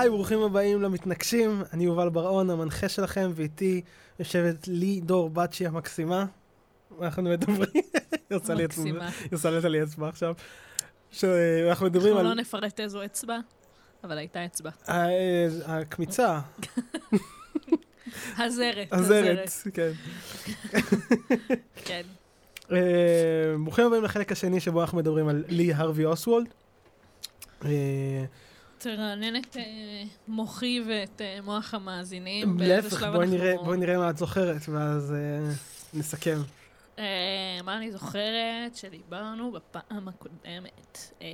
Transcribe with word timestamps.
היי, 0.00 0.10
ברוכים 0.10 0.42
הבאים 0.42 0.82
למתנגשים, 0.82 1.62
אני 1.72 1.84
יובל 1.84 2.08
בר-און, 2.08 2.50
המנחה 2.50 2.88
שלכם, 2.88 3.30
ואיתי 3.34 3.80
יושבת 4.18 4.68
לי 4.68 5.00
דור 5.00 5.30
בצ'י 5.30 5.66
המקסימה. 5.66 6.24
אנחנו 7.02 7.22
מדברים, 7.22 7.56
היא 8.30 8.36
עושה 9.32 9.60
לי 9.68 9.82
אצבע, 9.82 10.08
עכשיו. 10.08 10.34
שאנחנו 11.10 11.86
מדברים 11.86 12.12
אנחנו 12.16 12.28
על 12.28 12.34
לא 12.34 12.40
נפרט 12.40 12.80
איזו 12.80 13.04
אצבע, 13.04 13.38
אבל 14.04 14.18
הייתה 14.18 14.44
אצבע. 14.44 14.70
ה- 14.86 15.06
הקמיצה, 15.66 16.40
הזרת. 18.38 18.86
הזרת, 18.92 19.50
כן. 19.74 19.90
כן. 21.84 22.02
אה, 22.72 22.76
ברוכים 23.64 23.86
הבאים 23.86 24.04
לחלק 24.04 24.32
השני 24.32 24.60
שבו 24.60 24.80
אנחנו 24.80 24.98
מדברים 24.98 25.28
על 25.28 25.44
לי 25.48 25.74
הרווי 25.74 26.04
אוסוולד. 26.04 26.46
תרענן 28.78 29.36
את 29.36 29.56
אה, 29.56 29.62
מוחי 30.28 30.82
ואת 30.88 31.20
אה, 31.20 31.38
מוח 31.42 31.74
המאזינים. 31.74 32.56
להפך, 32.60 33.02
בואי 33.02 33.26
נראה- 33.26 33.54
בואי 33.64 33.78
נראה 33.78 33.98
מה 33.98 34.10
את 34.10 34.16
זוכרת, 34.16 34.68
ואז 34.68 35.12
אה, 35.14 35.52
נסכם. 35.94 36.38
אה, 36.98 37.04
מה 37.64 37.76
אני 37.76 37.92
זוכרת 37.92 38.74
שדיברנו 38.76 39.52
בפעם 39.52 40.08
הקודמת? 40.08 41.12
אה, 41.22 41.26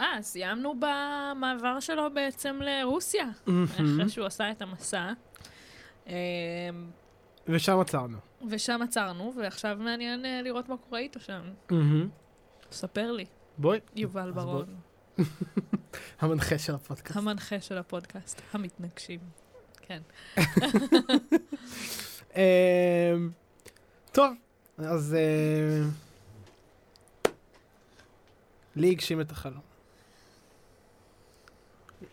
אה, 0.00 0.22
סיימנו 0.22 0.74
במעבר 0.80 1.80
שלו 1.80 2.10
בעצם 2.14 2.60
לרוסיה, 2.62 3.24
אחרי 3.74 4.08
שהוא 4.08 4.26
עשה 4.26 4.50
את 4.50 4.62
המסע. 4.62 5.12
אה, 6.08 6.14
ושם 7.48 7.80
עצרנו. 7.80 8.18
ושם 8.50 8.80
עצרנו, 8.82 9.32
ועכשיו 9.36 9.76
מעניין 9.80 10.24
לראות 10.44 10.68
מה 10.68 10.76
קורה 10.76 11.00
איתו 11.00 11.20
שם. 11.20 11.40
ספר 12.72 13.12
לי, 13.12 13.24
בואי, 13.58 13.80
יובל. 13.96 14.30
ברון, 14.30 14.76
המנחה 16.20 16.58
של 16.58 16.74
הפודקאסט. 16.74 17.16
המנחה 17.16 17.60
של 17.60 17.78
הפודקאסט, 17.78 18.42
המתנגשים. 18.52 19.20
כן. 19.80 20.02
אמ, 22.36 23.30
טוב, 24.12 24.32
אז 24.78 25.14
אה, 25.14 25.88
לי 28.76 28.90
הגשים 28.90 29.20
את 29.20 29.30
החלום. 29.30 29.60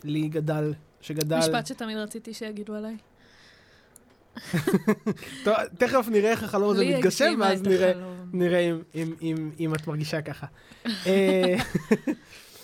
לי 0.04 0.30
גדל, 0.30 0.74
שגדל... 1.02 1.38
משפט 1.38 1.68
שתמיד 1.68 1.98
רציתי 1.98 2.34
שיגידו 2.34 2.76
עליי. 2.76 2.98
טוב, 5.44 5.56
תכף 5.78 6.06
נראה 6.12 6.32
איך 6.32 6.44
החלום 6.44 6.70
הזה 6.70 6.86
מתגשם, 6.86 7.40
ואז 7.40 7.62
נראה. 7.62 7.92
נראה 8.34 8.60
אם, 8.60 8.82
אם, 8.96 9.14
אם, 9.22 9.52
אם 9.60 9.76
את 9.76 9.88
מרגישה 9.88 10.22
ככה. 10.22 10.48
אה, 11.08 11.56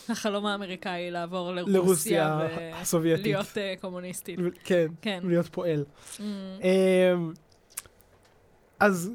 החלום 0.10 0.46
האמריקאי 0.46 1.12
לעבור 1.12 1.52
לרוסיה 1.54 2.40
הסובייטית. 2.74 3.26
ולהיות 3.26 3.58
אה, 3.58 3.74
קומוניסטית. 3.82 4.40
כן, 4.64 4.88
כן. 5.02 5.20
להיות 5.24 5.48
פועל. 5.48 5.86
Mm, 6.18 6.22
אמ, 6.22 7.34
אז 8.80 9.12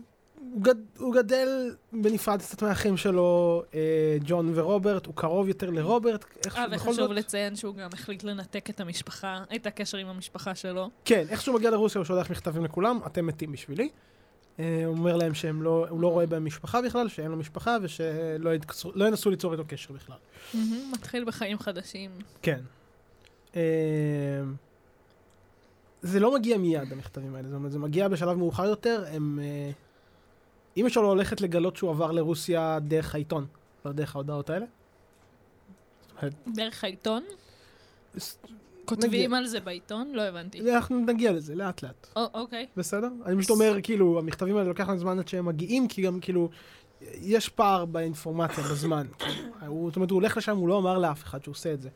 הוא, 0.53 0.63
גד, 0.63 0.75
הוא 0.99 1.15
גדל 1.15 1.49
בנפרד 1.93 2.39
קצת 2.43 2.63
מהאחים 2.63 2.97
שלו, 2.97 3.63
אה, 3.75 3.81
ג'ון 4.25 4.53
ורוברט, 4.55 5.07
הוא 5.07 5.15
קרוב 5.15 5.49
יותר 5.49 5.71
לרוברט, 5.71 6.25
אה, 6.57 6.65
וחשוב 6.71 6.93
זאת, 6.93 7.11
לציין 7.11 7.57
שהוא 7.57 7.75
גם 7.75 7.89
החליט 7.93 8.25
לנתק 8.25 8.71
את 8.71 8.81
המשפחה, 8.81 9.43
את 9.55 9.67
הקשר 9.67 9.99
עם 9.99 10.07
המשפחה 10.07 10.55
שלו. 10.55 10.91
כן, 11.05 11.25
איך 11.29 11.43
שהוא 11.43 11.55
מגיע 11.55 11.71
לרוסיה 11.71 11.99
הוא 11.99 12.05
שולח 12.07 12.31
מכתבים 12.31 12.65
לכולם, 12.65 12.99
אתם 13.07 13.27
מתים 13.27 13.53
בשבילי. 13.53 13.89
אה, 14.59 14.83
הוא 14.87 14.97
אומר 14.97 15.17
להם 15.17 15.35
שהם 15.35 15.63
לא, 15.63 15.87
לא 16.01 16.09
רואה 16.09 16.27
בהם 16.27 16.45
משפחה 16.45 16.83
בכלל, 16.83 17.09
שאין 17.09 17.31
לו 17.31 17.37
משפחה 17.37 17.77
ושלא 17.83 18.51
יתקצרו- 18.55 18.93
לא 18.95 19.05
ינסו 19.05 19.31
ליצור 19.31 19.53
איתו 19.53 19.65
קשר 19.69 19.95
בכלל. 19.95 20.17
מתחיל 20.93 21.25
בחיים 21.25 21.59
חדשים. 21.59 22.11
כן. 22.43 22.61
אה, 23.57 23.61
זה 26.03 26.21
לא 26.21 26.35
מגיע 26.35 26.59
מיד, 26.59 26.93
המכתבים 26.93 27.35
האלה, 27.35 27.49
זאת 27.49 27.57
אומרת, 27.57 27.73
זה 27.73 27.79
מגיע 27.79 28.09
בשלב 28.09 28.37
מאוחר 28.37 28.65
יותר, 28.65 29.05
הם... 29.13 29.39
אה, 29.43 29.71
אמא 30.77 30.89
שלו 30.89 31.09
הולכת 31.09 31.41
לגלות 31.41 31.77
שהוא 31.77 31.91
עבר 31.91 32.11
לרוסיה 32.13 32.79
דרך 32.83 33.15
העיתון, 33.15 33.47
לא 33.85 33.93
דרך 33.93 34.17
ההודעות 34.17 34.51
האלה. 34.51 34.67
דרך 36.49 36.85
העיתון? 36.85 37.23
כותבים 38.85 39.35
על 39.35 39.47
זה 39.47 39.61
בעיתון? 39.61 40.13
לא 40.15 40.23
הבנתי. 40.23 40.75
אנחנו 40.75 40.99
נגיע 41.07 41.33
לזה 41.33 41.55
לאט 41.55 41.83
לאט, 41.83 42.07
או, 42.17 42.23
אוקיי. 42.35 42.67
בסדר? 42.77 43.09
אני 43.27 43.39
פשוט 43.39 43.51
אומר, 43.51 43.77
כאילו, 43.83 44.19
המכתבים 44.19 44.57
האלה 44.57 44.69
לוקח 44.69 44.89
להם 44.89 44.99
זמן 44.99 45.19
עד 45.19 45.29
שהם 45.29 45.47
מגיעים, 45.47 45.89
כי 45.89 46.03
גם, 46.03 46.21
כאילו, 46.21 46.51
יש 47.03 47.49
פער 47.49 47.85
באינפורמציה, 47.85 48.65
בזמן. 48.65 49.07
כאילו, 49.19 49.87
זאת 49.89 49.97
אומרת, 49.97 50.11
הוא 50.11 50.17
הולך 50.17 50.37
לשם, 50.37 50.57
הוא 50.57 50.69
לא 50.69 50.79
אמר 50.79 50.99
לאף 50.99 51.23
אחד 51.23 51.43
שהוא 51.45 51.53
עושה 51.53 51.73
את 51.73 51.81
זה. 51.83 51.89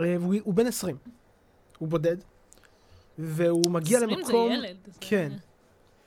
אה, 0.00 0.16
הוא 0.42 0.54
בן 0.54 0.66
20, 0.66 0.96
הוא 1.78 1.88
בודד, 1.88 2.16
והוא 3.18 3.70
מגיע 3.70 3.98
20 3.98 4.18
למקום... 4.18 4.48
זה 4.48 4.54
ילד. 4.54 4.76
זה- 4.86 4.92
כן, 5.00 5.32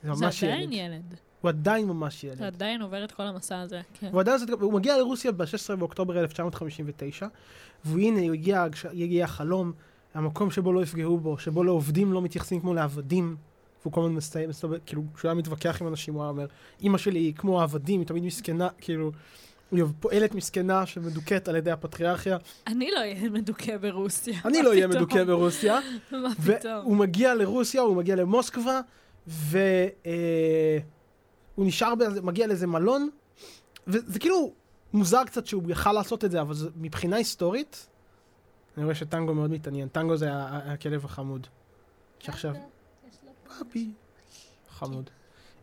זה 0.02 0.14
זה 0.14 0.24
ממש 0.24 0.44
עדיין 0.44 0.72
ילד. 0.72 1.14
הוא 1.44 1.48
עדיין 1.48 1.86
ממש 1.86 2.24
ילד. 2.24 2.34
אתה 2.34 2.46
עדיין 2.46 2.82
עובר 2.82 3.04
את 3.04 3.12
כל 3.12 3.22
המסע 3.22 3.60
הזה. 3.60 3.80
כן. 4.00 4.08
הוא 4.12 4.20
עדיין, 4.20 4.40
הוא 4.60 4.72
מגיע 4.72 4.98
לרוסיה 4.98 5.32
ב-16 5.32 5.76
באוקטובר 5.78 6.18
1959, 6.18 7.26
והנה 7.84 8.20
הגיע, 8.32 8.66
הגיע 8.84 9.24
החלום, 9.24 9.72
המקום 10.14 10.50
שבו 10.50 10.72
לא 10.72 10.82
יפגעו 10.82 11.18
בו, 11.18 11.38
שבו 11.38 11.64
לעובדים 11.64 12.12
לא 12.12 12.22
מתייחסים 12.22 12.60
כמו 12.60 12.74
לעבדים. 12.74 13.36
והוא 13.82 13.92
כל 13.92 14.00
הזמן 14.00 14.14
מסתיים, 14.14 14.48
מסתובב, 14.48 14.78
כאילו, 14.86 15.02
כשהוא 15.14 15.28
היה 15.28 15.34
מתווכח 15.34 15.82
עם 15.82 15.88
אנשים, 15.88 16.14
הוא 16.14 16.22
היה 16.22 16.30
אומר, 16.30 16.46
אימא 16.80 16.98
שלי 16.98 17.18
היא 17.18 17.34
כמו 17.34 17.60
העבדים, 17.60 18.00
היא 18.00 18.06
תמיד 18.06 18.24
מסכנה, 18.24 18.68
כאילו, 18.80 19.12
היא 19.72 19.84
פועלת 20.00 20.34
מסכנה 20.34 20.86
שמדוכאת 20.86 21.48
על 21.48 21.56
ידי 21.56 21.70
הפטריארכיה. 21.70 22.36
אני 22.66 22.90
לא 22.90 22.98
אהיה 22.98 23.30
מדוכא 23.30 23.76
ברוסיה. 23.76 24.38
אני 24.44 24.62
לא 24.62 24.70
אהיה? 24.70 24.86
מדוכא 24.86 25.24
ברוסיה. 25.24 25.80
מה 26.12 26.28
והוא 26.38 26.58
פתאום? 26.58 27.00
מגיע 27.00 27.34
לרוסיה, 27.34 27.80
הוא 27.80 27.96
מגיע 27.96 28.16
למוסקבה, 28.16 28.80
והוא 31.56 31.66
נשאר, 31.66 31.94
מגיע 32.22 32.46
לאיזה 32.46 32.66
מלון, 32.66 33.10
וזה 33.86 34.18
כאילו 34.18 34.52
מוזר 34.92 35.24
קצת 35.24 35.46
שהוא 35.46 35.70
יכל 35.70 35.92
לעשות 35.92 36.24
את 36.24 36.30
זה, 36.30 36.40
אבל 36.40 36.54
זה, 36.54 36.68
מבחינה 36.76 37.16
היסטורית, 37.16 37.86
אני 38.76 38.84
רואה 38.84 38.94
שטנגו 38.94 39.34
מאוד 39.34 39.50
מתעניין. 39.50 39.88
טנגו 39.88 40.16
זה 40.16 40.28
הכלב 40.32 41.04
החמוד. 41.04 41.46
שעכשיו... 42.18 42.54
פאפי. 43.58 43.90
חמוד. 44.70 45.10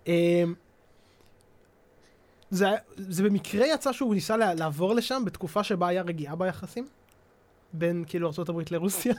אמ, 0.08 0.54
זה, 2.50 2.68
זה 2.98 3.24
במקרה 3.24 3.68
יצא 3.68 3.92
שהוא 3.92 4.16
ניסה 4.16 4.38
לעבור 4.38 4.94
לשם 4.94 5.24
בתקופה 5.26 5.64
שבה 5.64 5.88
היה 5.88 6.02
רגיעה 6.02 6.36
ביחסים. 6.36 6.88
בין 7.74 8.04
כאילו 8.08 8.32
ארה"ב 8.38 8.62
לרוסיה. 8.72 9.14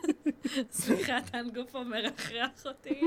סליחה, 0.70 1.18
טנגו 1.32 1.60
פה 1.70 1.84
מרחרח 1.84 2.66
אותי. 2.66 3.00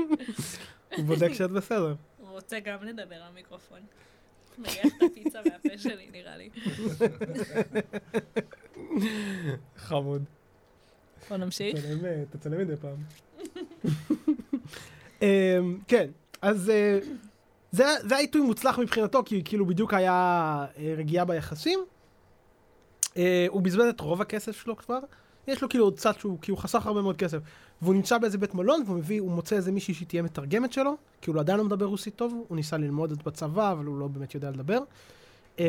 הוא 0.96 1.04
בודק 1.04 1.32
שאת 1.32 1.50
בסדר. 1.50 1.94
רוצה 2.32 2.60
גם 2.60 2.84
לדבר 2.84 3.22
למיקרופון. 3.30 3.80
מריח 4.58 4.86
את 4.86 5.02
הפיצה 5.10 5.40
מהפה 5.44 5.78
שלי, 5.78 6.08
נראה 6.12 6.36
לי. 6.36 6.50
חמוד. 9.76 10.24
בוא 11.28 11.36
נמשיך. 11.36 11.78
תצלם, 12.30 12.58
מדי 12.58 12.76
פעם. 12.76 12.96
אמ, 15.22 15.78
כן, 15.88 16.10
אז 16.42 16.70
אה, 16.70 16.98
זה 17.70 17.84
זה 18.00 18.14
היה 18.14 18.20
עיתוי 18.20 18.40
מוצלח 18.40 18.78
מבחינתו, 18.78 19.22
כי 19.24 19.42
כאילו 19.44 19.66
בדיוק 19.66 19.94
היה 19.94 20.66
אה, 20.78 20.94
רגיעה 20.96 21.24
ביחסים. 21.24 21.78
אה, 23.16 23.46
הוא 23.48 23.62
בזבז 23.62 23.84
את 23.84 24.00
רוב 24.00 24.20
הכסף 24.20 24.62
שלו 24.62 24.76
כבר. 24.76 24.98
יש 25.46 25.62
לו 25.62 25.68
כאילו 25.68 25.84
עוד 25.84 25.96
קצת 25.96 26.18
שהוא, 26.18 26.38
כי 26.42 26.50
הוא 26.50 26.58
חסך 26.58 26.86
הרבה 26.86 27.02
מאוד 27.02 27.16
כסף. 27.16 27.38
והוא 27.82 27.94
נמצא 27.94 28.18
באיזה 28.18 28.38
בית 28.38 28.54
מלון, 28.54 28.82
והוא 28.86 28.96
מביא, 28.96 29.20
הוא 29.20 29.30
מוצא 29.30 29.56
איזה 29.56 29.72
מישהי 29.72 29.94
שתהיה 29.94 30.22
מתרגמת 30.22 30.72
שלו, 30.72 30.96
כי 31.20 31.30
הוא 31.30 31.40
עדיין 31.40 31.58
לא 31.58 31.64
מדבר 31.64 31.86
רוסית 31.86 32.16
טוב, 32.16 32.44
הוא 32.48 32.56
ניסה 32.56 32.76
ללמוד 32.76 33.12
את 33.12 33.22
בצבא, 33.22 33.72
אבל 33.72 33.84
הוא 33.84 33.98
לא 33.98 34.08
באמת 34.08 34.34
יודע 34.34 34.50
לדבר. 34.50 34.78
אמ, 35.58 35.64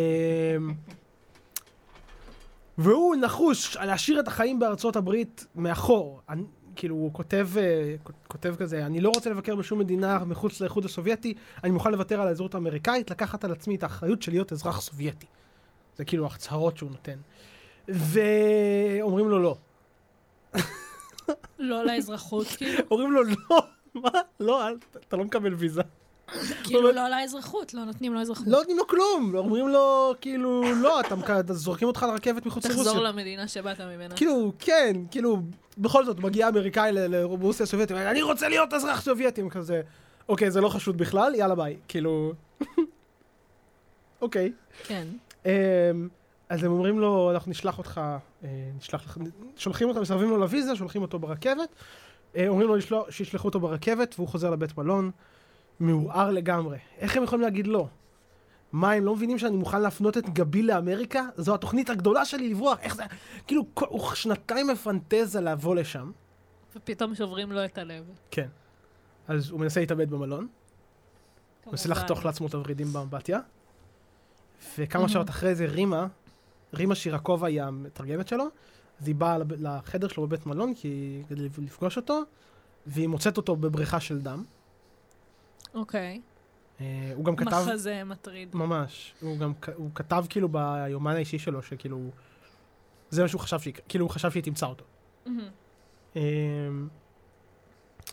והוא 2.78 3.16
נחוש 3.16 3.78
להשאיר 3.78 4.20
את 4.20 4.28
החיים 4.28 4.60
בארצות 4.60 4.96
הברית 4.96 5.46
מאחור. 5.56 6.22
אני, 6.30 6.44
כאילו, 6.76 6.96
הוא 6.96 7.14
כותב, 7.14 7.50
אה, 7.58 7.96
כותב 8.28 8.56
כזה, 8.60 8.86
אני 8.86 9.02
לא 9.02 9.10
רוצה 9.10 9.30
לבקר 9.30 9.56
בשום 9.56 9.80
מדינה 9.80 10.20
מחוץ 10.26 10.62
לאיחוד 10.62 10.86
הסובייטי, 10.86 11.34
אני 11.64 11.72
מוכן 11.72 11.92
לוותר 11.92 12.22
על 12.22 12.28
האזרחות 12.28 12.56
האמריקאית, 12.56 13.12
לקחת 13.12 13.44
על 13.44 13.52
עצמי 13.52 13.76
את 13.76 13.84
האחריות 13.84 14.22
של 14.22 14.32
להיות 14.32 14.52
אזרח 14.52 14.82
סובייטי. 14.82 15.26
זה 15.98 16.06
כאילו 16.06 16.26
ההצהרות 16.26 16.78
שהוא 16.78 16.90
נותן. 16.92 17.18
ואומרים 17.88 19.30
לו 19.30 19.40
לא. 19.40 19.56
לא 21.60 21.86
לאזרחות, 21.86 22.48
כאילו. 22.48 22.84
אומרים 22.92 23.12
לו 23.12 23.24
לא, 23.24 23.64
מה? 23.94 24.10
לא, 24.40 24.70
אתה 25.08 25.18
לא 25.18 25.24
מקבל 25.24 25.54
ויזה. 25.54 25.82
כאילו 26.64 26.92
לא 26.92 27.10
לאזרחות, 27.10 27.74
לא 27.74 27.84
נותנים 27.84 28.14
לו 28.14 28.22
אזרחות. 28.22 28.48
לא 28.48 28.58
נותנים 28.58 28.78
לו 28.78 28.88
כלום, 28.88 29.36
אומרים 29.36 29.70
לו, 29.70 30.14
כאילו, 30.22 30.64
לא, 30.82 31.00
אתה, 31.00 31.16
זורקים 31.54 31.88
אותך 31.88 32.06
לרכבת 32.10 32.46
מחוץ 32.46 32.66
לרוסיה. 32.66 32.84
תחזור 32.84 33.04
למדינה 33.04 33.48
שבאת 33.48 33.82
ממנה. 33.82 34.16
כאילו, 34.16 34.52
כן, 34.60 34.94
כאילו, 35.12 35.38
בכל 35.78 36.06
זאת, 36.06 36.20
מגיע 36.20 36.48
אמריקאי 36.48 36.92
לרוסיה 36.94 37.64
הסובייטית, 37.64 37.98
אני 37.98 38.22
רוצה 38.22 38.50
להיות 38.50 38.74
אזרח 38.74 39.02
סובייטי, 39.02 39.42
הם 39.42 39.50
כזה, 39.50 39.82
אוקיי, 40.30 40.52
זה 40.52 40.62
לא 40.62 40.70
חשוד 40.70 40.98
בכלל, 40.98 41.36
יאללה 41.36 41.56
ביי, 41.56 41.78
כאילו, 41.88 42.34
אוקיי. 44.22 44.52
כן. 44.84 45.08
אז 46.54 46.64
הם 46.64 46.72
אומרים 46.72 47.00
לו, 47.00 47.32
אנחנו 47.32 47.52
נשלח 47.52 47.78
אותך 47.78 48.02
אה, 48.44 48.50
נשלח 48.78 49.06
לך, 49.06 49.18
שולחים 49.56 49.90
אותו, 49.90 50.02
מסרבים 50.02 50.30
לו 50.30 50.38
לוויזה, 50.38 50.76
שולחים 50.76 51.02
אותו 51.02 51.20
ברכבת, 51.20 51.70
אה, 52.36 52.48
אומרים 52.48 52.68
לו 52.68 52.76
לשלוח, 52.76 53.12
שישלחו 53.12 53.48
אותו 53.48 53.60
ברכבת, 53.60 54.16
והוא 54.18 54.28
חוזר 54.28 54.50
לבית 54.50 54.78
מלון, 54.78 55.12
מעורער 55.80 56.32
לגמרי. 56.32 56.78
איך 56.98 57.18
הם 57.18 57.24
יכולים 57.24 57.42
להגיד 57.42 57.68
לא? 57.68 57.88
מה, 58.72 58.92
הם 58.92 59.06
לא 59.06 59.16
מבינים 59.16 59.40
שאני 59.40 59.56
מוכן 59.56 59.82
להפנות 59.82 60.18
את 60.18 60.30
גבי 60.30 60.64
לאמריקה? 60.64 61.24
זו 61.38 61.56
התוכנית 61.56 61.90
הגדולה 61.90 62.26
שלי 62.26 62.50
לברוח, 62.50 62.80
איך 62.80 62.96
זה... 62.96 63.04
כאילו, 63.48 63.66
כל, 63.74 63.86
הוא 63.90 64.14
שנתיים 64.14 64.68
מפנטז 64.68 65.36
על 65.36 65.52
לבוא 65.52 65.76
לשם. 65.76 66.12
ופתאום 66.76 67.16
שוברים 67.16 67.52
לו 67.52 67.66
את 67.66 67.78
הלב. 67.78 68.04
כן. 68.32 68.48
אז 69.28 69.50
הוא 69.50 69.60
מנסה 69.60 69.80
להתאבד 69.80 70.10
במלון, 70.10 70.48
הוא 71.64 71.72
מנסה. 71.72 71.90
לחתוך 71.90 72.26
לעצמו 72.26 72.48
את 72.48 72.54
הוורידים 72.54 72.88
באמבטיה, 72.88 73.40
וכמה. 74.78 75.10
שעות 75.10 75.30
אחרי 75.30 75.56
זה 75.56 75.66
רימה, 75.66 76.08
רימה 76.74 76.96
שירקובה 76.96 77.48
היא 77.48 77.62
המתרגמת 77.62 78.28
שלו, 78.28 78.46
אז 79.02 79.08
היא 79.08 79.16
באה 79.16 79.38
לחדר 79.50 80.08
שלו 80.08 80.28
בבית 80.28 80.46
מלון 80.46 80.74
כי... 80.76 81.22
כדי 81.30 81.50
לפגוש 81.58 81.98
אותו, 81.98 82.22
והיא 82.88 83.08
מוצאת 83.08 83.38
אותו 83.38 83.56
בבריכה 83.56 84.00
של 84.00 84.22
דם. 84.22 84.44
אוקיי. 85.74 86.22
אה, 86.82 87.12
הוא 87.16 87.26
גם 87.26 87.36
כתב... 87.36 87.66
מחזה 87.68 88.04
מטריד. 88.04 88.56
ממש. 88.56 89.14
הוא 89.22 89.38
גם 89.38 89.54
הוא 89.76 89.90
כתב 89.96 90.26
כאילו 90.30 90.50
ביומן 90.50 91.16
האישי 91.16 91.40
שלו, 91.40 91.64
שכאילו... 91.64 92.10
זה 93.10 93.22
מה 93.22 93.28
שהוא 93.28 93.42
חשב 93.42 93.60
שהיא... 93.60 93.74
כאילו 93.88 94.06
הוא 94.06 94.12
חשב 94.12 94.32
שהיא 94.32 94.44
תמצא 94.44 94.66
אותו. 94.66 94.86
מהמם. 95.26 95.40
אה, 96.16 96.22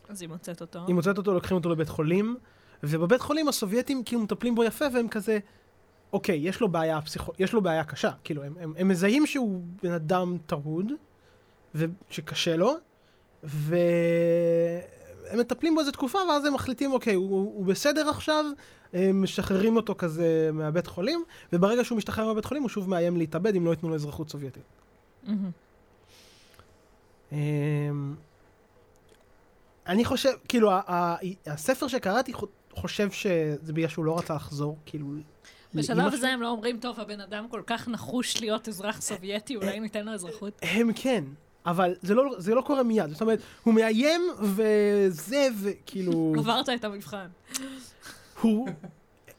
אז 0.09 0.23
היא 0.23 0.29
מוצאת 0.29 0.61
אותו. 0.61 0.87
היא 0.87 0.95
מוצאת 0.95 1.19
אותו, 1.19 1.35
לוקחים 1.35 1.57
אותו 1.57 1.71
לבית 1.71 1.89
חולים, 1.89 2.37
ובבית 2.83 3.21
חולים 3.21 3.49
הסובייטים 3.49 4.05
כאילו 4.05 4.23
מטפלים 4.23 4.55
בו 4.55 4.65
יפה, 4.65 4.85
והם 4.95 5.09
כזה, 5.09 5.39
אוקיי, 6.13 6.37
יש 6.37 6.61
לו 6.61 6.69
בעיה 6.69 7.01
פסיכו... 7.01 7.33
יש 7.39 7.53
לו 7.53 7.61
בעיה 7.61 7.85
קשה. 7.85 8.11
כאילו, 8.25 8.43
הם, 8.43 8.55
הם, 8.61 8.73
הם 8.79 8.89
מזהים 8.89 9.27
שהוא 9.27 9.63
בן 9.83 9.93
אדם 9.93 10.37
טרוד, 10.47 10.93
ושקשה 11.75 12.57
לו, 12.57 12.75
והם 13.43 13.71
מטפלים 15.39 15.75
בו 15.75 15.81
איזה 15.81 15.93
תקופה, 15.93 16.19
ואז 16.29 16.45
הם 16.45 16.55
מחליטים, 16.55 16.93
אוקיי, 16.93 17.15
הוא, 17.15 17.29
הוא 17.31 17.65
בסדר 17.67 18.09
עכשיו, 18.09 18.45
הם 18.93 19.23
משחררים 19.23 19.77
אותו 19.77 19.95
כזה 19.99 20.51
מהבית 20.53 20.87
חולים, 20.87 21.25
וברגע 21.53 21.85
שהוא 21.85 21.99
משתחרר 21.99 22.27
מהבית 22.27 22.45
חולים, 22.45 22.63
הוא 22.63 22.71
שוב 22.71 22.89
מאיים 22.89 23.17
להתאבד 23.17 23.57
אם 23.57 23.67
לא 23.67 23.71
ייתנו 23.71 23.89
לו 23.89 23.95
אזרחות 23.95 24.31
סובייטית. 24.31 24.63
מהמם. 25.27 25.51
אמ, 27.33 28.15
אני 29.87 30.05
חושב, 30.05 30.31
כאילו, 30.49 30.71
הספר 31.47 31.89
שקראתי 31.89 32.33
חו- 32.33 32.47
חושב 32.73 33.11
שזה 33.11 33.73
בגלל 33.73 33.89
שהוא 33.89 34.05
לא 34.05 34.19
רצה 34.19 34.35
לחזור, 34.35 34.77
כאילו... 34.87 35.07
בשלב 35.75 36.15
הזה. 36.15 36.29
הם 36.29 36.43
לא 36.43 36.49
אומרים, 36.49 36.79
טוב, 36.79 37.01
הבן 37.01 37.21
אדם 37.21 37.49
כל 37.49 37.63
כך 37.67 37.89
נחוש 37.89 38.41
להיות 38.41 38.69
אזרח 38.69 39.01
סובייטי, 39.01 39.57
אולי 39.57 39.81
ניתן 39.81 40.05
לו 40.05 40.13
אזרחות. 40.13 40.59
הם 40.63 40.91
כן, 40.95 41.25
אבל 41.67 41.95
זה 42.03 42.15
לא, 42.15 42.35
זה 42.39 42.55
לא 42.55 42.61
קורה 42.61 42.83
מיד. 42.83 43.11
זאת 43.11 43.21
אומרת, 43.21 43.39
הוא 43.63 43.75
מאיים 43.75 44.23
וזה, 44.41 45.49
וכאילו... 45.61 46.33
עברת 46.39 46.69
את 46.69 46.85
המבחן. 46.85 47.27
הוא... 48.41 48.69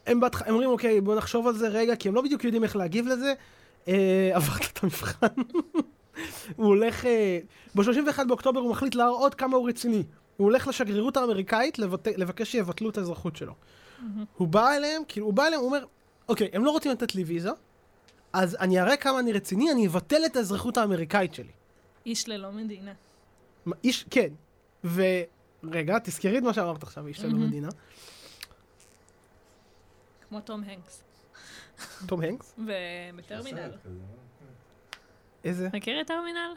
הם 0.08 0.20
בהתח... 0.20 0.42
הם 0.42 0.50
אומרים, 0.50 0.70
אוקיי, 0.70 1.02
בוא 1.02 1.16
נחשוב 1.16 1.48
על 1.48 1.58
זה 1.58 1.68
רגע, 1.68 1.96
כי 1.96 2.10
הם 2.10 2.16
לא 2.16 2.22
בדיוק 2.22 2.44
יודעים 2.44 2.64
איך 2.64 2.76
להגיב 2.76 3.08
לזה. 3.08 3.34
אה, 3.88 4.32
עברת 4.38 4.62
את 4.74 4.84
המבחן. 4.84 5.28
הוא 6.56 6.68
הולך... 6.68 7.06
אה, 7.06 7.40
ב-31 7.76 8.24
באוקטובר 8.28 8.60
הוא 8.60 8.72
מחליט 8.72 8.96
להראות 8.96 9.36
כמה 9.36 9.58
הוא 9.58 9.70
רציני. 9.70 10.04
הוא 10.38 10.46
הולך 10.46 10.68
לשגרירות 10.68 11.18
האמריקאית 11.18 11.80
לבט... 11.80 12.08
לבקש 12.08 12.52
שיבטלו 12.52 12.90
את 12.90 12.98
האזרחות 12.98 13.36
שלו. 13.36 13.54
הוא 14.38 14.48
בא 14.48 14.72
אליהם, 14.72 15.02
כאילו, 15.08 15.26
הוא 15.26 15.34
בא 15.34 15.48
אליהם, 15.48 15.62
הוא 15.62 15.68
אומר, 15.68 15.86
אוקיי, 16.30 16.50
הם 16.54 16.66
לא 16.66 16.72
רוצים 16.72 16.92
לתת 16.92 17.16
לי 17.16 17.24
ויזה, 17.24 17.50
אז 18.34 18.56
אני 18.60 18.80
אראה 18.80 18.98
כמה 18.98 19.20
אני 19.20 19.34
רציני, 19.34 19.72
אני 19.72 19.88
אבטל 19.88 20.26
את 20.26 20.36
האזרחות 20.36 20.78
האמריקאית 20.78 21.34
שלי. 21.34 21.52
איש 22.06 22.28
ללא 22.28 22.52
מדינה. 22.52 22.94
מה, 23.66 23.76
איש, 23.84 24.06
כן. 24.10 24.34
ורגע, 24.84 26.00
תזכרי 26.04 26.38
את 26.38 26.44
מה 26.44 26.54
שאמרת 26.54 26.84
עכשיו, 26.84 27.08
איש 27.08 27.20
ללא. 27.20 27.34
מדינה. 27.34 27.70
כמו 30.30 30.42
תום 30.42 30.64
הנקס. 30.64 31.04
תום 32.06 32.22
הנקס? 32.22 32.56
ובטרמינל. 32.58 33.72
כזה, 33.84 33.90
איזה? 35.44 35.70
מכיר 35.74 36.02
את 36.02 36.08
טרמינל? 36.08 36.56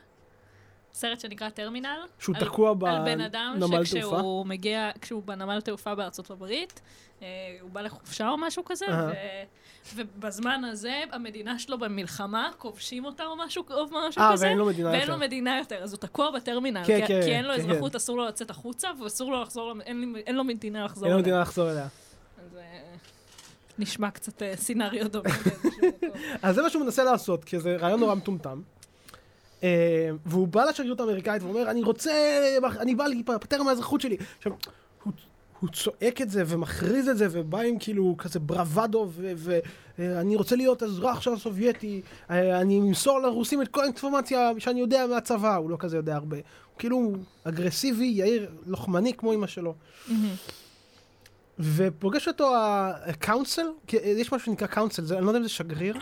סרט 0.95 1.21
שנקרא 1.21 1.49
טרמינל. 1.49 1.99
שהוא 2.19 2.37
על- 2.37 2.45
תקוע 2.45 2.71
על 2.71 3.05
בן 3.05 3.21
אדם 3.21 3.55
בנמל 3.61 3.69
תעופה? 3.71 3.85
שכשהוא 3.85 4.47
מגיע, 4.47 4.91
כשהוא 5.01 5.23
בנמל 5.23 5.61
תעופה 5.61 5.95
בארצות 5.95 6.31
הברית, 6.31 6.81
אה, 7.23 7.27
הוא 7.61 7.71
בא 7.71 7.81
לחופשה 7.81 8.29
או 8.29 8.37
משהו 8.39 8.65
כזה. 8.65 8.87
ו- 8.91 9.13
ובזמן 9.95 10.65
הזה 10.65 11.03
המדינה 11.13 11.59
שלו 11.59 11.79
במלחמה, 11.79 12.51
כובשים 12.59 13.05
אותה 13.05 13.25
או 13.25 13.37
משהו 13.37 13.65
או 13.71 13.85
משהו 14.09 14.23
אה, 14.23 14.33
כזה. 14.33 14.47
ואין 14.47 14.59
לו 14.59 14.67
מדינה 14.67 14.89
ואין 14.89 15.01
יותר. 15.01 15.13
לו 15.13 15.19
מדינה 15.19 15.59
יותר, 15.59 15.77
אז 15.83 15.93
הוא 15.93 16.01
תקוע 16.01 16.31
בטרמינל, 16.31 16.83
כן, 16.87 17.01
כי, 17.01 17.07
כן, 17.07 17.21
כי 17.25 17.31
אין 17.35 17.45
לו 17.45 17.55
כן, 17.55 17.61
אזרחות, 17.71 17.95
אסור 17.97 18.17
לו 18.17 18.25
לצאת 18.27 18.51
החוצה, 18.51 18.89
ואסור 19.03 19.31
לו 19.33 19.43
לחזור, 19.43 19.73
אין, 19.81 20.17
אין 20.27 20.37
לו 20.37 20.45
מדינה 20.45 20.85
לחזור 20.85 21.05
אין 21.05 21.13
לו 21.13 21.19
אליה. 21.19 21.23
מדינה 21.23 21.41
לחזור 21.41 21.71
אליה. 21.71 21.85
אז 22.39 22.57
אה, 22.57 22.63
נשמע 23.79 24.11
קצת 24.11 24.43
אה, 24.43 24.57
סצנריו 24.57 25.09
דומה 25.09 25.25
באיזשהו 25.45 25.71
מקום. 25.89 26.11
אז 26.43 26.55
זה 26.55 26.63
מה 26.63 26.71
שהוא 26.71 26.85
מנסה 26.85 27.05
לעשות, 27.05 27.45
כי 27.45 27.59
זה 27.61 27.77
רעיון 27.77 28.01
נורא 28.01 28.15
מטומטם. 28.15 28.63
אה, 29.65 30.11
והוא 30.27 30.49
בא 30.49 30.65
לשגרירות 30.65 31.01
האמריקאית 31.01 31.43
ואומר, 31.43 31.71
אני 31.71 31.83
רוצה, 31.83 32.13
אני 32.81 32.95
בא 32.95 33.07
להיפטר 33.07 33.63
מהאזרחות 33.63 34.01
שלי. 34.01 34.17
עכשיו, 34.39 34.53
הוא, 35.03 35.13
הוא 35.61 35.71
צועק 35.71 36.21
את 36.23 36.31
זה 36.31 36.43
ומכריז 36.47 37.09
את 37.09 37.19
זה, 37.19 37.27
ובא 37.31 37.61
עם 37.61 37.79
כאילו 37.79 38.15
כזה 38.19 38.41
ברוואדו, 38.41 39.09
ואני 39.99 40.37
רוצה 40.37 40.57
להיות 40.57 40.83
אזרח 40.83 41.21
של 41.21 41.33
הסובייטי, 41.33 42.03
אה, 42.31 42.61
אני 42.61 42.79
אמסור 42.81 43.21
לרוסים 43.21 43.63
את 43.63 43.69
כל 43.69 43.83
האינפורמציה 43.83 44.51
שאני 44.59 44.81
יודע 44.81 45.07
מהצבא, 45.07 45.57
הוא 45.57 45.71
לא 45.71 45.77
כזה 45.81 45.97
יודע 45.97 46.15
הרבה. 46.15 46.37
הוא 46.37 46.79
כאילו 46.79 47.13
אגרסיבי, 47.45 48.07
יאיר, 48.07 48.51
לוחמני 48.67 49.15
כמו 49.15 49.33
אמא 49.33 49.47
שלו. 49.47 49.75
ופוגש 51.59 52.29
אותו 52.29 52.53
ה 53.05 53.13
consul, 53.13 53.67
יש 53.93 54.33
משהו 54.33 54.47
שנקרא 54.47 54.67
consul, 54.67 55.15
אני 55.15 55.25
לא 55.25 55.31
יודע 55.31 55.39
אם 55.39 55.43
זה 55.43 55.49
שגריר. 55.49 55.97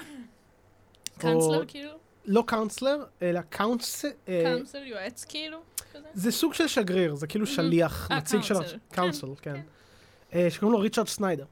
קאנצלר 1.19 1.64
כאילו? 1.69 2.01
לא 2.26 2.45
counselor, 2.47 3.04
אלא 3.23 3.41
consul, 3.40 4.09
אה, 4.29 4.43
קאנצלר 4.45 4.83
יועץ 4.85 5.25
כאילו? 5.25 5.59
כזה? 5.93 6.09
זה 6.14 6.33
סוג 6.33 6.55
של 6.55 6.69
שגריר, 6.69 7.14
זה 7.14 7.26
כאילו 7.26 7.45
מהמם. 7.45 7.57
שליח, 7.57 8.09
אה, 8.11 8.17
נציג 8.17 8.41
של... 8.43 8.55
consul. 8.54 8.76
consul, 8.92 9.26
כן, 9.43 9.55
כן. 9.55 9.61
אה, 10.38 10.50
שקוראים 10.50 10.73
לו 10.73 10.81
ריצ'רד 10.81 11.09
סניידר. 11.09 11.45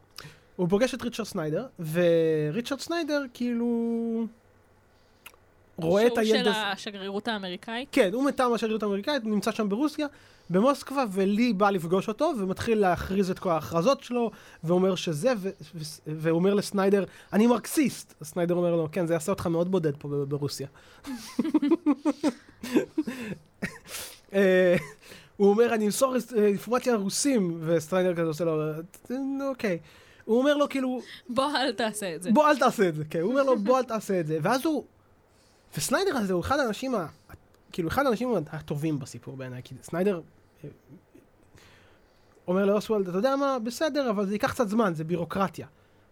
הוא 0.56 0.68
פוגש 0.68 0.94
את 0.94 1.02
ריצ'רד 1.02 1.26
סניידר, 1.26 1.66
וריצ'רד 1.92 2.80
סניידר 2.80 3.22
כאילו... 3.34 4.26
רואה 5.88 6.06
את 6.06 6.18
הילד 6.18 6.38
שהוא 6.44 6.50
הזה... 6.50 6.60
של 6.60 6.72
השגרירות 6.72 7.28
האמריקאית? 7.28 7.88
כן, 7.92 8.10
הוא 8.12 8.24
מטעם 8.24 8.52
השגרירות 8.52 8.82
האמריקאית, 8.82 9.24
נמצא 9.24 9.52
שם 9.52 9.68
ברוסיה, 9.68 10.06
במוסקבה, 10.50 11.04
ולי 11.12 11.52
בא 11.52 11.70
לפגוש 11.70 12.08
אותו, 12.08 12.32
ומתחיל 12.38 12.78
להכריז 12.78 13.30
את 13.30 13.38
כל 13.38 13.50
ההכרזות 13.50 14.02
שלו, 14.02 14.30
ואומר 14.64 14.94
שזה, 14.94 15.32
ו- 15.38 15.50
ו- 15.74 15.82
והוא 16.06 16.38
אומר 16.38 16.54
לסניידר, 16.54 17.04
אני 17.32 17.46
מרקסיסט. 17.46 18.14
סניידר 18.22 18.54
אומר 18.54 18.76
לו, 18.76 18.88
כן, 18.92 19.06
זה 19.06 19.14
יעשה 19.14 19.32
אותך 19.32 19.46
מאוד 19.46 19.70
בודד 19.70 19.96
פה 19.98 20.08
ברוסיה. 20.28 20.66
אה, 24.32 24.76
הוא 25.36 25.50
אומר, 25.50 25.74
אני 25.74 25.86
אמסור 25.86 26.16
אינפורמציה 26.36 26.92
לרוסים, 26.92 27.60
וסניידר 27.64 28.14
כזה 28.14 28.28
עושה 28.28 28.44
לו, 28.44 28.62
"אה, 28.62 29.16
אוקיי. 29.48 29.78
הוא 30.24 30.38
אומר 30.38 30.56
לו, 30.56 30.68
כאילו, 30.68 31.00
בוא, 31.28 31.50
אל 31.56 31.72
תעשה 31.72 32.14
את 32.14 32.22
זה. 32.22 32.30
בוא 32.32 32.48
אל 32.50 32.58
תעשה 32.58 32.88
את 32.88 32.94
זה, 32.94 33.04
כן, 33.10 33.20
הוא 33.20 33.30
אומר 33.30 33.42
לו 33.42 33.58
בוא 33.58 33.78
אל 33.78 33.84
תעשה 33.84 34.20
את 34.20 34.26
זה, 34.26 34.38
ואז 34.42 34.64
הוא, 34.66 34.84
וסניידר 35.76 36.16
הזה 36.16 36.32
הוא 36.32 36.40
אחד 36.40 36.58
האנשים, 36.58 36.94
ה... 36.94 37.06
כאילו 37.72 37.88
אחד 37.88 38.06
האנשים 38.06 38.34
הטובים 38.50 38.98
בסיפור 38.98 39.36
בעיניי, 39.36 39.62
כי 39.64 39.74
סניידר 39.82 40.20
אה, 40.64 40.68
אומר 42.48 42.64
לאוסוולד, 42.64 43.08
אתה 43.08 43.18
יודע 43.18 43.36
מה, 43.36 43.58
בסדר, 43.64 44.10
אבל 44.10 44.26
זה 44.26 44.32
ייקח 44.32 44.52
קצת 44.52 44.68
זמן, 44.68 44.94
זה 44.94 45.04
בירוקרטיה. 45.04 45.66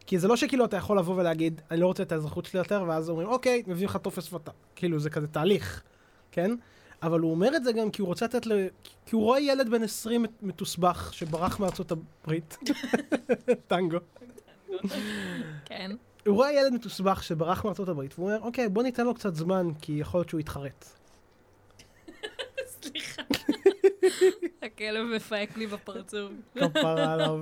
כי 0.07 0.19
זה 0.19 0.29
לא 0.29 0.37
שכאילו 0.37 0.65
אתה 0.65 0.77
יכול 0.77 0.99
לבוא 0.99 1.15
ולהגיד, 1.17 1.61
אני 1.71 1.81
לא 1.81 1.87
רוצה 1.87 2.03
את 2.03 2.13
האזרחות 2.13 2.45
שלי 2.45 2.59
יותר, 2.59 2.85
ואז 2.89 3.11
אומרים, 3.11 3.29
אוקיי, 3.29 3.63
מביאים 3.67 3.89
לך 3.89 3.97
טופס 3.97 4.33
ואתה. 4.33 4.51
כאילו, 4.77 4.99
זה 4.99 5.11
כזה 5.11 5.27
תהליך, 5.27 5.83
כן? 6.33 6.51
אבל 7.03 7.21
הוא 7.21 7.31
אומר 7.31 7.57
את 7.57 7.65
זה 7.65 7.73
גם 7.73 7.91
כי 7.91 8.03
הוא 8.03 8.09
רוצה 8.09 8.25
לתת 8.25 8.47
ל... 8.47 8.53
כי 9.07 9.15
הוא 9.15 9.23
רואה 9.23 9.41
ילד 9.41 9.71
בן 9.71 9.83
20 9.83 10.27
מתוסבך 10.43 11.11
שברח 11.15 11.61
מארצות 11.61 11.93
הברית, 11.93 12.59
טנגו. 13.69 13.99
כן. 15.65 15.97
הוא 16.29 16.37
רואה 16.37 16.53
ילד 16.53 16.73
מתוסבך 16.73 17.23
שברח 17.23 17.65
מארצות 17.65 17.89
הברית, 17.89 18.15
והוא 18.15 18.31
אומר, 18.31 18.41
אוקיי, 18.43 18.69
בוא 18.69 18.83
ניתן 18.83 19.05
לו 19.05 19.15
קצת 19.15 19.35
זמן, 19.35 19.69
כי 19.81 19.93
יכול 19.93 20.19
להיות 20.19 20.29
שהוא 20.29 20.41
יתחרט. 20.41 20.85
סליחה. 22.83 23.23
הכלב 24.63 25.07
מפהק 25.17 25.57
לי 25.57 25.67
בפרצוף. 25.67 26.33
כפרה 26.55 27.13
עליו. 27.13 27.41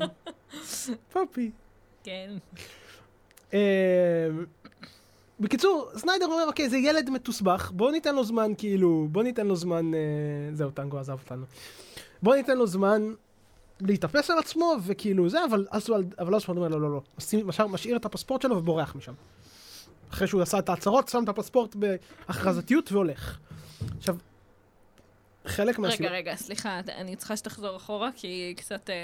פאפי. 1.13 1.51
כן. 2.05 2.31
אמ, 3.53 3.59
בקיצור, 5.41 5.91
סניידר 5.97 6.27
אומר, 6.27 6.45
אוקיי, 6.47 6.69
זה 6.69 6.77
ילד 6.77 7.11
מתוסבך, 7.11 7.71
בוא 7.75 7.93
ניתן 7.93 8.15
לו 8.15 8.25
זמן, 8.25 8.53
כאילו, 8.59 9.09
בוא 9.13 9.23
ניתן 9.23 9.47
לו 9.47 9.57
זמן, 9.57 9.95
אה, 9.95 10.01
זהו, 10.53 10.71
טנגו 10.71 10.99
עזב 10.99 11.19
אותנו. 11.25 11.45
בוא 12.23 12.35
ניתן 12.35 12.59
לו 12.59 12.67
זמן 12.67 13.13
להתאפס 13.81 14.31
על 14.31 14.39
עצמו, 14.39 14.75
וכאילו 14.87 15.29
זה, 15.29 15.39
אבל 15.51 15.67
אסוולד, 15.71 16.15
אבל 16.19 16.37
אסוולד 16.37 16.59
אומר 16.59 16.69
לא, 16.69 16.91
לא, 16.93 17.01
משים- 17.19 17.47
משאיר- 17.47 17.67
משאיר 17.67 17.97
את 17.97 18.05
הפספורט 18.05 18.43
שלו 18.43 18.57
ובורח 18.57 18.95
משם. 18.97 19.13
אחרי 20.13 20.27
שהוא 20.29 20.43
עשה 20.43 20.59
את 20.59 20.69
ההצהרות, 20.69 21.09
שם 21.09 21.25
את 21.25 21.29
הפספורט 21.29 21.77
בהכרזתיות 21.77 22.93
והולך. 22.93 23.39
עכשיו, 23.99 24.17
חלק 25.47 25.79
מהסיבה... 25.79 26.09
רגע, 26.09 26.17
רגע, 26.17 26.35
סליחה, 26.37 26.81
אני 26.97 27.17
צריכה 27.17 27.37
שתחזור 27.37 27.77
אחורה, 27.77 28.11
כי 28.17 28.55
קצת 28.57 28.91
אה, 28.91 28.95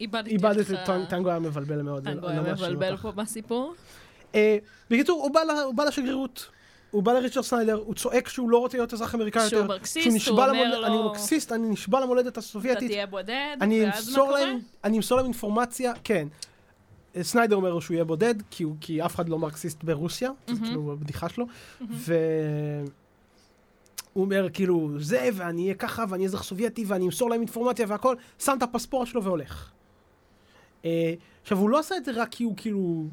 איבדתי 0.00 0.30
איבדתי 0.30 0.72
אותך. 0.72 0.88
טנ- 0.90 1.10
טנגו 1.10 1.28
היה 1.30 1.38
מבלבל 1.38 1.82
מאוד. 1.82 2.04
טנגו 2.04 2.28
היה 2.28 2.42
לא 2.42 2.52
מבלבל. 2.52 2.96
פה 2.96 3.12
בסיפור. 3.12 3.74
אה, 4.34 4.58
בקיצור, 4.90 5.22
הוא 5.22 5.34
בא 5.34 5.40
הוא 5.64 5.74
בא 5.74 5.84
לשגרירות. 5.84 6.48
הוא 6.90 7.02
בא 7.02 7.12
לריצ'רד 7.12 7.44
סניידר, 7.44 7.74
הוא 7.74 7.94
צועק 7.94 8.28
שהוא 8.28 8.50
לא 8.50 8.58
רוצה 8.58 8.78
להיות 8.78 8.92
אזרח 8.94 9.14
אמריקאי 9.14 9.44
יותר. 9.44 9.56
שהוא 9.56 9.66
מרקסיסט, 9.66 10.28
הוא 10.28 10.38
אומר 10.38 10.52
למולדת, 10.52 10.84
אני 10.84 10.96
לו, 10.96 11.04
מרקסיסט, 11.04 11.52
אני 11.52 11.68
נשבע 11.68 12.00
למולדת 12.00 12.32
אתה 12.32 12.40
הסובייטית. 12.40 12.90
תהיה 12.90 13.06
בודד, 13.06 13.56
ואז 13.60 14.08
מה 14.08 14.16
קורה? 14.16 14.40
להם, 14.40 14.58
אני 14.84 14.96
אמסור 14.96 15.16
להם 15.16 15.26
אינפורמציה, 15.26 15.92
כן. 16.04 16.28
סניידר 17.22 17.56
אומר 17.56 17.74
לו 17.74 17.80
שהוא 17.80 17.94
יהיה 17.94 18.04
בודד, 18.04 18.34
כי, 18.50 18.62
הוא, 18.62 18.76
כי 18.80 19.04
אף 19.04 19.14
אחד 19.14 19.28
לא 19.28 19.38
מרקסיסט 19.38 19.84
ברוסיה, 19.84 20.30
זה 20.46 20.52
מהמם. 20.52 20.66
כאילו 20.66 20.92
הבדיחה 20.92 21.28
שלו, 21.28 21.46
מהמם. 21.80 21.94
והוא 21.98 22.24
אומר 24.24 24.48
כאילו, 24.52 24.90
זה, 24.98 25.28
ואני 25.34 25.62
אהיה 25.62 25.74
ככה, 25.74 26.04
ואני 26.08 26.24
אזרח 26.24 26.42
סובייטי, 26.42 26.84
ואני 26.86 27.06
אמסור 27.06 27.30
להם 27.30 27.40
אינפורמציה 27.40 27.86
והכל, 27.88 28.16
שם 28.38 28.54
את 28.58 28.62
הפספורט 28.62 29.08
שלו 29.08 29.24
והולך. 29.24 29.70
אה, 30.84 31.14
עכשיו, 31.42 31.58
הוא 31.58 31.70
לא 31.70 31.78
עשה 31.78 31.96
את 31.96 32.04
זה 32.04 32.10
רק 32.14 32.28
כי 32.30 32.44
הוא 32.44 32.54
כאילו 32.56 33.04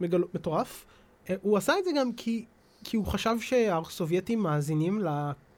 מגל... 0.00 0.22
מטורף, 0.34 0.86
אה, 1.30 1.34
הוא 1.42 1.56
עשה 1.56 1.78
את 1.78 1.84
זה 1.84 1.90
גם 1.96 2.12
כי, 2.12 2.44
כי 2.84 2.96
הוא 2.96 3.06
חשב 3.06 3.36
שהסובייטים 3.40 4.38
מאזינים 4.38 5.02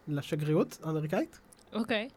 לשגרירות 0.09 0.79
האמריקאית, 0.83 1.39
אוקיי. 1.73 2.09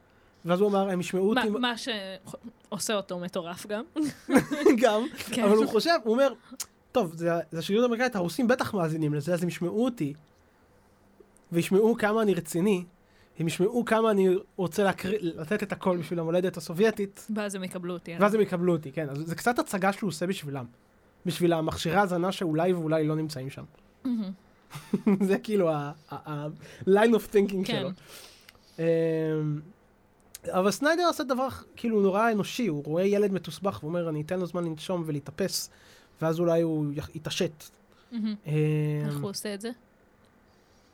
ואז 0.46 0.62
הוא 0.62 0.70
אמר, 0.70 0.90
הם 0.90 1.00
ישמעו 1.00 1.30
אותי... 1.30 1.50
מה 1.50 1.74
שעושה 1.78 2.94
אותו 2.94 3.20
מטורף 3.20 3.68
גם. 3.68 3.84
גם, 4.82 5.02
כן. 5.32 5.44
אבל 5.44 5.56
הוא 5.56 5.68
חושב, 5.68 5.98
הוא 6.04 6.14
אומר, 6.14 6.34
טוב, 6.92 7.14
זה 7.16 7.30
זה 7.52 7.60
השגרירות 7.60 7.84
האמריקאית, 7.84 8.16
הרוסים 8.16 8.48
בטח 8.48 8.74
מאזינים 8.74 9.14
לזה, 9.14 9.34
אז 9.34 9.44
הם 9.44 9.50
ישמעו 9.50 9.86
אותי, 9.86 10.14
וישמעו 11.52 11.96
כמה 11.96 12.22
אני 12.22 12.34
רציני, 12.34 12.84
הם 13.40 13.48
ישמעו 13.48 13.86
כמה 13.86 14.12
אני 14.12 14.36
רוצה 14.56 14.84
להקריא, 14.84 15.18
לתת 15.22 15.64
את 15.64 15.72
הכל 15.72 15.98
בשביל 15.98 16.20
המולדת 16.20 16.58
הסובייטית, 16.58 17.28
ואז 17.36 17.56
הם 17.56 17.64
יקבלו 17.64 17.94
אותי. 17.94 18.16
ואז 18.20 18.34
הם 18.34 18.42
יקבלו 18.42 18.74
אותי, 18.74 18.92
כן. 18.92 19.10
אז 19.10 19.18
זה 19.18 19.36
קצת 19.36 19.60
הצגה 19.60 19.94
שהוא 19.94 20.08
עושה 20.08 20.28
בשבילם. 20.28 20.66
בשביל 21.26 21.54
המכשירי 21.54 21.96
האזנה 21.96 22.32
שאולי 22.32 22.74
ואולי 22.74 23.08
לא 23.08 23.16
נמצאים 23.16 23.50
שם. 23.50 23.64
זה 25.28 25.38
כאילו 25.40 25.70
ה-line 25.72 26.88
of 27.14 27.34
thinking 27.34 27.66
כן. 27.66 27.82
שלו. 27.82 27.90
אמ, 28.80 29.62
אבל 30.52 30.72
סניידר 30.72 31.04
עושה 31.08 31.24
דבר 31.24 31.48
כאילו 31.76 32.02
נורא 32.02 32.32
אנושי, 32.32 32.68
הוא 32.68 32.84
רואה 32.86 33.04
ילד 33.04 33.32
מתוסבך 33.32 33.80
ואומר, 33.84 34.10
אני 34.10 34.22
אתן 34.22 34.40
לו 34.40 34.46
זמן 34.46 34.64
לנשום 34.64 35.04
ולהתאפס, 35.06 35.70
ואז 36.22 36.40
אולי 36.40 36.62
הוא 36.62 36.86
יתעשת. 37.16 37.64
אמ, 38.14 38.20
איך 39.06 39.20
הוא 39.22 39.30
עושה 39.30 39.54
את 39.54 39.62
זה? 39.62 39.70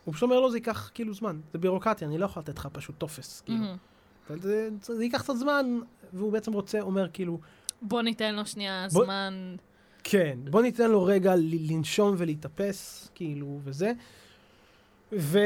הוא 0.05 0.13
פשוט 0.13 0.23
אומר 0.29 0.39
לו, 0.39 0.51
זה 0.51 0.57
ייקח 0.57 0.91
כאילו 0.93 1.13
זמן, 1.13 1.39
זה 1.53 1.59
בירוקרטיה, 1.59 2.07
אני 2.07 2.17
לא 2.17 2.25
יכול 2.25 2.41
לתת 2.41 2.57
לך 2.57 2.67
פשוט 2.71 2.95
טופס, 2.97 3.41
כאילו. 3.45 3.65
זה, 4.29 4.69
זה, 4.81 4.95
זה 4.95 5.03
ייקח 5.03 5.21
קצת 5.21 5.33
זמן, 5.35 5.79
והוא 6.13 6.31
בעצם 6.31 6.53
רוצה, 6.53 6.81
אומר 6.81 7.07
כאילו, 7.13 7.39
בוא 7.81 8.01
ניתן 8.01 8.35
לו 8.35 8.45
שנייה 8.45 8.87
בוא- 8.91 9.05
זמן. 9.05 9.55
כן, 10.03 10.39
בוא 10.49 10.61
ניתן 10.61 10.91
לו 10.91 11.03
רגע 11.03 11.35
ל- 11.35 11.71
לנשום 11.71 12.15
ולהתאפס, 12.17 13.09
כאילו, 13.15 13.59
וזה. 13.63 13.91
ו... 15.11 15.39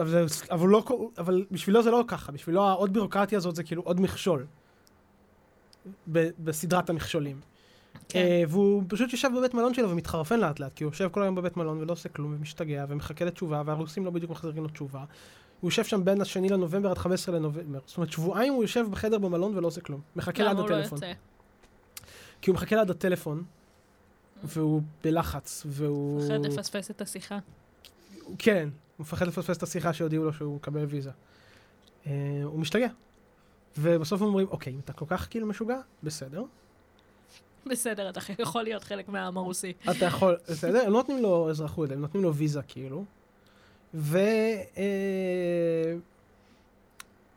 אבל, 0.00 0.26
אבל, 0.50 0.68
לא, 0.68 0.82
אבל 1.18 1.44
בשבילו 1.50 1.82
זה 1.82 1.90
לא 1.90 2.04
ככה, 2.08 2.32
בשבילו 2.32 2.62
העוד 2.62 2.92
בירוקרטיה 2.92 3.38
הזאת 3.38 3.56
זה 3.56 3.62
כאילו 3.62 3.82
עוד 3.82 4.00
מכשול. 4.00 4.46
ב, 6.12 6.28
בסדרת 6.38 6.90
המכשולים. 6.90 7.40
כן. 8.08 8.18
אה, 8.18 8.42
והוא 8.48 8.82
פשוט 8.88 9.12
יושב 9.12 9.28
בבית 9.38 9.54
מלון 9.54 9.74
שלו 9.74 9.90
ומתחרפן 9.90 10.40
לאט 10.40 10.60
לאט, 10.60 10.72
כי 10.74 10.84
הוא 10.84 10.90
יושב 10.90 11.08
כל 11.12 11.22
היום 11.22 11.34
בבית 11.34 11.56
מלון 11.56 11.78
ולא 11.80 11.92
עושה 11.92 12.08
כלום 12.08 12.34
ומשתגע 12.38 12.84
ומחכה 12.88 13.24
לתשובה, 13.24 13.62
והרוסים 13.66 14.04
לא 14.04 14.10
בדיוק 14.10 14.30
מחזירים 14.30 14.62
לו 14.62 14.68
תשובה. 14.68 15.04
הוא 15.60 15.68
יושב 15.68 15.84
שם 15.84 16.04
בין 16.04 16.20
השני 16.20 16.48
לנובמבר 16.48 16.90
עד 16.90 16.98
15 16.98 17.34
לנובמבר. 17.34 17.78
זאת 17.86 17.96
אומרת, 17.96 18.12
שבועיים 18.12 18.52
הוא 18.52 18.64
יושב 18.64 18.86
בחדר 18.90 19.18
במלון 19.18 19.56
ולא 19.56 19.66
עושה 19.66 19.80
כלום. 19.80 20.00
מחכה 20.16 20.42
ליד 20.42 20.52
למה 20.52 20.60
הוא 20.60 20.70
לא 20.70 20.74
הטלפון. 20.76 20.96
יוצא? 20.96 21.12
כי 22.42 22.50
הוא 22.50 22.54
מחכה 22.54 22.76
ליד 22.76 22.90
הטלפון, 22.90 23.44
והוא 24.44 24.82
בלחץ, 25.02 25.62
והוא... 25.66 26.22
מפחד 26.22 26.46
לפספס 26.46 26.90
את 26.90 27.00
השיחה. 27.00 27.38
כן, 28.38 28.68
הוא 28.96 29.04
מפחד 29.04 29.26
לפספס 29.26 29.56
את 29.56 29.62
השיחה 29.62 29.92
שהודיעו 29.92 30.24
לו 30.24 30.32
שהוא 30.32 30.56
מקבל 30.56 30.84
ויזה. 30.84 31.10
אה, 32.06 32.12
הוא 32.44 32.60
משתגע. 32.60 32.88
ובסוף 33.78 34.22
אומרים, 34.22 34.46
אוקיי, 34.50 34.72
אם 34.72 34.78
אתה 34.84 34.92
כל 34.92 35.04
כך 35.08 35.26
כאילו 35.30 35.46
משוגע, 35.46 35.78
בסדר. 36.02 36.44
בסדר, 37.66 38.10
אתה 38.10 38.20
יכול 38.38 38.62
להיות 38.62 38.84
חלק 38.84 39.08
מהעם 39.08 39.36
הרוסי. 39.36 39.72
אתה 39.90 40.04
יכול, 40.04 40.36
בסדר, 40.48 40.80
הם 40.80 40.92
לא 40.92 40.98
נותנים 40.98 41.22
לו 41.22 41.50
אזרחות, 41.50 41.90
הם 41.90 42.00
נותנים 42.00 42.22
לו 42.22 42.34
ויזה 42.34 42.62
כאילו. 42.62 43.04
ו... 43.94 44.18
אה, 44.76 45.94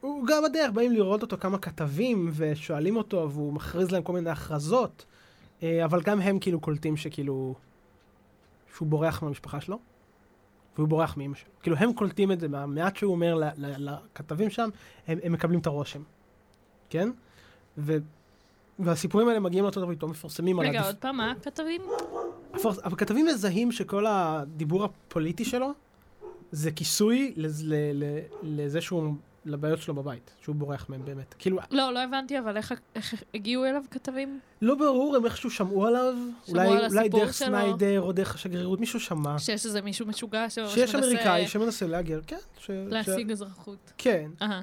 הוא 0.04 0.28
גם 0.28 0.44
בדרך, 0.44 0.72
באים 0.72 0.92
לראות 0.92 1.22
אותו 1.22 1.38
כמה 1.38 1.58
כתבים 1.58 2.30
ושואלים 2.34 2.96
אותו, 2.96 3.30
והוא 3.32 3.54
מכריז 3.54 3.92
להם 3.92 4.04
כל 4.04 4.14
מיני 4.14 4.30
הכרזות, 4.30 5.06
אה, 5.64 5.86
אבל 5.86 6.02
גם 6.02 6.22
הם 6.22 6.40
כאילו 6.40 6.60
קולטים 6.60 6.98
שכאילו... 6.98 7.56
שהוא 8.76 8.88
בורח 8.88 9.24
מהמשפחה 9.24 9.62
שלו, 9.62 9.80
והוא 10.78 10.88
בורח 10.88 11.18
מאמא 11.18 11.36
שלו. 11.36 11.50
כאילו 11.62 11.76
הם 11.78 11.94
קולטים 11.94 12.32
את 12.32 12.40
זה, 12.40 12.48
מהמעט 12.48 12.96
שהוא 12.96 13.12
אומר 13.12 13.36
ל- 13.36 13.44
ל- 13.58 13.90
לכתבים 13.90 14.50
שם, 14.50 14.70
הם, 15.08 15.20
הם 15.24 15.32
מקבלים 15.32 15.60
את 15.60 15.68
הרושם, 15.68 16.02
כן? 16.90 17.10
ו... 17.78 17.98
והסיפורים 18.80 19.28
האלה 19.28 19.40
מגיעים 19.40 19.64
לארצות 19.64 19.84
הברית, 19.84 20.04
לא 20.04 20.10
מפורסמים 20.10 20.60
על 20.60 20.68
רגע, 20.68 20.86
עוד 20.86 20.96
פעם, 20.96 21.18
מה 21.18 21.32
הכתבים? 21.32 21.82
הפרס- 22.54 22.80
אבל 22.84 22.96
כתבים 22.98 23.26
מזהים 23.26 23.72
שכל 23.72 24.06
הדיבור 24.08 24.84
הפוליטי 24.84 25.46
שלו 25.46 25.72
זה 26.52 26.72
כיסוי 26.72 27.34
לזה 28.44 28.82
שהוא, 28.82 29.14
לבעיות 29.46 29.80
שלו 29.82 29.94
בבית, 29.94 30.32
שהוא 30.42 30.56
בורח 30.56 30.86
מהם 30.90 31.06
באמת. 31.06 31.36
כאילו, 31.40 31.58
לא, 31.72 31.94
לא 31.94 32.00
הבנתי, 32.04 32.40
אבל 32.40 32.58
איך- 32.58 32.72
איך 32.96 33.24
הגיעו 33.34 33.66
אליו 33.66 33.82
כתבים? 33.92 34.40
לא 34.62 34.76
ברור, 34.76 35.16
הם 35.16 35.26
איכשהו 35.26 35.50
שמעו 35.52 35.86
עליו, 35.88 36.14
שמעו 36.46 36.60
אולי, 36.66 36.78
על 36.78 36.86
אולי 36.92 37.00
הסיפור 37.02 37.20
דרך 37.20 37.34
שלו. 37.34 37.48
סניידר 37.48 38.02
או 38.02 38.12
דרך 38.12 38.36
השגרירות, 38.36 38.80
מישהו 38.80 39.00
שמע. 39.00 39.40
שיש 39.40 39.66
איזה 39.66 39.82
מישהו 39.82 40.06
משוגע 40.08 40.50
ש- 40.50 40.54
שיש 40.68 40.92
שמנסה 40.92 41.08
אמריקאי 41.08 41.48
שמנסה 41.48 41.88
להגר, 41.88 42.20
כן. 42.28 42.38
ש- 42.60 42.70
להשיג 42.70 43.32
אזרחות. 43.32 43.94
כן. 43.98 44.32
אהה. 44.42 44.62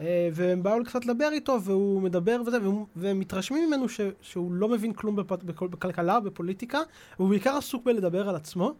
אה, 0.00 0.28
והם 0.32 0.62
באו 0.62 0.84
קצת 0.84 1.04
לדבר 1.06 1.28
איתו, 1.32 1.58
והוא 1.62 2.02
מדבר 2.02 2.40
וזה, 2.46 2.58
והם 2.96 3.20
מתרשמים 3.20 3.68
ממנו 3.68 3.88
ש, 3.88 4.00
שהוא 4.20 4.52
לא 4.52 4.68
מבין 4.68 4.92
כלום 4.92 5.16
בפ, 5.16 5.32
בכל, 5.32 5.68
בכלכלה, 5.68 6.20
בפוליטיקה, 6.20 6.78
והוא 7.18 7.28
בעיקר 7.28 7.56
עסוק 7.56 7.84
בלדבר 7.84 8.28
על 8.28 8.36
עצמו, 8.36 8.72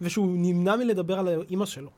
ושהוא 0.00 0.26
נמנע 0.30 0.76
מלדבר 0.76 1.18
על 1.18 1.28
אימא 1.50 1.66
שלו. 1.66 1.90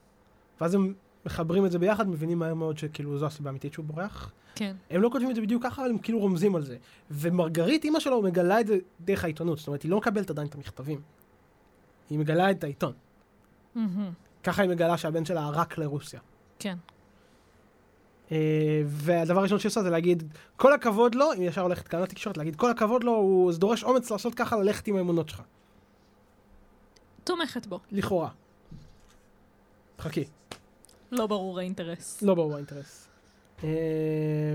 ואז 0.61 0.75
הם 0.75 0.95
מחברים 1.27 1.67
את 1.67 1.73
זה 1.73 1.79
ביחד, 1.79 2.09
מבינים 2.09 2.39
מהר 2.39 2.55
מאוד 2.55 2.79
שכאילו 2.79 3.19
זו 3.19 3.27
הסיבה 3.27 3.51
האמיתית 3.51 3.73
שהוא 3.73 3.85
בורח. 3.85 4.33
כן. 4.55 4.77
הם 4.91 5.03
לא 5.03 5.09
כותבים 5.13 5.31
את 5.31 5.35
זה 5.35 5.41
בדיוק 5.41 5.63
ככה, 5.63 5.83
אבל 5.83 5.91
הם 5.91 5.99
כאילו 5.99 6.19
רומזים 6.19 6.57
על 6.57 6.63
זה. 6.63 6.77
ומרגרית, 7.11 7.85
אימא 7.85 8.01
שלו, 8.01 8.23
מגלה 8.23 8.61
את 8.61 8.67
זה 8.67 8.79
דרך 9.01 9.25
העיתונות, 9.25 9.59
זאת 9.59 9.67
אומרת, 9.67 9.83
היא 9.83 9.91
לא 9.91 9.99
מקבלת 9.99 10.31
עדיין 10.31 10.49
את 10.49 10.55
המכתבים. 10.55 11.01
היא 12.11 12.19
מגלה 12.19 12.51
את 12.51 12.65
העיתון. 12.65 12.93
ככה 14.43 14.63
היא 14.63 14.71
מגלה 14.71 14.99
שהבן 14.99 15.25
שלה 15.25 15.47
ערק 15.47 15.79
לרוסיה. 15.79 16.21
כן. 16.59 16.77
אה, 18.33 18.83
והדבר 18.87 19.41
הראשון 19.41 19.59
שהיא 19.59 19.71
עושה 19.71 19.83
זה 19.83 19.91
להגיד, 19.91 20.23
כל 20.57 20.73
הכבוד 20.73 21.15
לו, 21.15 21.33
היא 21.33 21.49
ישר 21.49 21.61
הולכת 21.61 21.89
כאן 21.89 22.03
לתקשורת, 22.03 22.37
להגיד, 22.37 22.57
כל 22.57 22.71
הכבוד 22.71 23.05
לו, 23.05 23.17
הוא 23.17 23.53
זה 23.53 23.59
דורש 23.59 23.85
אומץ 23.85 24.11
לעשות 24.11 24.35
ככה, 24.35 24.57
ללכת 24.57 24.89
עם 24.89 24.97
האמונות 24.97 25.29
שלך. 25.29 25.43
תומכת 27.25 27.67
בו. 27.67 27.81
לכאורה. 27.93 28.29
חכי, 29.99 30.25
לא 31.13 31.27
ברור 31.27 31.59
האינטרס. 31.59 32.23
לא 32.23 32.35
ברור 32.35 32.55
האינטרס. 32.55 33.09
אה, 33.65 34.55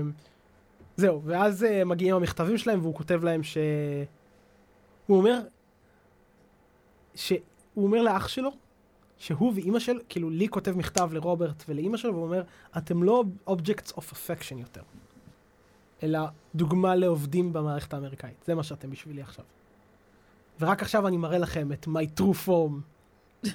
זהו, 0.96 1.22
ואז 1.24 1.64
אה, 1.64 1.84
מגיעים 1.84 2.14
המכתבים 2.14 2.58
שלהם, 2.58 2.80
והוא 2.80 2.94
כותב 2.94 3.24
להם 3.24 3.42
ש... 3.42 3.58
הוא 5.06 5.16
אומר... 5.18 5.40
ש... 7.14 7.32
הוא 7.74 7.86
אומר 7.86 8.02
לאח 8.02 8.28
שלו, 8.28 8.50
שהוא 9.16 9.52
ואימא 9.54 9.78
שלו, 9.78 10.00
כאילו 10.08 10.30
לי 10.30 10.48
כותב 10.48 10.76
מכתב 10.76 11.10
לרוברט 11.12 11.64
ולאימא 11.68 11.96
שלו, 11.96 12.12
והוא 12.12 12.24
אומר, 12.24 12.42
אתם 12.76 13.02
לא 13.02 13.24
objects 13.48 13.92
of 13.92 14.12
affection 14.12 14.56
יותר, 14.58 14.82
אלא 16.02 16.20
דוגמה 16.54 16.94
לעובדים 16.94 17.52
במערכת 17.52 17.94
האמריקאית. 17.94 18.44
זה 18.46 18.54
מה 18.54 18.62
שאתם 18.62 18.90
בשבילי 18.90 19.22
עכשיו. 19.22 19.44
ורק 20.60 20.82
עכשיו 20.82 21.08
אני 21.08 21.16
מראה 21.16 21.38
לכם 21.38 21.72
את 21.72 21.86
my 21.86 22.20
true 22.20 22.46
form. 22.46 22.72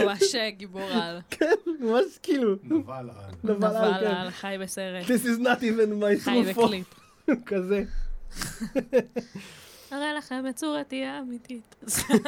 ממש 0.00 0.34
אה, 0.34 0.50
גיבור 0.50 0.82
על. 0.92 1.20
כן, 1.30 1.54
ממש 1.80 2.18
כאילו, 2.22 2.54
נבל 2.62 2.92
על. 2.92 3.08
נבל 3.44 3.76
על, 3.76 3.90
נבל 3.90 4.00
כן. 4.00 4.06
על, 4.06 4.30
חי 4.30 4.56
בסרט. 4.60 5.04
This 5.06 5.24
is 5.24 5.40
not 5.40 5.60
even 5.60 6.02
my 6.02 6.20
חי. 6.20 6.42
בקליפ. 6.42 6.94
כזה. 7.46 7.84
אראה 9.92 10.14
לכם 10.14 10.44
את 10.48 10.56
צורתי 10.56 11.04
האמיתית. 11.04 11.76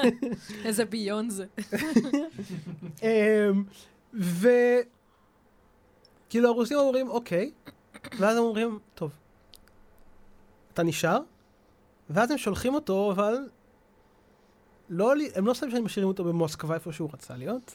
איזה 0.65 0.85
ביון 0.85 1.31
זה. 1.31 1.47
אמ, 3.03 3.65
ו... 4.15 4.49
כאילו 6.31 6.49
הרוסים 6.49 6.77
אומרים, 6.79 7.09
אוקיי, 7.09 7.51
ואז 8.19 8.37
הם 8.37 8.43
אומרים, 8.43 8.79
טוב, 8.95 9.11
אתה 10.73 10.83
נשאר, 10.83 11.21
ואז 12.11 12.31
הם 12.31 12.39
שולחים 12.39 12.75
אותו, 12.75 13.13
אבל 13.13 13.49
לא, 14.89 15.13
הם 15.35 15.47
לא 15.47 15.55
סתם 15.55 15.71
שהם 15.71 15.85
משאירים 15.85 16.09
אותו 16.09 16.25
במוסקבה 16.25 16.75
איפה 16.75 16.93
שהוא 16.93 17.11
רצה 17.13 17.37
להיות, 17.37 17.75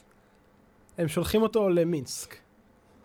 הם 0.98 1.08
שולחים 1.08 1.42
אותו 1.42 1.68
למינסק. 1.68 2.36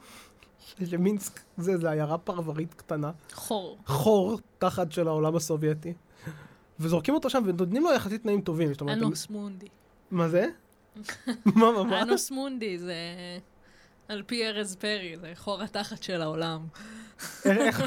למינסק 0.92 1.40
זה, 1.58 1.78
זה 1.78 1.92
עיירה 1.92 2.18
פרברית 2.18 2.74
קטנה, 2.74 3.12
חור. 3.34 3.78
חור 3.86 4.40
תחת 4.60 4.92
של 4.92 5.08
העולם 5.08 5.36
הסובייטי. 5.36 5.94
וזורקים 6.80 7.14
אותו 7.14 7.30
שם 7.30 7.44
ונותנים 7.46 7.84
לו 7.84 7.94
יחסית 7.94 8.24
תנאים 8.24 8.42
טובים. 8.42 8.72
אנוס 8.90 9.30
מונדי. 9.30 9.68
מה 10.12 10.30
זה? 10.30 10.48
מה, 11.46 11.72
מה, 11.72 11.84
מה? 11.84 12.02
אנוס 12.02 12.32
מונדי 12.32 12.78
זה... 12.78 12.94
על 14.08 14.24
פי 14.26 14.48
ארז 14.48 14.76
פרי, 14.76 15.16
זה 15.22 15.32
חור 15.36 15.62
התחת 15.62 16.04
של 16.04 16.22
העולם. 16.22 16.68
איך- 17.46 17.82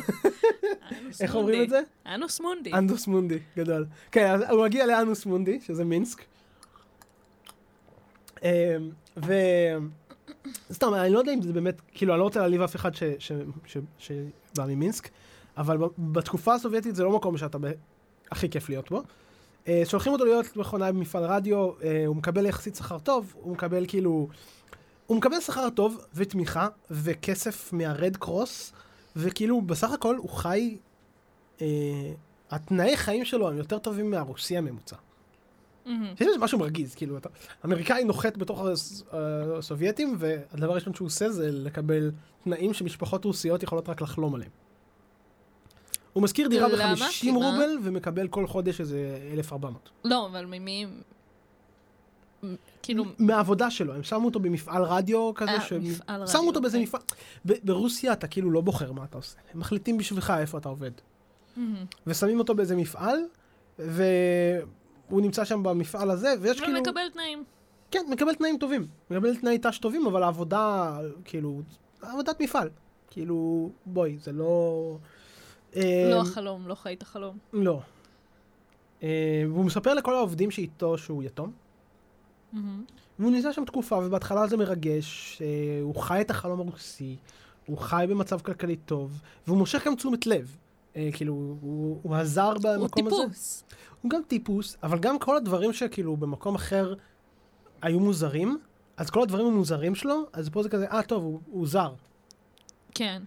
אנוס 1.03 1.23
אומרים. 1.35 1.63
את 1.65 1.69
זה? 1.71 1.81
אנוס 2.07 2.41
מונדי. 2.41 2.73
אנדוס 2.75 3.07
מונדי, 3.07 3.39
גדול. 3.57 3.87
כן, 4.13 4.31
אז 4.35 4.43
הוא 4.51 4.65
מגיע 4.65 4.87
לאנוס 4.87 5.27
מונדי, 5.27 5.61
שזה 5.61 5.85
מינסק. 5.85 6.23
אמ, 8.43 8.49
ו... 9.27 9.33
סתם, 10.73 10.95
אני 10.95 11.13
לא 11.13 11.19
יודע 11.19 11.33
אם 11.35 11.43
זה 11.43 11.53
באמת, 11.53 11.81
כאילו, 11.93 12.13
אני 12.13 12.19
לא 12.19 12.25
רוצה 12.25 12.41
להעליב 12.41 12.63
אף 12.63 12.77
אחד 12.77 12.91
שבא 13.99 14.65
ממינסק, 14.69 15.09
אבל 15.57 15.79
בתקופה 15.99 16.55
הסובייטית 16.55 16.95
זה 16.97 17.03
לא 17.05 17.11
מקום 17.17 17.37
שאתה 17.39 17.59
הכי 18.31 18.49
כיף 18.51 18.69
להיות 18.69 18.91
בו. 18.91 19.03
אה, 19.69 19.83
שולחים 19.85 20.13
אותו 20.13 20.25
להיות 20.25 20.57
מכונאי 20.57 20.93
במפעל 20.93 21.25
רדיו, 21.25 21.71
אה, 21.83 22.03
הוא 22.07 22.17
מקבל 22.17 22.47
יחסית 22.47 22.75
שכר 22.75 22.99
טוב, 22.99 23.35
הוא 23.37 23.53
מקבל 23.53 23.85
כאילו... 23.89 24.29
הוא 25.09 25.17
מקבל 25.17 25.41
שכר 25.41 25.71
טוב 25.71 25.99
ותמיכה 26.15 26.69
וכסף 26.91 27.73
מהרד 27.73 28.17
קרוס, 28.17 28.73
וכאילו 29.17 29.61
בסך 29.61 29.91
הכל 29.93 30.17
הוא 30.17 30.31
חי 30.31 30.77
אה, 31.61 31.67
התנאי 32.51 32.97
חיים 32.97 33.25
שלו 33.25 33.49
הם 33.51 33.57
יותר 33.59 33.79
טובים 33.79 34.11
מהרוסי 34.11 34.57
הממוצע. 34.57 34.97
מהמם. 35.87 36.15
יש 36.21 36.27
משהו 36.41 36.59
מרגיז, 36.59 36.95
כאילו, 36.95 37.19
אתה, 37.19 37.29
אמריקאי 37.65 38.05
נוחת 38.05 38.37
בתוך 38.37 38.61
הס- 38.65 39.03
אה, 39.15 39.19
הסובייטים, 39.59 40.17
והדבר 40.19 40.71
הראשון 40.73 40.95
שהוא 40.95 41.07
עושה 41.07 41.31
זה 41.31 41.51
לקבל 41.53 42.11
תנאים 42.45 42.75
שמשפחות 42.75 43.25
רוסיות 43.25 43.63
יכולות 43.63 43.89
רק 43.89 44.01
לחלום 44.01 44.35
עליהם. 44.35 44.51
הוא 46.13 46.23
משכיר 46.23 46.49
דירה 46.49 46.69
למה? 46.69 46.95
ב-50 46.95 47.05
כי 47.21 47.31
מה? 47.33 47.37
רובל 47.39 47.71
ומקבל 47.83 48.29
כל 48.29 48.47
חודש 48.47 48.81
איזה 48.81 49.19
1,400. 49.33 49.91
לא, 50.05 50.27
אבל 50.27 50.45
ממי... 50.45 50.87
כאילו... 52.83 53.05
מהעבודה 53.19 53.71
שלו, 53.71 53.95
הם 53.95 54.03
שמו 54.03 54.25
אותו 54.25 54.41
במפעל 54.41 54.83
רדיו 54.83 55.33
כזה, 55.35 55.51
אה, 55.51 55.61
שהם- 55.61 55.85
מפעל 55.85 56.27
שמו 56.27 56.39
רדיו, 56.39 56.49
אותו 56.49 56.61
באיזה 56.61 56.79
אוקיי. 56.79 57.01
מפעל, 57.01 57.57
ברוסיה 57.65 58.13
אתה 58.13 58.27
כאילו 58.29 58.51
לא 58.51 58.61
בוחר 58.61 58.93
מה 58.93 59.05
אתה 59.05 59.17
עושה, 59.17 59.37
הם 59.55 59.61
מחליטים 59.61 59.99
בשבילך 59.99 60.33
איפה 60.39 60.59
אתה 60.59 60.69
עובד. 60.69 60.91
מהמם. 61.57 61.85
ושמים 62.07 62.39
אותו 62.39 62.55
באיזה 62.55 62.77
מפעל, 62.77 63.19
והוא 63.79 65.21
נמצא 65.21 65.45
שם 65.45 65.63
במפעל 65.63 66.11
הזה, 66.11 66.35
ויש 66.41 66.61
כאילו... 66.61 66.79
ומקבל 66.79 67.11
תנאים. 67.13 67.45
כן, 67.91 68.05
מקבל 68.11 68.35
תנאים 68.35 68.59
טובים. 68.59 68.87
מקבל 69.11 69.37
תנאי 69.37 69.59
ת"ש 69.59 69.79
טובים, 69.79 70.07
אבל 70.07 70.23
העבודה, 70.23 70.99
כאילו, 71.25 71.61
עבודת 72.03 72.41
מפעל. 72.41 72.69
כאילו, 73.11 73.71
בואי, 73.87 74.19
זה 74.19 74.33
לא... 74.33 74.97
אה, 75.77 76.09
לא 76.11 76.21
החלום, 76.21 76.69
לא 76.69 76.75
חי 76.75 76.93
את 76.95 77.03
החלום. 77.03 77.39
לא. 77.53 77.81
אה, 79.03 79.09
והוא 79.49 79.65
מספר 79.65 79.95
לכל 79.95 80.15
העובדים 80.15 80.51
שאיתו 80.51 80.99
שהוא 80.99 81.23
יתום. 81.23 81.53
והוא 83.19 83.33
נמצא 83.33 83.53
שם 83.53 83.65
תקופה, 83.65 83.97
ובהתחלה 83.97 84.47
זה 84.47 84.57
מרגש, 84.57 85.43
הוא 85.83 85.95
חי 85.95 86.21
את 86.21 86.31
החלום 86.31 86.61
הרוסי, 86.61 87.17
הוא 87.67 87.79
חי 87.79 88.07
במצב 88.09 88.41
כלכלי 88.41 88.77
טוב, 88.77 89.21
והוא 89.47 89.59
מושך 89.59 89.87
גם 89.87 89.95
תשומת 89.95 90.27
לב. 90.27 90.57
אה, 90.97 91.09
כאילו, 91.13 91.33
הוא, 91.33 91.57
הוא 92.03 92.17
הוא 92.55 92.63
במקום 92.63 93.07
הזה. 93.07 93.17
טיפוס. 93.17 93.65
הוא 94.03 94.11
גם 94.11 94.21
טיפוס, 94.29 94.77
אבל 94.83 94.99
גם 94.99 95.19
כל 95.19 95.37
הדברים 95.37 95.73
שכאילו 95.73 96.17
במקום 96.17 96.55
אחר 96.55 96.95
היו 97.83 98.01
מוזרים, 98.01 98.59
אז 98.97 99.11
כל 99.11 99.23
הדברים 99.23 99.47
המוזרים 99.47 99.95
שלו, 99.95 100.23
אז 100.33 100.49
פה 100.49 100.63
זה 100.63 100.69
כזה, 100.69 100.87
אה, 100.87 101.03
טוב, 101.03 101.23
הוא, 101.23 101.41
הוא 101.51 101.67
זר. 101.67 101.95
כן. 102.95 103.23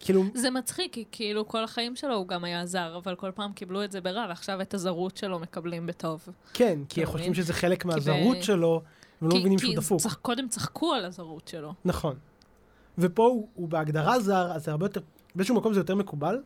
כאילו, 0.00 0.22
זה 0.34 0.50
מצחיק, 0.50 0.92
כי 0.92 1.04
כאילו 1.12 1.48
כל 1.48 1.64
החיים 1.64 1.96
שלו 1.96 2.14
הוא 2.14 2.28
גם 2.28 2.44
היה 2.44 2.66
זר, 2.66 2.96
אבל 3.04 3.14
כל 3.14 3.30
פעם 3.34 3.52
קיבלו 3.52 3.84
את 3.84 3.92
זה 3.92 4.00
ברע, 4.00 4.26
ועכשיו 4.28 4.60
את 4.60 4.74
הזרות 4.74 5.16
שלו 5.16 5.38
מקבלים 5.38 5.86
בטוב. 5.86 6.28
כן, 6.54 6.78
כי 6.88 7.02
אתה 7.02 7.10
חושבים? 7.10 7.34
שזה 7.34 7.52
חלק 7.52 7.84
מהזרות 7.84 8.36
ב- 8.38 8.42
שלו, 8.42 8.82
ולא 9.22 9.30
כי- 9.30 9.38
מבינים 9.40 9.58
כי 9.58 9.66
שהוא 9.66 9.76
דפוק. 9.76 10.00
צח- 10.00 10.14
קודם 10.14 10.48
צחקו 10.48 10.92
על 10.94 11.04
הזרות 11.04 11.48
שלו. 11.48 11.74
נכון. 11.84 12.14
ופה 12.98 13.26
הוא, 13.26 13.48
הוא 13.54 13.68
בהגדרה 13.68 14.20
זר, 14.20 14.52
אז 14.52 14.64
זה 14.64 14.70
הרבה 14.70 14.84
יותר, 14.86 15.00
באיזשהו 15.34 15.56
מקום 15.56 15.74
זה 15.74 15.80
יותר 15.80 15.94
מקובל. 15.94 16.42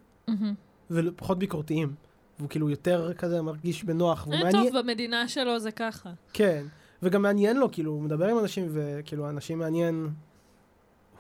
ופחות 0.90 1.38
ביקורתיים. 1.38 1.94
והוא 2.38 2.48
כאילו 2.50 2.70
יותר 2.70 3.12
כזה 3.14 3.42
מרגיש 3.42 3.84
בנוח, 3.84 4.28
אה, 4.32 4.42
מעניין, 4.42 4.52
טוב, 4.72 4.78
במדינה 4.78 5.28
שלו 5.28 5.58
זה 5.58 5.70
ככה. 5.72 6.10
כן, 6.32 6.64
וגם 7.02 7.22
מעניין 7.22 7.56
לו, 7.56 7.70
כאילו, 7.72 7.92
הוא 7.92 8.02
מדבר 8.02 8.26
עם 8.28 8.38
אנשים, 8.38 8.68
וכאילו, 8.72 9.28
אנשים 9.28 9.58
מעניין, 9.58 10.08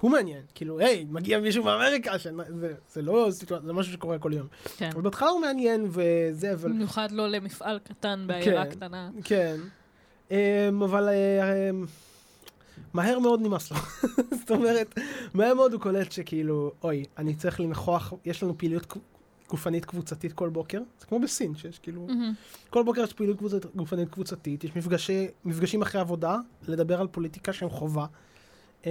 הוא 0.00 0.10
מעניין, 0.10 0.42
כאילו, 0.54 0.78
היי, 0.78 1.06
מגיע 1.10 1.40
מישהו 1.40 1.64
מאמריקה, 1.64 2.18
שנ... 2.18 2.36
זה, 2.60 2.74
זה 2.92 3.02
לא 3.02 3.28
סיטואציה, 3.30 3.66
זה 3.66 3.72
משהו 3.72 3.92
שקורה 3.92 4.18
כל 4.18 4.32
יום. 4.34 4.46
כן. 4.76 4.90
אבל 4.94 5.02
בהתחלה 5.02 5.28
הוא 5.28 5.40
מעניין, 5.40 5.88
וזה, 5.90 6.52
אבל, 6.52 6.72
במיוחד 6.72 7.10
לא 7.10 7.28
למפעל 7.28 7.78
קטן 7.78 8.24
בעיירה 8.26 8.64
כן. 8.64 8.70
קטנה. 8.70 9.10
כן. 9.24 9.56
Um, 10.28 10.32
אבל 10.84 11.08
um, 11.08 11.86
מהר 12.92 13.18
מאוד 13.18 13.40
נמאס 13.40 13.70
לו. 13.70 13.76
זאת 14.40 14.50
אומרת, 14.50 14.98
מהר 15.34 15.54
מאוד 15.54 15.72
הוא 15.72 15.80
קולט 15.80 16.12
שכאילו, 16.12 16.72
אוי, 16.82 17.04
אני 17.18 17.34
צריך 17.34 17.60
לנכוח, 17.60 18.12
יש 18.24 18.42
לנו 18.42 18.58
פעילות 18.58 18.96
גופנית 19.48 19.84
קבוצתית 19.84 20.32
כל 20.32 20.48
בוקר, 20.48 20.80
זה 21.00 21.06
כמו 21.06 21.18
בסין, 21.20 21.56
שיש 21.56 21.78
כאילו, 21.78 22.06
מהמם. 22.06 22.32
כל 22.70 22.82
בוקר 22.82 23.02
יש 23.02 23.12
פעילות 23.12 23.38
קבוצת, 23.38 23.76
גופנית 23.76 24.08
קבוצתית, 24.08 24.64
יש 24.64 24.76
מפגשי, 24.76 25.28
מפגשים 25.44 25.82
אחרי 25.82 26.00
עבודה, 26.00 26.36
לדבר 26.68 27.00
על 27.00 27.06
פוליטיקה 27.06 27.52
שהם 27.52 27.70
חובה. 27.70 28.06
Uh, 28.82 28.86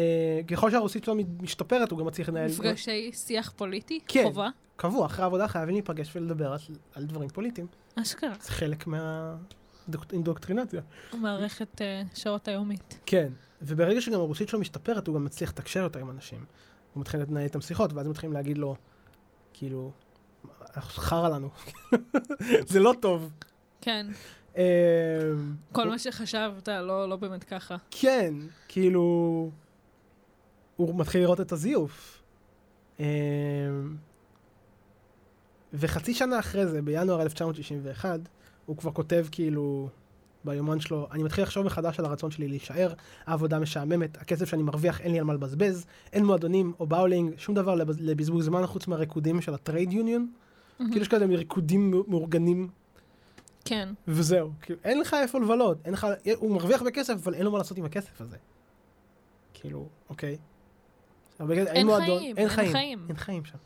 ככל 0.47 0.71
שהרוסית 0.71 1.03
שלו 1.03 1.15
משתפרת, 1.41 1.91
הוא 1.91 1.99
גם 1.99 2.05
מצליח 2.05 2.29
לנהל... 2.29 2.49
מפגשי 2.49 3.11
שיח 3.13 3.53
פוליטי? 3.55 3.99
כן. 4.07 4.23
חובה? 4.23 4.49
קבוע, 4.75 5.05
אחרי 5.05 5.23
העבודה 5.23 5.47
חייבים 5.47 5.75
להיפגש 5.75 6.15
ולדבר 6.15 6.51
על, 6.51 6.59
על 6.95 7.05
דברים 7.05 7.29
פוליטיים. 7.29 7.67
אשכרה. 7.95 8.33
זה 8.41 8.51
חלק 8.51 8.87
מהאינדוקטרינציה. 8.87 10.81
מערכת 11.13 11.81
אה, 11.81 12.01
שעות 12.15 12.47
היומית. 12.47 12.99
כן, 13.05 13.27
וברגע 13.61 14.01
שגם 14.01 14.19
הרוסית 14.19 14.49
שלו 14.49 14.59
משתפרת, 14.59 15.07
הוא 15.07 15.15
גם 15.15 15.25
מצליח 15.25 15.49
לתקשר 15.49 15.79
יותר 15.79 15.99
עם 15.99 16.09
אנשים. 16.09 16.45
הוא 16.93 17.01
מתחיל 17.01 17.19
לנהל 17.29 17.43
איתם 17.43 17.61
שיחות, 17.61 17.93
ואז 17.93 18.05
הם 18.05 18.11
מתחילים 18.11 18.33
להגיד 18.33 18.57
לו, 18.57 18.75
כאילו, 19.53 19.91
חרא 20.79 21.29
לנו. 21.29 21.49
זה 22.71 22.79
לא 22.79 22.93
טוב. 22.99 23.31
כן. 23.81 24.07
אה, 24.57 24.63
כל 25.71 25.89
מה 25.89 25.99
שחשבת, 25.99 26.67
לא 26.67 27.09
לא 27.09 27.15
באמת 27.15 27.43
ככה. 27.43 27.75
כן, 27.91 28.33
כאילו, 28.67 29.51
הוא 30.79 30.95
מתחיל 30.99 31.21
לראות 31.21 31.41
את 31.41 31.51
הזיוף. 31.51 32.21
אה, 32.99 33.05
וחצי 35.73 36.13
שנה 36.13 36.39
אחרי 36.39 36.67
זה, 36.67 36.81
בינואר 36.81 37.21
1961, 37.21 38.19
הוא 38.65 38.77
כבר 38.77 38.91
כותב 38.91 39.25
כאילו 39.31 39.89
ביומן 40.43 40.79
שלו, 40.79 41.07
אני 41.11 41.23
מתחיל 41.23 41.43
לחשוב 41.43 41.65
מחדש 41.65 41.99
על 41.99 42.05
הרצון 42.05 42.31
שלי 42.31 42.47
להישאר, 42.47 42.93
העבודה 43.25 43.59
משעממת, 43.59 44.17
הכסף 44.21 44.45
שאני 44.45 44.63
מרוויח 44.63 45.01
אין 45.01 45.11
לי 45.11 45.19
על 45.19 45.25
מה 45.25 45.33
לבזבז, 45.33 45.85
אין 46.13 46.25
מועדונים 46.25 46.73
או 46.79 46.87
באולינג, 46.87 47.33
שום 47.37 47.55
דבר 47.55 47.75
לבז- 47.75 47.99
לבזבוז 48.01 48.45
זמן 48.45 48.65
חוץ 48.65 48.87
מהריקודים 48.87 49.41
של 49.41 49.53
ה 49.53 49.60
trade 49.60 49.91
union. 49.93 50.31
כאילו 50.77 51.01
יש 51.01 51.07
כאלה 51.07 51.25
ריקודים 51.25 51.91
מאורגנים 52.07 52.69
כן. 53.65 53.89
וזהו, 54.07 54.51
כאילו, 54.61 54.79
אין 54.83 54.99
לך 54.99 55.15
איפה 55.21 55.39
לבלות, 55.39 55.77
אין 55.85 55.93
לך, 55.93 56.07
הוא 56.37 56.51
מרוויח 56.55 56.81
בכסף, 56.81 57.13
אבל 57.13 57.33
אין 57.33 57.45
לו 57.45 57.51
מה 57.51 57.57
לעשות 57.57 57.77
עם 57.77 57.85
הכסף 57.85 58.21
הזה. 58.21 58.37
כאילו, 59.53 59.87
אוקיי. 60.09 60.37
אין 61.39 61.87
חיים, 61.97 62.37
אין 62.37 62.49
חיים. 62.49 63.05
אין 63.09 63.17
חיים 63.17 63.45
שם. 63.45 63.57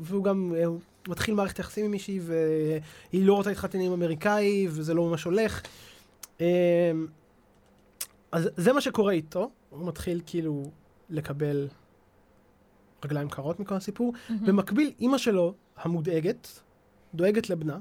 והוא, 0.00 0.24
גם, 0.24 0.54
אה, 0.56 0.64
מתחיל 1.08 1.34
מערכת 1.34 1.58
יחסים 1.58 1.84
עם 1.84 1.90
מישהי, 1.90 2.20
והיא 2.20 3.24
לא 3.24 3.34
רוצה 3.34 3.50
להתחתן 3.50 3.80
עם 3.80 3.92
אמריקאי, 3.92 4.66
וזה 4.70 4.94
לא 4.94 5.04
ממש 5.08 5.24
הולך. 5.24 5.62
אה, 6.40 6.92
אז 8.32 8.50
זה 8.56 8.72
מה 8.72 8.80
שקורה 8.80 9.12
איתו, 9.12 9.50
הוא 9.70 9.86
מתחיל 9.88 10.20
כאילו 10.26 10.70
לקבל 11.10 11.68
רגליים 13.04 13.28
קרות 13.28 13.60
מכל 13.60 13.74
הסיפור. 13.74 14.12
במקביל, 14.46 14.92
אימא 15.00 15.18
שלו, 15.18 15.54
המודאגת, 15.76 16.60
דואגת 17.14 17.50
לבנה, 17.50 17.78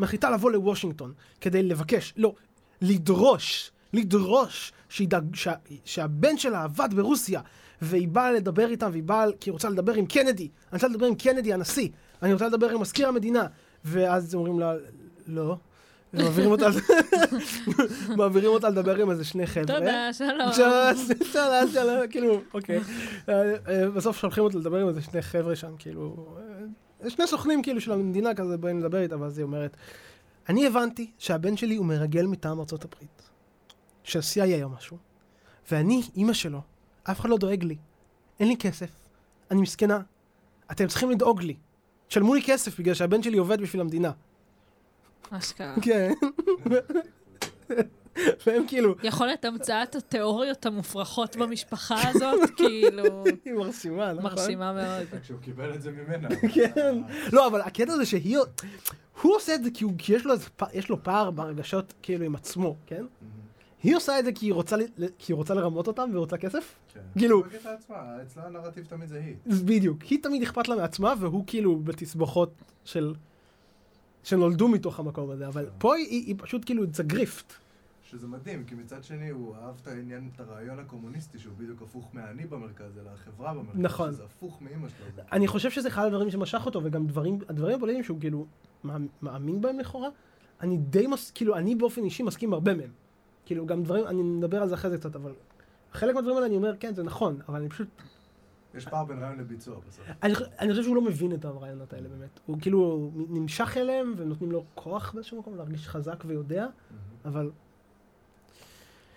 מחליטה 0.00 0.30
לבוא 0.30 0.50
לוושינגטון 0.50 1.12
כדי 1.40 1.62
לבקש, 1.62 2.14
לא, 2.16 2.34
לדרוש, 2.80 3.70
לדרוש 3.92 4.72
שידאג, 4.88 5.34
שה, 5.34 5.52
שהבן 5.84 6.38
שלה 6.38 6.62
עבד 6.62 6.88
ברוסיה, 6.96 7.40
והיא 7.82 8.08
באה 8.08 8.32
לדבר 8.32 8.70
איתם, 8.70 8.88
והיא 8.92 9.02
באה, 9.02 9.24
כי 9.40 9.50
היא 9.50 9.52
רוצה 9.52 9.68
לדבר 9.68 9.94
עם 9.94 10.06
קנדי, 10.06 10.42
אני 10.42 10.72
רוצה 10.72 10.88
לדבר 10.88 11.06
עם 11.06 11.14
קנדי 11.14 11.52
הנשיא, 11.52 11.88
אני 12.22 12.32
רוצה 12.32 12.46
לדבר 12.46 12.70
עם 12.70 12.80
מזכיר 12.80 13.08
המדינה, 13.08 13.46
ואז 13.84 14.34
אומרים 14.34 14.60
לה, 14.60 14.74
לא, 15.26 15.56
ומעבירים 16.14 16.50
אותה, 16.50 16.68
מעבירים 18.18 18.50
אותה 18.50 18.68
לדבר 18.68 18.96
עם 18.96 19.10
איזה 19.10 19.24
שני 19.24 19.46
חבר'ה. 19.46 19.66
תודה, 19.66 20.12
שלום. 20.12 20.52
שלום, 21.32 21.68
שלום, 21.72 22.06
כאילו, 22.10 22.40
אוקיי. 22.54 22.80
אה, 23.28 23.54
אה, 23.68 23.90
בסוף 23.90 24.18
שולחים 24.18 24.44
אותו 24.44 24.58
לדבר 24.58 24.80
עם 24.80 24.88
איזה 24.88 25.02
שני 25.02 25.22
חבר'ה 25.22 25.56
שם, 25.56 25.72
כאילו, 25.78 26.26
אה, 27.04 27.10
שני 27.10 27.26
סוכנים 27.26 27.62
כאילו 27.62 27.80
של 27.80 27.92
המדינה 27.92 28.34
כזה 28.34 28.56
באים 28.56 28.80
לדבר 28.80 29.00
איתה, 29.00 29.20
ואז 29.20 29.38
היא 29.38 29.44
אומרת, 29.44 29.76
אני 30.48 30.66
הבנתי 30.66 31.10
שהבן 31.18 31.56
שלי 31.56 31.76
הוא 31.76 31.86
מרגל 31.86 32.26
מטעם 32.26 32.60
ארצות 32.60 32.84
הברית. 32.84 33.26
של 34.06 34.20
CIA 34.20 34.62
או 34.62 34.68
משהו. 34.68 34.96
ואני, 35.70 36.02
אימא 36.16 36.32
שלו, 36.32 36.60
אף 37.10 37.20
אחד 37.20 37.28
לא 37.28 37.36
דואג 37.36 37.64
לי. 37.64 37.76
אין 38.40 38.48
לי 38.48 38.56
כסף. 38.56 38.90
אני 39.50 39.60
מסכנה. 39.60 40.00
אתם 40.70 40.86
צריכים 40.86 41.10
לדאוג 41.10 41.42
לי. 41.42 41.56
תשלמו 42.08 42.34
לי 42.34 42.42
כסף 42.46 42.78
בגלל 42.78 42.94
שהבן 42.94 43.22
שלי 43.22 43.38
עובד 43.38 43.60
בשביל 43.60 43.80
המדינה. 43.80 44.10
אשכרה. 45.30 45.74
כן. 45.82 46.12
והם 48.46 48.64
כאילו, 48.68 48.94
יכול 49.02 49.26
להיות 49.26 49.44
המצאת 49.44 49.94
התיאוריות 49.94 50.66
המופרכות 50.66 51.36
במשפחה 51.36 52.08
הזאת, 52.08 52.50
כאילו, 52.56 53.24
היא 53.44 53.54
מרשימה, 53.54 54.12
נכון? 54.12 54.30
מרשימה 54.30 54.72
מאוד. 54.72 55.20
כשהוא 55.22 55.38
קיבל 55.40 55.74
את 55.74 55.82
זה 55.82 55.90
ממנה. 55.90 56.28
כן. 56.54 56.98
לא, 57.32 57.46
אבל 57.46 57.60
הקטע 57.60 57.96
זה 57.96 58.06
שהיא... 58.06 58.38
הוא 59.22 59.36
עושה 59.36 59.54
את 59.54 59.64
זה 59.64 59.70
כי, 59.74 60.12
יש 60.72 60.88
לו 60.88 61.02
פער 61.02 61.30
ברגשות 61.30 61.94
כאילו 62.02 62.24
עם 62.24 62.34
עצמו, 62.34 62.76
כן? 62.86 63.04
היא 63.86 63.96
עושה 63.96 64.18
את 64.18 64.24
זה 64.24 64.32
כי 64.32 64.46
היא 64.46 64.52
רוצה, 64.52 64.76
כי 65.18 65.32
היא 65.32 65.36
רוצה 65.36 65.54
לרמות 65.54 65.86
אותם 65.86 66.08
והיא 66.10 66.18
רוצה 66.18 66.36
כסף? 66.38 66.74
כן. 66.94 67.00
כאילו- 67.18 67.42
אצלה 68.22 68.46
הנרטיב 68.46 68.84
תמיד 68.84 69.08
זה 69.08 69.18
היא. 69.24 69.34
בדיוק. 69.64 70.02
היא 70.02 70.22
תמיד 70.22 70.42
אכפת 70.42 70.68
לה 70.68 70.76
מעצמה, 70.76 71.14
והוא 71.20 71.44
כאילו 71.46 71.76
בתסבוכות 71.76 72.50
של... 72.84 73.14
שנולדו 74.22 74.68
מתוך 74.68 75.00
המקום 75.00 75.30
הזה, 75.30 75.48
אבל 75.48 75.68
פה 75.78 75.94
היא, 75.94 76.06
היא 76.26 76.34
פשוט 76.38 76.64
כאילו, 76.64 76.84
זה 76.92 77.02
גריפט. 77.02 77.52
שזה 78.10 78.26
מדהים, 78.26 78.64
כי 78.64 78.74
מצד 78.74 79.04
שני 79.04 79.28
הוא 79.28 79.54
אהב 79.56 79.74
את 79.82 79.86
העניין, 79.86 80.30
את 80.34 80.40
הרעיון 80.40 80.78
הקומוניסטי, 80.78 81.38
שהוא 81.38 81.54
בדיוק 81.58 81.82
הפוך 81.82 82.10
מהאני 82.12 82.46
במרכז, 82.46 82.98
אלא 82.98 83.10
החברה 83.10 83.54
במרכז. 83.54 83.78
נכון. 83.80 84.12
שזה 84.12 84.24
הפוך 84.24 84.62
מאימא 84.62 84.88
שלו. 84.88 85.22
אני 85.32 85.46
חושב 85.48 85.70
שזה 85.70 85.88
אחד 85.88 86.06
הדברים 86.06 86.30
שמשך 86.30 86.62
אותו, 86.66 86.80
וגם 86.84 87.06
דברים, 87.06 87.38
הדברים 87.48 87.76
הפוליטיים 87.76 88.04
שהוא 88.04 88.20
כאילו 88.20 88.46
מאמ- 88.84 88.88
מאמין 89.22 89.60
בהם 89.60 89.78
לכאורה, 89.78 90.08
אני 90.60 90.76
די 90.76 91.06
מס... 91.06 91.30
כאילו, 91.30 91.56
אני 91.56 91.74
באופן 91.74 92.04
אישי 92.04 92.22
מסכים 92.22 92.52
הרבה 92.52 92.74
מהם. 92.74 92.90
כאילו, 93.46 93.66
גם 93.66 93.82
דברים, 93.82 94.06
אני 94.06 94.22
מדבר 94.22 94.62
על 94.62 94.68
זה 94.68 94.74
אחרי 94.74 94.90
זה 94.90 94.98
קצת, 94.98 95.16
אבל 95.16 95.32
חלק 95.92 96.14
מהדברים 96.14 96.36
האלה 96.36 96.46
אני 96.46 96.56
אומר, 96.56 96.76
כן, 96.80 96.94
זה 96.94 97.02
נכון, 97.02 97.40
אבל 97.48 97.60
אני 97.60 97.68
פשוט, 97.68 97.88
יש 98.74 98.86
פער 98.86 99.04
בין 99.04 99.18
רעיון 99.18 99.38
לביצוע 99.38 99.76
בסוף. 99.88 100.04
אני, 100.22 100.34
אני 100.58 100.70
חושב 100.70 100.82
שהוא 100.82 100.96
לא 100.96 101.02
מבין 101.02 101.34
את 101.34 101.44
הרעיונות 101.44 101.92
האלה 101.92 102.08
באמת. 102.08 102.40
הוא 102.46 102.58
כאילו 102.60 103.10
נמשך 103.28 103.76
אליהם, 103.76 104.14
ונותנים 104.16 104.52
לו 104.52 104.64
כוח 104.74 105.12
באיזשהו 105.12 105.38
מקום 105.38 105.56
להרגיש 105.56 105.88
חזק 105.88 106.24
ויודע, 106.26 106.66
אבל... 107.24 107.50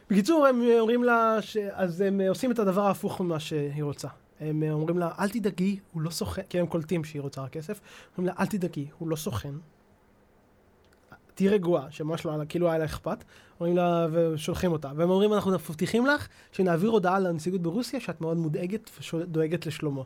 בקיצור, 0.09 0.47
הם 0.47 0.61
אומרים 0.79 1.03
לה, 1.03 1.37
ש... 1.41 1.57
אז 1.57 2.01
הם 2.01 2.21
עושים 2.29 2.51
את 2.51 2.59
הדבר 2.59 2.81
ההפוך 2.81 3.21
ממה 3.21 3.39
שהיא 3.39 3.83
רוצה. 3.83 4.07
הם 4.39 4.63
אומרים 4.63 4.97
לה, 4.97 5.11
אל 5.19 5.29
תדאגי, 5.29 5.79
הוא 5.93 6.01
לא 6.01 6.09
סוכן, 6.09 6.41
כי 6.49 6.59
הם 6.59 6.67
קולטים 6.67 7.03
שהיא 7.03 7.21
רוצה 7.21 7.41
רק 7.41 7.51
כסף. 7.51 7.81
אומרים 8.17 8.35
לה, 8.35 8.41
אל 8.41 8.45
תדאגי, 8.45 8.87
הוא 8.97 9.09
לא 9.09 9.15
סוכן. 9.15 9.53
תהיי 11.39 11.49
רגועה, 11.49 11.91
שממש 11.91 12.25
לא 12.25 12.31
כאילו 12.49 12.69
היה 12.69 12.77
לה 12.77 12.85
אכפת. 12.85 13.23
אומרים 13.59 13.77
לה, 13.77 14.07
ושולחים 14.11 14.71
אותה. 14.71 14.91
והם 14.95 15.09
אומרים, 15.09 15.33
אנחנו 15.33 15.51
מבטיחים 15.51 16.05
לך 16.05 16.27
שנעביר 16.51 16.89
הודעה 16.89 17.19
לנציגות 17.19 17.61
ברוסיה 17.61 17.99
שאת 17.99 18.21
מאוד 18.21 18.37
מודאגת 18.37 18.89
ודואגת 19.13 19.65
לשלומו. 19.65 20.05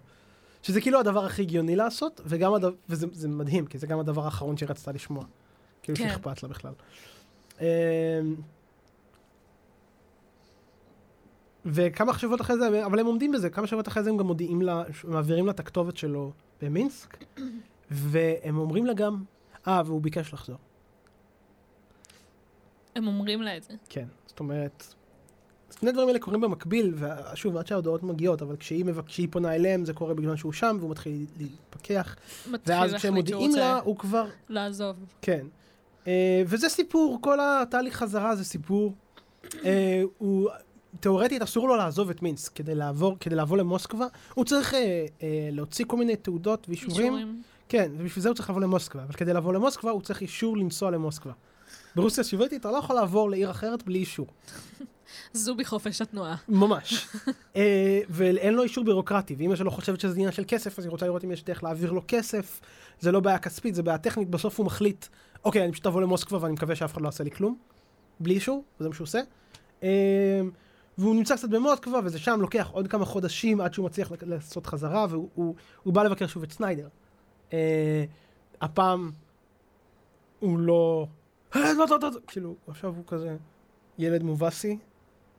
שזה 0.63 0.81
כאילו 0.81 0.99
הדבר 0.99 1.25
הכי 1.25 1.41
הגיוני 1.41 1.75
לעשות, 1.75 2.21
וגם 2.25 2.53
הדבר, 2.53 2.71
וזה 2.89 3.07
זה 3.11 3.27
מדהים, 3.27 3.65
כי 3.65 3.77
זה 3.77 3.87
גם 3.87 3.99
הדבר 3.99 4.25
האחרון 4.25 4.57
שהיא 4.57 4.69
רצתה 4.69 4.91
לשמוע. 4.91 5.25
כאילו 5.83 5.97
כן. 5.97 6.09
שאכפת 6.09 6.43
לה 6.43 6.49
בכלל. 6.49 6.73
אמ, 7.61 7.65
וכמה 11.65 12.17
שבועות 12.17 12.41
אחרי 12.41 12.57
זה, 12.57 12.85
אבל 12.85 12.99
הם 12.99 13.05
עומדים 13.05 13.31
בזה, 13.31 13.49
כמה 13.49 13.67
שבועות 13.67 13.87
אחרי 13.87 14.03
זה 14.03 14.09
הם 14.09 14.17
גם 14.17 14.27
מודיעים 14.27 14.61
לה, 14.61 14.83
מעבירים 15.03 15.45
לה 15.45 15.51
את 15.51 15.59
הכתובת 15.59 15.97
שלו 15.97 16.31
במינסק, 16.61 17.17
והם 17.91 18.57
אומרים 18.57 18.85
לה 18.85 18.93
גם, 18.93 19.23
אה, 19.67 19.81
והוא 19.85 20.01
ביקש 20.01 20.33
לחזור. 20.33 20.57
הם 22.95 23.07
אומרים 23.07 23.41
לה 23.41 23.57
את 23.57 23.63
זה. 23.63 23.73
כן, 23.89 24.05
זאת 24.27 24.39
אומרת, 24.39 24.93
שני 25.79 25.91
דברים 25.91 26.07
האלה 26.07 26.19
קורים 26.19 26.41
במקביל, 26.41 26.93
ושוב, 26.95 27.57
עד 27.57 27.67
שההודעות 27.67 28.03
מגיעות, 28.03 28.41
אבל 28.41 28.55
כשהיא, 28.55 28.85
מבק... 28.85 29.05
כשהיא 29.05 29.27
פונה 29.31 29.55
אליהם 29.55 29.85
זה 29.85 29.93
קורה 29.93 30.13
בגלל 30.13 30.35
שהוא 30.35 30.53
שם, 30.53 30.77
והוא 30.79 30.91
מתחיל 30.91 31.25
להתפכח, 31.37 32.15
מתחיל 32.51 32.75
ואז 32.75 32.93
כשהם 32.93 33.13
מודיעים 33.13 33.51
לה, 33.51 33.79
הוא 33.79 33.97
כבר, 33.97 34.25
לעזוב. 34.49 34.95
כן. 35.21 35.45
אה, 36.07 36.43
וזה 36.45 36.69
סיפור, 36.69 37.19
כל 37.21 37.37
התהליך 37.41 37.95
חזרה 37.95 38.35
זה 38.35 38.45
סיפור. 38.45 38.93
אה, 39.65 40.03
הוא, 40.17 40.49
תאורטית 40.99 41.41
אסור 41.41 41.67
לו 41.67 41.75
לעזוב 41.75 42.09
את 42.09 42.21
מינסק 42.21 42.53
כדי 42.55 42.75
לעבור, 42.75 43.17
כדי 43.19 43.35
לבוא 43.35 43.57
למוסקבה. 43.57 44.07
הוא 44.33 44.45
צריך 44.45 44.73
אה, 44.73 45.05
אה, 45.23 45.49
להוציא 45.51 45.85
כל 45.87 45.97
מיני 45.97 46.15
תעודות 46.15 46.69
ואישורים. 46.69 47.13
אישורים. 47.13 47.41
כן, 47.69 47.91
ובשביל 47.97 48.23
זה 48.23 48.29
הוא 48.29 48.35
צריך 48.35 48.49
לבוא 48.49 48.61
למוסקבה. 48.61 49.03
אבל 49.03 49.13
כדי 49.13 49.33
לבוא 49.33 49.53
למוסקבה 49.53 49.91
הוא 49.91 50.01
צריך 50.01 50.21
אישור 50.21 50.57
לנסוע 50.57 50.91
למוסקבה. 50.91 51.33
ברוסיה 51.95 52.21
הסובייטית 52.21 52.61
אתה 52.61 52.71
לא 52.71 52.77
יכול 52.77 52.95
לעבור 52.95 53.29
לעיר 53.29 53.51
אחרת 53.51 53.83
בלי 53.83 53.99
אישור. 53.99 54.27
זו 55.33 55.55
בחופש 55.55 56.01
התנועה. 56.01 56.35
ממש. 56.49 57.07
אה, 57.55 57.99
ואין 58.09 58.53
לו 58.53 58.63
אישור 58.63 58.83
בירוקרטי, 58.83 59.35
ואמא 59.39 59.55
שלו 59.55 59.71
חושבת 59.71 59.99
שזה 59.99 60.15
עניין 60.15 60.31
של 60.31 60.43
כסף, 60.47 60.79
אז 60.79 60.85
היא 60.85 60.91
רוצה 60.91 61.05
לראות 61.05 61.23
אם 61.23 61.31
יש 61.31 61.43
דרך 61.43 61.63
להעביר 61.63 61.91
לו 61.91 62.01
כסף. 62.07 62.61
זה 62.99 63.11
לא 63.11 63.19
בעיה 63.19 63.39
כספית, 63.39 63.75
זה 63.75 63.83
בעיה 63.83 63.97
טכנית, 63.97 64.29
בסוף 64.29 64.57
הוא 64.57 64.65
מחליט, 64.65 65.05
אוקיי, 65.45 65.63
אני 65.63 65.71
פשוט 65.71 65.87
אבוא 65.87 66.01
למוסקבה 66.01 66.37
ואני 66.41 66.53
מקווה 66.53 66.75
שאף 66.75 66.93
אחד 66.93 67.01
לא 67.01 67.07
יעשה 67.07 67.23
לי 67.23 67.31
כלום. 67.31 67.57
בלי 68.19 68.33
אישור, 68.33 68.63
וזה 68.79 68.89
מה 68.89 68.95
שהוא 68.95 69.05
עושה. 69.05 69.21
אה, 69.83 70.41
והוא 70.97 71.15
נמצא 71.15 71.35
קצת 71.35 71.49
במוסקבה, 71.49 71.99
וזה 72.03 72.19
שם 72.19 72.41
לוקח 72.41 72.69
עוד 72.71 72.87
כמה 72.87 73.05
חודשים 73.05 73.61
עד 73.61 73.73
שהוא 73.73 73.85
מצליח 73.85 74.11
לעשות 74.21 74.65
חזרה, 74.65 75.05
והוא 75.09 75.29
הוא, 75.33 75.55
הוא 75.83 75.93
בא 75.93 76.03
לבקר 76.03 76.27
שוב 76.27 76.43
את 76.43 76.51
סניידר. 76.51 76.87
אה, 77.53 78.05
הפעם 78.61 79.11
הוא 80.39 80.59
לא... 80.59 81.07
"אה, 81.55 81.73
לא, 81.73 81.85
לא, 81.89 81.99
לא, 82.01 82.09
לא", 82.11 82.19
כאילו, 82.27 82.55
עכשיו 82.67 82.93
הוא 82.95 83.03
כזה 83.07 83.37
ילד 83.97 84.23
מובסי, 84.23 84.77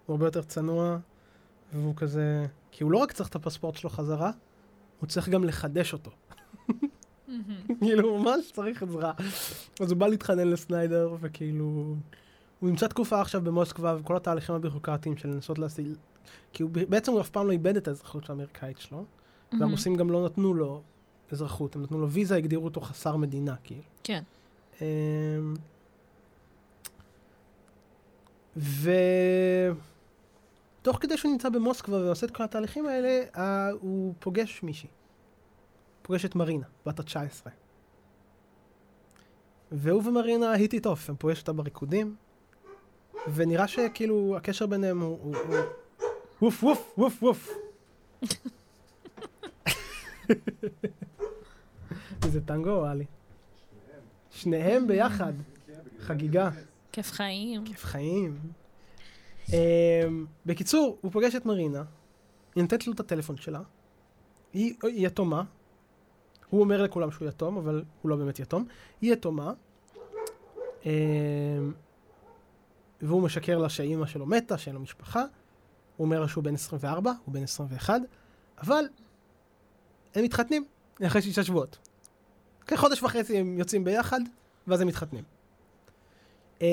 הוא 0.07 0.15
הרבה 0.15 0.27
יותר 0.27 0.43
צנוע, 0.43 0.99
והוא 1.73 1.97
כזה... 1.97 2.47
כי 2.71 2.85
הוא 2.85 2.93
לא 2.93 2.99
רק 2.99 3.13
צריך 3.13 3.29
את 3.29 3.35
הפספורט 3.35 3.77
שלו 3.77 3.91
חזרה, 3.91 4.31
הוא 5.01 5.09
צריך 5.09 5.29
גם 5.29 5.45
לחדש 5.45 5.93
אותו. 5.93 6.11
כאילו, 7.81 8.09
הוא 8.09 8.21
ממש 8.21 8.53
צריך 8.53 8.83
עזרה. 8.83 9.13
אז 9.81 9.91
הוא 9.91 9.99
בא 9.99 10.07
להתחנן 10.07 10.49
לסניידר, 10.49 11.17
וכאילו... 11.21 11.95
הוא 12.61 12.71
נמצא 12.71 12.87
תקופה 12.87 13.21
עכשיו 13.21 13.41
במוסקבה, 13.41 13.97
וכל 14.01 14.17
התהליכים 14.17 14.55
הבירוקרטיים 14.55 15.17
של 15.17 15.29
לנסות 15.29 15.59
להשיג... 15.59 15.87
כי 16.53 16.63
הוא, 16.63 16.71
בעצם 16.89 17.13
הוא 17.13 17.21
אף 17.21 17.31
פעם 17.31 17.47
לא 17.47 17.53
איבד 17.53 17.77
את 17.77 17.89
האזרחות 17.89 18.31
האמריקאית 18.31 18.79
שלו, 18.79 19.05
והרוסים 19.61 19.95
גם 19.95 20.11
לא 20.11 20.25
נתנו 20.25 20.55
לו 20.55 20.83
אזרחות, 21.33 21.77
הם 21.77 21.83
נתנו 21.83 21.99
לו 21.99 22.11
ויזה, 22.11 22.37
הגדירו 22.37 22.65
אותו 22.65 22.81
חסר 22.81 23.17
מדינה, 23.17 23.55
כאילו. 23.65 23.83
כן. 24.05 24.23
ותוך 28.57 29.77
כדי 31.01 31.17
שהוא 31.17 31.33
נמצא 31.33 31.49
במוסקבה 31.49 31.97
ועושה 31.97 32.27
את 32.27 32.31
כל 32.31 32.43
התהליכים 32.43 32.87
האלה, 32.87 33.23
אה, 33.37 33.71
הוא 33.71 34.15
פוגש 34.19 34.63
מישהי. 34.63 34.89
פוגש 36.03 36.25
את 36.25 36.35
מרינה, 36.35 36.67
בת 36.87 37.01
ה-19. 37.01 37.49
והוא 39.73 40.03
ומרינה 40.05 40.53
היט 40.53 40.73
איט 40.73 40.87
אוף, 40.87 41.11
הם 41.11 41.17
פוגש 41.17 41.41
אותה 41.41 41.53
בריקודים, 41.53 42.17
ונראה 43.35 43.69
שכאילו 43.69 44.37
הקשר 44.37 44.67
ביניהם 44.67 45.01
הוא... 45.01 45.19
הוא, 45.23 45.37
הוא 46.39 46.49
ווף 46.49 46.65
ווף 46.65 46.95
ווף 46.99 47.23
ווף. 47.23 47.49
זה 52.33 52.41
טנגו 52.41 52.71
או 52.71 52.85
עלי? 52.85 53.05
שניהם 54.31 54.87
ביחד. 54.87 55.33
חגיגה. 56.01 56.51
כיף 56.95 57.13
חיים. 57.13 57.65
כיף 57.65 57.85
חיים. 57.85 58.39
Um, 59.47 59.53
בקיצור, 60.47 60.99
הוא 61.01 61.13
פוגש 61.13 61.35
את 61.35 61.47
מרינה, 61.47 61.83
היא 62.55 62.63
נותנת 62.63 62.87
לו 62.87 62.93
את 62.93 63.01
הטלפון 63.01 63.37
שלה, 63.37 63.61
היא, 64.53 64.75
יתומה, 64.85 65.43
הוא 66.51 66.61
אומר 66.61 66.83
לכולם 66.83 67.11
שהוא 67.11 67.29
יתום, 67.29 67.57
אבל 67.57 67.85
הוא 68.03 68.11
לא 68.11 68.17
באמת 68.17 68.39
יתום, 68.39 68.67
היא 69.01 69.13
יתומה, 69.13 69.53
um, 70.83 70.87
והוא 73.01 73.23
משקר 73.23 73.59
לה 73.59 73.69
שאימא 73.69 74.07
שלו 74.07 74.27
מתה, 74.27 74.59
שאין 74.59 74.75
לו 74.75 74.81
משפחה, 74.81 75.25
הוא 75.97 76.05
אומר 76.05 76.21
לה 76.21 76.29
שהוא 76.29 76.45
בן 76.45 76.55
24, 76.55 77.13
הוא 77.25 77.35
בן 77.35 77.43
21, 77.43 78.01
אבל 78.59 78.85
הם 80.15 80.25
מתחתנים 80.25 80.65
אחרי 81.07 81.23
שישה 81.23 81.45
שבועות. 81.45 81.79
אחרי 82.67 82.79
חודש 82.79 83.03
וחצי 83.03 83.39
הם 83.39 83.59
יוצאים 83.59 83.85
ביחד, 83.85 84.21
ואז 84.67 84.81
הם 84.81 84.89
מתחתנים. 84.89 85.34
אמ, 86.61 86.67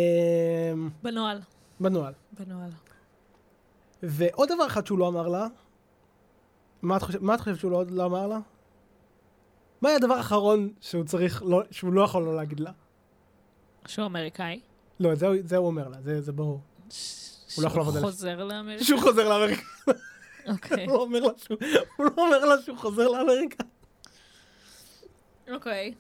בנוהל. 1.04 1.40
בנוהל. 1.80 2.14
בנוהל. 2.40 2.70
ועוד 4.04 4.50
דבר 4.52 4.68
אחד 4.68 4.86
שהוא 4.86 5.00
לא 5.00 5.08
אמר 5.08 5.28
לה, 5.28 5.48
מה 6.82 6.98
את 6.98 7.02
חושבת, 7.02 7.22
חושבת 7.40 7.60
שהוא 7.60 7.72
לא, 7.72 7.84
לא 7.90 8.06
אמר 8.06 8.28
לה? 8.28 8.40
מה 9.82 9.90
היה 9.90 9.96
הדבר 9.98 10.14
האחרון 10.14 10.70
שהוא 10.82 11.04
צריך, 11.04 11.44
לא, 11.46 11.62
שהוא 11.72 11.94
לא 11.94 12.02
יכול 12.02 12.24
לא 12.24 12.36
להגיד 12.36 12.60
לה? 12.60 12.72
שהוא 13.88 14.06
אמריקאי. 14.06 14.60
לא, 15.00 15.16
זה, 15.16 15.28
זה 15.44 15.58
הוא 15.58 15.68
אומר 15.68 15.88
לה, 15.88 16.02
זה, 16.02 16.22
זה 16.22 16.32
ברור. 16.32 16.62
הוא 17.56 17.64
לא 17.64 17.68
יכול 17.68 17.80
לעבוד 17.80 17.96
על- 17.98 18.02
שהוא 18.02 18.12
חוזר 18.12 18.44
לאמריקה. 18.46 18.84
שהוא 18.84 19.00
חוזר 19.02 19.30
לאמריקה. 19.30 19.62
אוקיי. 20.48 20.86
הוא 20.86 20.94
לא 22.00 22.12
אומר 22.18 22.46
לה 22.46 22.62
שהוא 22.62 22.78
חוזר 22.78 23.08
לאמריקה. 23.08 23.64
אוקיי. 25.52 25.94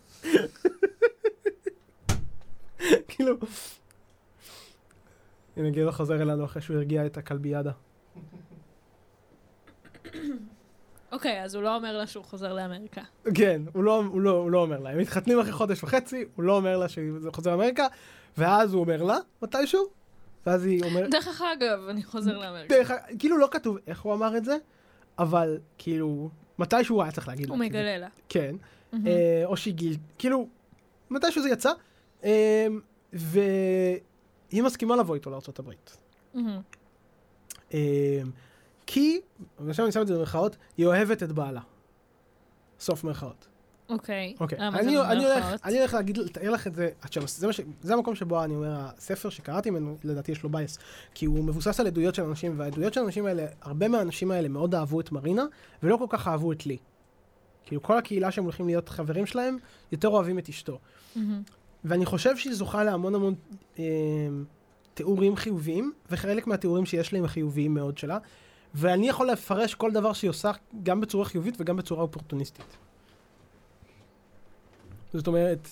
כאילו... 3.07 3.35
הנה 5.57 5.69
גדעון 5.69 5.91
חוזר 5.91 6.21
אלינו 6.21 6.45
אחרי 6.45 6.61
שהוא 6.61 6.77
הרגיע 6.77 7.05
את 7.05 7.17
הכלביאדה. 7.17 7.71
אוקיי, 11.11 11.43
אז 11.43 11.55
הוא 11.55 11.63
לא 11.63 11.75
אומר 11.75 11.97
לה 11.97 12.07
שהוא 12.07 12.23
חוזר 12.23 12.53
לאמריקה. 12.53 13.01
כן, 13.33 13.61
הוא 13.73 13.83
לא, 13.83 14.03
הוא, 14.03 14.21
לא, 14.21 14.31
הוא 14.31 14.51
לא 14.51 14.61
אומר 14.61 14.79
לה. 14.79 14.89
הם 14.89 14.97
מתחתנים 14.97 15.39
אחרי 15.39 15.51
חודש 15.51 15.83
וחצי, 15.83 16.25
הוא 16.35 16.43
לא 16.43 16.55
אומר 16.55 16.77
לה 16.77 16.89
שזה 16.89 17.31
חוזר 17.31 17.51
לאמריקה, 17.51 17.87
ואז 18.37 18.73
הוא 18.73 18.81
אומר 18.81 19.03
לה, 19.03 19.17
מתישהו, 19.41 19.87
ואז 20.45 20.65
היא 20.65 20.83
אומרת... 20.83 21.09
דרך 21.11 21.41
אגב, 21.41 21.87
אני 21.89 22.03
חוזר 22.03 22.37
לאמריקה. 22.37 22.75
דרך, 22.75 22.91
כאילו 23.19 23.37
לא 23.37 23.47
כתוב 23.51 23.77
איך 23.87 24.01
הוא 24.01 24.13
אמר 24.13 24.37
את 24.37 24.45
זה, 24.45 24.57
אבל 25.19 25.57
כאילו, 25.77 26.29
מתישהו 26.59 26.95
הוא 26.95 27.03
היה 27.03 27.11
צריך 27.11 27.27
להגיד 27.27 27.49
לה. 27.49 27.55
הוא 27.55 27.59
כאילו. 27.59 27.79
מגלה 27.79 27.97
לה. 27.97 28.07
כן. 28.29 28.55
מהמם. 28.91 29.07
אה, 29.07 29.41
או 29.45 29.57
שהיא 29.57 29.73
גיל... 29.73 29.97
כאילו, 30.17 30.47
מתישהו 31.09 31.41
זה 31.41 31.49
יצא, 31.49 31.71
והיא 33.13 34.63
מסכימה 34.63 34.95
לבוא 34.95 35.15
איתו 35.15 35.29
לארה"ב. 35.29 35.71
אה, 37.73 38.21
כי, 38.85 39.21
ועכשיו 39.59 39.85
אני 39.85 39.91
שם 39.91 40.01
את 40.01 40.07
זה 40.07 40.15
במרכאות, 40.15 40.57
היא 40.77 40.85
אוהבת 40.85 41.23
את 41.23 41.31
בעלה. 41.31 41.61
סוף 42.79 43.03
מרכאות. 43.03 43.47
אוקיי. 43.89 44.35
אוקיי. 44.39 44.59
אני, 45.65 45.79
הולך, 45.79 45.93
להגיד, 45.93 46.17
לתאר 46.17 46.49
לך 46.49 46.67
את 46.67 46.75
זה, 46.75 46.89
זה, 47.27 47.47
מה 47.47 47.53
ש, 47.53 47.61
זה 47.81 47.93
המקום 47.93 48.15
שבו 48.15 48.43
אני 48.43 48.55
אומר, 48.55 48.71
הספר 48.71 49.29
שקראתי 49.29 49.69
ממנו, 49.69 49.97
לדעתי 50.03 50.31
יש 50.31 50.43
לו 50.43 50.49
בייס, 50.49 50.79
כי 51.13 51.25
הוא 51.25 51.43
מבוסס 51.43 51.79
על 51.79 51.87
עדויות 51.87 52.15
של 52.15 52.23
אנשים, 52.23 52.59
והעדויות 52.59 52.93
של 52.93 53.01
האנשים 53.01 53.25
האלה, 53.25 53.45
הרבה 53.61 53.87
מהאנשים 53.87 54.31
האלה 54.31 54.47
מאוד 54.47 54.75
אהבו 54.75 54.99
את 54.99 55.11
מרינה, 55.11 55.45
ולא 55.83 55.97
כל 55.97 56.05
כך 56.09 56.27
אהבו 56.27 56.51
את 56.51 56.65
לי. 56.65 56.77
כאילו 57.65 57.81
כל 57.81 57.97
הקהילה 57.97 58.31
שהם 58.31 58.43
הולכים 58.43 58.65
להיות 58.65 58.89
חברים 58.89 59.25
שלהם, 59.25 59.57
יותר 59.91 60.07
אוהבים 60.07 60.39
את 60.39 60.49
אשתו. 60.49 60.79
מהמם. 61.15 61.41
ואני 61.85 62.05
חושב 62.05 62.37
שהיא 62.37 62.53
זוכה 62.53 62.83
להמון 62.83 63.15
המון 63.15 63.35
אה, 63.79 63.83
תיאורים 64.93 65.35
חיוביים, 65.35 65.93
וחלק 66.11 66.47
מהתיאורים 66.47 66.85
שיש 66.85 67.11
לי 67.11 67.19
הם 67.19 67.27
חיוביים 67.27 67.73
מאוד 67.73 67.97
שלה, 67.97 68.17
ואני 68.73 69.09
יכול 69.09 69.31
לפרש 69.31 69.75
כל 69.75 69.91
דבר 69.91 70.13
שהיא 70.13 70.29
עושה 70.29 70.51
גם 70.83 71.01
בצורה 71.01 71.25
חיובית 71.25 71.55
וגם 71.59 71.77
בצורה 71.77 72.01
אופורטוניסטית. 72.01 72.77
זאת 75.13 75.27
אומרת, 75.27 75.67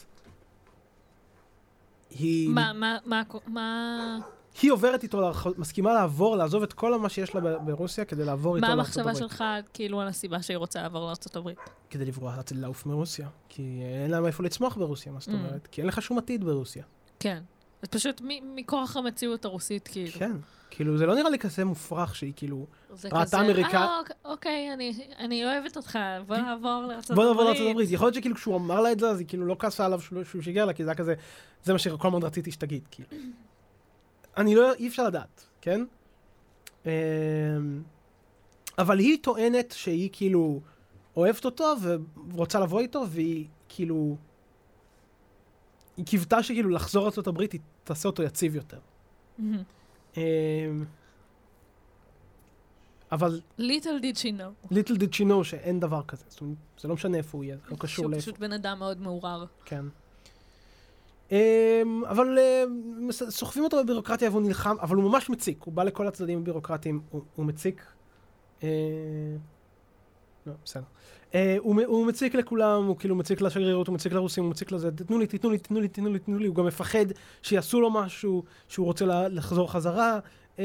היא, 2.09 2.49
מה, 2.49 2.73
מה, 2.73 2.97
מה, 3.05 3.23
מה, 3.47 4.19
היא 4.61 4.71
עוברת 4.71 5.03
איתו, 5.03 5.31
מסכימה 5.57 5.93
לעבור, 5.93 6.35
לעזוב 6.37 6.63
את 6.63 6.73
כל 6.73 6.99
מה 6.99 7.09
שיש 7.09 7.35
לה 7.35 7.41
ב- 7.41 7.65
ברוסיה 7.65 8.05
כדי 8.05 8.25
לעבור 8.25 8.55
איתו 8.55 8.67
מה 8.67 8.75
לארצות 8.75 8.97
המחשבה 8.97 9.11
הברית. 9.25 9.31
שלך, 9.31 9.43
כאילו, 9.73 10.01
על 10.01 10.07
הסיבה 10.07 10.41
שהיא 10.41 10.57
רוצה 10.57 10.81
לעבור 10.81 11.05
לארצות 11.07 11.35
הברית? 11.35 11.57
כדי 11.89 12.05
לברוח, 12.05 12.33
לעוף 12.55 12.85
מרוסיה. 12.85 13.27
כי 13.49 13.63
אין 14.03 14.11
להם 14.11 14.25
איפה 14.25 14.43
לצמוח 14.43 14.77
ברוסיה, 14.77 15.11
מה 15.11 15.19
זאת 15.19 15.29
Mm. 15.29 15.33
אומרת? 15.33 15.67
כי 15.71 15.81
אין 15.81 15.87
לך 15.87 16.01
שום 16.01 16.17
עתיד 16.17 16.43
ברוסיה. 16.43 16.83
כן. 17.19 17.41
זה 17.81 17.87
פשוט 17.87 18.21
מ- 18.21 18.55
מכורח 18.55 18.97
המציאות 18.97 19.45
הרוסית, 19.45 19.87
כאילו. 19.87 20.11
כן. 20.11 20.31
כאילו, 20.69 20.97
זה 20.97 21.05
לא 21.05 21.15
נראה 21.15 21.29
לי 21.29 21.39
כזה 21.39 21.65
מופרך 21.65 22.15
שהיא 22.15 22.33
כאילו... 22.35 22.65
ראתה 23.11 23.39
אמריקה- 23.41 23.77
אה, 23.77 23.99
אוק- 23.99 24.11
אוקיי, 24.25 24.73
אני- 24.73 24.93
אני 25.19 25.45
אוהבת 25.45 25.77
אותך, 25.77 25.99
בוא 26.27 26.37
נעבור 26.37 26.83
לארצות 26.87 27.15
בוא 27.15 27.23
נעבור 27.25 27.41
הברית. 27.41 27.57
לארצות 27.57 27.71
הברית. 27.71 27.91
יכול 27.91 28.05
להיות 28.05 28.15
שכאילו 28.15 28.35
כשהוא 28.35 28.55
אמר 28.55 28.81
לה 28.81 28.91
את 28.91 28.99
זה, 28.99 29.09
אז 29.09 29.19
היא 29.19 29.27
כאילו 29.27 29.45
לא 29.45 29.55
כעסה 29.59 29.85
עליו 29.85 30.01
שהוא 30.01 30.23
שהוא 30.23 30.41
שיגר 30.41 30.65
לה, 30.65 30.73
כי 30.73 30.83
זה 30.83 30.89
היה 30.89 30.97
כזה, 30.97 31.13
זה 31.63 31.73
מה 31.73 31.79
שכל 31.79 32.07
הזמן 32.07 32.23
רציתי 32.23 32.51
שתגיד, 32.51 32.81
כאילו. 32.91 33.09
אני 34.39 34.55
לא, 34.55 34.73
אי 34.73 34.87
אפשר 34.87 35.07
לדעת, 35.07 35.45
כן? 35.61 35.85
אמ, 36.85 36.91
אבל 38.77 38.99
היא 38.99 39.17
טוענת 39.21 39.73
שהיא 39.77 40.09
כאילו 40.11 40.61
אוהבת 41.17 41.45
אותו 41.45 41.75
ורוצה 42.31 42.59
לבוא 42.59 42.79
איתו, 42.79 43.03
והיא 43.09 43.47
כאילו... 43.69 44.15
היא 45.97 46.05
קיוותה 46.05 46.43
שכאילו 46.43 46.69
לחזור 46.69 47.03
לארצות 47.03 47.27
הברית, 47.27 47.51
היא 47.51 47.61
תעשה 47.83 48.09
אותו 48.09 48.23
יציב 48.23 48.55
יותר. 48.55 48.79
מהמם. 49.37 49.63
אמ, 50.17 50.21
אבל 53.11 53.41
Little 53.59 54.01
did 54.01 54.17
she 54.17 54.31
know. 54.39 54.73
little 54.73 54.95
did 54.95 55.13
she 55.15 55.25
know 55.29 55.43
שאין 55.43 55.79
דבר 55.79 56.01
כזה. 56.03 56.23
זאת 56.27 56.41
אומרת, 56.41 56.57
זה 56.81 56.87
לא 56.87 56.93
משנה 56.93 57.17
איפה 57.17 57.37
הוא 57.37 57.43
יהיה, 57.43 57.57
לא 57.71 57.75
קשור 57.75 57.87
שהוא 57.87 58.11
לאיפה. 58.11 58.21
פשוט 58.21 58.37
בן 58.39 58.53
אדם 58.53 58.79
מאוד 58.79 59.01
מעורער. 59.01 59.45
כן. 59.65 59.85
Um, 61.29 61.33
אבל 62.07 62.37
מס- 62.97 63.29
סוחבים 63.29 63.63
אותו 63.63 63.83
בבירוקרטיה 63.83 64.29
והוא 64.29 64.41
נלחם, 64.41 64.75
אבל 64.81 64.95
הוא 64.95 65.03
ממש 65.03 65.29
מציק, 65.29 65.63
הוא 65.63 65.73
בא 65.73 65.83
לכל 65.83 66.07
הצדדים 66.07 66.39
הבירוקרטיים, 66.39 67.01
הוא, 67.09 67.21
מציק. 67.45 67.85
Uh, 68.61 68.63
לא, 70.45 70.53
בסדר. 70.65 70.83
Uh, 71.31 71.35
הוא, 71.57 71.75
מציק 72.05 72.35
לכולם, 72.35 72.85
הוא 72.85 72.97
כאילו 72.97 73.15
מציק 73.15 73.41
לשגרירות, 73.41 73.87
הוא 73.87 73.95
מציק 73.95 74.13
לרוסים, 74.13 74.43
הוא 74.43 74.51
מציק 74.51 74.71
לזה, 74.71 74.91
תתנו 74.91 75.19
לי, 75.19 75.27
תתנו 75.27 75.49
לי, 75.49 75.57
תתנו 75.57 75.79
לי, 75.79 75.87
תתנו 75.87 76.09
לי, 76.09 76.19
תתנו 76.19 76.37
לי, 76.37 76.47
הוא 76.47 76.55
גם 76.55 76.65
מפחד 76.65 77.05
שיעשו 77.41 77.81
לו 77.81 77.91
משהו, 77.91 78.43
שהוא 78.67 78.85
רוצה 78.85 79.05
לחזור 79.05 79.71
חזרה, 79.71 80.19
uh, 80.57 80.59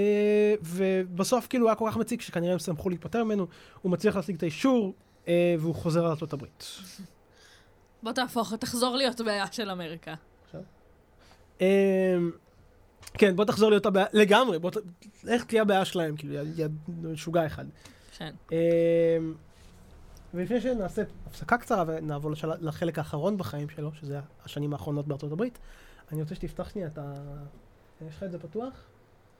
ובסוף 0.62 1.46
כאילו 1.46 1.66
היה 1.68 1.74
כל 1.74 1.88
כך 1.90 1.96
מציק 1.96 2.20
שכנראה 2.20 2.52
הם 2.52 2.58
שמחו 2.58 2.90
להתפטר 2.90 3.24
ממנו, 3.24 3.46
הוא 3.82 3.92
מצליח 3.92 4.16
להשיג 4.16 4.36
את 4.36 4.42
האישור, 4.42 4.94
uh, 5.24 5.28
והוא 5.58 5.74
חוזר 5.74 6.02
לארצות 6.02 6.32
הברית. 6.32 6.66
בוא 8.02 8.12
תהפוך, 8.12 8.54
תחזור 8.54 8.96
להיות 8.96 9.20
בעיה 9.20 9.46
של 9.52 9.70
אמריקה. 9.70 10.14
אמ, 11.60 12.30
כן, 13.14 13.36
בוא 13.36 13.44
תחזור 13.44 13.70
להיות 13.70 13.86
הבעיה, 13.86 14.06
לגמרי, 14.12 14.58
בוא 14.58 14.70
ת... 14.70 14.76
איך 15.28 15.44
תהיה 15.44 15.62
הבעיה 15.62 15.84
שלהם, 15.84 16.16
כאילו, 16.16 16.34
יא 16.34 16.66
משוגע 16.88 17.46
אחד. 17.46 17.64
כן. 18.18 18.34
אמ, 18.52 19.34
ולפני 20.34 20.60
שנעשה 20.60 21.02
הפסקה 21.26 21.58
קצרה 21.58 21.84
ונעבור 21.86 22.30
לשל... 22.30 22.50
לחלק 22.60 22.98
האחרון 22.98 23.38
בחיים 23.38 23.68
שלו, 23.68 23.94
שזה 23.94 24.20
השנים 24.44 24.72
האחרונות 24.72 25.06
בארצות 25.06 25.32
הברית, 25.32 25.58
אני 26.12 26.22
רוצה 26.22 26.34
שתפתח 26.34 26.68
שנייה 26.68 26.88
את 26.88 26.98
ה... 26.98 27.12
יש 28.08 28.16
לך 28.16 28.22
את 28.22 28.32
זה 28.32 28.38
פתוח? 28.38 28.72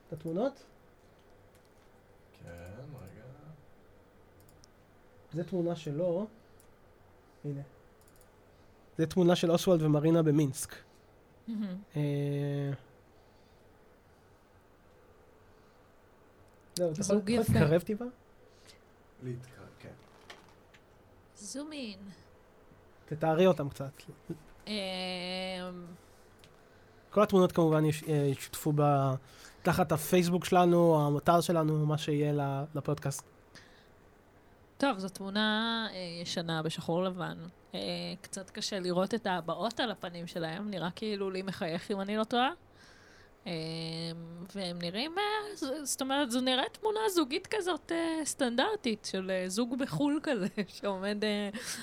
את 0.07 0.13
התמונות? 0.13 0.63
כן, 2.43 2.49
רגע. 2.93 3.23
זה 5.33 5.43
תמונה 5.43 5.75
שלו, 5.75 6.27
הנה. 7.45 7.61
זה 8.97 9.05
תמונה 9.05 9.35
של 9.35 9.51
אוסוולד 9.51 9.81
ומרינה 9.81 10.23
במינסק. 10.23 10.84
מהמם. 11.47 11.75
אה, 11.95 12.01
זהו, 16.75 16.91
אתה 16.91 17.01
יכול. 17.01 17.15
להתקרב 17.25 17.81
טיפה? 17.81 18.05
להתקרב, 19.23 19.67
כן. 19.79 19.89
זום 21.35 21.71
אין. 21.73 21.99
תתארי 23.05 23.47
אותם 23.47 23.69
קצת. 23.69 23.91
אמ, 24.67 24.73
כל 27.09 27.23
התמונות 27.23 27.51
כמובן 27.51 27.85
יש- 27.85 28.03
אה, 28.03 28.13
ישותפו 28.31 28.73
ב... 28.75 28.81
תחת 29.61 29.91
הפייסבוק 29.91 30.45
שלנו, 30.45 31.01
האתר 31.15 31.41
שלנו, 31.41 31.85
מה 31.85 31.97
שיהיה 31.97 32.33
לפודקאסט. 32.75 33.23
טוב, 34.77 34.99
זו 34.99 35.09
תמונה 35.09 35.87
אה, 35.91 35.97
ישנה 36.21 36.63
בשחור 36.63 37.03
לבן. 37.03 37.37
אה, 37.75 37.79
קצת 38.21 38.49
קשה 38.49 38.79
לראות 38.79 39.13
את 39.13 39.27
הבעות 39.27 39.79
על 39.79 39.91
הפנים 39.91 40.27
שלהם, 40.27 40.69
נראה 40.69 40.89
כאילו 40.95 41.29
לי 41.29 41.41
מחייך 41.41 41.91
אם 41.91 42.01
אני 42.01 42.17
לא 42.17 42.23
טועה. 42.23 42.49
אה, 43.47 43.51
והם 44.55 44.79
נראים, 44.81 45.15
אה, 45.17 45.55
זאת 45.85 46.01
אומרת, 46.01 46.31
זו 46.31 46.41
נראית 46.41 46.73
תמונה 46.73 46.99
זוגית 47.15 47.47
כזאת 47.47 47.91
סטנדרטית, 48.23 49.07
של 49.11 49.31
זוג 49.47 49.77
בחו"ל 49.79 50.19
כזה, 50.23 50.47
שעומד 50.79 51.17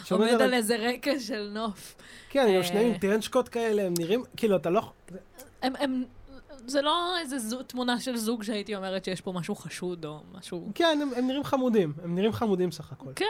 שעומד 0.04 0.22
עומד 0.28 0.34
על- 0.34 0.42
על 0.42 0.54
איזה 0.54 0.76
רקע 0.76 1.18
של 1.20 1.50
נוף. 1.54 1.94
כן, 2.30 2.46
הם 2.48 2.62
שניהם 2.62 2.86
עם 2.86 2.98
טרנצ'קוט 2.98 3.48
כאלה, 3.52 3.82
הם 3.82 3.94
נראים, 3.98 4.22
כאילו, 4.36 4.56
אתה 4.56 4.70
לא... 4.70 4.92
הם, 5.62 5.72
הם, 5.78 6.04
זה 6.66 6.82
לא 6.82 7.18
איזה 7.20 7.38
זו, 7.38 7.62
תמונה 7.62 8.00
של 8.00 8.16
זוג 8.16 8.42
שהייתי 8.42 8.76
אומרת 8.76 9.04
שיש 9.04 9.20
פה 9.20 9.32
משהו 9.32 9.54
חשוד 9.54 10.04
או 10.04 10.20
משהו... 10.38 10.68
כן, 10.74 10.98
הם- 11.02 11.10
הם 11.16 11.26
נראים 11.26 11.44
חמודים, 11.44 11.92
הם 12.04 12.14
נראים 12.14 12.32
חמודים 12.32 12.70
סך 12.72 12.92
הכל. 12.92 13.12
כן, 13.16 13.26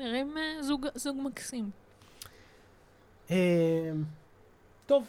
נראים 0.00 0.38
אה, 0.38 0.62
זוג, 0.62 0.86
זוג 0.94 1.16
מקסים. 1.24 1.70
אה, 3.30 3.92
טוב. 4.86 5.04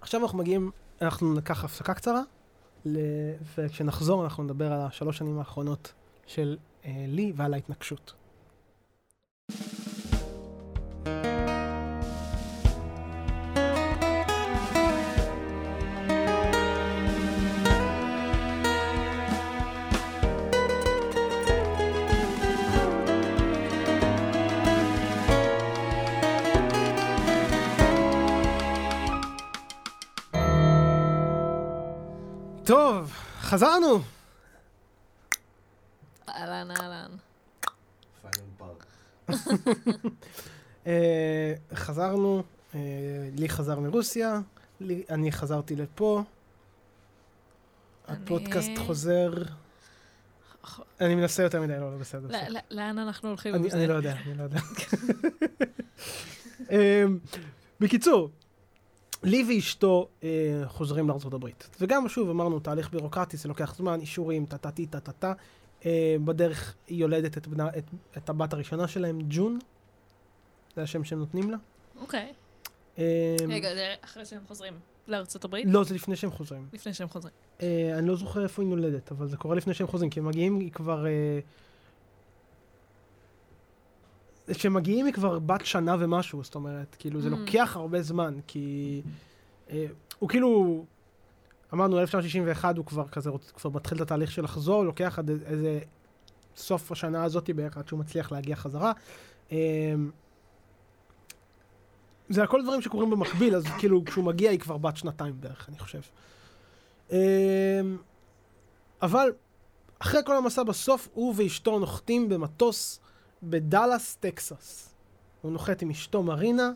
עכשיו 0.00 0.22
אנחנו 0.22 0.38
מגיעים, 0.38 0.70
אנחנו 1.02 1.34
ניקח 1.34 1.64
הפסקה 1.64 1.94
קצרה, 1.94 2.22
וכשנחזור 3.56 4.24
אנחנו 4.24 4.42
נדבר 4.42 4.72
על 4.72 4.80
השלוש 4.80 5.18
שנים 5.18 5.38
האחרונות 5.38 5.92
של 6.26 6.56
אה, 6.84 7.04
לי 7.08 7.32
ועל 7.36 7.54
ההתנגשות. 7.54 8.12
חזרנו. 33.54 34.00
אהלן, 36.28 36.70
אהלן. 36.70 37.10
אה, 40.86 41.54
חזרנו, 41.74 42.42
אה, 42.74 42.80
לי 43.32 43.48
חזר 43.48 43.80
מרוסיה, 43.80 44.40
אני 45.10 45.32
חזרתי 45.32 45.76
לפה. 45.76 46.22
הפודקאסט 48.08 48.70
חוזר. 48.86 49.32
אני 51.00 51.14
מנסה 51.14 51.42
יותר 51.42 51.60
מדי, 51.62 51.72
לא, 51.80 51.92
לא 51.92 51.98
בסדר. 51.98 52.28
ל- 52.28 52.56
ל- 52.56 52.76
לאן 52.76 52.98
אנחנו 52.98 53.28
הולכים 53.28 53.54
אני, 53.54 53.86
לא 53.86 53.94
יודע, 53.94 54.16
אני 54.26 54.34
לא 54.38 54.42
יודע. 54.42 54.60
אמ, 56.70 57.18
בקיצור, 57.80 58.30
לי 59.24 59.44
ואשתו 59.48 60.08
אה, 60.22 60.28
חוזרים 60.66 61.08
לארצות 61.08 61.34
הברית. 61.34 61.68
וגם, 61.80 62.08
שוב, 62.08 62.30
אמרנו, 62.30 62.60
תהליך 62.60 62.90
בירוקרטי, 62.90 63.36
זה 63.36 63.48
לוקח 63.48 63.74
זמן, 63.76 64.00
אישורים, 64.00 64.46
טה-טה-טה. 64.46 65.32
אה, 65.86 66.16
בדרך 66.24 66.74
היא 66.86 66.98
יולדת 66.98 67.38
את, 67.38 67.46
בנה, 67.46 67.68
את, 67.68 67.84
את 68.16 68.28
הבת 68.28 68.52
הראשונה 68.52 68.88
שלהם, 68.88 69.18
ג'ון. 69.28 69.58
זה 70.76 70.82
השם 70.82 71.04
שהם 71.04 71.18
נותנים 71.18 71.50
לה. 71.50 71.56
אוקיי. 72.00 72.32
אמ, 72.98 73.02
רגע, 73.48 73.74
זה 73.74 73.94
אחרי 74.00 74.24
שהם 74.24 74.40
חוזרים 74.48 74.74
לארצות 75.08 75.44
הברית? 75.44 75.66
לא, 75.68 75.84
זה 75.84 75.94
לפני 75.94 76.16
שהם 76.16 76.30
חוזרים. 76.30 76.68
לפני 76.72 76.94
שהם 76.94 77.08
חוזרים. 77.08 77.34
אה, 77.62 77.98
אני 77.98 78.08
לא 78.08 78.16
זוכר 78.16 78.42
איפה 78.42 78.62
היא 78.62 78.68
נולדת, 78.68 79.12
אבל 79.12 79.28
זה 79.28 79.36
קורה 79.36 79.56
לפני 79.56 79.74
שהם 79.74 79.86
חוזרים, 79.86 80.10
כי 80.10 80.20
הם 80.20 80.26
מגיעים, 80.26 80.60
היא 80.60 80.70
כבר... 80.70 81.06
אה, 81.06 81.40
כשהם 84.52 84.74
מגיעים 84.74 85.06
היא 85.06 85.14
כבר 85.14 85.38
בת 85.38 85.66
שנה 85.66 85.96
ומשהו, 85.98 86.44
זאת 86.44 86.54
אומרת, 86.54 86.96
כאילו 86.98 87.20
זה 87.20 87.28
Mm. 87.28 87.32
לוקח 87.32 87.72
הרבה 87.76 88.02
זמן, 88.02 88.34
כי... 88.46 89.02
אה, 89.70 89.86
הוא 90.18 90.28
כאילו... 90.28 90.84
אמרנו, 91.74 91.98
1961 92.00 92.76
הוא 92.76 92.86
כבר 92.86 93.08
כזה, 93.08 93.30
רוצ- 93.30 93.52
כבר 93.54 93.70
מתחיל 93.70 93.96
את 93.96 94.02
התהליך 94.02 94.32
של 94.32 94.44
לחזור, 94.44 94.84
לוקח 94.84 95.18
עד 95.18 95.30
איזה 95.30 95.78
סוף 96.56 96.92
השנה 96.92 97.24
הזאת 97.24 97.50
בערך, 97.50 97.76
עד 97.78 97.88
שהוא 97.88 98.00
מצליח 98.00 98.32
להגיע 98.32 98.56
חזרה. 98.56 98.92
אה, 99.52 99.94
זה 102.28 102.42
הכל 102.42 102.62
דברים 102.62 102.82
שקורים 102.82 103.10
במקביל, 103.10 103.56
אז 103.56 103.64
כאילו 103.78 104.04
כשהוא 104.04 104.24
מגיע 104.24 104.50
היא 104.50 104.58
כבר 104.58 104.76
בת 104.78 104.96
שנתיים 104.96 105.34
בערך, 105.40 105.68
אני 105.68 105.78
חושב. 105.78 106.00
אמ, 107.10 107.16
אבל 109.02 109.32
אחרי 109.98 110.20
כל 110.26 110.36
המסע 110.36 110.62
בסוף 110.62 111.08
הוא 111.14 111.34
ואשתו 111.36 111.78
נוחתים 111.78 112.28
במטוס 112.28 113.00
בדאלאס, 113.50 114.16
טקסס. 114.20 114.94
הוא 115.42 115.52
נוחת 115.52 115.82
עם 115.82 115.90
אשתו 115.90 116.22
מרינה, 116.22 116.70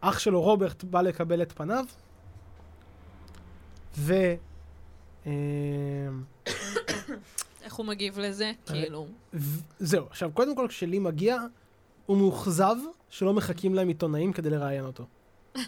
אח 0.00 0.18
שלו 0.18 0.40
רוברט 0.40 0.84
בא 0.84 1.02
לקבל 1.02 1.42
את 1.42 1.52
פניו, 1.52 1.84
ו... 3.96 4.14
אמ, 5.26 5.32
איך 7.64 7.74
הוא 7.74 7.86
מגיב 7.86 8.18
לזה? 8.18 8.52
כאילו... 8.66 9.06
זהו, 9.78 10.06
עכשיו 10.06 10.30
קודם 10.34 10.56
כל 10.56 10.66
כשלי 10.68 10.98
מגיע, 10.98 11.38
הוא 12.06 12.16
מאוכזב 12.16 12.76
שלא 13.10 13.34
מחכים 13.34 13.74
להם 13.74 13.88
עיתונאים 13.88 14.32
כדי 14.32 14.50
לראיין 14.50 14.84
אותו. 14.84 15.04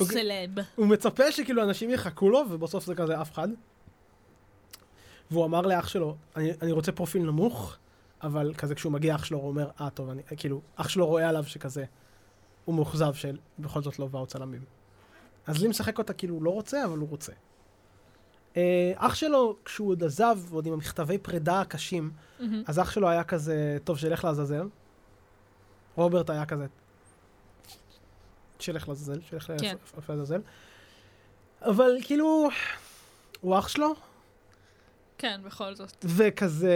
אוקיי. 0.00 0.06
סלב. 0.06 0.50
הוא 0.76 0.86
מצפה 0.86 1.32
שכאילו 1.32 1.62
אנשים 1.62 1.90
יחכו 1.90 2.30
לו, 2.30 2.44
ובסוף 2.50 2.86
זה 2.86 2.94
כזה 2.94 3.20
אף 3.20 3.32
אחד. 3.32 3.48
והוא 5.30 5.44
אמר 5.44 5.60
לאח 5.60 5.88
שלו, 5.88 6.16
אני, 6.36 6.50
אני 6.62 6.72
רוצה 6.72 6.92
פרופיל 6.92 7.22
נמוך, 7.22 7.76
אבל 8.22 8.54
כזה 8.54 8.74
כשהוא 8.74 8.92
מגיע 8.92 9.14
אח 9.14 9.24
שלו 9.24 9.38
אומר, 9.38 9.70
אה 9.80 9.90
טוב, 9.90 10.10
אני, 10.10 10.22
כאילו, 10.36 10.60
אח 10.76 10.88
שלו 10.88 11.06
רואה 11.06 11.28
עליו 11.28 11.44
שכזה, 11.44 11.84
הוא 12.64 12.74
מאוכזב 12.74 13.14
שבכל 13.14 13.82
זאת 13.82 13.98
לא 13.98 14.06
באו 14.06 14.26
צלמים. 14.26 14.64
אז 15.46 15.62
לי 15.62 15.68
משחק 15.68 15.98
אותה 15.98 16.12
כאילו 16.12 16.34
הוא 16.34 16.42
לא 16.42 16.50
רוצה, 16.50 16.84
אבל 16.84 16.98
הוא 16.98 17.08
רוצה. 17.08 17.32
אה, 18.56 18.92
אח 18.96 19.14
שלו, 19.14 19.56
כשהוא 19.64 19.88
עוד 19.90 20.04
עזב, 20.04 20.38
ועוד 20.48 20.66
עם 20.66 20.72
המכתבי 20.72 21.18
פרידה 21.18 21.60
הקשים, 21.60 22.10
מהמם. 22.40 22.62
אז 22.66 22.78
אח 22.78 22.90
שלו 22.90 23.08
היה 23.08 23.24
כזה, 23.24 23.78
טוב, 23.84 23.98
שילך 23.98 24.24
לעזאזל. 24.24 24.68
רוברט 25.96 26.30
היה 26.30 26.46
כזה, 26.46 26.66
שילך 28.58 28.88
לעזאזל, 28.88 29.20
שילך 29.20 29.52
כן. 29.60 29.76
לעזאזל. 30.08 30.40
אבל 31.62 31.90
כאילו, 32.02 32.48
הוא 33.40 33.58
אח 33.58 33.68
שלו, 33.68 33.94
כן, 35.20 35.40
בכל 35.44 35.74
זאת. 35.74 36.04
וכזה, 36.04 36.74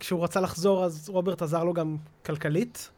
כשהוא 0.00 0.24
רצה 0.24 0.40
לחזור, 0.40 0.84
אז 0.84 1.08
רוברט 1.08 1.42
עזר 1.42 1.64
לו 1.64 1.72
גם 1.72 1.96
כלכלית, 2.26 2.90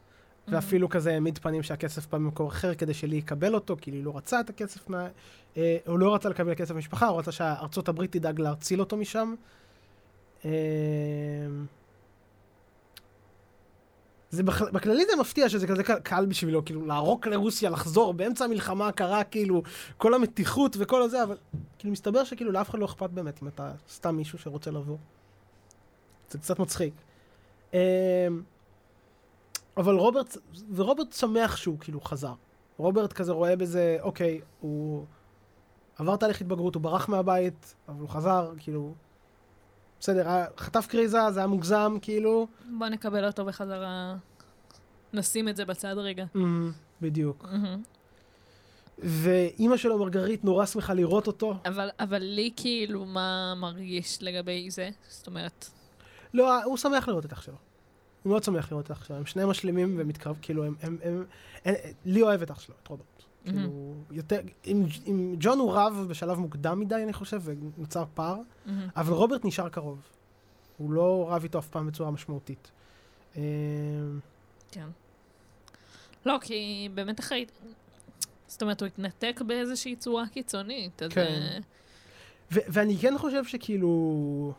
ואפילו 0.48 0.88
כזה 0.88 1.12
העמיד 1.12 1.38
פנים 1.38 1.62
שהכסף 1.62 2.07
בא 2.07 2.18
ממקור 2.18 2.48
אחר 2.48 2.74
כדי 2.74 2.94
שלי 2.94 3.16
יקבל 3.16 3.54
אותו, 3.54 3.76
כי 3.80 3.90
לי 3.90 4.02
לא 4.02 4.16
רצה 4.16 4.40
את 4.40 4.50
הכסף 4.50 4.88
מה... 4.88 5.09
אה, 5.57 5.76
הוא 5.87 5.98
לא 5.98 6.14
רצה 6.14 6.28
לקבל 6.28 6.54
כסף 6.54 6.74
ממשפחה, 6.74 7.07
הוא 7.07 7.18
רצה 7.18 7.33
שארצות 7.33 7.88
הברית 7.88 8.12
תדאג 8.12 8.40
להציל 8.40 8.80
אותו 8.80 8.96
משם. 8.96 9.35
אה, 10.44 10.50
זה 14.35 14.42
בכ- 14.42 14.70
בכללי 14.73 15.05
זה 15.11 15.16
מפתיע 15.20 15.49
שזה 15.49 15.66
כזה 15.66 15.83
קל 15.83 16.27
בשבילו, 16.27 16.64
כאילו 16.64 16.87
לערוק 16.87 17.27
לרוסיה, 17.27 17.70
לחזור 17.70 18.14
באמצע 18.14 18.44
המלחמה 18.44 18.88
הקרה, 18.88 19.25
כאילו, 19.25 19.62
כל 19.97 20.14
המתיחות 20.14 20.77
וכל 20.79 21.03
הזה, 21.03 21.23
אבל 21.23 21.37
כאילו 21.79 21.92
מסתבר 21.92 22.25
שכאילו 22.25 22.53
לאף 22.53 22.70
אחד 22.70 22.79
לא 22.79 22.85
אכפת 22.85 23.11
באמת 23.11 23.42
אם 23.42 23.49
אתה 23.49 23.73
סתם 23.88 24.16
מישהו 24.16 24.38
שרוצה 24.38 24.70
לבוא. 24.70 24.97
זה 26.31 26.38
קצת 26.38 26.59
מצחיק. 26.59 26.94
אמ, 27.73 27.79
אבל 29.77 29.94
רוברט, 29.94 30.37
ורוברט 30.75 31.12
שמח 31.12 31.57
שהוא 31.57 31.77
כאילו 31.81 32.01
חזר. 32.01 32.33
רוברט 32.77 33.12
כזה 33.12 33.33
רואה 33.33 33.57
בזה, 33.57 33.97
אוקיי, 34.01 34.40
הוא 34.61 35.05
עבר 35.99 36.16
תהליך 36.16 36.40
התבגרות, 36.40 36.75
הוא 36.75 36.83
ברח 36.83 37.09
מהבית, 37.09 37.75
אבל 37.88 38.01
הוא 38.01 38.09
חזר, 38.09 38.53
כאילו... 38.59 38.94
בסדר, 40.05 40.29
היה- 40.29 40.47
חטף 40.59 40.87
קריזה, 40.87 41.19
זה 41.31 41.40
היה 41.40 41.47
מוגזם, 41.47 41.97
כאילו. 42.03 42.47
בוא 42.79 42.87
נקבל 42.88 43.27
אותו 43.27 43.45
בחזרה. 43.45 44.14
נשים 45.12 45.49
את 45.49 45.57
זה 45.57 45.64
בצד 45.64 45.95
רגע. 45.99 46.25
אמ, 46.37 46.73
בדיוק. 47.03 47.45
מהמם. 47.53 47.83
ואימא 48.99 49.77
שלו, 49.77 49.99
מרגרית, 49.99 50.45
נורא 50.45 50.67
שמחה 50.67 50.95
לראות 50.95 51.27
אותו. 51.27 51.55
אבל, 51.67 51.88
אבל 52.01 52.19
לי 52.23 52.51
כאילו, 52.57 53.05
מה 53.07 53.55
מרגיש 53.57 54.19
לגבי 54.23 54.71
זה? 54.71 54.90
זאת 55.09 55.27
אומרת, 55.27 55.67
לא, 56.35 56.64
הוא 56.64 56.77
שמח 56.77 57.09
לראות 57.09 57.25
את 57.27 57.33
אח 57.33 57.43
שלו. 57.43 57.55
הוא 58.23 58.31
מאוד 58.31 58.43
שמח 58.45 58.73
לראות 58.73 58.87
את 58.87 58.90
אח 58.90 59.05
שלו. 59.05 59.17
הם 59.17 59.27
שניהם 59.27 59.49
משלימים 59.51 59.95
ומתקרב, 59.99 60.38
כאילו, 60.43 60.64
הם... 60.64 60.75
הם, 60.83 60.99
הם, 61.03 61.25
הם 61.64 61.75
לי 62.05 62.23
אוהב 62.23 62.43
את 62.43 62.51
אח 62.51 62.61
שלו, 62.61 62.75
את 62.83 62.88
רוברט. 62.88 63.13
כאילו, 63.44 63.94
יותר... 64.11 64.40
עם, 64.64 64.87
עם 65.04 65.35
ג'ון 65.38 65.59
הוא 65.59 65.72
רב 65.74 66.07
בשלב 66.09 66.38
מוקדם 66.38 66.80
מדי, 66.80 66.94
אני 66.94 67.12
חושב, 67.12 67.40
ונוצר 67.44 68.04
פער. 68.14 68.37
אבל 68.96 69.12
רוברט 69.12 69.44
נשאר 69.44 69.68
קרוב. 69.68 69.98
הוא 70.76 70.92
לא 70.92 71.26
רב 71.30 71.42
איתו 71.42 71.59
אף 71.59 71.68
פעם 71.68 71.87
בצורה 71.87 72.11
משמעותית. 72.11 72.70
אמ, 73.37 73.40
כן. 74.70 74.87
לא, 76.26 76.38
כי 76.40 76.88
באמת 76.94 77.20
אחרי... 77.20 77.46
זאת 78.46 78.62
אומרת, 78.62 78.80
הוא 78.80 78.87
התנתק 78.87 79.40
באיזושהי 79.46 79.96
צורה 79.96 80.28
קיצונית, 80.28 81.02
אז... 81.02 81.12
כן. 81.12 81.20
אה, 81.20 81.59
ו- 82.52 82.66
ואני 82.68 82.96
כן 82.98 83.18
חושב 83.18 83.44
שכאילו... 83.44 84.52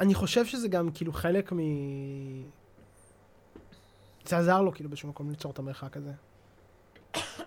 אני 0.00 0.14
חושב 0.14 0.46
שזה 0.46 0.68
גם 0.68 0.90
כאילו 0.94 1.12
חלק 1.12 1.52
מ... 1.52 1.58
זה 4.28 4.38
עזר 4.38 4.62
לו 4.62 4.72
כאילו 4.72 4.88
באיזשהו 4.88 5.08
מקום 5.08 5.30
ליצור 5.30 5.52
את 5.52 5.58
המרחק 5.58 5.96
הזה. 5.96 6.12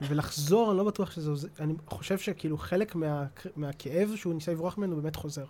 ולחזור, 0.01 0.71
אני 0.71 0.77
לא 0.77 0.83
בטוח 0.83 1.11
שזה 1.11 1.29
עוזר, 1.29 1.47
אני 1.59 1.73
חושב 1.87 2.17
שכאילו 2.17 2.57
חלק 2.57 2.95
מה... 2.95 3.25
מהכאב 3.55 4.15
שהוא 4.15 4.33
ניסה 4.33 4.51
לברוח 4.51 4.77
ממנו 4.77 5.01
באמת 5.01 5.15
חוזר. 5.15 5.45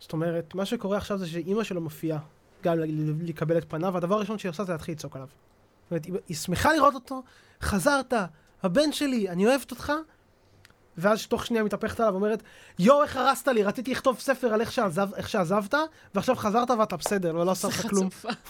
זאת 0.00 0.12
אומרת, 0.12 0.54
מה 0.54 0.66
שקורה 0.66 0.96
עכשיו 0.96 1.18
זה 1.18 1.26
שאימא 1.26 1.64
שלו 1.64 1.80
מופיעה 1.80 2.18
גם 2.62 2.78
לקבל 3.20 3.58
את 3.58 3.70
פניו, 3.70 3.94
והדבר 3.94 4.14
הראשון 4.14 4.38
שהיא 4.38 4.50
עושה 4.50 4.64
זה 4.64 4.72
להתחיל 4.72 4.94
לצעוק 4.94 5.16
עליו. 5.16 5.28
זאת 5.90 5.90
אומרת, 5.90 6.22
היא 6.28 6.36
שמחה 6.36 6.72
לראות 6.72 6.94
אותו, 6.94 7.22
חזרת, 7.62 8.12
הבן 8.62 8.92
שלי, 8.92 9.28
אני 9.28 9.46
אוהבת 9.46 9.70
אותך, 9.70 9.92
ואז 10.98 11.26
תוך 11.26 11.46
שנייה 11.46 11.64
מתהפכת 11.64 12.00
עליו 12.00 12.12
ואומרת, 12.12 12.42
יואו, 12.78 13.02
איך 13.02 13.16
הרסת 13.16 13.48
לי, 13.48 13.62
רציתי 13.62 13.90
לכתוב 13.90 14.18
ספר 14.18 14.54
על 14.54 14.60
איך, 14.60 14.72
שעזב, 14.72 15.14
איך 15.14 15.28
שעזבת, 15.28 15.74
ועכשיו 16.14 16.36
חזרת 16.36 16.70
ואתה 16.70 16.96
בסדר, 16.96 17.36
ולא 17.36 17.50
עשה 17.50 17.68
לך 17.68 17.86
כלום. 17.88 18.08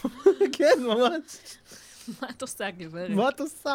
כן, 0.59 0.79
ממש, 0.87 1.23
מה 2.23 2.29
את 2.31 2.43
עושה, 2.43 2.71
גברת? 2.71 3.11
מה 3.11 3.29
את 3.29 3.41
עושה? 3.41 3.75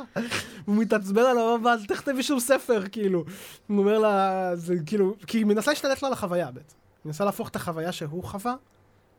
הוא 0.65 0.76
מתעצבן 0.76 1.22
עליו, 1.22 1.70
אל 1.70 1.86
תכתבי 1.86 2.24
שום 2.24 2.39
ספר, 2.39 2.84
כאילו. 2.91 3.26
הוא 3.68 3.80
אומר 3.80 3.99
לה, 3.99 4.51
זה 4.55 4.76
כאילו, 4.86 5.15
כי 5.28 5.38
היא 5.38 5.45
מנסה 5.45 5.72
להשתלט 5.72 6.01
לו 6.01 6.07
על 6.07 6.13
החוויה 6.13 6.51
בעצם. 6.51 6.76
היא 7.03 7.09
מנסה 7.09 7.26
להפוך 7.26 7.49
את 7.49 7.55
החוויה 7.55 7.91
שהוא 7.91 8.24
חווה 8.24 8.55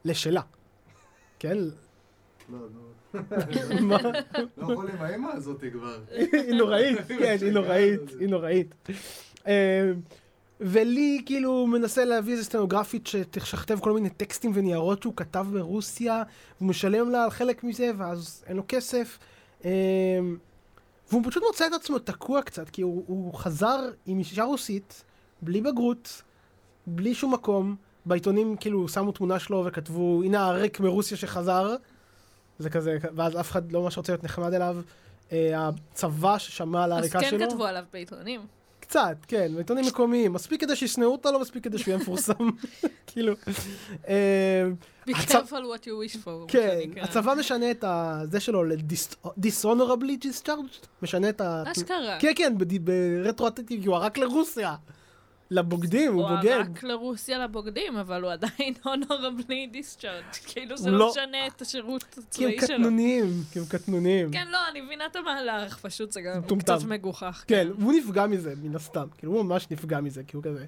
לשלה. 0.04 0.42
כן? 1.38 1.58
לא, 1.58 2.58
לא. 2.58 2.88
לא 3.14 4.72
יכול 4.72 4.90
עם 4.90 5.02
האמא 5.02 5.28
הזאתי 5.28 5.70
כבר. 5.70 5.98
היא 6.10 6.54
נוראית, 6.54 6.98
כן, 7.08 7.36
היא 7.40 7.52
נוראית, 7.52 8.00
היא 8.20 8.28
נוראית. 8.28 8.74
אה, 9.46 9.92
ולי 10.60 11.22
כאילו 11.26 11.50
הוא 11.50 11.68
מנסה 11.68 12.04
להביא 12.04 12.32
איזה 12.32 12.44
סטנוגרפית 12.44 13.06
שתשכתב 13.06 13.78
כל 13.80 13.92
מיני 13.92 14.10
טקסטים 14.10 14.50
וניירות 14.54 15.02
שהוא 15.02 15.14
כתב 15.16 15.46
ברוסיה, 15.52 16.22
והוא 16.58 16.68
משלם 16.68 17.10
לה 17.10 17.24
על 17.24 17.30
חלק 17.30 17.64
מזה, 17.64 17.90
ואז 17.96 18.44
אין 18.46 18.56
לו 18.56 18.62
כסף. 18.68 19.18
אה, 19.64 19.70
והוא 21.10 21.22
פשוט 21.26 21.42
מוצא 21.46 21.66
את 21.66 21.72
עצמו 21.72 21.98
תקוע 21.98 22.42
קצת, 22.42 22.70
כי 22.70 22.82
הוא, 22.82 23.04
הוא 23.06 23.34
חזר 23.34 23.90
עם 24.06 24.18
אישה 24.18 24.44
רוסית, 24.44 25.04
בלי 25.42 25.60
בגרות, 25.60 26.22
בלי 26.86 27.14
שום 27.14 27.34
מקום. 27.34 27.76
בעיתונים 28.06 28.56
כאילו 28.56 28.88
שמו 28.88 29.12
תמונה 29.12 29.38
שלו 29.38 29.64
וכתבו, 29.66 30.22
הנה 30.22 30.46
הריק 30.46 30.80
מרוסיה 30.80 31.16
שחזר. 31.16 31.76
זה 32.58 32.70
כזה, 32.70 32.98
ואז 33.16 33.40
אף 33.40 33.50
אחד 33.50 33.72
לא 33.72 33.82
ממש 33.82 33.96
רוצה 33.96 34.12
להיות 34.12 34.24
נחמד 34.24 34.54
אליו. 34.54 34.76
אה, 35.32 35.68
הצבא 35.68 36.38
ששמע 36.38 36.84
על 36.84 36.92
אז 36.92 36.98
העריקה 36.98 37.20
כן 37.20 37.30
שלו, 37.30 37.48
כתבו 37.48 37.64
עליו 37.64 37.84
בעיתונים. 37.92 38.40
קצת, 38.88 39.16
כן, 39.26 39.52
בעיתונים 39.54 39.84
מקומיים, 39.86 40.32
מספיק 40.32 40.60
כדי 40.60 40.76
שישנאו 40.76 41.12
אותו, 41.12 41.32
לא 41.32 41.40
מספיק 41.40 41.64
כדי 41.64 41.78
שהוא 41.78 41.92
יהיה 41.92 41.98
מפורסם, 42.02 42.48
כאילו. 43.06 43.34
אה, 44.08 44.64
Be 45.08 45.12
careful 45.12 45.50
what 45.50 45.84
you 45.84 46.14
wish 46.14 46.16
for. 46.24 46.48
כן. 46.48 46.78
הצבא 47.00 47.34
משנה 47.34 47.70
את 47.70 47.84
זה 48.30 48.40
שלו 48.40 48.64
ל-dishonorably 48.64 50.26
discharged, 50.26 50.86
משנה 51.02 51.28
את 51.28 51.40
ה... 51.40 51.62
אשכרה. 51.66 52.16
כן, 52.20 52.32
כן, 52.36 52.52
כי 53.66 53.86
הוא 53.86 53.96
ערק 53.96 54.18
לרוסיה. 54.18 54.74
לבוגדים, 55.50 56.12
הוא 56.12 56.22
הוא 56.28 56.36
בוגד. 56.36 56.48
ערק 56.50 56.82
לרוסיה 56.82 57.38
לבוגדים, 57.38 57.96
אבל 57.96 58.22
הוא 58.22 58.30
עדיין 58.32 58.74
honorably 58.86 59.74
discharged. 59.74 60.46
כאילו 60.52 60.76
זה 60.76 60.90
הוא 60.90 60.98
לא 60.98 61.04
לא- 61.04 61.10
משנה 61.10 61.46
את 61.46 61.62
השירות 61.62 62.02
כי 62.02 62.44
הם 62.44 62.50
הצבאי 62.50 62.66
שלו. 62.66 62.76
קטנוניים, 62.76 63.42
כי 63.52 63.58
הם 63.58 63.64
קטנוניים. 63.68 64.32
כן, 64.32 64.48
לא, 64.50 64.58
אני 64.70 64.80
מבינה 64.80 65.06
את 65.06 65.16
המהלך, 65.16 65.78
פשוט 65.78 66.12
זה 66.12 66.20
גם. 66.20 66.58
קצת 66.58 66.78
מגוחך. 66.88 67.44
כן, 67.46 67.68
הוא 67.82 67.92
נפגע 67.92 68.26
מזה, 68.26 68.54
מן 68.62 68.76
הסתם. 68.76 69.06
כאילו, 69.18 69.32
הוא 69.32 69.42
ממש 69.44 69.66
נפגע 69.70 70.00
מזה, 70.00 70.22
כי 70.26 70.36
הוא 70.36 70.44
כזה, 70.44 70.66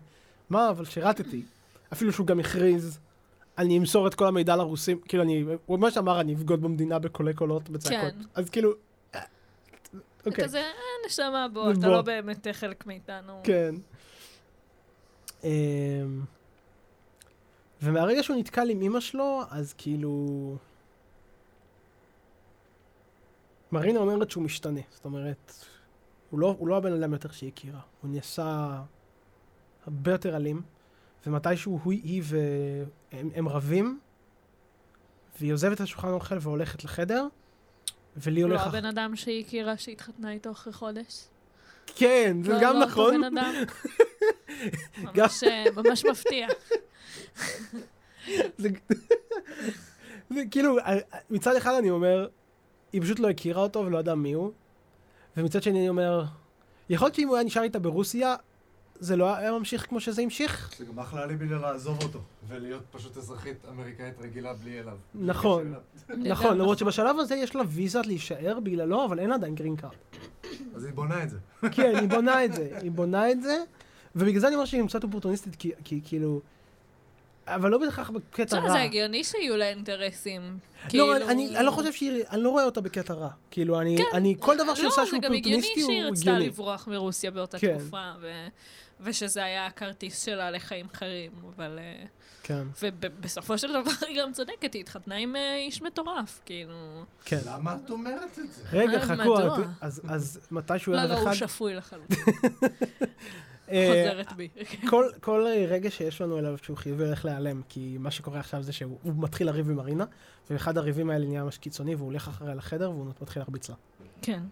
מה, 0.50 0.68
אבל 0.70 0.84
שירתתי. 0.84 1.42
אפילו 1.92 2.12
שהוא 2.12 2.26
גם 2.26 2.40
הכריז, 2.40 2.98
אני 3.58 3.78
אמסור 3.78 4.06
את 4.06 4.14
כל 4.14 4.26
המידע 4.26 4.56
לרוסים, 4.56 5.00
כאילו, 5.08 5.22
אני, 5.22 5.44
הוא 5.66 5.78
ממש 5.78 5.98
אמר, 5.98 6.20
אני 6.20 6.34
אבגוד 6.34 6.62
במדינה 6.62 6.98
בקולי 6.98 7.34
קולות, 7.34 7.68
בצעקות. 7.70 8.12
כן. 8.12 8.24
אז 8.34 8.50
כאילו, 8.50 8.72
אה, 9.14 9.20
זה 9.92 9.98
אוקיי, 10.26 10.44
כזה, 10.44 10.58
אה, 10.58 10.64
נשמה, 11.06 11.46
בוא, 11.52 11.72
אתה. 11.72 11.88
לא 11.88 12.02
באמת 12.02 12.46
חלק 12.52 12.86
מאיתנו. 12.86 13.40
כן. 13.44 13.74
אמ, 15.44 16.24
ומהרגע 17.82 18.22
שהוא 18.22 18.36
נתקל 18.36 18.70
עם 18.70 18.82
אמא 18.82 19.00
שלו, 19.00 19.42
אז 19.50 19.74
כאילו... 19.78 20.56
מרינה 23.72 24.00
אומרת 24.00 24.30
שהוא 24.30 24.44
משתנה. 24.44 24.80
זאת 24.90 25.04
אומרת, 25.04 25.54
הוא 26.30 26.40
לא, 26.40 26.56
הוא 26.58 26.68
לא 26.68 26.76
הבן 26.76 26.92
אדם 26.92 27.12
יותר 27.12 27.30
שהיא 27.30 27.50
הכירה. 27.52 27.80
הוא 28.02 28.10
נעשה 28.10 28.80
הרבה 29.86 30.10
יותר 30.10 30.36
אלים, 30.36 30.62
ומתישהו 31.26 31.80
הוא, 31.82 31.92
היא 31.92 32.22
והם 32.24 33.30
הם 33.34 33.48
רבים, 33.48 34.00
והיא 35.38 35.52
עוזבת 35.52 35.76
את 35.76 35.80
השולחן 35.80 36.08
האוכל 36.08 36.38
והולכת 36.40 36.84
לחדר, 36.84 37.26
ולי 38.16 38.42
לא 38.42 38.46
הולך... 38.46 38.66
הבן 38.66 38.84
אדם 38.84 39.16
שהיא 39.16 39.44
הכירה 39.44 39.76
שהתחתנה 39.76 40.32
איתו 40.32 40.50
אחרי 40.50 40.72
חודש. 40.72 41.24
כן, 41.94 42.36
זה 42.44 42.52
לא- 42.52 42.58
גם 42.60 42.74
לא 42.74 42.78
אותו 42.78 42.86
נכון. 42.90 43.14
בן 43.22 43.38
אדם. 43.38 43.52
ממש, 45.16 45.44
אה, 45.44 45.64
ממש 45.76 46.04
מפתיע. 46.04 46.48
זה, 48.58 48.68
זה 50.30 50.42
כאילו, 50.50 50.76
מצד 51.30 51.56
אחד 51.56 51.74
אני 51.74 51.90
אומר, 51.90 52.28
היא 52.92 53.02
פשוט 53.02 53.18
לא 53.18 53.30
הכירה 53.30 53.62
אותו 53.62 53.78
ולא 53.86 53.98
ידעה 53.98 54.14
מי 54.14 54.32
הוא, 54.32 54.50
ומצד 55.36 55.62
שני 55.62 55.78
אני 55.78 55.88
אומר, 55.88 56.24
יכול 56.90 57.06
להיות 57.06 57.14
שאם 57.14 57.28
הוא 57.28 57.36
היה 57.36 57.44
נשאר 57.44 57.62
איתה 57.62 57.78
ברוסיה, 57.78 58.36
זה 59.00 59.16
לא 59.16 59.36
היה 59.36 59.52
ממשיך 59.52 59.86
כמו 59.88 60.00
שזה 60.00 60.22
המשיך? 60.22 60.74
זה 60.78 60.84
גם 60.84 60.98
אחלה 60.98 61.24
אליבי 61.24 61.46
לעזוב 61.48 62.02
אותו, 62.02 62.18
ולהיות 62.48 62.82
פשוט 62.90 63.16
אזרחית 63.16 63.56
אמריקאית 63.68 64.14
רגילה 64.20 64.52
בלי 64.54 64.80
אליו. 64.80 64.96
בלי 65.14 65.26
נכון. 65.26 65.74
נכון, 66.08 66.58
למרות 66.58 66.78
שבשלב 66.78 67.18
הזה 67.18 67.34
יש 67.34 67.56
לה 67.56 67.62
ויזה 67.68 68.00
להישאר 68.04 68.60
בגללו, 68.60 69.04
אבל 69.04 69.18
אין 69.18 69.32
עדיין 69.32 69.54
גרין 69.54 69.76
קארד. 69.76 69.92
אז 70.74 70.84
היא 70.84 70.92
בונה 70.94 71.22
את 71.22 71.30
זה. 71.30 71.36
כן, 71.72 71.96
היא 72.00 72.08
בונה 72.08 72.44
את 72.44 72.52
זה, 72.52 72.68
היא 72.82 72.90
בונה 72.90 73.30
את 73.30 73.42
זה, 73.42 73.56
ובגלל 74.16 74.40
זה 74.40 74.46
אני 74.46 74.54
אומר 74.54 74.66
שהיא 74.66 74.86
קצת 74.86 75.04
אופורטוניסטית, 75.04 75.56
כי, 75.84 76.00
כאילו... 76.04 76.40
אבל 77.46 77.70
לא 77.70 77.78
בהכרח 77.78 78.10
בקטע 78.10 78.58
רע. 78.58 78.70
זה 78.70 78.82
הגיוני 78.82 79.24
שיהיו 79.24 79.56
לה 79.56 79.68
אינטרסים. 79.68 80.42
לא, 80.42 80.88
כאילו- 80.88 81.16
אני, 81.16 81.54
לא 81.62 81.70
חושב 81.70 81.92
שהיא, 81.92 82.22
אני 82.30 82.42
לא 82.42 82.50
רואה 82.50 82.64
אותה 82.64 82.80
בקטע 82.80 83.14
רע. 83.14 83.28
כאילו, 83.50 83.80
אני, 83.80 83.96
כן. 83.96 84.16
אני, 84.16 84.34
כל 84.38 84.56
דבר 84.58 84.74
שהיא 84.74 84.86
עושה 84.86 85.00
לא, 85.00 85.06
שהוא 85.06 85.20
זה 85.20 85.26
גם 85.28 85.32
הגיוני 85.32 85.56
אופורטוניסטי 85.56 85.80
הוא 85.80 85.90
שהיא 85.90 86.12
רצתה 86.12 86.30
הגיוני. 86.30 86.46
לברוח 86.46 86.88
מרוסיה 86.88 87.30
באותה 87.30 87.58
כן. 87.58 87.78
תקופה, 87.78 88.10
ושזה 89.02 89.44
היה 89.44 89.66
הכרטיס 89.66 90.24
שלה 90.24 90.50
לחיים 90.50 90.86
אחרים, 90.92 91.30
אבל... 91.56 91.78
אה, 91.78 92.04
כן, 92.42 92.66
ובסופו 92.82 93.58
של 93.58 93.72
דבר 93.72 93.90
היא 94.08 94.22
גם 94.22 94.32
צודקת, 94.32 94.74
היא 94.74 94.80
התחתנה 94.80 95.16
עם 95.16 95.36
אה, 95.36 95.56
איש 95.56 95.82
מטורף, 95.82 96.40
כאילו... 96.44 97.04
כן. 97.24 97.38
למה 97.46 97.76
את 97.84 97.90
אומרת 97.90 98.38
את 98.38 98.52
זה? 98.52 98.62
רגע, 98.72 98.98
אה, 98.98 99.06
חכו, 99.06 99.36
אז, 99.80 100.02
אז 100.08 100.40
מתישהו 100.50 100.92
לא, 100.92 101.04
לא, 101.04 101.14
הוא 101.14 101.34
שפוי 101.34 101.74
לחלוטין, 101.74 102.18
חוזרת 103.66 104.32
בי. 104.32 104.48
כל, 104.88 105.04
כל 105.20 105.46
רגע 105.68 105.90
שיש 105.90 106.20
לנו 106.20 106.38
אליו 106.38 106.58
שהוא 106.58 106.76
חיובי 106.76 107.04
הולך 107.04 107.24
להיעלם, 107.24 107.62
כי 107.68 107.96
מה 108.00 108.10
שקורה 108.10 108.40
עכשיו 108.40 108.62
זה 108.62 108.72
שהוא 108.72 108.98
הוא 109.02 109.12
מתחיל 109.16 109.46
לריב 109.46 109.70
עם 109.70 109.76
מרינה, 109.76 110.04
ואחד 110.50 110.78
הריבים 110.78 111.10
האלה 111.10 111.26
נהיה 111.26 111.44
ממש 111.44 111.58
קיצוני, 111.58 111.94
והוא 111.94 112.06
הולך 112.06 112.28
אחריה 112.28 112.54
לחדר, 112.54 112.90
והוא 112.90 113.06
מתחיל 113.20 113.42
להרביץ 113.42 113.68
לה. 113.68 113.74
כן. 114.22 114.42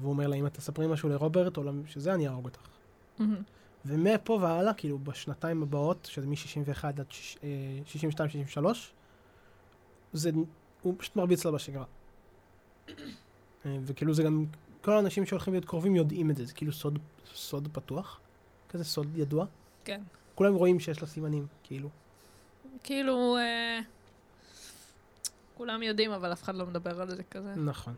והוא 0.00 0.10
אומר 0.10 0.26
לה, 0.26 0.36
אם 0.36 0.46
את 0.46 0.54
תספרי 0.54 0.86
משהו 0.86 1.08
לרוברט, 1.08 1.56
או 1.56 1.62
שזה, 1.86 2.14
אני 2.14 2.28
אהרוג 2.28 2.44
אותך. 2.44 2.75
ומפה 3.86 4.38
והלאה, 4.42 4.74
כאילו, 4.74 4.98
בשנתיים 4.98 5.62
הבאות, 5.62 6.08
שזה 6.10 6.26
מ-61 6.26 6.84
עד 6.84 7.00
אה, 7.42 7.46
62-63, 8.56 8.66
זה, 10.12 10.30
הוא 10.82 10.94
פשוט 10.98 11.16
מרביץ 11.16 11.44
לה 11.44 11.52
בשגרה. 11.52 11.84
אה, 13.66 13.78
וכאילו 13.82 14.14
זה 14.14 14.22
גם, 14.22 14.44
כל 14.80 14.92
האנשים 14.92 15.26
שהולכים 15.26 15.52
להיות 15.52 15.64
קרובים 15.64 15.96
יודעים 15.96 16.30
את 16.30 16.36
זה, 16.36 16.44
זה 16.44 16.52
כאילו 16.52 16.72
סוד, 16.72 16.98
סוד 17.34 17.68
פתוח, 17.72 18.20
כזה 18.68 18.84
סוד 18.84 19.18
ידוע. 19.18 19.46
כן. 19.84 20.00
כולם 20.34 20.54
רואים 20.54 20.80
שיש 20.80 21.00
לה 21.00 21.06
סימנים, 21.06 21.46
כאילו. 21.62 21.88
כאילו, 22.82 23.36
אה, 23.36 23.80
כולם 25.56 25.82
יודעים, 25.82 26.10
אבל 26.10 26.32
אף 26.32 26.42
אחד 26.42 26.54
לא 26.54 26.66
מדבר 26.66 27.00
על 27.00 27.10
זה 27.10 27.22
כזה. 27.22 27.54
נכון. 27.54 27.94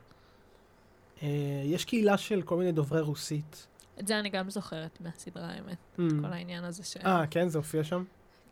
אה, 1.23 1.63
יש 1.65 1.85
קהילה 1.85 2.19
של 2.19 2.43
כל 2.43 2.57
מיני 2.57 2.73
דוברי 2.73 3.01
רוסית. 3.01 3.67
את 4.01 4.07
זה 4.07 4.19
אני 4.19 4.29
גם 4.29 4.51
זוכרת 4.51 4.99
מהסדרה, 5.01 5.47
האמת. 5.49 5.77
Mm. 5.99 6.03
כל 6.23 6.33
העניין 6.33 6.65
הזה 6.65 6.85
ש... 6.85 6.97
אה, 6.97 7.25
כן, 7.31 7.49
זה 7.49 7.59
הופיע 7.59 7.85
שם? 7.85 8.05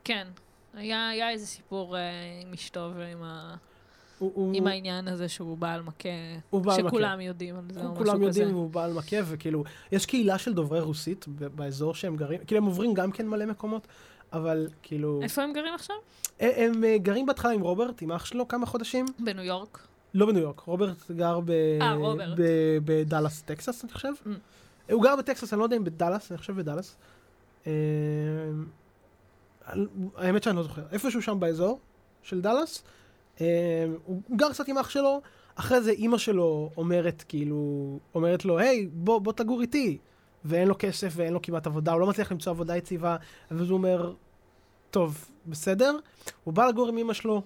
כן. 0.05 0.27
היה, 0.75 1.09
היה 1.09 1.31
איזה 1.31 1.47
סיפור 1.47 1.97
אה, 1.97 2.01
עם 2.43 2.53
אשתו 2.53 2.91
ועם 2.97 3.23
ה... 3.23 3.57
הוא- 4.19 4.33
הוא- 4.35 4.53
עם 4.57 4.67
העניין 4.67 5.09
הזה 5.09 5.29
שהוא 5.29 5.59
בעל 5.59 5.83
מכה, 5.83 6.09
הוא 6.51 6.61
בעל 6.63 6.79
מכה. 6.83 6.89
שכולם 6.89 7.21
יודעים 7.21 7.57
על 7.57 7.63
זה 7.71 7.81
או 7.81 7.85
משהו 7.85 7.95
כזה. 7.95 8.05
כולם 8.11 8.23
יודעים 8.23 8.55
והוא 8.55 8.71
בעל 8.71 8.93
מכה, 8.93 9.17
וכאילו, 9.27 9.65
יש 9.93 10.07
קהילה 10.07 10.39
של 10.39 10.55
דוברי 10.55 10.81
רוסית 10.81 11.25
ב- 11.29 11.45
באזור 11.47 11.95
שהם 11.95 12.17
גרים, 12.17 12.41
כאילו 12.47 12.61
הם 12.61 12.67
עוברים 12.67 12.95
גם 12.95 13.13
כן 13.13 13.29
מלא 13.29 13.47
מקומות, 13.47 13.87
אבל 14.33 14.69
כאילו, 14.83 15.21
איפה 15.23 15.43
הם 15.43 15.53
גרים 15.53 15.75
עכשיו? 15.75 15.97
הם, 16.41 16.51
הם 16.57 16.85
אה, 16.85 16.99
גרים 16.99 17.27
בהתחלה 17.27 17.53
עם 17.53 17.61
רוברט, 17.61 18.03
עם 18.03 18.13
אח 18.13 18.25
שלו 18.25 18.49
כמה 18.49 18.67
חודשים, 18.67 19.07
בניו 19.19 19.45
יורק. 19.45 19.79
לא 20.15 20.27
בניו 20.27 20.43
יורק, 20.43 20.61
רוברט 20.61 21.11
גר 21.11 21.41
ב... 21.45 21.51
אה, 21.81 21.93
רוברט. 21.95 22.39
ב- 22.39 22.79
בדאלאס, 22.85 23.43
טקסס, 23.43 23.85
אני 23.85 23.93
חושב. 23.93 24.13
Mm. 24.27 24.29
הוא 24.91 25.03
גר 25.03 25.16
בטקסס, 25.16 25.53
אני 25.53 25.59
לא 25.59 25.64
יודע 25.64 25.76
אם 25.76 25.84
בדאלאס, 25.84 26.30
אני 26.32 26.39
חושב 26.39 26.57
בדאלאס. 26.57 26.97
אה, 27.66 27.72
האמת 30.16 30.43
שאני 30.43 30.57
לא 30.57 30.62
זוכר, 30.62 30.82
איפשהו 30.93 31.22
שם 31.22 31.41
באזור 31.41 31.80
של 32.22 32.41
דאלאס. 32.41 32.82
אה, 33.41 33.87
הוא 34.05 34.22
גר 34.37 34.53
קצת 34.53 34.68
עם 34.68 34.78
אח 34.78 34.91
שלו, 34.91 35.20
אחרי 35.55 35.82
זה 35.82 35.91
אימא 35.91 36.18
שלו 36.18 36.70
אומרת 36.76 37.24
כאילו, 37.28 37.99
אומרת 38.14 38.45
לו, 38.45 38.59
היי, 38.59 38.89
בוא, 38.93 39.18
בוא 39.18 39.32
תגור 39.32 39.61
איתי. 39.61 39.99
ואין 40.45 40.68
לו 40.68 40.74
כסף 40.78 41.12
ואין 41.16 41.32
לו 41.32 41.43
כמעט 41.43 41.66
עבודה, 41.66 41.93
הוא 41.93 42.01
לא 42.01 42.07
מצליח 42.07 42.32
למצוא 42.32 42.53
עבודה 42.53 42.76
יציבה, 42.76 43.16
ואז 43.51 43.70
הוא 43.70 43.76
אומר, 43.76 44.14
טוב, 44.91 45.30
בסדר. 45.47 45.97
הוא 46.45 46.55
בא 46.55 46.66
לגור 46.66 46.89
עם 46.89 46.99
אמא 46.99 47.12
שלו, 47.12 47.43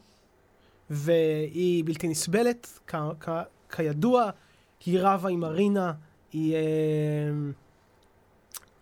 והיא 0.91 1.85
בלתי 1.85 2.09
נסבלת, 2.09 2.81
כ- 2.87 2.97
כ- 3.21 3.75
כידוע, 3.77 4.31
היא 4.87 4.99
רבה 5.01 5.29
עם 5.29 5.41
מרינה, 5.41 5.93
היא... 6.33 6.55
אה, 6.55 6.61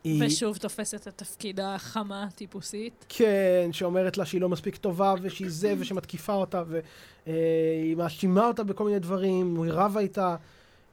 היא... 0.05 0.23
ושוב 0.27 0.57
תופסת 0.57 1.03
את 1.03 1.07
התפקיד 1.07 1.61
החמה 1.61 2.23
הטיפוסית. 2.23 3.05
כן, 3.09 3.69
שאומרת 3.73 4.17
לה 4.17 4.25
שהיא 4.25 4.41
לא 4.41 4.49
מספיק 4.49 4.77
טובה, 4.77 5.15
ושהיא 5.23 5.49
זה, 5.51 5.75
ושמתקיפה 5.79 6.35
אותה, 6.35 6.63
והיא 6.67 7.97
מאשימה 7.97 8.47
אותה 8.47 8.65
בכל 8.65 8.85
מיני 8.85 8.99
דברים, 8.99 9.63
היא 9.63 9.73
רבה 9.73 10.01
איתה. 10.01 10.37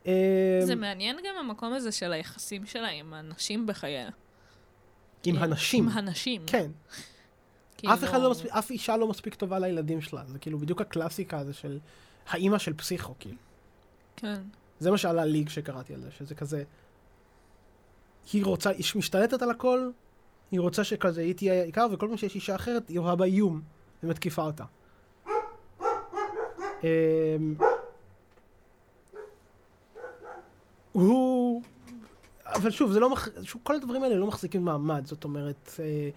אה, 0.07 0.59
זה 0.63 0.75
מעניין 0.75 1.17
גם 1.27 1.35
המקום 1.39 1.73
הזה 1.73 1.91
של 1.91 2.11
היחסים 2.11 2.65
שלה 2.65 2.87
עם 2.87 3.13
הנשים 3.13 3.67
בחייה. 3.67 4.09
עם 5.25 5.37
הנשים. 5.37 5.89
עם 5.89 5.97
הנשים. 5.97 6.41
כן, 6.47 6.71
כאילו- 7.77 7.93
אף 7.93 8.03
אחד 8.03 8.21
לא 8.21 8.31
מספיק, 8.31 8.51
אף 8.51 8.71
אישה 8.71 8.97
לא 8.97 9.07
מספיק 9.07 9.35
טובה 9.35 9.59
לילדים 9.59 10.01
שלה, 10.01 10.23
זה 10.27 10.39
כאילו 10.39 10.59
בדיוק 10.59 10.81
הקלאסיקה 10.81 11.39
הזה 11.39 11.53
של 11.53 11.79
האימא 12.29 12.57
של 12.57 12.73
פסיכו, 12.73 13.13
כאילו. 13.19 13.37
כן. 14.15 14.41
זה 14.79 14.91
מה 14.91 14.97
שעלה 14.97 15.25
לי 15.25 15.45
כשקראתי 15.45 15.93
על 15.93 16.01
זה, 16.01 16.11
שזה 16.11 16.35
כזה... 16.35 16.63
היא 18.33 18.45
רוצה, 18.45 18.69
היא 18.69 18.85
משתלטת 18.95 19.41
על 19.41 19.51
הכל, 19.51 19.89
היא 20.51 20.59
רוצה 20.59 20.83
שכזה 20.83 21.21
היא 21.21 21.35
תהיה 21.35 21.61
העיקר, 21.61 21.87
וכל 21.91 22.07
פעם 22.07 22.17
שיש 22.17 22.35
אישה 22.35 22.55
אחרת, 22.55 22.89
היא 22.89 22.99
רואה 22.99 23.15
בה 23.15 23.25
איום, 23.25 23.61
ומתקיפה 24.03 24.43
אותה. 24.43 24.63
אמ, 26.83 27.55
הוא... 30.91 31.61
אבל 32.45 32.71
שוב, 32.71 32.91
זה 32.91 32.99
לא 32.99 33.09
מח... 33.09 33.27
שוב, 33.43 33.61
כל 33.63 33.75
הדברים 33.75 34.03
האלה 34.03 34.15
לא 34.15 34.27
מחזיקים 34.27 34.65
מעמד, 34.65 35.05
זאת 35.05 35.23
אומרת, 35.23 35.69
אה, 35.79 36.09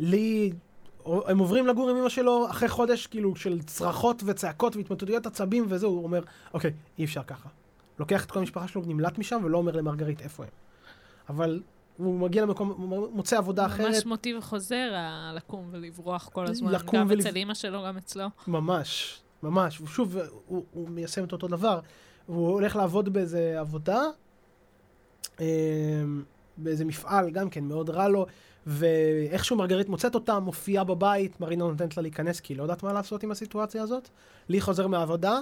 לי... 0.00 0.52
הם 1.06 1.38
עוברים 1.38 1.66
לגור 1.66 1.90
עם 1.90 1.96
אמא 1.96 2.08
שלו 2.08 2.50
אחרי 2.50 2.68
חודש 2.68 3.06
כאילו 3.06 3.36
של 3.36 3.62
צרחות 3.62 4.22
וצעקות 4.26 4.76
והתמוטטויות 4.76 5.26
עצבים 5.26 5.66
וזהו, 5.68 5.90
הוא 5.90 6.04
אומר, 6.04 6.22
אוקיי, 6.54 6.72
אי 6.98 7.04
אפשר 7.04 7.22
ככה. 7.22 7.48
לוקח 7.98 8.24
את 8.24 8.30
כל 8.30 8.38
המשפחה 8.38 8.68
שלו, 8.68 8.82
נמלט 8.86 9.18
משם 9.18 9.40
ולא 9.44 9.58
אומר 9.58 9.72
למרגרית 9.76 10.20
איפה 10.20 10.42
הם. 10.42 10.48
אבל 11.28 11.62
הוא 11.96 12.18
מגיע 12.20 12.42
למקום, 12.42 12.68
הוא 12.68 13.08
מוצא 13.12 13.38
עבודה 13.38 13.66
אחרת. 13.66 13.86
ממש 13.94 14.06
מוטיב 14.06 14.40
חוזר, 14.40 14.92
לקום 15.34 15.68
ולברוח 15.70 16.28
כל 16.32 16.46
הזמן. 16.46 16.72
לקום 16.72 17.00
גם 17.00 17.06
ולב- 17.10 17.20
אצל 17.26 17.36
אימא 17.36 17.54
שלו, 17.54 17.82
גם 17.86 17.96
אצלו. 17.96 18.26
ממש, 18.46 19.20
ממש. 19.42 19.80
ושוב, 19.80 20.16
הוא, 20.46 20.64
הוא 20.72 20.88
מיישם 20.88 21.24
את 21.24 21.32
אותו 21.32 21.48
דבר. 21.48 21.80
הוא 22.26 22.48
הולך 22.52 22.76
לעבוד 22.76 23.08
באיזה 23.08 23.60
עבודה, 23.60 24.02
אמ, 25.40 25.44
באיזה 26.56 26.84
מפעל, 26.84 27.30
גם 27.30 27.50
כן, 27.50 27.64
מאוד 27.64 27.90
רע 27.90 28.08
לו, 28.08 28.26
ואיכשהו 28.66 29.56
מרגרית 29.56 29.88
מוצאת 29.88 30.14
אותה, 30.14 30.38
מופיעה 30.38 30.84
בבית, 30.84 31.40
מרינה 31.40 31.64
נותנת 31.64 31.96
לה 31.96 32.02
להיכנס, 32.02 32.40
כי 32.40 32.52
היא 32.52 32.58
לא 32.58 32.62
יודעת 32.62 32.82
מה 32.82 32.92
לעשות 32.92 33.22
עם 33.22 33.30
הסיטואציה 33.30 33.82
הזאת. 33.82 34.08
לי 34.48 34.60
חוזר 34.60 34.86
מהעבודה, 34.86 35.38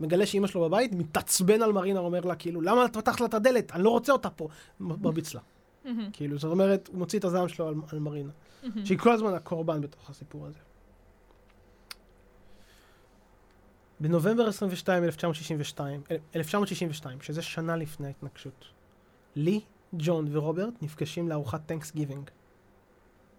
מגלה 0.00 0.26
שאימא 0.26 0.46
שלו 0.46 0.60
בבית, 0.60 0.92
מתעצבן 0.92 1.62
על 1.62 1.72
מרינה, 1.72 2.00
אומר 2.00 2.20
לה, 2.20 2.34
כאילו, 2.34 2.60
למה 2.60 2.84
את 2.84 2.96
פתחת 2.96 3.20
לה 3.20 3.26
את 3.26 3.34
הדלת? 3.34 3.72
אני 3.72 3.82
לא 3.82 3.90
רוצה 3.90 4.12
אותה 4.12 4.30
פה. 4.30 4.48
מרביץ 4.80 5.34
לה. 5.34 5.40
כאילו, 6.12 6.38
זאת 6.38 6.50
אומרת, 6.50 6.88
הוא 6.88 6.98
מוציא 6.98 7.18
את 7.18 7.24
הזעם 7.24 7.48
שלו 7.48 7.68
על, 7.68 7.74
על 7.92 7.98
מרינה. 7.98 8.32
שהיא 8.84 8.98
כל 8.98 9.12
הזמן 9.12 9.34
הקורבן 9.34 9.80
בתוך 9.80 10.10
הסיפור 10.10 10.46
הזה. 10.46 10.58
בנובמבר 14.00 14.48
22, 14.48 15.04
1962, 15.04 16.00
1962, 16.36 17.20
שזה 17.20 17.42
שנה 17.42 17.76
לפני 17.76 18.06
ההתנגשות, 18.06 18.64
לי, 19.36 19.60
ג'ון 19.92 20.26
ורוברט 20.30 20.82
נפגשים 20.82 21.28
לארוחת 21.28 21.66
טנקס 21.66 21.92
גיבינג. 21.92 22.30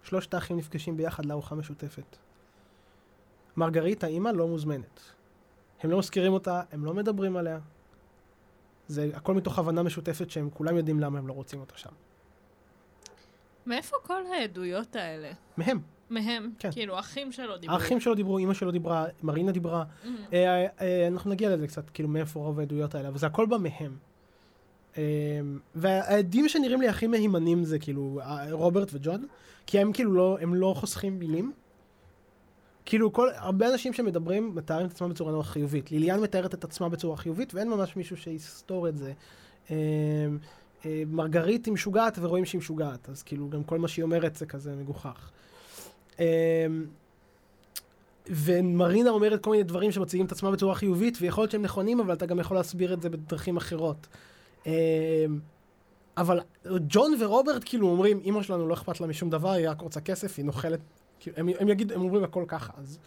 שלושת 0.02 0.34
האחים 0.34 0.56
נפגשים 0.56 0.96
ביחד 0.96 1.26
לארוחה 1.26 1.54
משותפת. 1.54 2.16
מרגרית, 3.56 4.04
האימא, 4.04 4.28
לא 4.28 4.48
מוזמנת. 4.48 5.00
הם 5.82 5.90
לא 5.90 5.98
מזכירים 5.98 6.32
אותה, 6.32 6.62
הם 6.72 6.84
לא 6.84 6.94
מדברים 6.94 7.36
עליה. 7.36 7.58
זה 8.88 9.10
הכל 9.14 9.34
מתוך 9.34 9.58
הבנה 9.58 9.82
משותפת 9.82 10.30
שהם 10.30 10.50
כולם 10.50 10.76
יודעים 10.76 11.00
למה 11.00 11.18
הם 11.18 11.28
לא 11.28 11.32
רוצים 11.32 11.60
אותה 11.60 11.78
שם. 11.78 11.90
מאיפה 13.66 13.96
כל 14.02 14.22
העדויות 14.34 14.96
האלה? 14.96 15.32
מהם. 15.56 15.80
מהם? 16.10 16.52
כן. 16.58 16.70
כאילו, 16.72 16.96
האחים 16.96 17.32
שלו 17.32 17.56
דיברו. 17.56 17.76
האחים 17.76 18.00
שלו 18.00 18.14
דיברו, 18.14 18.38
אימא 18.38 18.54
שלו 18.54 18.70
דיברה, 18.70 19.06
מרינה 19.22 19.52
דיברה. 19.52 19.84
מהמם. 20.04 20.16
אה, 20.32 20.66
אה, 20.80 21.06
אנחנו 21.06 21.30
נגיע 21.30 21.50
לזה 21.50 21.66
קצת, 21.66 21.90
כאילו 21.90 22.08
מאיפה 22.08 22.40
רוב 22.40 22.58
העדויות 22.58 22.94
האלה, 22.94 23.08
אבל 23.08 23.18
זה 23.18 23.26
הכל 23.26 23.46
בא 23.46 23.56
מהם. 23.56 23.96
אה, 24.98 25.40
והעדים 25.74 26.48
שנראים 26.48 26.80
לי 26.80 26.88
הכי 26.88 27.06
מהימנים 27.06 27.64
זה 27.64 27.78
כאילו 27.78 28.20
אה, 28.22 28.46
רוברט 28.50 28.90
וג'ון, 28.92 29.26
כי 29.66 29.78
הם 29.78 29.92
כאילו 29.92 30.12
לא, 30.14 30.38
הם 30.40 30.54
לא 30.54 30.74
חוסכים 30.76 31.18
מילים. 31.18 31.52
כאילו 32.86 33.12
כל, 33.12 33.28
הרבה 33.34 33.72
אנשים 33.72 33.92
שמדברים 33.92 34.54
מתארים 34.54 34.86
את 34.86 34.90
עצמם 34.92 35.10
בצורה 35.10 35.32
נורא 35.32 35.42
חיובית. 35.42 35.90
ליליאן 35.90 36.20
מתארת 36.20 36.54
את 36.54 36.64
עצמה 36.64 36.88
בצורה 36.88 37.16
חיובית 37.16 37.54
ואין 37.54 37.68
ממש 37.68 37.96
מישהו 37.96 38.16
שיסתור 38.16 38.88
את 38.88 38.96
זה. 38.96 39.12
אה, 39.70 39.76
אה, 40.86 41.02
מרגרית 41.06 41.66
היא 41.66 41.74
משוגעת 41.74 42.18
ורואים 42.20 42.44
שהיא 42.44 42.58
משוגעת, 42.58 43.08
אז 43.08 43.22
כאילו 43.22 43.50
גם 43.50 43.64
כל 43.64 43.78
מה 43.78 43.88
שהיא 43.88 44.02
אומרת 44.02 44.36
זה 44.36 44.46
כזה 44.46 44.76
מגוחך. 44.76 45.30
אה, 46.20 46.66
ומרינה 48.26 49.10
אומרת 49.10 49.42
כל 49.42 49.50
מיני 49.50 49.62
דברים 49.62 49.92
שמציגים 49.92 50.26
את 50.26 50.32
עצמם 50.32 50.52
בצורה 50.52 50.74
חיובית, 50.74 51.18
ויכול 51.20 51.42
להיות 51.42 51.50
שהם 51.50 51.62
נכונים, 51.62 52.00
אבל 52.00 52.14
אתה 52.14 52.26
גם 52.26 52.38
יכול 52.38 52.56
להסביר 52.56 52.94
את 52.94 53.02
זה 53.02 53.08
בדרכים 53.08 53.56
אחרות. 53.56 54.06
אבל 56.16 56.40
ג'ון 56.88 57.14
ורוברט 57.20 57.62
כאילו 57.64 57.88
אומרים, 57.88 58.20
אמא 58.24 58.42
שלנו 58.42 58.68
לא 58.68 58.74
אכפת 58.74 59.00
לה 59.00 59.06
משום 59.06 59.30
דבר, 59.30 59.50
היא 59.50 59.70
רק 59.70 59.80
רוצה 59.80 60.00
כסף, 60.00 60.38
היא 60.38 60.44
נוכלת, 60.44 60.80
הם, 61.36 61.48
הם, 61.58 61.68
יגיד, 61.68 61.92
הם 61.92 62.00
אומרים 62.00 62.24
הכל 62.24 62.44
ככה, 62.48 62.72
אז... 62.76 62.98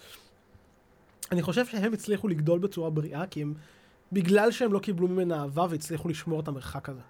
אני 1.32 1.42
חושב 1.42 1.66
שהם 1.66 1.94
הצליחו 1.94 2.28
לגדול 2.28 2.60
בצורה 2.60 2.90
בריאה, 2.90 3.28
כי 3.28 3.42
הם, 3.42 3.54
בגלל 4.12 4.52
שהם 4.52 4.74
לא 4.74 4.80
קיבלו 4.80 5.08
ממנה 5.08 5.42
אהבה 5.42 5.66
והצליחו 5.70 6.10
לשמור 6.10 6.40
את 6.40 6.48
המרחק 6.48 6.90
הזה. 6.90 7.02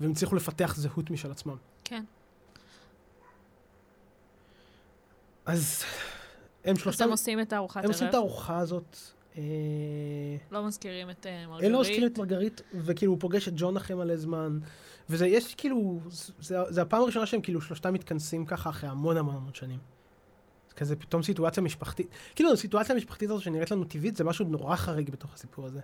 והם 0.00 0.10
הצליחו 0.10 0.36
לפתח 0.36 0.74
זהות 0.76 1.10
משל 1.10 1.30
עצמם. 1.30 1.56
כן. 1.84 2.04
אז 5.46 5.84
הם 6.64 6.74
אז 6.76 6.82
שלושתם, 6.82 7.04
הם 7.04 7.10
עושים 7.10 7.40
את 7.40 7.52
הארוחת 7.52 7.84
הם 7.84 7.90
עושים 7.90 8.08
את 8.08 8.14
ערב. 8.14 8.24
הארוחה 8.24 8.58
הזאת. 8.58 8.96
אה, 9.36 9.42
לא 10.50 10.66
מזכירים 10.66 11.10
את 11.10 11.26
אה, 11.26 11.46
מרגרית. 11.46 11.64
הם 11.64 11.72
לא 11.72 11.80
מזכירים 11.80 12.06
את 12.06 12.18
מרגרית, 12.18 12.60
וכאילו 12.74 13.12
הוא 13.12 13.20
פוגש 13.20 13.48
את 13.48 13.52
ג'ון 13.56 13.76
אחרי 13.76 13.96
מלא 13.96 14.16
זמן. 14.16 14.58
וזה, 15.10 15.26
יש 15.26 15.54
כאילו, 15.54 16.00
זה, 16.40 16.56
זה 16.68 16.82
הפעם 16.82 17.02
הראשונה 17.02 17.26
שהם 17.26 17.40
כאילו 17.40 17.60
שלושתם 17.60 17.94
מתכנסים 17.94 18.46
ככה 18.46 18.70
אחרי 18.70 18.90
המון 18.90 19.16
המון 19.16 19.36
המון 19.36 19.54
שנים. 19.54 19.78
זה 20.78 20.94
כזה 20.94 20.96
פתאום 20.96 21.22
סיטואציה 21.22 21.62
משפחתית. 21.62 22.08
כאילו 22.34 22.52
הסיטואציה 22.52 22.94
המשפחתית 22.94 23.30
הזאת 23.30 23.42
שנראית 23.42 23.70
לנו 23.70 23.84
טבעית, 23.84 24.16
זה 24.16 24.24
משהו 24.24 24.44
נורא 24.44 24.76
חריג 24.76 25.10
בתוך 25.10 25.34
הסיפור 25.34 25.66
הזה. 25.66 25.80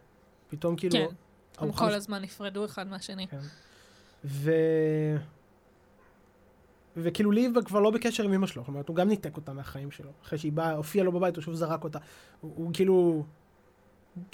פתאום 0.49 0.77
כאילו... 0.77 0.95
כן. 0.95 1.07
הם 1.59 1.73
כל 1.73 1.87
מש- 1.87 1.93
הזמן 1.95 2.23
נפרדו 2.23 2.65
אחד 2.65 2.87
מהשני. 2.87 3.27
כן. 3.29 3.39
ו... 4.25 4.53
וכאילו 6.97 7.31
לי 7.31 7.49
כבר 7.65 7.81
לא 7.81 7.91
בקשר 7.91 8.25
עם 8.25 8.33
אמא 8.33 8.47
שלו, 8.47 8.63
זאת 8.63 8.69
אומרת, 8.69 8.89
הוא 8.89 8.97
גם 8.97 9.09
ניתק 9.09 9.37
אותה 9.37 9.53
מהחיים 9.53 9.91
שלו. 9.91 10.11
אחרי 10.23 10.39
שהיא 10.39 10.53
באה, 10.53 10.73
הופיעה 10.73 11.05
לו 11.05 11.13
בבית, 11.13 11.37
הוא 11.37 11.43
שוב 11.43 11.55
זרק 11.55 11.85
אותה. 11.85 11.99
הוא, 12.41 12.53
הוא 12.57 12.71
כאילו, 12.73 13.25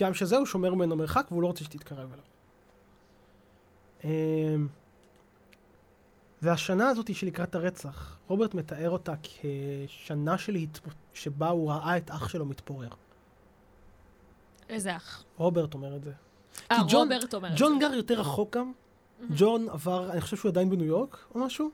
גם 0.01 0.15
שזה, 0.15 0.37
הוא 0.37 0.47
שומר 0.47 0.75
ממנו 0.75 0.97
מרחק, 0.97 1.27
והוא 1.31 1.43
לא 1.43 1.47
רוצה 1.47 1.65
שתתקרב 1.65 2.09
אליו. 4.05 4.61
והשנה 6.43 6.89
הזאת 6.89 7.15
שלקראת 7.15 7.55
הרצח, 7.55 8.17
רוברט 8.29 8.55
מתאר 8.55 8.91
אותה 8.91 9.15
כשנה 9.23 10.39
של 10.39 10.55
התפ... 10.55 10.83
שבה 11.15 11.49
הוא 11.49 11.71
ראה 11.73 11.97
את 11.97 12.11
אח 12.11 12.29
שלו 12.29 12.47
מתפורר. 12.47 12.89
איזה 14.69 14.97
אח. 14.97 15.25
רוברט 15.37 15.75
אומר 15.75 15.97
את 15.97 16.05
זה. 16.05 16.13
אה, 16.71 16.77
כי 16.77 16.83
ג'ון- 16.93 17.13
רוברט 17.13 17.35
אומר 17.35 17.49
את 17.49 17.59
ג'ון 17.59 17.79
זה. 17.81 17.89
גר 17.89 17.95
יותר 17.95 18.21
רחוק 18.21 18.57
גם. 18.57 18.73
ג'ון 19.37 19.69
עבר, 19.69 20.11
אני 20.13 20.21
חושב 20.21 20.37
שהוא 20.37 20.49
עדיין 20.51 20.71
בניו 20.71 20.85
יורק 20.87 21.17
או 21.35 21.41
משהו. 21.41 21.71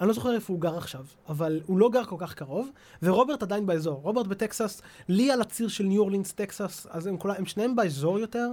אני 0.00 0.08
לא 0.08 0.14
זוכר 0.14 0.34
איפה 0.34 0.52
הוא 0.52 0.60
גר 0.60 0.76
עכשיו, 0.78 1.04
אבל 1.28 1.60
הוא 1.66 1.78
לא 1.78 1.90
גר 1.90 2.04
כל 2.04 2.16
כך 2.18 2.34
קרוב, 2.34 2.70
ורוברט 3.02 3.42
עדיין 3.42 3.66
באזור. 3.66 4.00
רוברט 4.02 4.26
בטקסס, 4.26 4.82
לי 5.08 5.30
על 5.30 5.40
הציר 5.40 5.68
של 5.68 5.84
ניו 5.84 6.00
אורלינס, 6.02 6.32
טקסס, 6.32 6.86
אז 6.90 7.06
הם, 7.06 7.16
כולם, 7.18 7.34
הם 7.38 7.46
שניהם 7.46 7.76
באזור 7.76 8.18
יותר, 8.18 8.48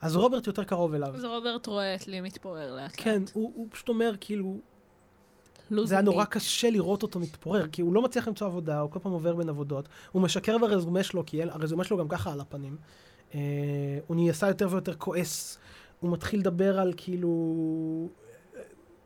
אז 0.00 0.16
רוברט 0.16 0.46
יותר 0.46 0.64
קרוב 0.64 0.94
אליו. 0.94 1.14
אז 1.14 1.24
רוברט 1.24 1.66
רואה 1.66 1.94
את 1.94 2.06
לי 2.08 2.20
מתפורר 2.20 2.74
לאט 2.74 2.82
לאט. 2.82 2.92
כן, 2.96 3.22
הוא, 3.32 3.52
הוא 3.54 3.66
פשוט 3.70 3.88
אומר, 3.88 4.14
כאילו, 4.20 4.58
זה 5.70 5.94
היה 5.94 6.02
נורא. 6.02 6.24
קשה 6.24 6.70
לראות 6.70 7.02
אותו 7.02 7.20
מתפורר, 7.20 7.66
כי 7.66 7.82
הוא 7.82 7.94
לא 7.94 8.02
מצליח 8.02 8.28
למצוא 8.28 8.46
עבודה, 8.46 8.80
הוא 8.80 8.90
כל 8.90 8.98
פעם 8.98 9.12
עובר 9.12 9.34
בין 9.34 9.48
עבודות, 9.48 9.88
הוא 10.12 10.22
משקר 10.22 10.58
ברזומה 10.58 11.02
שלו, 11.02 11.26
כי 11.26 11.42
הרזומה 11.42 11.84
שלו 11.84 11.96
גם 11.96 12.08
ככה 12.08 12.32
על 12.32 12.40
הפנים. 12.40 12.76
אה, 13.34 13.40
הוא 14.06 14.16
נעשה 14.16 14.48
יותר 14.48 14.68
ויותר 14.70 14.94
כועס, 14.94 15.58
הוא 16.00 16.12
מתחיל 16.12 16.40
לדבר 16.40 16.80
על 16.80 16.92
כאילו... 16.96 17.28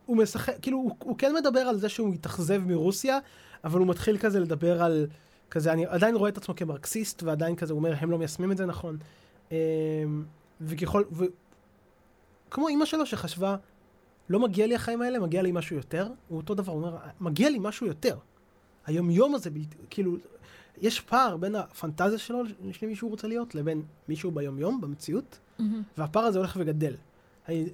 הוא 0.07 0.17
משחק, 0.17 0.55
כאילו, 0.63 0.79
הוא, 0.79 0.97
הוא 0.99 1.19
כן 1.19 1.35
מדבר 1.35 1.61
על 1.61 1.79
זה 1.79 1.89
שהוא 1.89 2.15
התאכזב 2.15 2.63
מרוסיה, 2.67 3.19
אבל 3.65 3.79
הוא 3.79 3.87
מתחיל 3.87 4.19
כזה 4.19 4.41
לדבר 4.41 4.83
על, 4.83 5.07
כזה, 5.51 5.73
אני 5.73 5.87
עדיין 5.87 6.17
רואה 6.17 6.31
את 6.31 6.37
עצמו 6.37 6.57
כמרקסיסט, 6.57 7.23
ועדיין 7.23 7.57
כזה, 7.57 7.73
הוא 7.73 7.79
אומר, 7.79 7.95
הם 7.99 8.11
לא 8.11 8.19
מיישמים 8.19 8.53
את 8.53 8.57
זה 8.57 8.67
נכון. 8.67 8.97
אה, 9.53 9.57
וככל, 10.61 11.03
ו... 11.13 11.25
כמו 12.51 12.69
אימא 12.69 12.85
שלו 12.85 13.07
שחשבה, 13.07 13.57
לא 14.29 14.41
מגיע 14.41 14.67
לי 14.67 14.75
החיים 14.75 15.03
האלה, 15.03 15.19
מגיע 15.19 15.43
לי 15.43 15.53
משהו 15.53 15.77
יותר. 15.77 16.09
הוא 16.29 16.37
אותו 16.37 16.55
דבר, 16.55 16.73
הוא 16.73 16.83
אומר, 16.83 16.97
מגיע 17.21 17.51
לי 17.51 17.59
משהו 17.61 17.87
יותר. 17.87 18.17
היומיום 18.87 19.35
הזה, 19.35 19.51
בלתי, 19.51 19.77
כאילו, 19.91 20.17
יש 20.81 21.01
פער 21.01 21.37
בין 21.37 21.55
הפנטזיה 21.55 22.19
שלו, 22.19 22.43
של 22.73 22.87
מי 22.87 22.97
שהוא 22.97 23.11
רוצה 23.11 23.29
להיות, 23.29 23.55
לבין 23.55 23.83
מישהו 24.09 24.31
ביומיום, 24.31 24.81
במציאות, 24.81 25.39
מהמם. 25.59 25.83
והפער 25.99 26.23
הזה 26.23 26.39
הולך 26.39 26.57
וגדל. 26.61 26.95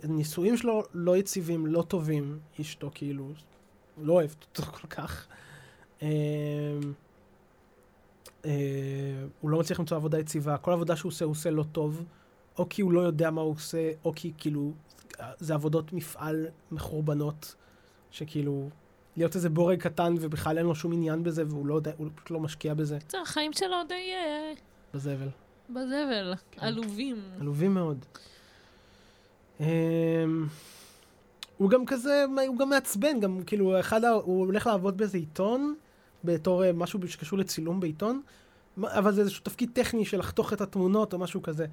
הנישואים 0.02 0.56
שלו 0.56 0.82
לא 0.94 1.16
יציבים, 1.16 1.66
לא 1.66 1.82
טובים, 1.82 2.38
אשתו 2.60 2.90
כאילו, 2.94 3.28
לא 4.02 4.12
אוהבת 4.12 4.46
אותו 4.58 4.70
כל 4.80 4.86
כך. 4.86 5.26
אה, 8.44 9.24
הוא 9.40 9.50
לא 9.50 9.58
מצליח 9.58 9.80
למצוא 9.80 9.96
עבודה 9.96 10.18
יציבה, 10.18 10.56
כל 10.56 10.72
עבודה 10.72 10.96
שהוא 10.96 11.10
עושה, 11.10 11.24
הוא 11.24 11.32
עושה 11.32 11.50
לא 11.50 11.64
טוב, 11.72 12.04
או 12.58 12.68
כי 12.68 12.82
הוא 12.82 12.92
לא 12.92 13.00
יודע 13.00 13.30
מה 13.30 13.40
הוא 13.40 13.52
עושה, 13.52 13.90
או 14.04 14.12
כי 14.16 14.32
כאילו, 14.38 14.72
זה 15.38 15.54
עבודות 15.54 15.92
מפעל 15.92 16.46
מחורבנות, 16.72 17.54
שכאילו, 18.10 18.68
להיות 19.16 19.36
איזה 19.36 19.50
בורג 19.50 19.78
קטן 19.78 20.14
ובכלל 20.20 20.58
אין 20.58 20.66
לו 20.66 20.74
שום 20.74 20.92
עניין 20.92 21.22
בזה, 21.22 21.44
והוא 21.48 21.66
לא 21.66 21.74
יודע, 21.74 21.92
הוא 21.96 22.08
פשוט 22.14 22.30
לא 22.30 22.40
משקיע 22.40 22.74
בזה, 22.74 22.98
זה 23.08 23.20
החיים 23.20 23.52
שלו 23.52 23.76
די 23.88 23.94
אה, 23.94 24.52
בזבל. 24.94 25.28
בזבל. 25.70 26.34
כן. 26.50 26.60
עלובים. 26.60 27.16
עלובים 27.40 27.74
מאוד. 27.74 28.04
אמ, 29.60 29.66
הוא 31.56 31.70
גם 31.70 31.86
כזה, 31.86 32.24
הוא 32.46 32.58
גם 32.58 32.68
מעצבן, 32.68 33.20
גם 33.20 33.40
כאילו, 33.46 33.80
אחד, 33.80 34.04
הוא 34.04 34.46
הולך 34.46 34.66
לעבוד 34.66 34.96
באיזה 34.96 35.18
עיתון, 35.18 35.74
בתור 36.24 36.64
אה, 36.64 36.72
משהו 36.72 37.08
שקשור 37.08 37.38
לצילום 37.38 37.80
בעיתון, 37.80 38.20
אבל 38.82 39.12
זה 39.12 39.20
איזשהו 39.20 39.44
תפקיד 39.44 39.70
טכני 39.72 40.04
של 40.04 40.18
לחתוך 40.18 40.52
את 40.52 40.60
התמונות 40.60 41.12
או 41.12 41.18
משהו 41.18 41.42
כזה. 41.42 41.66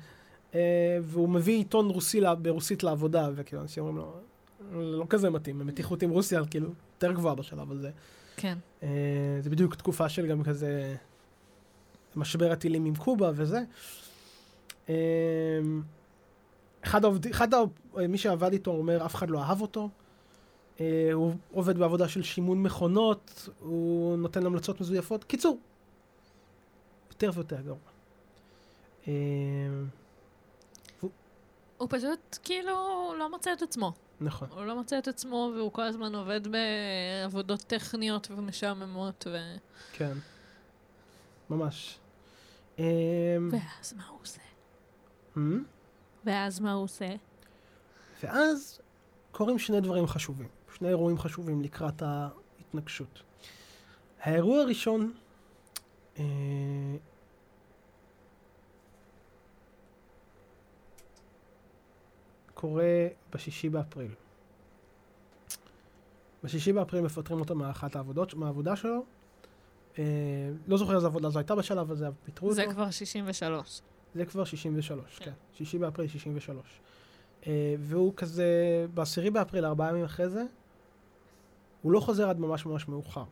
אה, 0.55 0.97
והוא 1.01 1.29
מביא 1.29 1.57
עיתון 1.57 1.89
רוסי 1.89 2.21
ברוסית 2.41 2.83
לעבודה, 2.83 3.29
וכאילו 3.35 3.61
אנשים 3.61 3.83
אומרים 3.83 3.97
לו, 3.97 4.13
לא 4.71 5.05
כזה 5.09 5.29
מתאים, 5.29 5.61
המתיחות 5.61 6.03
עם 6.03 6.09
רוסיה 6.09 6.41
כאילו 6.45 6.69
יותר 6.95 7.11
גבוהה 7.11 7.35
בשלב 7.35 7.71
הזה. 7.71 7.91
כן. 8.37 8.57
אה, 8.83 8.89
זה 9.39 9.49
בדיוק 9.49 9.75
תקופה 9.75 10.09
של 10.09 10.27
גם 10.27 10.43
כזה 10.43 10.95
משבר 12.15 12.51
הטילים 12.51 12.85
עם 12.85 12.95
קובה 12.95 13.31
וזה. 13.35 13.59
אה, 14.89 14.95
אחד 16.81 17.03
העובדים, 17.03 17.31
אחד 17.31 17.53
ה... 17.53 17.57
מי 18.09 18.17
שעבד 18.17 18.53
איתו 18.53 18.71
אומר, 18.71 19.05
אף 19.05 19.15
אחד 19.15 19.29
לא 19.29 19.43
אהב 19.43 19.61
אותו. 19.61 19.89
אה, 20.79 21.09
הוא 21.13 21.33
עובד 21.51 21.77
בעבודה 21.77 22.07
של 22.07 22.23
שימון 22.23 22.63
מכונות, 22.63 23.49
הוא 23.59 24.17
נותן 24.17 24.45
המלצות 24.45 24.81
מזויפות. 24.81 25.23
קיצור, 25.23 25.59
יותר 27.09 27.31
ויותר 27.33 27.61
גרוע. 27.61 27.77
הוא 31.81 31.87
פשוט 31.89 32.37
כאילו 32.43 32.75
לא 33.19 33.31
מוצא 33.31 33.53
את 33.53 33.61
עצמו. 33.61 33.93
נכון. 34.21 34.47
הוא 34.51 34.63
לא 34.63 34.75
מוצא 34.75 34.97
את 34.97 35.07
עצמו, 35.07 35.51
והוא 35.55 35.71
כל 35.71 35.81
הזמן 35.81 36.15
עובד 36.15 36.41
בעבודות 36.47 37.59
טכניות 37.59 38.31
ומשעממות, 38.31 39.27
ו... 39.31 39.37
כן. 39.93 40.13
ממש. 41.49 41.97
אה, 42.79 42.85
ואז 43.51 43.93
מה 43.93 44.07
הוא 44.07 44.19
עושה? 44.21 44.41
אה? 45.37 45.41
ואז 46.25 46.59
מה 46.59 46.71
הוא 46.71 46.83
עושה? 46.83 47.09
ואז 48.23 48.81
קורים 49.31 49.59
שני 49.59 49.81
דברים 49.81 50.07
חשובים, 50.07 50.47
שני 50.77 50.87
אירועים 50.89 51.17
חשובים 51.17 51.61
לקראת 51.61 52.01
ההתנגשות. 52.01 53.21
האירוע 54.21 54.61
הראשון, 54.61 55.13
אה, 56.19 56.23
קורה 62.61 63.07
בשישי 63.33 63.69
באפריל. 63.69 64.11
בשישי 66.43 66.73
באפריל 66.73 67.03
מפטרים 67.03 67.39
אותו 67.39 67.55
מאחת 67.55 67.95
העבודות, 67.95 68.33
מהעבודה 68.33 68.75
שלו. 68.75 69.03
אה, 69.99 70.03
לא 70.67 70.77
זוכר 70.77 70.95
איזה 70.95 71.07
עבודה 71.07 71.29
זו 71.29 71.39
הייתה 71.39 71.55
בשלב 71.55 71.91
הזה, 71.91 72.07
אבל 72.07 72.15
פיטרו 72.25 72.49
אותו. 72.49 72.55
זה 72.55 72.65
כבר 72.73 72.91
63. 72.91 73.81
זה 74.15 74.25
כבר 74.25 74.43
63, 74.43 75.19
כן. 75.19 75.25
כן. 75.25 75.31
שישי 75.53 75.77
באפריל 75.77 76.07
63. 76.07 76.57
אה, 77.47 77.75
והוא 77.79 78.13
כזה, 78.15 78.45
בעשירי 78.93 79.29
באפריל, 79.29 79.65
ארבעה 79.65 79.89
ימים 79.89 80.03
אחרי 80.03 80.29
זה, 80.29 80.43
הוא 81.81 81.91
לא 81.91 81.99
חוזר 81.99 82.29
עד 82.29 82.39
ממש 82.39 82.65
ממש 82.65 82.87
מאוחר. 82.87 83.23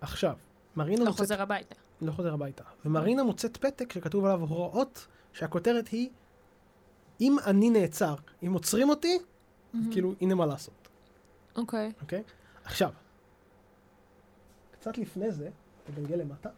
עכשיו, 0.00 0.36
מרינה 0.76 1.00
לא 1.00 1.06
מוצאת... 1.06 1.20
חוזר 1.20 1.42
הביתה. 1.42 1.74
לא 2.02 2.12
חוזר 2.12 2.34
הביתה. 2.34 2.64
ומרינה 2.84 3.22
מוצאת 3.22 3.56
פתק 3.56 3.92
שכתוב 3.92 4.24
עליו 4.24 4.40
הוראות, 4.40 5.06
שהכותרת 5.32 5.88
היא, 5.88 6.10
אם 7.20 7.36
אני 7.46 7.70
נעצר, 7.70 8.14
אם 8.46 8.52
עוצרים 8.52 8.90
אותי, 8.90 9.18
כאילו, 9.90 10.14
הנה 10.20 10.34
מה 10.34 10.46
לעשות, 10.46 10.88
אוקיי. 11.56 11.92
אוקיי? 12.00 12.22
עכשיו, 12.64 12.90
קצת 14.70 14.98
לפני 14.98 15.30
זה, 15.30 15.48
תגלגל 15.84 16.16
למטה, 16.16 16.48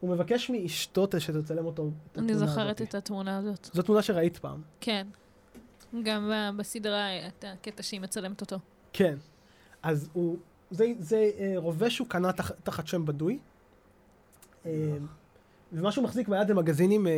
הוא 0.00 0.10
מבקש 0.10 0.50
מאשתו 0.50 1.06
שתצלם 1.18 1.66
אותו. 1.66 1.90
את 2.12 2.18
אני 2.18 2.34
זוכרת 2.34 2.80
הזאת. 2.80 2.88
את 2.88 2.94
התמונה 2.94 3.38
הזאת. 3.38 3.70
זו 3.72 3.82
תמונה 3.82 4.02
שראית 4.02 4.36
פעם. 4.36 4.62
כן. 4.80 5.06
גם 6.02 6.32
בסדרה 6.56 7.26
את 7.26 7.44
הקטע 7.48 7.82
שהיא 7.82 8.00
מצלמת 8.00 8.40
אותו. 8.40 8.58
כן. 8.92 9.16
אז 9.82 10.08
הוא, 10.12 10.38
זה, 10.70 10.86
זה 10.98 11.30
אה, 11.38 11.52
רובה 11.56 11.90
שהוא 11.90 12.08
קנה 12.08 12.32
תח, 12.32 12.50
תחת 12.50 12.86
שם 12.86 13.06
בדוי. 13.06 13.38
אה, 14.66 14.96
ומה 15.72 15.92
שהוא 15.92 16.04
מחזיק 16.04 16.28
ביד 16.28 16.46
זה 16.48 16.54
מגזינים 16.54 17.06
אה, 17.06 17.12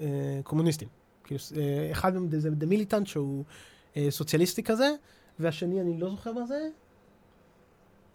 אה, 0.00 0.40
קומוניסטיים. 0.44 0.90
כאילו, 1.24 1.40
אה, 1.56 1.88
אחד 1.92 2.14
מהם 2.14 2.40
זה 2.40 2.50
דה 2.50 2.66
מיליטנט 2.66 3.06
שהוא 3.06 3.44
אה, 3.96 4.06
סוציאליסטי 4.10 4.62
כזה, 4.62 4.90
והשני 5.38 5.80
אני 5.80 5.98
לא 6.00 6.10
זוכר 6.10 6.32
מה 6.32 6.46
זה. 6.46 6.68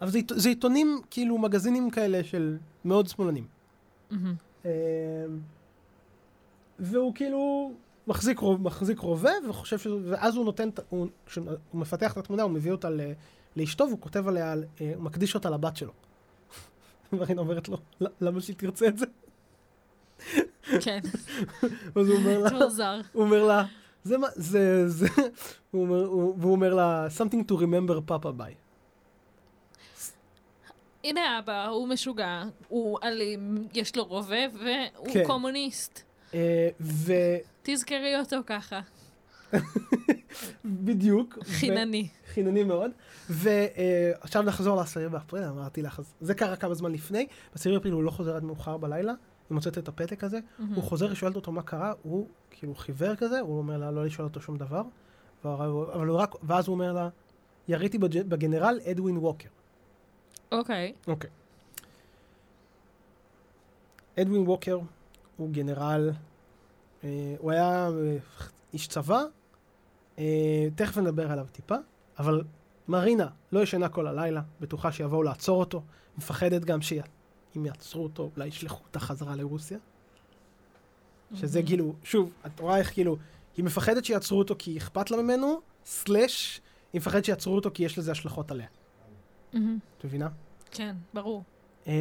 אבל 0.00 0.10
זה, 0.10 0.18
זה 0.30 0.48
עיתונים, 0.48 1.00
כאילו 1.10 1.38
מגזינים 1.38 1.90
כאלה 1.90 2.24
של 2.24 2.58
מאוד 2.84 3.08
שמאלנים. 3.08 3.46
מהמם. 4.10 4.34
אה, 4.66 4.70
והוא 6.78 7.14
כאילו 7.14 7.72
מחזיק, 8.06 8.40
מחזיק 8.60 8.98
רובה 8.98 9.30
וחושב 9.48 9.78
ש... 9.78 9.86
ואז 10.04 10.36
הוא 10.36 10.44
נותן, 10.44 10.68
הוא, 10.88 11.06
כשהוא 11.26 11.46
מפתח 11.74 12.12
את 12.12 12.16
התמונה, 12.16 12.42
הוא 12.42 12.50
מביא 12.50 12.72
אותה 12.72 12.90
ל, 12.90 13.00
לאשתו 13.56 13.84
והוא 13.88 14.00
כותב 14.00 14.28
עליה, 14.28 14.54
אה, 14.80 14.92
הוא 14.94 15.02
מקדיש 15.02 15.34
אותה 15.34 15.50
לבת 15.50 15.76
שלו. 15.76 15.92
ורינה 17.12 17.40
אומרת 17.40 17.68
לו, 17.68 17.76
"ל- 18.00 18.06
למה 18.20 18.40
שהיא 18.40 18.56
תרצה 18.56 18.86
את 18.86 18.98
זה? 18.98 19.06
כן. 20.80 21.00
אז 21.96 22.08
הוא 22.08 22.16
אומר 22.16 22.38
לה, 22.38 22.48
זה 22.48 22.54
מוזר. 22.64 23.00
הוא 23.12 23.22
אומר 23.22 23.44
לה, 23.44 23.64
זה 24.04 24.18
מה, 24.18 24.26
זה, 24.34 24.88
זה, 24.88 25.06
הוא 25.70 25.82
אומר, 25.82 26.04
הוא, 26.04 26.34
והוא 26.38 26.52
אומר 26.52 26.74
לה, 26.74 27.06
something 27.18 27.50
to 27.50 27.54
remember 27.54 28.10
papa 28.10 28.28
by. 28.38 28.52
הנה 31.04 31.38
אבא, 31.38 31.66
הוא 31.66 31.88
משוגע, 31.88 32.42
הוא 32.68 32.98
אלים, 33.02 33.68
יש 33.74 33.96
לו 33.96 34.04
רובה, 34.04 34.36
והוא 34.52 35.08
כן. 35.12 35.24
קומוניסט. 35.26 36.02
אה, 36.34 36.68
תזכרי 37.62 38.18
אותו 38.18 38.36
ככה. 38.46 38.80
ובדיוק. 40.64 41.38
ו- 41.38 41.44
חינני. 41.44 42.08
חינני 42.34 42.64
מאוד. 42.64 42.90
ועכשיו 43.28 44.42
נחזור 44.42 44.76
לעשירי 44.76 45.08
באפריל, 45.08 45.44
אמרתי 45.44 45.82
לך, 45.82 46.00
זה 46.20 46.34
קרה 46.34 46.56
כמה 46.56 46.74
זמן 46.74 46.92
לפני, 46.92 47.26
בעשירי 47.52 47.74
באפריל 47.74 47.94
הוא 47.94 48.02
לא 48.02 48.10
חוזר 48.10 48.36
עד 48.36 48.44
מאוחר 48.44 48.76
בלילה, 48.76 49.12
היא 49.52 49.56
מוצאת 49.56 49.78
את 49.78 49.88
הפתק 49.88 50.24
הזה, 50.24 50.38
מהמם. 50.58 50.74
הוא 50.74 50.84
חוזר, 50.84 51.06
היא 51.08 51.14
שואלת 51.14 51.36
אותו 51.36 51.52
מה 51.52 51.62
קרה, 51.62 51.92
הוא 52.02 52.26
כאילו 52.50 52.74
חיוור 52.74 53.14
כזה, 53.16 53.40
הוא 53.40 53.58
אומר 53.58 53.76
לה 53.78 53.90
לא 53.90 54.04
לשאול 54.06 54.28
אותו 54.28 54.40
שום 54.40 54.56
דבר, 54.56 54.82
אבל 55.44 55.66
הוא 56.08 56.16
רק, 56.18 56.34
ואז 56.42 56.68
הוא 56.68 56.74
אומר 56.74 56.92
לה, 56.92 57.08
יריתי 57.68 57.98
בג'- 57.98 58.28
בגנרל 58.28 58.80
אדווין 58.90 59.16
ווקר. 59.18 59.48
אוקיי. 60.52 60.92
אוקיי. 61.06 61.30
אדווין 64.20 64.42
ווקר 64.48 64.78
הוא 65.36 65.50
גנרל, 65.50 66.10
אה, 67.04 67.34
הוא 67.38 67.50
היה 67.50 67.88
אה, 67.88 68.16
איש 68.72 68.88
צבא, 68.88 69.22
אה, 70.18 70.24
תכף 70.74 70.98
נדבר 70.98 71.32
עליו 71.32 71.46
טיפה, 71.52 71.76
אבל 72.18 72.44
מרינה 72.88 73.26
לא 73.52 73.60
ישנה 73.60 73.88
כל 73.88 74.06
הלילה, 74.06 74.42
בטוחה 74.60 74.92
שיבואו 74.92 75.22
לעצור 75.22 75.60
אותו, 75.60 75.82
מפחדת 76.18 76.64
גם 76.64 76.82
שאם 77.54 77.66
יעצרו 77.66 78.02
אותו, 78.02 78.30
אולי 78.36 78.46
ישלחו 78.46 78.84
אותה 78.84 79.00
חזרה 79.00 79.36
לרוסיה. 79.36 79.78
שזה 81.34 81.58
מהמם. 81.58 81.68
כאילו, 81.68 81.94
שוב, 82.04 82.32
את 82.46 82.60
רואה 82.60 82.78
איך 82.78 82.92
כאילו, 82.92 83.16
היא 83.56 83.64
מפחדת 83.64 84.04
שיעצרו 84.04 84.38
אותו 84.38 84.54
כי 84.58 84.78
אכפת 84.78 85.10
לה 85.10 85.22
ממנו, 85.22 85.60
סלאש, 85.84 86.60
היא 86.92 87.00
מפחדת 87.00 87.24
שיעצרו 87.24 87.54
אותו 87.54 87.70
כי 87.74 87.84
יש 87.84 87.98
לזה 87.98 88.12
השלכות 88.12 88.50
עליה. 88.50 88.66
את 89.50 90.04
מבינה? 90.04 90.28
כן, 90.70 90.96
ברור. 91.14 91.42
אמ, 91.86 91.92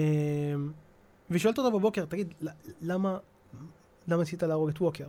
והיא 1.30 1.42
שואלת 1.42 1.58
אותו 1.58 1.72
בבוקר, 1.80 2.06
תגיד, 2.06 2.34
למה, 2.82 3.18
למה 4.08 4.20
ניסית 4.20 4.44
להרוג 4.44 4.70
את 4.70 4.82
ווקר? 4.82 5.08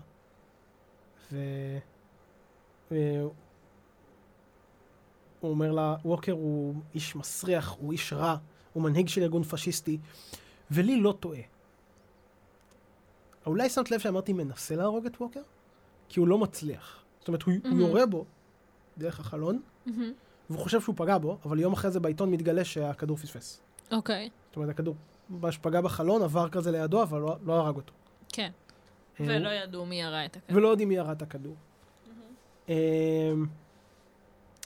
ו- 1.33 1.79
הוא 5.41 5.51
אומר 5.51 5.73
לה, 5.73 5.97
ווקר 6.05 6.33
הוא 6.33 6.75
איש 6.95 7.17
מסריח, 7.17 7.77
הוא 7.81 7.93
איש 7.93 8.13
רע, 8.13 8.37
הוא 8.73 8.83
מנהיג 8.83 9.09
של 9.09 9.23
ארגון 9.23 9.43
פשיסטי, 9.43 9.99
ולי 10.71 11.01
לא 11.01 11.15
טועה. 11.21 11.41
אולי 13.47 13.69
שמת 13.69 13.91
לב 13.91 14.01
שאמרתי 14.01 14.33
מנסה 14.33 14.77
להרוג 14.77 15.07
את 15.07 15.21
ווקר? 15.21 15.41
כי 16.09 16.21
הוא 16.21 16.29
לא 16.29 16.39
מצליח. 16.39 17.05
זאת 17.19 17.29
אומרת, 17.29 17.43
הוא, 17.43 17.55
הוא 17.55 17.61
מהמם. 17.65 17.81
יורה 17.81 18.07
בו 18.07 18.25
דרך 18.99 19.21
החלון, 19.21 19.61
מהמם. 19.87 20.13
והוא 20.51 20.61
חושב 20.61 20.81
שהוא 20.81 20.95
פגע 20.99 21.19
בו, 21.19 21.39
אבל 21.45 21.61
יום 21.61 21.73
אחרי 21.73 21.91
זה 21.91 22.01
בעיתון 22.01 22.31
מתגלה 22.31 22.65
שהכדור 22.65 23.17
פספס. 23.17 23.61
אוקיי. 23.93 24.31
זאת 24.49 24.57
אומרת, 24.57 24.71
הכדור 24.71 24.95
ממש 25.31 25.59
פגע 25.59 25.81
בחלון, 25.81 26.23
עבר 26.23 26.49
כזה 26.49 26.71
לידו, 26.71 27.03
אבל 27.03 27.21
לא, 27.21 27.37
לא 27.45 27.53
הרג 27.53 27.77
אותו. 27.77 27.93
כן. 28.33 28.51
אה, 29.21 29.27
ולא 29.29 29.49
ידעו 29.49 29.87
מי 29.87 30.01
ירה 30.01 30.25
את 30.25 30.37
הכדור. 30.37 30.57
ולא 30.57 30.69
יודעים 30.69 30.89
מי 30.89 30.95
ירה 30.95 31.13
את 31.13 31.23
הכדור. 31.23 31.55
אמ, 32.69 32.75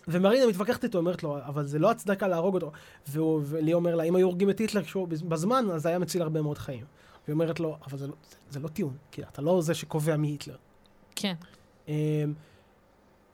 ומרינה 0.09 0.47
מתווכחת 0.47 0.85
איתו, 0.85 0.99
אומרת 0.99 1.23
לו, 1.23 1.39
אבל 1.39 1.67
זה 1.67 1.79
לא 1.79 1.91
הצדקה 1.91 2.29
להרוג 2.29 2.55
אותו. 2.55 2.73
והוא- 3.09 3.41
ולי 3.45 3.75
אומר 3.75 3.95
לה, 3.95 4.03
אם 4.03 4.17
היו 4.17 4.27
הורגים 4.27 4.51
את 4.51 4.59
היטלר 4.59 4.83
כשהוא 4.83 5.09
בז- 5.09 5.23
בזמן, 5.23 5.67
אז 5.75 5.83
זה 5.83 5.89
היה 5.89 5.99
מציל 5.99 6.23
הרבה 6.23 6.43
מאוד 6.43 6.59
חיים. 6.59 6.85
והיא 7.27 7.35
אומרת 7.35 7.61
לו, 7.61 7.77
אבל 7.87 7.99
זה 7.99 8.07
לא, 8.07 8.13
זה, 8.31 8.37
זה 8.51 8.61
לא 8.61 8.69
טיעון, 8.69 8.97
כי 9.11 9.23
אתה 9.23 9.43
לא 9.43 9.61
זה 9.63 9.75
שקובע 9.75 10.17
מי 10.17 10.29
היטלר. 10.29 10.57
כן. 11.17 11.35
אמ, 11.89 11.95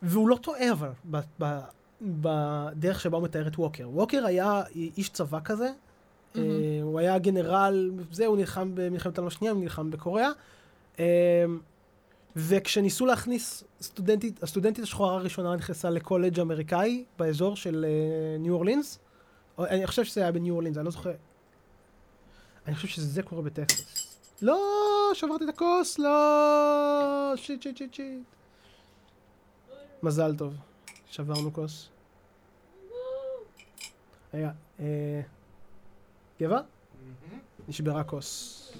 והוא 0.03 0.29
לא 0.29 0.37
טועה 0.37 0.73
אבל, 0.73 0.89
ב, 1.11 1.19
ב, 1.43 1.59
בדרך 2.03 3.01
שבה 3.01 3.17
הוא 3.17 3.25
מתאר 3.25 3.47
את 3.47 3.59
ווקר. 3.59 3.89
ווקר 3.91 4.27
היה 4.27 4.63
איש 4.75 5.09
צבא 5.09 5.39
כזה, 5.45 5.71
מהמם. 6.35 6.49
הוא 6.83 6.99
היה 6.99 7.19
גנרל, 7.19 7.91
זה, 8.11 8.27
הוא 8.27 8.37
נלחם 8.37 8.71
במלחמת 8.75 9.19
העולם 9.19 9.29
השנייה, 9.29 9.53
הוא 9.53 9.63
נלחם 9.63 9.91
בקוריאה. 9.91 10.31
וכשניסו 12.37 13.07
להכניס 13.07 13.65
סטודנטית, 13.81 14.43
הסטודנטית 14.43 14.85
השחורה 14.85 15.15
הראשונה 15.15 15.57
נכנסה 15.57 15.91
לקולג' 15.91 16.41
אמריקאי 16.41 17.05
באזור 17.19 17.57
של 17.57 17.85
אה, 17.89 18.39
ניו 18.39 18.55
אורלינס. 18.55 18.99
או, 19.59 19.67
אני 19.67 19.87
חושב 19.87 20.05
שזה 20.05 20.21
היה 20.21 20.33
בניו 20.33 20.55
אורלינס, 20.55 20.77
אני 20.77 20.85
לא 20.85 20.91
זוכר. 20.91 21.15
אני 22.67 22.75
חושב 22.75 22.89
שזה 22.89 23.23
קורה 23.23 23.43
בטקסס. 23.43 24.17
לא, 24.43 24.61
שברתי 25.15 25.45
את 25.45 25.49
הכוס, 25.49 25.99
לא, 25.99 27.33
שיט, 27.37 27.63
שיט, 27.63 27.77
שיט, 27.77 27.95
שיט. 27.95 28.23
מזל 30.03 30.37
טוב. 30.37 30.55
שברנו 31.11 31.53
כוס. 31.53 31.89
רגע, 34.35 34.51
אה... 34.81 35.21
גבע? 36.41 36.61
נשברה 37.69 38.05
כוס. 38.05 38.73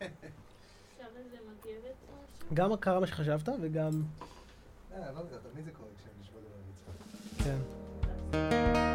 גם 2.54 2.76
קרה 2.76 3.00
מה 3.00 3.06
שחשבת 3.06 3.48
וגם... 3.60 3.90
אה, 4.92 5.12
לא 5.12 5.18
יודע, 5.18 5.36
תמיד 5.52 5.64
זה 5.64 5.70
קורה 5.70 5.88
כשאני 5.98 6.12
נשבע 6.20 6.38
על 6.38 6.44
הרצפה. 6.44 7.44
כן. 7.44 8.87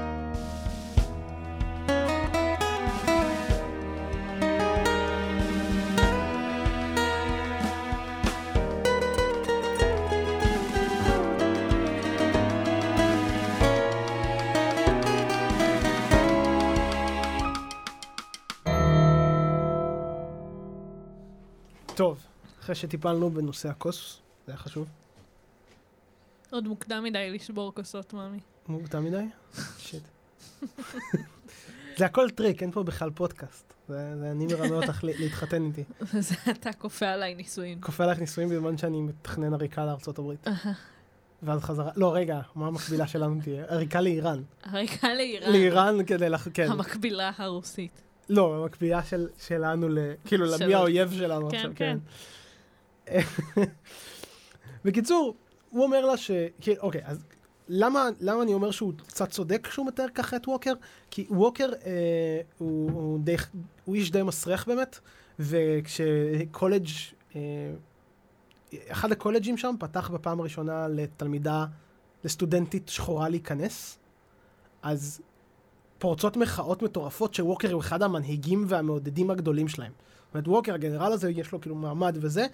טוב, 21.95 22.25
אחרי 22.59 22.75
שטיפלנו 22.75 23.29
בנושא 23.29 23.69
הכוס, 23.69 24.19
זה 24.45 24.51
היה 24.51 24.57
חשוב. 24.57 24.87
עוד 26.51 26.67
מוקדם 26.67 27.03
מדי 27.03 27.31
לשבור 27.31 27.73
כוסות, 27.75 28.13
מאמי. 28.13 28.39
מוקדם 28.67 29.05
מדי? 29.05 29.25
שיט. 29.77 30.03
זה 31.97 32.05
הכל 32.05 32.29
טריק, 32.29 32.61
אין 32.61 32.71
פה 32.71 32.83
בכלל 32.83 33.09
פודקאסט. 33.09 33.73
זה, 33.87 34.15
זה 34.19 34.31
אני 34.31 34.45
מרמה 34.45 34.75
אותך 34.75 35.03
להתחתן 35.03 35.65
איתי. 35.65 35.83
זה 36.27 36.35
אתה 36.51 36.73
כופה 36.73 37.05
עליי 37.05 37.35
נישואין. 37.35 37.77
כופה 37.81 38.03
עליך 38.03 38.19
נישואים 38.19 38.49
בזמן 38.49 38.77
שאני 38.77 39.01
מתכנן 39.01 39.53
עריקה 39.53 39.85
לארצות 39.85 40.19
הברית. 40.19 40.47
ואז 41.43 41.61
חזרה, 41.61 41.91
לא 41.95 42.15
רגע, 42.15 42.41
מה 42.55 42.67
המקבילה 42.67 43.07
שלנו 43.07 43.41
תהיה? 43.41 43.65
עריקה 43.67 44.01
לאיראן. 44.01 44.43
עריקה 44.63 45.13
לאיראן. 45.13 45.51
לאיראן 45.51 46.05
כדי 46.05 46.29
לח... 46.29 46.47
כן. 46.53 46.71
המקבילה 46.71 47.31
הרוסית. 47.37 48.01
לא, 48.29 48.55
המקבילה 48.55 49.03
של, 49.03 49.27
שלנו 49.37 49.89
ל... 49.89 49.97
כאילו, 50.25 50.47
של- 50.47 50.63
למי 50.63 50.73
האויב 50.73 51.11
שלנו 51.11 51.49
כן, 51.49 51.55
עכשיו, 51.55 51.71
כן. 51.75 51.97
בקיצור, 54.85 55.35
הוא 55.69 55.83
אומר 55.83 56.05
לה 56.05 56.17
ש... 56.17 56.31
כן, 56.61 56.73
אוקיי, 56.79 57.01
אז 57.05 57.25
למה, 57.67 58.09
למה 58.21 58.43
אני 58.43 58.53
אומר 58.53 58.71
שהוא 58.71 58.93
קצת 59.07 59.29
צודק 59.29 59.67
כשהוא 59.67 59.87
מתאר 59.87 60.05
ככה 60.15 60.35
את 60.35 60.47
ווקר? 60.47 60.73
כי 61.11 61.27
ווקר 61.29 61.69
אה, 61.85 62.41
הוא, 62.57 62.91
הוא, 62.91 63.19
די, 63.19 63.35
הוא 63.85 63.95
איש 63.95 64.11
די 64.11 64.23
מסריח 64.23 64.67
באמת, 64.67 64.99
וכשקולג', 65.39 66.87
אה, 67.35 67.41
אחד 68.87 69.11
הקולג'ים 69.11 69.57
שם 69.57 69.75
פתח 69.79 70.09
בפעם 70.09 70.39
הראשונה 70.39 70.87
לתלמידה, 70.87 71.65
לסטודנטית 72.23 72.89
שחורה 72.89 73.29
להיכנס, 73.29 73.99
אז 74.83 75.21
פורצות 76.03 76.37
מחאות 76.37 76.81
מטורפות 76.81 77.33
שווקר 77.33 77.73
הוא 77.73 77.81
אחד 77.81 78.03
המנהיגים 78.03 78.65
והמעודדים 78.67 79.29
הגדולים 79.31 79.67
שלהם. 79.67 79.91
זאת 79.91 80.33
אומרת, 80.33 80.47
ווקר, 80.47 80.73
הגנרל 80.73 81.11
הזה, 81.11 81.29
יש 81.29 81.51
לו 81.51 81.61
כאילו 81.61 81.75
מעמד 81.75 82.17
וזה, 82.21 82.45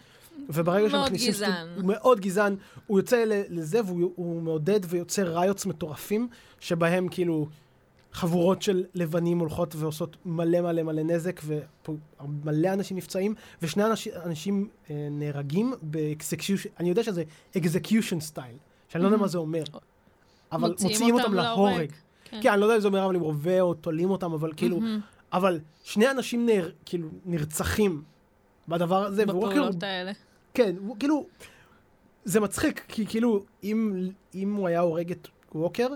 וברגע 0.49 0.87
מאוד 0.87 1.05
שמכניסים... 1.05 1.31
גזען. 1.31 1.67
הוא 1.75 1.85
מאוד 1.85 2.19
גזען, 2.19 2.55
הוא 2.87 2.99
יוצא 2.99 3.23
לזה 3.27 3.81
והוא 3.85 4.11
הוא 4.15 4.41
מעודד 4.41 4.79
ויוצר 4.87 5.37
ראיוץ 5.37 5.65
מטורפים, 5.65 6.27
שבהם 6.59 7.07
כאילו 7.07 7.47
חבורות 8.13 8.61
של 8.61 8.83
לבנים 8.93 9.39
הולכות 9.39 9.75
ועושות 9.75 10.17
מלא 10.25 10.61
מלא 10.61 10.83
מלא 10.83 11.03
נזק, 11.03 11.41
ומלא 12.21 12.73
אנשים 12.73 12.97
נפצעים, 12.97 13.35
ושני 13.61 13.85
אנשים, 13.85 14.13
אנשים 14.25 14.69
אה, 14.89 15.07
נהרגים 15.11 15.73
באקזקיושן, 15.81 16.69
אני 16.79 16.89
יודע 16.89 17.03
שזה 17.03 17.23
execution 17.57 18.19
style, 18.19 18.57
שאני 18.89 19.03
לא 19.03 19.07
יודע 19.07 19.17
מה 19.17 19.27
זה 19.27 19.37
אומר, 19.37 19.63
אבל 20.51 20.75
מוציאים 20.81 21.15
אותם 21.15 21.33
להורג. 21.33 21.91
כן. 22.31 22.39
כן, 22.41 22.51
אני 22.51 22.61
לא 22.61 22.65
יודע 22.65 22.75
אם 22.75 22.81
זה 22.81 22.87
אומר 22.87 23.05
אבל 23.05 23.15
עם 23.15 23.21
רובה 23.21 23.61
או 23.61 23.73
תולים 23.73 24.09
אותם, 24.09 24.33
אבל 24.33 24.53
כאילו. 24.57 24.79
אבל 25.33 25.59
שני 25.83 26.11
אנשים 26.11 26.45
נר, 26.45 26.71
כאילו 26.85 27.09
נרצחים 27.25 28.03
בדבר 28.67 29.05
הזה, 29.05 29.23
וווקר 29.23 29.49
בפעולות 29.49 29.83
האלה. 29.83 30.11
כן, 30.53 30.75
הוא 30.79 30.95
כאילו, 30.99 31.27
זה 32.23 32.39
מצחיק, 32.39 32.85
כי 32.87 33.05
כאילו, 33.05 33.43
אם, 33.63 34.09
אם 34.35 34.55
הוא 34.55 34.67
היה 34.67 34.79
הורג 34.79 35.11
את 35.11 35.27
ווקר, 35.55 35.87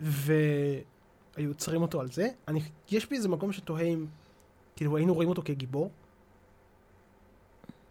והיו 0.00 1.48
עוצרים 1.48 1.82
אותו 1.82 2.00
על 2.00 2.10
זה, 2.10 2.28
אני, 2.48 2.60
יש 2.90 3.08
בי 3.08 3.16
איזה 3.16 3.28
מקום 3.28 3.52
שתוהה 3.52 3.84
אם, 3.84 4.06
כאילו, 4.76 4.96
היינו 4.96 5.14
רואים 5.14 5.28
אותו 5.28 5.42
כגיבור. 5.44 5.90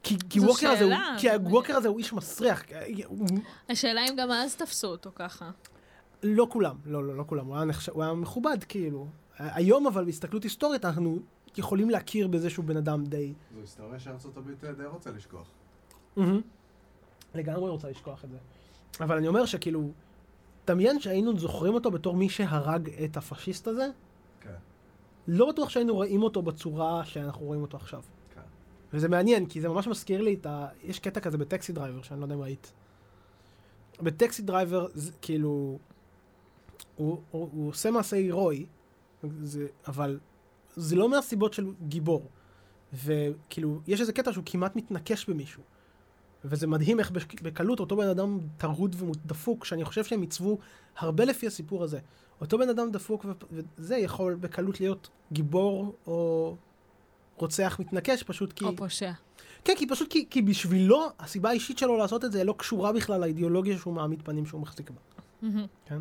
כי, 0.04 0.16
כי 0.30 0.40
ווקר 0.40 0.70
הזה, 0.70 0.84
הוא, 0.84 0.94
כי 1.18 1.30
הווקר 1.30 1.76
הזה 1.76 1.88
הוא 1.88 2.00
איש 2.00 2.14
מסריח, 2.14 2.64
השאלה 3.70 4.02
אם 4.10 4.16
גם 4.16 4.32
אז 4.32 4.56
תפסו 4.56 4.88
אותו 4.88 5.12
ככה. 5.16 5.52
לא 6.24 6.48
כולם, 6.50 6.76
לא, 6.86 7.04
לא, 7.04 7.18
לא 7.18 7.24
כולם, 7.28 7.46
הוא 7.46 7.56
היה, 7.56 7.66
נחש... 7.66 7.90
הוא 7.90 8.04
היה 8.04 8.14
מכובד, 8.14 8.58
כאילו. 8.70 9.08
היום, 9.38 9.88
אבל 9.88 10.06
בהסתכלות 10.06 10.44
היסטורית, 10.44 10.86
אנחנו 10.86 11.20
יכולים 11.58 11.90
להכיר 11.90 12.28
בזה 12.28 12.50
שהוא 12.50 12.66
בן 12.66 12.78
אדם 12.78 13.06
די... 13.06 13.34
זו 13.54 13.62
היסטוריה 13.62 14.00
שארצות 14.00 14.38
הברית 14.38 14.64
די 14.64 14.86
רוצה 14.86 15.12
לשכוח. 15.12 15.48
מהמם. 16.16 16.42
לגמרי 17.36 17.70
רוצה 17.70 17.90
לשכוח 17.90 18.26
את 18.26 18.30
זה. 18.30 18.38
אבל 19.00 19.18
אני 19.18 19.28
אומר 19.28 19.46
שכאילו, 19.46 19.90
דמיין 20.68 21.00
שהיינו 21.00 21.40
זוכרים 21.40 21.74
אותו 21.74 21.92
בתור 21.92 22.16
מי 22.16 22.30
שהרג 22.30 22.90
את 22.90 23.18
הפשיסט 23.18 23.68
הזה, 23.68 23.88
כן, 24.42 24.56
לא 25.28 25.50
בטוח 25.50 25.70
שהיינו 25.70 25.94
רואים 25.96 26.24
אותו 26.24 26.42
בצורה 26.42 27.06
שאנחנו 27.06 27.46
רואים 27.46 27.62
אותו 27.62 27.78
עכשיו. 27.78 28.02
כן. 28.36 28.42
וזה 28.94 29.10
מעניין, 29.10 29.46
כי 29.46 29.62
זה 29.62 29.70
ממש 29.70 29.88
מזכיר 29.88 30.22
לי 30.22 30.34
את 30.34 30.46
ה... 30.46 30.68
יש 30.84 31.00
קטע 31.00 31.20
כזה 31.20 31.38
ב 31.38 31.45
Taxi 31.45 31.74
Driver, 31.74 32.02
שאני 32.02 32.20
לא 32.20 32.26
יודע 32.26 32.36
אם 32.36 32.42
ראית. 32.42 32.74
ב 34.02 34.10
Taxi 34.10 34.42
Driver, 34.42 34.88
כאילו, 35.22 35.80
הוא, 36.96 37.22
הוא, 37.32 37.50
הוא 37.52 37.70
עושה 37.70 37.92
מעשה 37.92 38.16
הירואי, 38.16 38.66
זה, 39.44 39.68
אבל 39.88 40.20
זה 40.76 40.96
לא 40.96 41.10
מהסיבות 41.10 41.54
של 41.54 41.66
גיבור. 41.88 42.26
וכאילו, 42.94 43.82
יש 43.88 44.02
איזה 44.02 44.14
קטע 44.14 44.34
שהוא 44.34 44.44
כמעט 44.46 44.76
מתנקש 44.76 45.30
במישהו. 45.30 45.64
וזה 46.46 46.68
מדהים 46.68 47.00
איך 47.00 47.12
בק- 47.12 47.42
בקלות 47.42 47.80
אותו 47.80 47.96
בן 47.98 48.08
אדם 48.08 48.40
טרוד 48.58 48.96
ודפוק, 49.02 49.66
שאני 49.66 49.86
חושב 49.86 50.04
שהם 50.04 50.22
עיצבו 50.22 50.58
הרבה 50.98 51.26
לפי 51.26 51.48
הסיפור 51.48 51.84
הזה. 51.84 52.00
אותו 52.42 52.58
בן 52.58 52.70
אדם 52.70 52.92
דפוק 52.92 53.26
וזה 53.52 53.98
יכול 53.98 54.36
בקלות 54.36 54.80
להיות 54.80 55.10
גיבור 55.32 55.96
או 56.08 56.56
רוצח 57.38 57.78
מתנקש, 57.80 58.24
פשוט 58.24 58.54
כי... 58.54 58.66
או 58.66 58.76
פושע. 58.76 59.12
כן, 59.64 59.74
כי 59.78 59.88
פשוט 59.88 60.12
כי, 60.12 60.26
כי 60.30 60.42
בשבילו, 60.42 61.08
הסיבה 61.20 61.50
האישית 61.50 61.78
שלו 61.78 61.98
לעשות 61.98 62.26
את 62.26 62.32
זה 62.32 62.44
לא 62.44 62.56
קשורה 62.58 62.94
בכלל 62.94 63.22
לאידיאולוגיה 63.22 63.78
שהוא 63.78 63.94
מעמיד 63.94 64.22
פנים 64.22 64.46
שהוא 64.46 64.62
מחזיק 64.62 64.90
בה. 64.90 65.00
מהמם. 65.42 65.66
כן? 65.86 66.00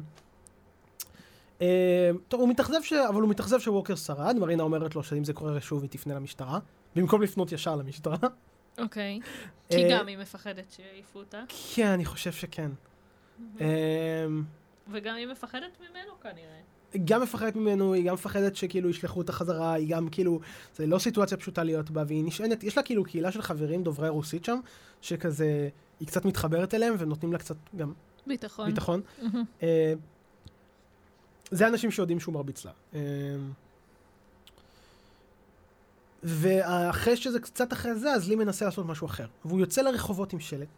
אה, 1.62 2.10
טוב, 2.28 2.40
הוא 2.40 2.48
מתאכזב 2.48 2.82
ש... 2.82 2.92
אבל 2.92 3.20
הוא 3.20 3.30
מתאכזב 3.30 3.58
שווקר 3.58 3.94
שרד, 3.94 4.36
מרינה 4.36 4.62
אומרת 4.62 4.94
לו 4.94 5.02
שאם 5.02 5.24
זה 5.24 5.32
קורה 5.32 5.60
שוב 5.60 5.82
היא 5.82 5.90
תפנה 5.90 6.14
למשטרה, 6.14 6.58
במקום 6.96 7.22
לפנות 7.22 7.52
ישר 7.52 7.76
למשטרה. 7.76 8.16
אוקיי. 8.78 9.20
כי 9.68 9.84
אה, 9.84 9.88
גם 9.90 10.06
היא 10.06 10.18
מפחדת 10.18 10.70
שיעיפו 10.70 11.18
אותה, 11.18 11.44
כן, 11.74 11.86
אני 11.86 12.04
חושב 12.04 12.32
שכן. 12.32 12.70
אה, 13.60 13.66
וגם 14.90 15.14
היא 15.14 15.26
מפחדת 15.26 15.78
ממנו 15.80 16.20
כנראה. 16.22 16.60
היא 16.92 17.02
גם 17.04 17.22
מפחדת 17.22 17.56
ממנו, 17.56 17.92
היא 17.92 18.04
גם 18.04 18.14
מפחדת 18.14 18.56
שכאילו 18.56 18.90
ישלחו 18.90 19.18
אותה 19.20 19.32
חזרה, 19.32 19.72
היא 19.72 19.96
גם 19.96 20.08
כאילו, 20.08 20.40
זה 20.76 20.86
לא 20.86 20.98
סיטואציה 20.98 21.36
פשוטה 21.36 21.62
להיות 21.62 21.90
בה, 21.90 22.04
והיא 22.06 22.24
נשענת, 22.24 22.64
יש 22.64 22.76
לה 22.76 22.82
כאילו 22.82 23.04
קהילה 23.04 23.32
של 23.32 23.42
חברים 23.42 23.82
דוברי 23.82 24.08
רוסית 24.08 24.44
שם, 24.44 24.60
שכזה, 25.00 25.68
היא 26.00 26.08
קצת 26.08 26.24
מתחברת 26.24 26.74
אליהם 26.74 26.94
ונותנים 26.98 27.32
לה 27.32 27.38
קצת 27.38 27.56
גם 27.76 27.92
ביטחון. 28.26 28.66
ביטחון. 28.66 29.00
זה 31.50 31.68
אנשים 31.68 31.90
שיודעים 31.90 32.20
שהוא 32.20 32.34
מרביץ 32.34 32.64
לה. 32.64 32.72
אה, 32.94 33.00
ואחרי 36.22 37.16
שזה 37.16 37.40
קצת 37.40 37.72
אחרי 37.72 37.94
זה, 37.94 38.12
אז 38.12 38.28
לי 38.28 38.34
מנסה 38.36 38.64
לעשות 38.64 38.86
משהו 38.86 39.06
אחר. 39.06 39.26
והוא 39.44 39.60
יוצא 39.60 39.82
לרחובות 39.82 40.32
עם 40.32 40.40
שלט, 40.40 40.68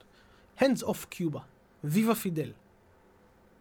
Hands 0.58 0.82
off 0.84 1.14
Cuba, 1.14 1.38
ויבה 1.84 2.14
פידל. 2.14 2.52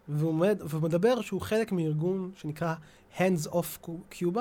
והוא 0.07 0.33
מד- 0.35 0.61
והוא 0.61 0.81
מדבר 0.83 1.21
שהוא 1.21 1.41
חלק 1.41 1.71
מארגון 1.71 2.31
שנקרא 2.35 2.75
Hands 3.17 3.47
off 3.51 3.87
Cuba, 4.13 4.39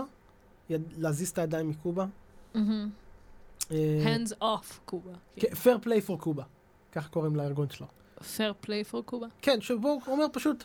יד, 0.71 0.83
להזיז 0.97 1.29
את 1.31 1.39
הידיים 1.39 1.71
מקובה. 1.71 2.07
מהמם. 2.55 2.91
אה, 3.71 3.77
hands 4.16 4.31
off 4.43 4.79
קובה. 4.85 5.11
כן, 5.37 5.49
Fair 5.53 5.85
Play 5.85 6.09
for 6.09 6.25
Cuba, 6.25 6.43
ככה 6.93 7.09
קוראים 7.09 7.37
לארגון 7.37 7.71
שלו. 7.71 7.87
fair 8.21 8.66
play 8.66 8.93
for 8.93 9.03
קובה. 9.05 9.27
כן, 9.43 9.61
שבו 9.61 9.89
הוא 9.89 10.03
אומר 10.07 10.25
פשוט, 10.33 10.64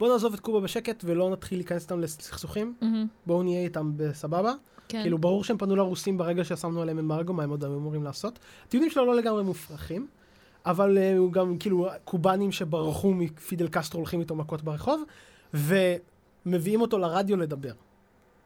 בוא 0.00 0.08
נעזוב 0.08 0.34
את 0.34 0.40
קובה 0.40 0.60
בשקט 0.60 1.04
ולא 1.06 1.30
נתחיל 1.30 1.58
להיכנס 1.58 1.82
איתם 1.82 2.00
לסכסוכים, 2.00 2.74
מהמם. 2.80 3.06
בואו 3.26 3.42
נהיה 3.42 3.64
איתם 3.64 3.92
בסבבה. 3.96 4.52
כן. 4.88 5.02
כאילו, 5.02 5.18
ברור 5.18 5.44
שהם 5.44 5.58
פנו 5.58 5.76
לרוסים 5.76 6.18
ברגע 6.18 6.44
ששמנו 6.44 6.82
עליהם 6.82 6.98
אמרגו, 6.98 7.32
מה 7.32 7.42
הם 7.42 7.50
עוד 7.50 7.64
אמורים 7.64 8.04
לעשות. 8.04 8.38
הטיעונים 8.66 8.90
שלו 8.90 9.06
לא 9.06 9.14
לגמרי 9.14 9.42
מופרכים, 9.42 10.06
אבל 10.66 10.98
uh, 10.98 11.18
הוא 11.18 11.32
גם, 11.32 11.58
כאילו, 11.58 11.88
קובנים 12.04 12.52
שברחו 12.52 13.14
מפידל 13.14 13.68
קסטרו 13.68 14.00
הולכים 14.00 14.20
איתו 14.20 14.34
מכות 14.34 14.62
ברחוב, 14.62 15.02
ומביאים 15.54 16.80
אותו 16.80 16.98
לרדיו 16.98 17.36
לדבר. 17.36 17.72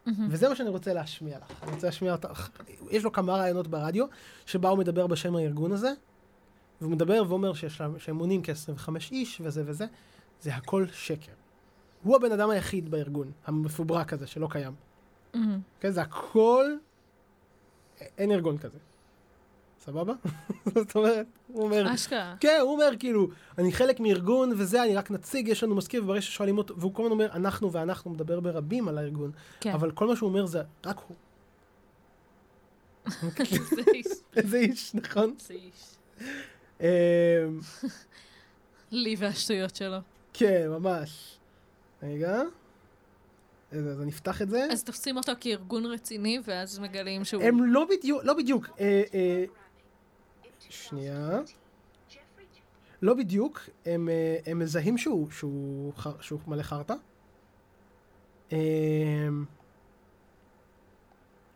מהמם. 0.07 0.29
וזה 0.31 0.49
מה 0.49 0.57
שאני 0.57 0.69
רוצה 0.69 0.93
להשמיע 0.93 1.39
לך. 1.39 1.63
אני 1.63 1.73
רוצה 1.73 1.87
להשמיע 1.87 2.13
אותך. 2.13 2.49
יש 2.91 3.05
לו 3.05 3.13
כמה 3.13 3.33
רעיונות 3.33 3.69
ברדיו, 3.69 4.07
שבה 4.47 4.69
הוא 4.69 4.79
מדבר 4.79 5.07
בשם 5.07 5.37
הארגון 5.37 5.73
הזה, 5.73 5.93
והוא 6.81 6.93
מדבר 6.93 7.23
ואומר 7.29 7.55
שיש 7.55 7.83
שהם 7.99 8.17
מונים 8.17 8.41
כ-25 8.45 8.89
איש 9.13 9.41
וזה 9.45 9.63
וזה, 9.67 9.87
זה 10.41 10.55
הכל 10.55 10.87
שקר. 10.93 11.33
הוא 12.05 12.17
הבן 12.17 12.33
אדם 12.33 12.51
היחיד 12.51 12.91
בארגון, 12.91 13.31
המפוברק 13.47 14.13
הזה, 14.13 14.27
שלא 14.27 14.49
קיים. 14.51 14.73
מהמם. 15.35 15.61
כן, 15.81 15.91
זה 15.91 16.03
הכל, 16.03 16.65
אין 18.19 18.31
ארגון 18.31 18.59
כזה. 18.59 18.79
סבבה? 19.81 20.13
זאת 20.75 20.97
אומרת, 20.97 21.27
הוא 21.49 21.65
אומר, 21.65 21.95
אשכרה. 21.95 22.35
כן, 22.41 22.59
הוא 22.63 22.73
אומר 22.73 22.91
כאילו, 22.99 23.29
אני 23.59 23.73
חלק 23.73 24.01
מארגון 24.01 24.53
וזה, 24.57 24.83
אני 24.83 24.97
רק 24.97 25.11
נציג, 25.11 25.49
יש 25.49 25.63
לנו 25.63 25.75
מזכיר, 25.75 26.05
וברגע 26.05 26.23
ששואלים 26.23 26.59
אותו, 26.59 26.75
והוא 26.77 26.95
כל 26.95 27.03
הזמן 27.03 27.13
אומר, 27.13 27.33
אנחנו 27.33 27.73
ואנחנו, 27.73 28.11
מדבר 28.11 28.41
ברבים 28.41 28.89
על 28.89 28.99
הארגון, 28.99 29.31
כן. 29.61 29.73
אבל 29.73 29.91
כל 29.91 30.07
מה 30.07 30.17
שהוא 30.17 30.29
אומר 30.29 30.47
זה 30.47 30.63
רק 30.87 31.01
הוא. 31.09 31.17
זה 33.77 33.83
איש. 33.95 34.07
איזה 34.37 34.57
איש, 34.57 34.95
נכון? 34.95 35.35
זה 35.39 35.55
איש. 35.55 35.97
אמ, 36.81 36.87
לי 38.91 39.17
והשטויות 39.19 39.77
שלו. 39.77 39.99
כן, 40.33 40.67
ממש. 40.69 41.34
רגע. 42.05 42.43
אז 43.73 43.89
אז 43.89 44.01
אני 44.01 44.11
אפתח 44.11 44.43
את 44.43 44.51
זה. 44.51 44.67
אז 44.73 44.85
תופסים 44.85 45.17
אותו 45.17 45.33
כארגון 45.41 45.87
רציני, 45.87 46.39
ואז 46.45 46.79
מגלים 46.79 47.25
שהוא... 47.25 47.43
הם 47.43 47.65
לא 47.65 47.87
בדיוק, 47.91 48.25
לא 48.25 48.35
בדיוק. 48.35 48.69
אה, 48.81 49.03
אה, 49.15 49.45
שנייה. 50.69 51.41
לא 53.03 53.15
בדיוק, 53.15 53.61
הם, 53.87 54.09
אה, 54.09 54.37
הם 54.47 54.59
מזהים 54.59 54.99
שהוא, 54.99 55.31
שהוא, 55.31 55.93
ח- 55.95 56.21
שהוא 56.23 56.41
מלא 56.47 56.63
חרטא. 56.63 56.95
אה, 58.53 58.59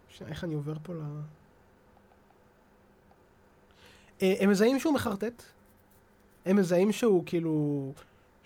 שנייה, 0.09 0.33
איך 0.33 0.45
אני 0.45 0.55
עובר 0.55 0.75
פה 0.83 0.95
ל... 0.95 1.01
אה, 4.23 4.35
הם 4.41 4.51
מזהים 4.51 4.79
שהוא 4.81 4.95
מחרטט. 4.95 5.43
הם 6.47 6.57
מזהים 6.57 6.93
שהוא 6.93 7.23
כאילו... 7.27 7.93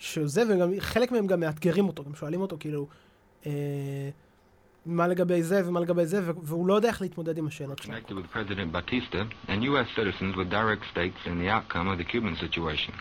שזה, 0.03 0.43
וגם 0.49 0.71
חלק 0.79 1.13
מהם 1.13 1.27
גם 1.27 1.41
מאתגרים 1.41 1.89
אותו, 1.89 2.05
גם 2.05 2.15
שואלים 2.15 2.41
אותו 2.41 2.57
כאילו... 2.61 2.87
אה, 3.47 4.11
מה 4.87 5.09
לגבי 5.09 5.43
זה 5.43 5.69
ומה 5.69 5.81
לגבי 5.81 6.07
זה, 6.07 6.21
והוא 6.43 6.67
לא 6.67 6.75
יודע 6.75 6.89
איך 6.89 7.03
להתמודד 7.03 7.39
עם 7.39 7.47
השאלות 7.47 7.81
situation. 12.41 12.93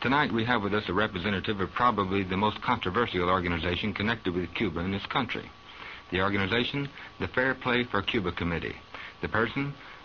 Tonight 0.00 0.30
we 0.32 0.44
have 0.44 0.62
with 0.62 0.74
us 0.74 0.88
a 0.88 0.92
representative 0.92 1.58
of 1.60 1.68
probably 1.82 2.22
the 2.22 2.36
most 2.36 2.58
controversial 2.62 3.28
organization 3.38 3.92
connected 4.00 4.32
with 4.36 4.54
Cuba 4.54 4.80
in 4.80 4.92
this 4.92 5.06
country. 5.16 5.46
The 6.12 6.20
organization, 6.28 6.88
the 7.22 7.28
Fair 7.36 7.54
Play 7.64 7.80
for 7.90 8.00
Cuba 8.02 8.30
Committee. 8.40 8.76
The 9.22 9.30
person, 9.38 9.64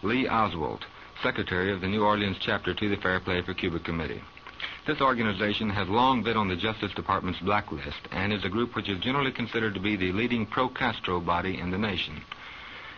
Lee 0.10 0.28
Oswald, 0.28 0.82
Secretary 1.22 1.70
of 1.76 1.80
the 1.82 1.92
New 1.94 2.04
Orleans 2.12 2.38
chapter 2.48 2.72
to 2.74 2.86
the 2.90 3.00
Fair 3.06 3.20
Play 3.20 3.40
for 3.46 3.54
Cuba 3.54 3.80
Committee. 3.90 4.22
This 4.86 5.00
organization 5.00 5.70
has 5.70 5.88
long 5.88 6.24
been 6.24 6.36
on 6.36 6.50
the 6.50 6.58
Justice 6.58 6.92
Department's 6.94 7.40
blacklist 7.40 8.04
and 8.12 8.34
is 8.34 8.44
a 8.44 8.50
group 8.50 8.76
which 8.76 8.90
is 8.90 9.00
generally 9.00 9.32
considered 9.32 9.74
to 9.76 9.80
be 9.80 9.96
the 9.96 10.12
leading 10.12 10.46
pro-Castro 10.46 11.22
body 11.22 11.58
in 11.58 11.72
the 11.72 11.78
nation. 11.78 12.22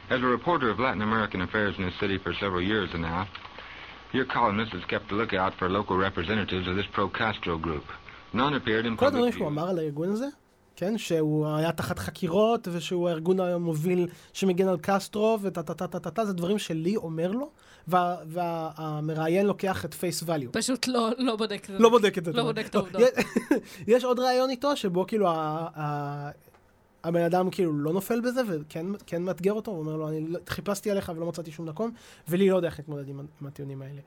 As 0.10 0.20
a 0.24 0.26
reporter 0.26 0.72
of 0.72 0.80
Latin 0.80 1.04
American 1.04 1.42
affairs 1.42 1.76
in 1.78 1.86
this 1.86 1.94
city 2.00 2.18
for 2.18 2.34
several 2.34 2.62
years 2.62 2.90
now, 2.96 3.28
your 4.14 4.26
columnist 4.26 4.72
has 4.72 4.84
kept 4.86 5.12
a 5.12 5.16
lookout 5.16 5.54
for 5.60 5.70
local 5.70 5.96
representatives 5.96 6.68
of 6.68 6.76
this 6.76 6.88
pro-Castro 6.92 7.60
group. 7.60 7.86
None 8.34 8.56
appeared 8.56 8.88
in 8.88 8.96
כל 8.98 9.06
הדברים 9.06 9.32
public 9.32 9.38
שהוא. 9.38 9.48
אמר 9.48 9.70
על 9.70 9.80
הארגון 9.80 10.10
הזה, 10.10 10.28
כן, 10.76 10.98
שהוא 10.98 11.48
היה 11.48 11.72
תחת 11.72 12.00
חקירות, 12.00 12.68
ושהוא 12.72 13.10
הארגון 13.10 13.40
המוביל 13.40 14.08
שמגן 14.34 14.68
על 14.68 14.78
קסטרו, 14.82 15.40
וטה 15.42 15.64
טה 15.64 15.74
טה 15.74 16.00
טה 16.00 16.12
טה 16.12 16.26
זה 16.26 16.34
דברים 16.34 16.60
שלי 16.60 16.96
אומר 16.96 17.32
לו, 17.32 17.50
והמראיין 17.88 19.46
לוקח 19.46 19.86
את 19.86 19.94
פייס 19.94 20.24
ואליו. 20.26 20.52
פשוט 20.52 20.88
לא, 20.88 21.10
לא 21.18 21.36
בודק 21.36 21.62
את 21.70 21.74
זה. 21.74 21.80
לא 21.80 21.90
בודק 21.90 22.18
את 22.18 22.26
זה. 22.26 22.32
לא. 22.32 22.44
בודק 22.44 22.66
את 22.70 22.76
העובדות. 22.76 23.02
יש- 23.88 24.04
עוד 24.04 24.20
ראיון 24.20 24.50
איתו, 24.50 24.76
שבו 24.76 25.08
כאילו 25.08 25.28
ה- 25.28 25.34
ה- 25.76 26.30
הבן 27.04 27.22
אדם 27.22 27.50
כאילו 27.50 27.74
לא 27.80 27.94
נופל 27.94 28.22
בזה, 28.22 28.42
וכן 28.48 28.86
כן 29.06 29.22
מאתגר 29.22 29.54
אותו, 29.54 29.72
הוא 29.72 29.80
אומר 29.80 29.96
לו, 29.96 30.10
אני 30.10 30.28
לא- 30.28 30.40
חיפשתי 30.50 30.92
עליך 30.92 31.12
ולא 31.16 31.26
מצאתי 31.26 31.52
שום 31.52 31.70
מקום, 31.70 31.92
ולי 32.28 32.50
לא 32.50 32.56
יודע 32.56 32.68
איך 32.68 32.80
להתמודד 32.80 33.08
עם 33.10 33.20
עם 33.42 33.48
הטיעונים 33.48 33.82
האלה. 33.82 34.02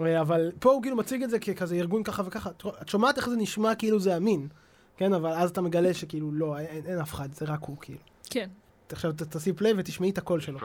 אה, 0.00 0.20
אבל 0.20 0.50
פה 0.60 0.70
הוא 0.72 0.82
כאילו 0.82 0.96
מציג 0.96 1.22
את 1.22 1.30
זה 1.30 1.38
ככזה 1.38 1.74
ארגון 1.76 2.02
ככה 2.02 2.22
וככה. 2.26 2.50
את 2.82 2.88
שומעת 2.88 3.16
איך 3.16 3.28
זה 3.28 3.36
נשמע 3.36 3.74
כאילו 3.74 4.00
זה 4.00 4.16
אמין, 4.16 4.48
כן? 4.96 5.12
אבל 5.12 5.30
אז 5.32 5.50
אתה 5.50 5.60
מגלה 5.60 5.94
שכאילו 5.94 6.32
לא, 6.32 6.58
אין, 6.58 6.86
אין 6.86 6.98
אף 6.98 7.14
אחד, 7.14 7.32
זה 7.32 7.44
רק 7.46 7.60
הוא 7.62 7.76
כאילו. 7.80 7.98
כן. 8.30 8.48
עכשיו 8.92 9.12
תעשי 9.12 9.52
פליי 9.52 9.72
ותשמעי 9.76 10.10
את 10.10 10.18
הקול 10.18 10.40
שלו. 10.40 10.58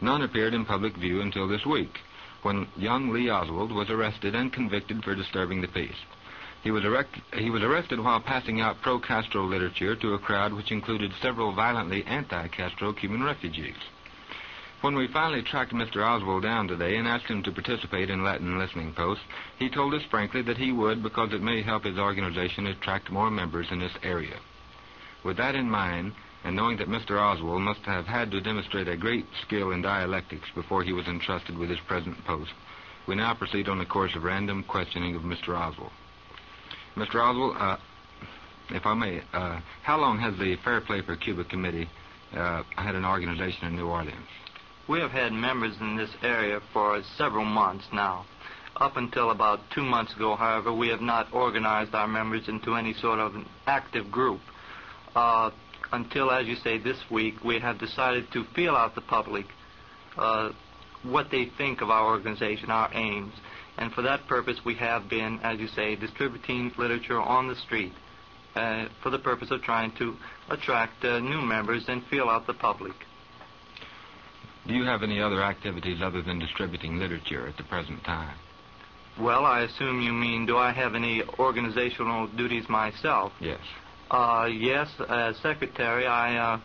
None 0.00 0.22
appeared 0.22 0.54
in 0.54 0.64
public 0.64 0.96
view 0.96 1.20
until 1.20 1.48
this 1.48 1.64
week, 1.64 2.00
when 2.42 2.68
young 2.76 3.10
Lee 3.10 3.30
Oswald 3.30 3.72
was 3.72 3.88
arrested 3.88 4.34
and 4.34 4.52
convicted 4.52 5.02
for 5.02 5.14
disturbing 5.14 5.60
the 5.60 5.68
peace. 5.68 5.96
He 6.62 6.70
was, 6.70 6.84
erect- 6.84 7.20
he 7.34 7.48
was 7.50 7.62
arrested 7.62 8.00
while 8.00 8.20
passing 8.20 8.60
out 8.60 8.82
pro-Castro 8.82 9.44
literature 9.44 9.96
to 9.96 10.14
a 10.14 10.18
crowd 10.18 10.52
which 10.52 10.72
included 10.72 11.12
several 11.22 11.52
violently 11.52 12.04
anti-Castro 12.04 12.92
Cuban 12.92 13.22
refugees. 13.22 13.76
When 14.82 14.94
we 14.94 15.06
finally 15.06 15.42
tracked 15.42 15.72
Mr. 15.72 16.04
Oswald 16.04 16.42
down 16.42 16.68
today 16.68 16.96
and 16.96 17.08
asked 17.08 17.26
him 17.26 17.42
to 17.44 17.52
participate 17.52 18.10
in 18.10 18.22
Latin 18.22 18.58
listening 18.58 18.92
posts, 18.92 19.24
he 19.58 19.70
told 19.70 19.94
us 19.94 20.02
frankly 20.10 20.42
that 20.42 20.58
he 20.58 20.72
would 20.72 21.02
because 21.02 21.32
it 21.32 21.40
may 21.40 21.62
help 21.62 21.84
his 21.84 21.98
organization 21.98 22.66
attract 22.66 23.10
more 23.10 23.30
members 23.30 23.68
in 23.70 23.78
this 23.78 23.96
area. 24.02 24.38
With 25.24 25.38
that 25.38 25.54
in 25.54 25.70
mind, 25.70 26.12
and 26.46 26.54
knowing 26.54 26.76
that 26.76 26.88
Mr. 26.88 27.20
Oswald 27.20 27.60
must 27.60 27.80
have 27.80 28.06
had 28.06 28.30
to 28.30 28.40
demonstrate 28.40 28.86
a 28.86 28.96
great 28.96 29.26
skill 29.44 29.72
in 29.72 29.82
dialectics 29.82 30.48
before 30.54 30.84
he 30.84 30.92
was 30.92 31.04
entrusted 31.08 31.58
with 31.58 31.68
his 31.68 31.80
present 31.88 32.16
post, 32.24 32.52
we 33.08 33.16
now 33.16 33.34
proceed 33.34 33.68
on 33.68 33.80
a 33.80 33.86
course 33.86 34.12
of 34.14 34.22
random 34.22 34.62
questioning 34.68 35.16
of 35.16 35.22
Mr. 35.22 35.58
Oswald. 35.58 35.90
Mr. 36.94 37.16
Oswald, 37.16 37.56
uh, 37.58 37.76
if 38.70 38.86
I 38.86 38.94
may, 38.94 39.22
uh, 39.32 39.58
how 39.82 39.98
long 39.98 40.20
has 40.20 40.38
the 40.38 40.54
Fair 40.64 40.80
Play 40.80 41.02
for 41.02 41.16
Cuba 41.16 41.42
Committee 41.42 41.88
uh, 42.32 42.62
had 42.76 42.94
an 42.94 43.04
organization 43.04 43.66
in 43.66 43.74
New 43.74 43.88
Orleans? 43.88 44.14
We 44.88 45.00
have 45.00 45.10
had 45.10 45.32
members 45.32 45.74
in 45.80 45.96
this 45.96 46.10
area 46.22 46.60
for 46.72 47.02
several 47.18 47.44
months 47.44 47.86
now. 47.92 48.24
Up 48.76 48.96
until 48.96 49.32
about 49.32 49.58
two 49.74 49.82
months 49.82 50.14
ago, 50.14 50.36
however, 50.36 50.72
we 50.72 50.88
have 50.90 51.00
not 51.00 51.26
organized 51.32 51.92
our 51.92 52.06
members 52.06 52.46
into 52.46 52.76
any 52.76 52.94
sort 52.94 53.18
of 53.18 53.34
an 53.34 53.46
active 53.66 54.12
group. 54.12 54.40
Uh, 55.16 55.50
until, 55.92 56.30
as 56.30 56.46
you 56.46 56.56
say, 56.56 56.78
this 56.78 56.98
week, 57.10 57.42
we 57.44 57.58
have 57.58 57.78
decided 57.78 58.30
to 58.32 58.44
feel 58.54 58.74
out 58.74 58.94
the 58.94 59.00
public 59.00 59.46
uh, 60.16 60.50
what 61.02 61.30
they 61.30 61.46
think 61.58 61.80
of 61.80 61.90
our 61.90 62.06
organization, 62.06 62.70
our 62.70 62.90
aims. 62.94 63.34
And 63.78 63.92
for 63.92 64.02
that 64.02 64.26
purpose, 64.26 64.58
we 64.64 64.74
have 64.76 65.08
been, 65.08 65.38
as 65.42 65.60
you 65.60 65.68
say, 65.68 65.96
distributing 65.96 66.72
literature 66.78 67.20
on 67.20 67.48
the 67.48 67.56
street 67.56 67.92
uh, 68.54 68.86
for 69.02 69.10
the 69.10 69.18
purpose 69.18 69.50
of 69.50 69.62
trying 69.62 69.92
to 69.98 70.16
attract 70.48 71.04
uh, 71.04 71.18
new 71.20 71.42
members 71.42 71.84
and 71.88 72.02
feel 72.06 72.28
out 72.28 72.46
the 72.46 72.54
public. 72.54 72.94
Do 74.66 74.74
you 74.74 74.84
have 74.84 75.02
any 75.02 75.20
other 75.20 75.42
activities 75.42 76.00
other 76.02 76.22
than 76.22 76.38
distributing 76.38 76.98
literature 76.98 77.46
at 77.46 77.56
the 77.56 77.62
present 77.64 78.02
time? 78.04 78.36
Well, 79.20 79.44
I 79.44 79.62
assume 79.62 80.00
you 80.00 80.12
mean, 80.12 80.44
do 80.44 80.56
I 80.56 80.72
have 80.72 80.94
any 80.94 81.22
organizational 81.38 82.26
duties 82.26 82.68
myself? 82.68 83.32
Yes. 83.40 83.60
Uh, 84.09 84.45
yes, 84.45 84.89
as 85.09 85.37
secretary, 85.37 86.05
I 86.05 86.37
uh, 86.37 86.59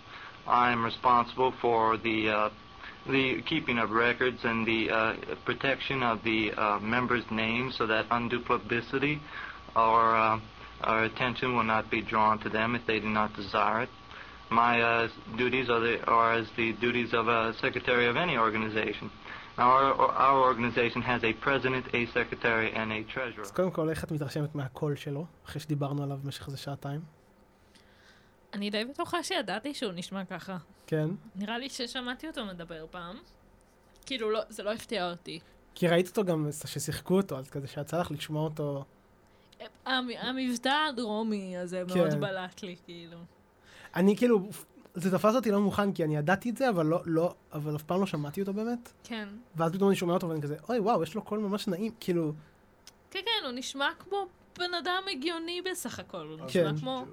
I 0.46 0.72
am 0.72 0.84
responsible 0.84 1.52
for 1.60 1.96
the 1.96 2.30
uh, 2.30 2.50
the 3.08 3.42
keeping 3.42 3.78
of 3.78 3.90
records 3.90 4.38
and 4.42 4.66
the 4.66 4.90
uh, 4.90 5.14
protection 5.44 6.02
of 6.02 6.22
the 6.24 6.52
uh, 6.52 6.80
members' 6.80 7.24
names, 7.30 7.76
so 7.78 7.86
that 7.86 8.06
undue 8.10 8.40
publicity 8.40 9.20
or 9.76 10.16
uh, 10.16 10.40
or 10.84 11.04
attention 11.04 11.56
will 11.56 11.64
not 11.64 11.90
be 11.90 12.02
drawn 12.02 12.38
to 12.40 12.48
them 12.48 12.74
if 12.74 12.86
they 12.86 13.00
do 13.00 13.08
not 13.08 13.34
desire 13.34 13.82
it. 13.82 13.88
My 14.50 14.80
uh, 14.80 15.08
duties 15.36 15.68
are, 15.68 15.80
the, 15.80 16.04
are 16.04 16.34
as 16.34 16.46
the 16.56 16.72
duties 16.74 17.12
of 17.12 17.26
a 17.28 17.54
secretary 17.60 18.06
of 18.06 18.16
any 18.16 18.36
organization. 18.36 19.10
Our, 19.58 19.94
our 19.94 20.38
organization 20.42 21.02
has 21.02 21.24
a 21.24 21.32
president, 21.32 21.86
a 21.94 22.06
secretary, 22.06 22.72
and 22.72 22.92
a 22.92 23.02
treasurer. 23.04 23.44
אז 23.44 23.50
קודם 23.50 23.70
כל, 23.70 23.88
איך 23.88 24.04
את 24.04 24.12
מתרשמת 24.12 24.54
מהקול 24.54 24.96
שלו, 24.96 25.26
אחרי 25.46 25.60
שדיברנו 25.60 26.02
עליו 26.02 26.18
במשך 26.24 26.46
איזה 26.46 26.58
שעתיים? 26.58 27.00
אני 28.53 28.69
די 28.69 28.85
בטוחה 28.85 29.23
שידעתי 29.23 29.73
שהוא 29.73 29.91
נשמע 29.95 30.25
ככה. 30.25 30.57
כן. 30.87 31.09
נראה 31.35 31.57
לי 31.57 31.69
ששמעתי 31.69 32.27
אותו 32.27 32.45
מדבר 32.45 32.85
פעם. 32.91 33.17
כאילו, 34.05 34.29
לא, 34.31 34.39
זה 34.49 34.63
לא 34.63 34.73
הפתיע 34.73 35.09
אותי. 35.11 35.39
כי 35.75 35.87
ראית 35.87 36.07
אותו 36.07 36.23
גם 36.23 36.49
ששיחקו 36.65 37.17
אותו, 37.17 37.37
אז 37.37 37.49
כזה 37.49 37.67
שיצא 37.67 37.99
לך 37.99 38.11
לשמוע 38.11 38.43
אותו... 38.43 38.85
המ- 39.85 40.09
המבטא 40.19 40.73
הדרומי 40.89 41.57
הזה 41.57 41.83
כן. 41.93 41.97
מאוד 41.99 42.13
בלט 42.19 42.63
לי, 42.63 42.75
כאילו. 42.85 43.17
אני 43.95 44.17
כאילו, 44.17 44.49
זה 44.93 45.11
תפס 45.17 45.35
אותי 45.35 45.51
לא 45.51 45.59
מוכן, 45.61 45.93
כי 45.93 46.03
אני 46.03 46.17
ידעתי 46.17 46.49
את 46.49 46.57
זה, 46.57 46.69
אבל 46.69 46.85
לא, 46.85 47.01
לא, 47.05 47.33
אבל 47.53 47.75
אף 47.75 47.83
פעם 47.83 47.99
לא 47.99 48.05
שמעתי 48.05 48.41
אותו 48.41 48.53
באמת. 48.53 48.91
כן. 49.03 49.27
ואז 49.55 49.71
פתאום 49.71 49.89
אני 49.89 49.95
שומע 49.95 50.13
אותו 50.13 50.29
ואני 50.29 50.41
כזה, 50.41 50.55
אוי 50.69 50.79
וואו, 50.79 51.03
יש 51.03 51.15
לו 51.15 51.21
קול 51.21 51.39
ממש 51.39 51.67
נעים, 51.67 51.91
כאילו, 51.99 52.33
כן, 53.11 53.19
כן, 53.25 53.45
הוא 53.45 53.51
נשמע 53.51 53.89
כמו 53.99 54.25
בן 54.59 54.73
אדם 54.73 55.03
הגיוני 55.11 55.61
בסך 55.71 55.99
הכל. 55.99 56.17
הוא 56.39 56.47
כן. 56.47 56.67
נשמע 56.67 56.79
כמו... 56.79 57.05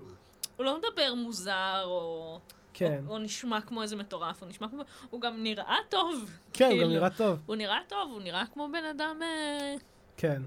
הוא 0.58 0.64
לא 0.64 0.78
מדבר 0.78 1.14
מוזר 1.14 1.82
או... 1.84 2.40
כן. 2.74 3.00
הוא, 3.06 3.12
הוא 3.12 3.18
נשמע 3.18 3.60
כמו 3.60 3.82
איזה 3.82 3.96
מטורף, 3.96 4.42
הוא 4.42 4.48
נשמע 4.48 4.68
כמו... 4.68 4.82
הוא 5.10 5.20
גם 5.20 5.42
נראה 5.42 5.76
טוב. 5.88 6.30
כן, 6.52 6.64
הוא 6.64 6.72
גם 6.72 6.78
כאילו. 6.78 6.90
נראה 6.90 7.10
טוב. 7.10 7.38
הוא 7.46 7.56
נראה 7.56 7.78
טוב, 7.88 8.10
הוא 8.12 8.20
נראה 8.22 8.44
כמו 8.52 8.68
בן 8.72 8.84
אדם 8.84 9.22
אה, 9.22 9.74
כן. 10.16 10.42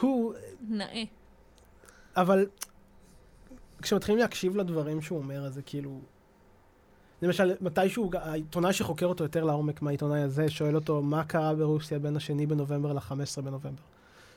הוא, 0.00 0.34
נאה. 0.68 1.02
אבל 2.16 2.46
כשמתחילים 3.82 4.18
להקשיב 4.18 4.56
לדברים 4.56 5.02
שהוא 5.02 5.18
אומר, 5.18 5.46
אז 5.46 5.54
זה 5.54 5.62
כאילו... 5.62 6.00
למשל, 7.22 7.52
מתישהו, 7.60 8.10
העיתונאי 8.14 8.72
שחוקר 8.72 9.06
אותו 9.06 9.24
יותר 9.24 9.44
לעומק 9.44 9.82
מהעיתונאי 9.82 10.20
הזה, 10.20 10.48
שואל 10.48 10.74
אותו 10.74 11.02
מה 11.02 11.24
קרה 11.24 11.54
ברוסיה 11.54 11.98
בין 11.98 12.16
השני 12.16 12.46
בנובמבר 12.46 12.92
ל-15 12.92 13.42
בנובמבר. 13.42 13.82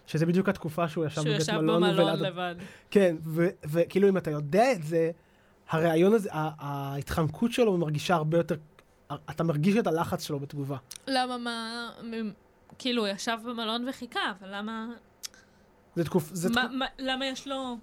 שזה 0.10 0.26
בדיוק 0.26 0.50
התקופה 0.50 0.88
שהוא 0.88 1.06
ישב 1.06 1.16
שהוא 1.16 1.26
בבית 1.26 1.42
ישב 1.42 1.52
מלון. 1.58 1.82
במלון 1.84 1.94
ובלעד- 2.00 2.20
לבד. 2.20 2.56
כן, 2.92 3.16
וכאילו 3.66 4.10
אם 4.10 4.18
אתה 4.18 4.32
יודע 4.32 4.72
את 4.72 4.84
זה, 4.84 5.12
הרעיון 5.70 6.14
הזה, 6.14 6.30
ההתחמקות 6.34 7.52
שלו 7.52 7.78
מרגישה 7.78 8.16
הרבה 8.16 8.38
יותר, 8.38 8.56
אתה 9.30 9.44
מרגיש 9.44 9.76
את 9.78 9.88
הלחץ 9.88 10.24
שלו 10.24 10.40
בתגובה. 10.40 10.78
למה 11.08 11.38
מה... 11.38 11.90
כאילו, 12.78 13.02
הוא 13.06 13.14
ישב 13.14 13.38
במלון 13.46 13.86
וחיכה, 13.90 14.20
אבל 14.40 14.56
למה... 14.56 14.88
זה 15.96 16.04
תקוף... 16.04 16.30
זה 16.34 16.50
מה-. 16.50 16.68
מה- 16.72 16.86
למה 17.00 17.26
יש 17.26 17.48
לו 17.48 17.78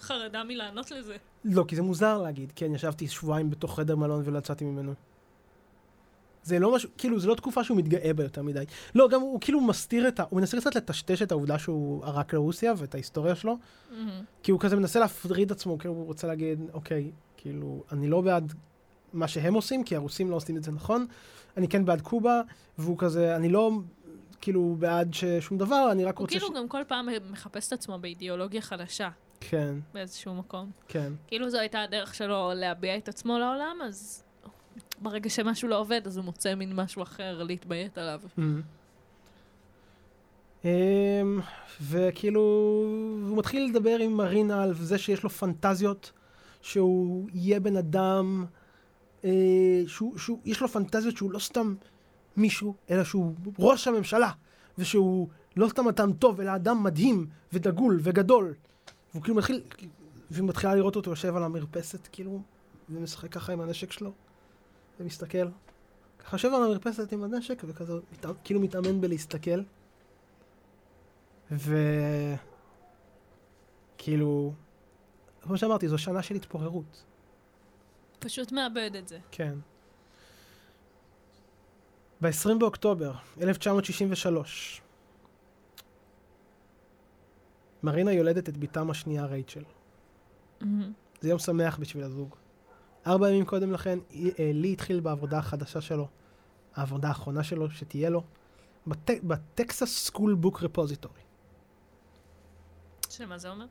חרדה 0.00 0.44
מלענות 0.44 0.90
לזה? 0.90 1.16
לא, 1.44 1.64
כי 1.68 1.76
זה 1.76 1.82
מוזר 1.82 2.18
להגיד, 2.18 2.52
כן, 2.56 2.74
ישבתי 2.74 3.08
שבועיים 3.08 3.50
בתוך 3.50 3.76
חדר 3.76 3.96
מלון 3.96 4.22
ולא 4.24 4.38
יצאתי 4.38 4.64
ממנו. 4.64 4.94
זה 6.42 6.58
לא 6.58 6.74
משהו, 6.74 6.90
כאילו, 6.98 7.20
זה 7.20 7.28
לא 7.28 7.34
תקופה 7.34 7.64
שהוא 7.64 7.76
מתגאה 7.76 8.14
בה 8.14 8.22
יותר 8.22 8.42
מדי. 8.42 8.64
לא, 8.94 9.08
גם 9.08 9.20
הוא, 9.20 9.32
הוא 9.32 9.40
כאילו 9.40 9.60
מסתיר 9.60 10.08
את 10.08 10.20
ה... 10.20 10.24
הוא 10.30 10.40
מנסה 10.40 10.60
קצת 10.60 10.74
לטשטש 10.74 11.22
את 11.22 11.32
העובדה 11.32 11.58
שהוא 11.58 12.04
ערק 12.04 12.34
לרוסיה 12.34 12.72
ואת 12.76 12.94
ההיסטוריה 12.94 13.34
שלו, 13.34 13.58
מהמם. 13.90 14.24
כי 14.42 14.50
הוא 14.50 14.60
כזה 14.60 14.76
מנסה 14.76 15.00
להפריד 15.00 15.52
עצמו, 15.52 15.78
כאילו 15.78 15.94
הוא 15.94 16.06
רוצה 16.06 16.26
להגיד, 16.26 16.60
אוקיי, 16.72 17.10
כאילו, 17.36 17.84
אני 17.92 18.08
לא 18.08 18.20
בעד 18.20 18.52
מה 19.12 19.28
שהם 19.28 19.54
עושים, 19.54 19.84
כי 19.84 19.96
הרוסים 19.96 20.30
לא 20.30 20.36
עושים 20.36 20.56
את 20.56 20.62
זה 20.62 20.72
נכון, 20.72 21.06
אני 21.56 21.68
כן 21.68 21.84
בעד 21.84 22.00
קובה, 22.00 22.42
והוא 22.78 22.98
כזה, 22.98 23.36
אני 23.36 23.48
לא, 23.48 23.70
כאילו, 24.40 24.76
בעד 24.78 25.14
שום 25.40 25.58
דבר, 25.58 25.88
אני 25.92 26.04
רק 26.04 26.16
הוא 26.16 26.24
רוצה... 26.24 26.38
כאילו 26.38 26.52
גם 26.52 26.68
כל 26.68 26.82
פעם 26.88 27.08
מחפש 27.30 27.68
את 27.68 27.72
עצמו 27.72 27.98
באידיאולוגיה 27.98 28.60
חדשה, 28.60 29.08
כן, 29.40 29.74
באיזשהו 29.94 30.34
מקום. 30.34 30.70
כן. 30.88 31.12
כאילו 31.26 31.50
זו 31.50 31.58
הייתה 31.58 31.82
הדרך 31.82 32.14
שלו 32.14 32.52
להביע 32.54 32.96
את 32.96 33.08
עצמו 33.08 33.38
לעולם, 33.38 33.76
אז 33.84 34.24
ברגע 35.00 35.30
שמשהו 35.30 35.68
לא 35.68 35.80
עובד, 35.80 36.00
אז 36.06 36.16
הוא 36.16 36.24
מוצא 36.24 36.54
מין 36.54 36.72
משהו 36.74 37.02
אחר 37.02 37.42
להתביית 37.42 37.98
עליו. 37.98 38.20
אמ, 38.38 38.60
אמ, 40.64 41.40
וכאילו, 41.80 42.40
הוא 43.28 43.38
מתחיל 43.38 43.70
לדבר 43.70 43.98
עם 43.98 44.12
מרינה 44.12 44.62
על 44.62 44.74
זה 44.74 44.98
שיש 44.98 45.22
לו 45.22 45.30
פנטזיות, 45.30 46.12
שהוא 46.62 47.28
יהיה 47.34 47.60
בן 47.60 47.76
אדם, 47.76 48.44
אה, 49.24 49.30
שהוא, 49.86 50.18
שהוא, 50.18 50.38
יש 50.44 50.60
לו 50.60 50.68
פנטזיות 50.68 51.16
שהוא 51.16 51.32
לא 51.32 51.38
סתם 51.38 51.74
מישהו, 52.36 52.74
אלא 52.90 53.04
שהוא 53.04 53.34
ראש 53.58 53.88
הממשלה, 53.88 54.30
ושהוא 54.78 55.28
לא 55.56 55.68
סתם 55.68 55.88
אדם 55.88 56.12
טוב, 56.12 56.40
אלא 56.40 56.54
אדם 56.54 56.82
מדהים, 56.82 57.26
ודגול, 57.52 58.00
וגדול. 58.02 58.54
והוא 59.12 59.22
כאילו 59.22 59.36
מתחיל, 59.36 59.60
והיא 60.30 60.44
מתחילה 60.44 60.74
לראות 60.74 60.96
אותו 60.96 61.10
יושב 61.10 61.36
על 61.36 61.42
המרפסת, 61.42 62.08
כאילו, 62.12 62.42
ומשחק 62.90 63.32
ככה 63.32 63.52
עם 63.52 63.60
הנשק 63.60 63.92
שלו, 63.92 64.12
ומסתכל. 65.00 65.48
ככה 66.18 66.34
יושב 66.34 66.48
על 66.54 66.62
המרפסת 66.62 67.12
עם 67.12 67.24
הנשק, 67.24 67.62
וכזה, 67.66 67.92
מת, 67.94 68.26
כאילו 68.44 68.60
מתאמן 68.60 69.00
בלהסתכל. 69.00 69.60
ו... 71.50 71.76
כאילו, 73.98 74.52
כמו 75.42 75.58
שאמרתי, 75.58 75.88
זו 75.88 75.98
שנה 75.98 76.22
של 76.22 76.34
התפוררות. 76.34 77.04
פשוט 78.18 78.52
מאבד 78.52 78.90
את 78.98 79.08
זה. 79.08 79.18
כן. 79.30 79.54
ב-20 82.20 82.58
באוקטובר 82.58 83.12
1963, 83.42 84.82
מרינה 87.82 88.12
יולדת 88.12 88.48
את 88.48 88.56
בתם 88.56 88.90
השנייה 88.90 89.24
רייצ'ל. 89.24 89.62
מהמם. 90.60 90.92
זה 91.20 91.28
יום 91.28 91.38
שמח 91.38 91.78
בשביל 91.78 92.04
הזוג. 92.04 92.36
ארבע 93.08 93.30
ימים 93.30 93.44
קודם 93.44 93.72
לכן, 93.72 93.98
אה, 94.14 94.50
לי 94.54 94.72
התחיל 94.72 95.00
בעבודה 95.00 95.38
החדשה 95.38 95.80
שלו, 95.80 96.08
העבודה 96.74 97.08
האחרונה 97.08 97.44
שלו, 97.44 97.70
שתהיה 97.70 98.10
לו, 98.10 98.22
בט... 98.86 99.10
ב 99.22 99.36
Texas 99.36 100.04
School 100.06 100.34
Book 100.34 100.62
Repository. 100.62 101.20
שמה 103.10 103.38
זה 103.38 103.48
אומר? 103.50 103.66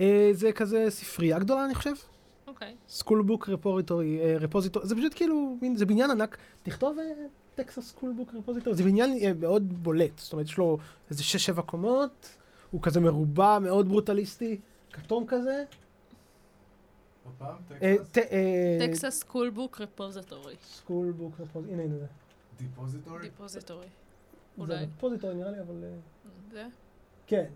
אה, 0.00 0.30
זה 0.32 0.52
כזה 0.52 0.86
ספרייה 0.88 1.38
גדולה, 1.38 1.64
אני 1.64 1.74
חושב. 1.74 1.92
אוקיי. 2.46 2.76
School 2.88 3.22
Book 3.22 3.48
Repository, 3.48 4.36
repository, 4.36 4.86
זה 4.86 4.94
פשוט 4.96 5.12
כאילו, 5.14 5.56
מין- 5.62 5.76
זה 5.76 5.86
בניין 5.86 6.10
ענק, 6.10 6.36
תכתוב 6.62 6.96
Texas 7.54 7.88
School 7.88 8.12
Book 8.16 8.34
Repository, 8.34 8.76
זה 8.76 8.82
בניין 8.84 9.18
אה, 9.22 9.32
מאוד 9.40 9.82
בולט, 9.82 10.18
זאת 10.18 10.32
אומרת, 10.32 10.46
יש 10.46 10.58
לו 10.58 10.78
איזה 11.10 11.22
שש-שבע 11.24 11.62
קומות, 11.62 12.28
הוא 12.70 12.82
כזה 12.82 13.00
מרובע, 13.00 13.58
מאוד 13.58 13.88
ברוטליסטי, 13.88 14.60
כתום 14.92 15.24
כזה. 15.26 15.64
אה, 17.82 17.94
טקסס? 18.12 18.32
אה, 18.32 18.78
טקסס 18.86 19.20
School 19.20 19.50
Book 19.50 19.80
Repository. 19.80 20.56
School 20.62 21.12
Book 21.12 21.32
Repository, 21.40 21.72
הנה, 21.72 21.82
הנה 21.82 21.98
זה. 21.98 22.06
Depository? 22.58 23.22
Depository. 23.22 23.86
זה 23.86 24.62
אולי. 24.62 24.84
Repository 24.84 25.34
נראה 25.34 25.50
לי, 25.50 25.60
אבל... 25.60 25.84
אה, 25.84 25.90
זה? 26.52 26.66
כן. 27.26 27.46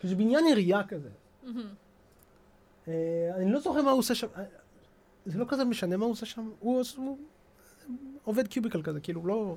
כי 0.00 0.08
זה 0.08 0.14
בניין 0.14 0.44
עירייה 0.44 0.86
כזה. 0.86 1.08
אני 3.34 3.52
לא 3.52 3.60
זוכר 3.60 3.82
מה 3.82 3.90
הוא 3.90 3.98
עושה 3.98 4.14
שם. 4.14 4.26
זה 5.26 5.38
לא 5.38 5.44
כזה 5.48 5.64
משנה 5.64 5.96
מה 5.96 6.04
הוא 6.04 6.12
עושה 6.12 6.26
שם. 6.26 6.50
הוא 6.60 6.82
עובד 8.24 8.48
cubicle 8.48 8.82
כזה, 8.82 9.00
כאילו, 9.00 9.26
לא... 9.26 9.56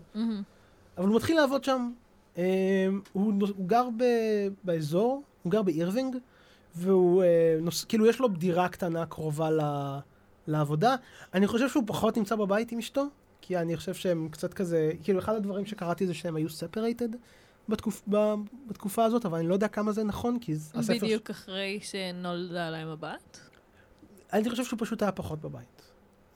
אבל 0.97 1.07
הוא 1.07 1.15
מתחיל 1.15 1.35
לעבוד 1.35 1.63
שם. 1.63 1.91
הוא, 3.13 3.33
גר 3.65 3.87
באזור, 4.63 5.23
הוא 5.43 5.51
גר 5.51 5.61
באירווינג, 5.61 6.15
והוא, 6.75 7.23
אה, 7.23 7.57
נוס, 7.61 7.83
כאילו, 7.83 8.05
יש 8.05 8.19
לו 8.19 8.27
דירה 8.27 8.69
קטנה 8.69 9.05
קרובה 9.05 9.51
ל, 9.51 9.61
לעבודה. 10.47 10.95
אני 11.33 11.47
חושב 11.47 11.69
שהוא 11.69 11.83
פחות 11.87 12.17
נמצא 12.17 12.35
בבית 12.35 12.71
עם 12.71 12.79
אשתו, 12.79 13.05
כי 13.41 13.57
אני 13.57 13.77
חושב 13.77 13.93
שהם 13.93 14.29
קצת 14.31 14.53
כזה, 14.53 14.91
כאילו, 15.03 15.19
אחד 15.19 15.35
הדברים 15.35 15.65
שקראתי 15.65 16.07
זה 16.07 16.13
שהם 16.13 16.35
היו 16.35 16.49
separated 16.49 17.09
בתקופ, 17.69 18.01
ב, 18.09 18.33
בתקופה 18.67 19.05
הזאת, 19.05 19.25
אבל 19.25 19.37
אני 19.37 19.47
לא 19.47 19.53
יודע 19.53 19.67
כמה 19.67 19.91
זה 19.91 20.03
נכון, 20.03 20.39
כי 20.39 20.53
הספר... 20.53 20.93
בדיוק 20.93 21.29
אחרי 21.29 21.79
שנולדה 21.81 22.69
להם 22.69 22.87
הבת. 22.87 23.39
אני 24.33 24.49
חושב 24.49 24.65
שהוא 24.65 24.79
פשוט 24.79 25.01
היה 25.01 25.11
פחות 25.11 25.41
בבית. 25.41 25.78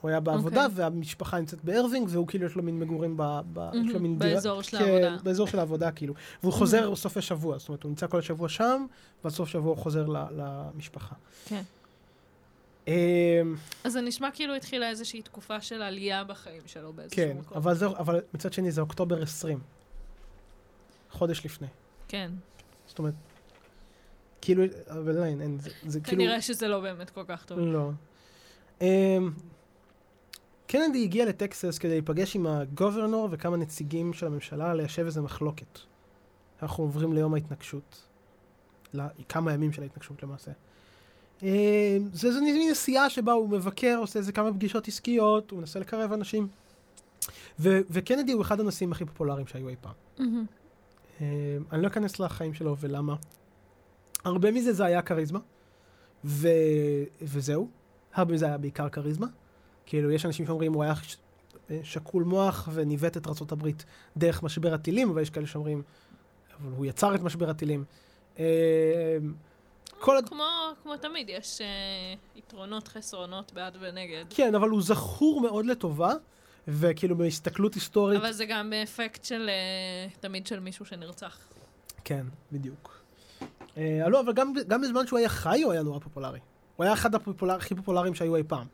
הוא 0.03 0.09
היה 0.09 0.19
בעבודה, 0.19 0.65
אוקיי. 0.65 0.83
והמשפחה 0.83 1.39
נמצאת 1.39 1.63
בארווינג, 1.63 2.07
והוא 2.11 2.27
כאילו 2.27 2.45
יש 2.45 2.55
לו 2.55 2.63
מין 2.63 2.79
מגורים 2.79 3.17
ב... 3.17 3.23
ב 3.53 3.69
יש 3.73 3.91
לו 3.93 3.99
מין 3.99 4.19
דירה- 4.19 4.33
באזור 4.33 4.61
של 4.61 4.77
כן, 4.77 4.83
העבודה. 4.83 5.17
באזור 5.23 5.47
של 5.47 5.59
העבודה, 5.59 5.91
כאילו. 5.91 6.13
והוא 6.43 6.53
חוזר 6.53 6.95
סופי 6.95 7.21
שבוע, 7.21 7.57
זאת 7.57 7.69
אומרת, 7.69 7.83
הוא 7.83 7.89
נמצא 7.89 8.07
כל 8.07 8.19
השבוע 8.19 8.49
שם, 8.49 8.85
ועד 9.23 9.33
סוף 9.33 9.49
שבוע 9.49 9.69
הוא 9.69 9.77
חוזר 9.77 10.05
ל- 10.07 10.25
למשפחה. 10.31 11.15
כן. 11.45 11.61
אמ, 12.87 12.93
אז 13.83 13.93
זה 13.93 14.01
נשמע 14.01 14.29
כאילו 14.33 14.55
התחילה 14.55 14.89
איזושהי 14.89 15.21
תקופה 15.21 15.61
של 15.61 15.81
עלייה 15.81 16.23
בחיים 16.23 16.61
שלו 16.65 16.93
באיזשהו 16.93 17.15
כן, 17.15 17.37
מקום. 17.39 17.57
אבל 17.57 17.73
זה- 17.75 17.87
אבל 17.87 18.21
מצד 18.33 18.53
שני 18.53 18.71
זה 18.71 18.81
אוקטובר 18.81 19.21
20. 19.21 19.59
חודש 21.11 21.45
לפני. 21.45 21.67
כן. 22.07 22.31
זאת 22.87 22.99
אומרת, 22.99 23.13
כאילו, 24.41 24.63
אבל 24.89 25.23
אין, 25.23 25.41
אין, 25.41 25.59
זה- 25.59 25.69
זה 25.87 25.99
כאילו... 25.99 26.17
כנראה 26.23 26.41
שזה 26.41 26.67
לא 26.67 26.79
באמת 26.79 27.09
כל 27.09 27.23
כך 27.27 27.45
טוב. 27.45 27.59
לא. 27.59 27.89
אמ, 28.81 29.31
קנדי 30.73 31.03
הגיע 31.03 31.25
לטקסס 31.25 31.77
כדי 31.77 31.91
להיפגש 31.91 32.35
עם 32.35 32.47
הגוברנור 32.47 33.27
וכמה 33.31 33.57
נציגים 33.57 34.13
של 34.13 34.25
הממשלה 34.25 34.73
ליישב 34.73 35.05
איזה 35.05 35.21
מחלוקת. 35.21 35.79
אנחנו 36.61 36.83
עוברים 36.83 37.13
ליום 37.13 37.33
ההתנגשות. 37.33 38.07
לכמה 38.93 39.53
ימים 39.53 39.73
של 39.73 39.81
ההתנגשות 39.81 40.23
למעשה. 40.23 40.51
אמ, 41.43 41.47
זה 42.13 42.27
איזה 42.27 42.41
מין 42.41 42.71
נסיעה 42.71 43.09
שבה 43.09 43.31
הוא 43.31 43.49
מבקר, 43.49 43.97
עושה 43.99 44.19
איזה 44.19 44.31
כמה 44.31 44.53
פגישות 44.53 44.87
עסקיות, 44.87 45.51
הוא 45.51 45.59
מנסה 45.59 45.79
לקרב 45.79 46.11
אנשים. 46.11 46.47
ו- 47.59 47.79
וקנדי 47.89 48.31
הוא 48.31 48.41
אחד 48.41 48.59
הנשיאים 48.59 48.91
הכי 48.91 49.05
פופולריים 49.05 49.47
שהיו 49.47 49.69
אי 49.69 49.75
פעם. 49.81 49.93
מהמם. 50.19 50.45
אמ, 51.21 51.25
אני 51.71 51.81
לא 51.81 51.87
אכנס 51.87 52.19
לחיים 52.19 52.53
שלו 52.53 52.77
ולמה. 52.77 53.15
הרבה 54.25 54.51
מזה 54.51 54.73
זה 54.73 54.85
היה 54.85 55.01
כריזמה, 55.01 55.39
ו... 56.25 56.47
וזהו. 57.21 57.67
הרבה 58.13 58.33
מזה 58.33 58.45
היה 58.45 58.57
בעיקר 58.57 58.89
כריזמה. 58.89 59.27
כאילו, 59.85 60.11
יש 60.11 60.25
אנשים 60.25 60.45
שאומרים, 60.45 60.73
הוא 60.73 60.83
היה 60.83 60.95
ש... 60.95 61.17
שקול 61.83 62.23
מוח 62.23 62.69
וניווט 62.73 63.17
את 63.17 63.27
ארה"ב 63.27 63.69
דרך 64.17 64.43
משבר 64.43 64.73
הטילים, 64.73 65.09
אבל 65.09 65.21
יש 65.21 65.29
כאלה 65.29 65.47
שאומרים, 65.47 65.81
אבל 66.59 66.71
הוא 66.77 66.85
יצר 66.85 67.15
את 67.15 67.21
משבר 67.21 67.49
הטילים. 67.49 67.83
אמ, 68.39 68.43
כל 69.99 70.17
הד... 70.17 70.29
כמו, 70.29 70.45
כמו 70.83 70.97
תמיד, 70.97 71.29
יש 71.29 71.61
אה, 71.61 71.67
יתרונות, 72.35 72.87
חסרונות, 72.87 73.53
בעד 73.53 73.77
ונגד. 73.79 74.25
כן, 74.29 74.55
אבל 74.55 74.69
הוא 74.69 74.81
זכור 74.81 75.41
מאוד 75.41 75.65
לטובה, 75.65 76.13
וכאילו 76.67 77.15
בהסתכלות 77.15 77.73
היסטורית... 77.73 78.19
אבל 78.21 78.31
זה 78.31 78.45
גם 78.45 78.69
באפקט 78.69 79.25
של, 79.25 79.49
אה, 79.49 80.09
תמיד 80.19 80.47
של 80.47 80.59
מישהו 80.59 80.85
שנרצח. 80.85 81.37
כן, 82.03 82.25
בדיוק. 82.51 83.03
אה, 83.77 84.09
לא, 84.09 84.19
אבל 84.19 84.33
גם, 84.33 84.53
גם 84.67 84.81
בזמן 84.81 85.07
שהוא 85.07 85.19
היה 85.19 85.29
חי 85.29 85.61
הוא 85.61 85.71
היה 85.71 85.83
נורא 85.83 85.99
פופולרי. 85.99 86.39
הוא 86.75 86.83
היה 86.83 86.93
אחד 86.93 87.15
הפופולר, 87.15 87.55
הכי 87.55 87.75
פופולריים 87.75 88.15
שהיו 88.15 88.35
אי 88.35 88.43
פעם. 88.47 88.67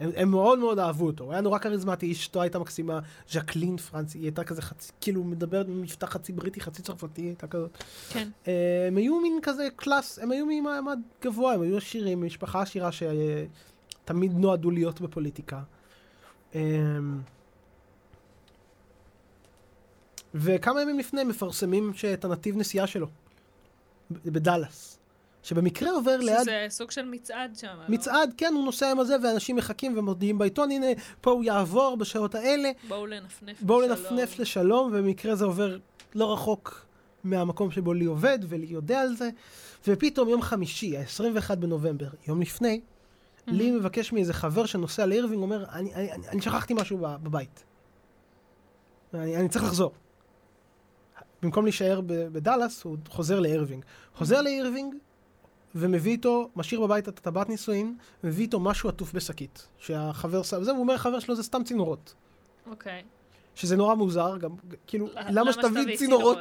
הם, 0.00 0.10
הם 0.16 0.30
מאוד 0.30 0.58
מאוד 0.58 0.78
אהבו 0.78 1.06
אותו, 1.06 1.24
הוא 1.24 1.32
היה 1.32 1.40
נורא 1.40 1.58
כריזמטי, 1.58 2.12
אשתו 2.12 2.42
הייתה 2.42 2.58
מקסימה, 2.58 3.00
ז'קלין 3.30 3.76
פרנס, 3.76 4.14
היא 4.14 4.22
הייתה 4.22 4.44
כזה 4.44 4.62
חצי, 4.62 4.92
כאילו 5.00 5.24
מדברת 5.24 5.66
במבטא 5.66 6.06
חצי 6.06 6.32
בריטי, 6.32 6.60
חצי 6.60 6.82
צרפתי, 6.82 7.22
הייתה 7.22 7.46
כזאת. 7.46 7.82
כן. 8.10 8.28
אה, 8.48 8.84
הם 8.88 8.96
היו 8.96 9.20
מין 9.20 9.38
כזה 9.42 9.68
class, 9.76 10.18
הם 10.18 10.30
היו 10.30 10.46
ממעמד 10.46 10.98
גבוה, 11.22 11.54
הם 11.54 11.62
היו 11.62 11.76
עשירים, 11.76 12.26
משפחה 12.26 12.62
עשירה 12.62 12.90
שתמיד 12.92 14.32
נועדו 14.38 14.70
להיות 14.70 15.00
בפוליטיקה. 15.00 15.60
אה, 16.54 16.60
וכמה 20.34 20.82
ימים 20.82 20.98
לפני 20.98 21.24
מפרסמים 21.24 21.94
שאת 21.94 22.24
הנתיב 22.24 22.56
נסיעה 22.56 22.86
שלו, 22.86 23.06
ב- 24.10 24.28
בדאלאס. 24.30 24.98
שבמקרה 25.46 25.90
עובר 25.90 26.16
ליד... 26.16 26.40
שזה 26.42 26.66
סוג 26.68 26.90
של 26.90 27.04
מצעד 27.04 27.56
שם. 27.56 27.66
לא? 27.66 27.84
מצעד, 27.88 28.34
כן, 28.36 28.52
הוא 28.54 28.64
נוסע 28.64 28.90
עם 28.90 29.00
הזה, 29.00 29.16
ואנשים 29.22 29.56
מחכים 29.56 29.98
ומודיעים 29.98 30.38
בעיתון, 30.38 30.70
הנה, 30.70 30.86
פה 31.20 31.30
הוא 31.30 31.44
יעבור 31.44 31.96
בשעות 31.96 32.34
האלה, 32.34 32.70
בואו 32.88 33.06
לנפנף 33.06 33.62
בואו 33.62 33.78
בשלום. 33.78 33.98
לנפנף 33.98 34.38
לשלום, 34.38 34.88
ובמקרה 34.92 35.34
זה 35.34 35.44
עובר 35.44 35.78
לא 36.14 36.32
רחוק 36.32 36.86
מהמקום 37.24 37.70
שבו 37.70 37.92
לי 37.92 38.04
עובד, 38.04 38.38
ולי 38.48 38.66
יודע 38.66 39.00
על 39.00 39.16
זה, 39.16 39.30
ופתאום 39.88 40.28
יום 40.28 40.42
חמישי, 40.42 40.96
ה-21 40.96 41.54
בנובמבר, 41.54 42.08
יום 42.28 42.40
לפני, 42.40 42.80
לי 43.46 43.70
מבקש 43.70 44.12
מאיזה 44.12 44.32
חבר 44.32 44.66
שנוסע 44.66 45.06
לאירווינג, 45.06 45.42
אומר, 45.42 45.64
אני, 45.72 45.94
אני, 45.94 46.12
אני, 46.12 46.28
אני 46.28 46.42
שכחתי 46.42 46.74
משהו 46.74 46.98
בבית. 47.00 47.64
אני, 49.14 49.36
אני 49.36 49.48
צריך 49.48 49.64
לחזור. 49.64 49.92
במקום 51.42 51.64
להישאר 51.64 52.00
בדאלאס, 52.06 52.82
הוא 52.82 52.96
חוזר 53.08 53.40
לאירווינג. 53.40 53.84
חוזר 54.14 54.42
לאירווינג, 54.42 54.94
ומביא 55.76 56.12
איתו, 56.12 56.50
משאיר 56.56 56.80
בבית 56.80 57.08
את 57.08 57.18
הטבעת 57.18 57.48
נישואין, 57.48 57.96
מביא 58.24 58.44
איתו 58.44 58.60
משהו 58.60 58.88
עטוף 58.88 59.12
בשקית. 59.12 59.68
שהחבר 59.78 60.42
שם, 60.42 60.62
זה, 60.62 60.70
והוא 60.70 60.82
אומר 60.82 60.94
לחבר 60.94 61.20
שלו, 61.20 61.36
זה 61.36 61.42
סתם 61.42 61.64
צינורות. 61.64 62.14
אוקיי. 62.70 63.02
שזה 63.54 63.76
נורא 63.76 63.94
מוזר, 63.94 64.36
גם, 64.36 64.50
כאילו, 64.86 65.06
למה 65.14 65.30
למה 65.30 65.52
שתביא 65.52 65.96
צינורות? 65.96 66.38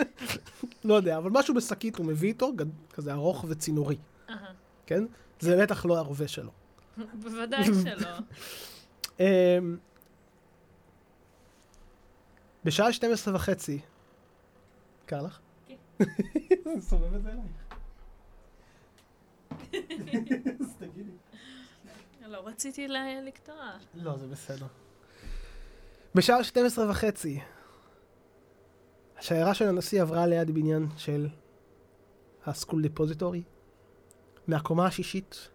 לא 0.84 0.94
יודע, 0.94 1.16
אבל 1.16 1.30
משהו 1.30 1.54
בשקית 1.54 1.96
הוא 1.96 2.06
מביא 2.06 2.28
איתו, 2.28 2.52
כזה 2.92 3.12
ארוך 3.12 3.44
וצינורי, 3.48 3.96
אהה. 4.30 4.52
כן? 4.86 5.04
זה 5.40 5.62
בטח 5.62 5.84
לא 5.84 5.98
הרובה 5.98 6.28
שלו. 6.28 6.50
בוודאי 7.22 7.64
שלא. 7.64 8.08
אמ, 9.20 9.76
בשעה 12.64 12.92
12 12.92 13.34
וחצי, 13.34 13.80
קר 15.06 15.22
לך? 15.22 15.38
כן. 15.68 16.80
סובב 16.80 17.14
את 17.14 17.22
זה 17.22 17.30
אליי. 17.30 17.67
אז 20.60 20.76
תגידי. 20.78 21.12
לא 22.26 22.48
רציתי 22.48 22.88
לקטוע. 23.26 23.70
לא, 23.94 24.16
זה 24.16 24.26
בסדר. 24.26 24.66
בשעה 26.14 26.44
12 26.44 26.90
וחצי, 26.90 27.40
השיירה 29.18 29.54
של 29.54 29.68
הנשיא 29.68 30.02
עברה 30.02 30.26
ליד 30.26 30.50
בניין 30.50 30.86
של 30.96 31.28
ה 32.46 32.51
School 32.51 32.82
Depository. 32.82 33.42
מהקומה 34.46 34.86
השישית 34.86 35.48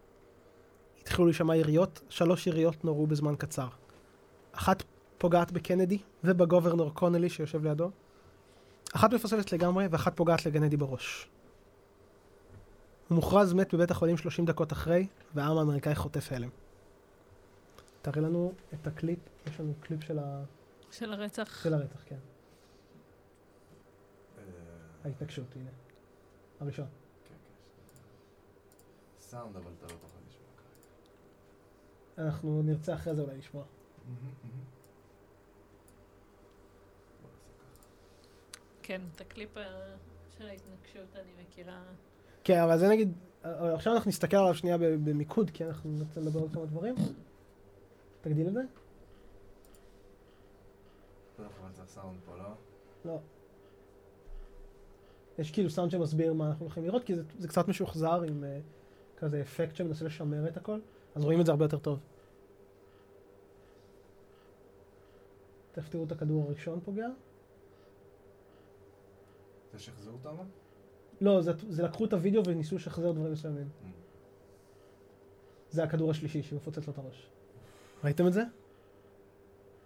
התחילו 1.01 1.25
להישמע 1.25 1.55
יריות, 1.55 2.01
שלוש 2.09 2.47
יריות 2.47 2.85
נורו 2.85 3.07
בזמן 3.07 3.35
קצר. 3.35 3.67
אחת 4.51 4.83
פוגעת 5.17 5.51
בקנדי 5.51 5.97
ובגוברנור 6.23 6.93
קונלי 6.93 7.29
שיושב 7.29 7.63
לידו. 7.63 7.91
אחת 8.95 9.13
מפספסת 9.13 9.51
לגמרי 9.51 9.87
ואחת 9.91 10.17
פוגעת 10.17 10.45
לקנדי 10.45 10.77
בראש. 10.77 11.29
הוא 13.09 13.15
מוכרז 13.15 13.53
מת 13.53 13.73
בבית 13.73 13.91
החולים 13.91 14.17
30 14.17 14.45
דקות 14.45 14.71
אחרי, 14.71 15.07
והעם 15.35 15.57
האמריקאי 15.57 15.95
חוטף 15.95 16.31
הלם. 16.31 16.49
תראה 18.01 18.21
לנו 18.21 18.53
את 18.73 18.87
הקליפ, 18.87 19.19
יש 19.47 19.59
לנו 19.59 19.73
קליפ 19.79 20.03
של, 20.03 20.19
ה... 20.19 20.43
של 20.91 21.13
הרצח. 21.13 21.63
של 21.63 21.73
הרצח, 21.73 21.99
כן. 22.05 22.15
אה, 24.37 24.43
ההתנגשות, 25.05 25.45
הנה. 25.55 25.69
הראשון. 26.59 26.85
כן, 26.85 27.29
כן. 27.29 27.35
סאונד, 29.21 29.55
אבל 29.55 29.71
אתה 29.77 29.93
לא 29.93 29.99
תוכל 29.99 30.17
לשמוע 30.27 30.47
כרגע. 30.57 32.27
אנחנו 32.29 32.61
נרצה 32.63 32.93
אחרי 32.95 33.15
זה 33.15 33.21
אולי 33.21 33.37
לשמוע. 33.37 33.63
כן, 38.83 39.01
את 39.15 39.21
הקליפ 39.21 39.57
ה- 39.57 39.95
של 40.37 40.47
ההתנגשות 40.49 41.15
אני 41.15 41.31
מכירה. 41.43 41.83
כן, 42.43 42.59
אבל 42.59 42.77
זה 42.77 42.87
נגיד, 42.87 43.13
עכשיו 43.43 43.93
אנחנו 43.93 44.09
נסתכל 44.09 44.37
עליו 44.37 44.55
שנייה 44.55 44.77
במיקוד, 44.77 45.49
כי 45.49 45.65
אנחנו 45.65 45.91
נרצה 45.91 46.19
לדבר 46.19 46.41
על 46.41 46.49
כמה 46.53 46.65
דברים. 46.65 46.95
תגדיל 48.21 48.47
את 48.47 48.53
זה? 48.53 48.61
לא 51.39 51.45
לא? 52.37 52.49
לא. 53.05 53.19
יש 55.39 55.51
כאילו 55.51 55.69
סאונד 55.69 55.91
שמסביר 55.91 56.33
מה 56.33 56.47
אנחנו 56.47 56.65
הולכים 56.65 56.83
לראות, 56.83 57.03
כי 57.03 57.15
זה, 57.15 57.23
זה 57.39 57.47
קצת 57.47 57.67
משוחזר 57.67 58.21
עם 58.21 58.43
uh, 58.43 59.19
כזה 59.19 59.41
אפקט 59.41 59.75
שמנסה 59.75 60.05
לשמר 60.05 60.47
את 60.47 60.57
הכל, 60.57 60.79
אז 61.15 61.23
רואים 61.23 61.41
את 61.41 61.45
זה 61.45 61.51
הרבה 61.51 61.65
יותר 61.65 61.77
טוב. 61.77 61.99
תכף 65.71 65.89
תראו 65.89 66.03
את 66.03 66.11
הכדור 66.11 66.43
הראשון 66.43 66.79
פוגע. 66.85 67.07
זה 69.73 69.79
שחזור 69.79 70.17
אומר? 70.25 70.43
לא, 71.21 71.41
זה, 71.41 71.51
זה 71.69 71.83
לקחו 71.83 72.05
את 72.05 72.13
הוידאו 72.13 72.41
וניסו 72.45 72.75
לשחזר 72.75 73.11
דברים 73.11 73.31
מסוימים. 73.31 73.69
Mm. 73.83 73.87
זה 75.69 75.83
הכדור 75.83 76.11
השלישי 76.11 76.43
שמפוצץ 76.43 76.87
לו 76.87 76.93
את 76.93 76.97
הראש. 76.97 77.29
ראיתם 78.03 78.27
את 78.27 78.33
זה? 78.33 78.43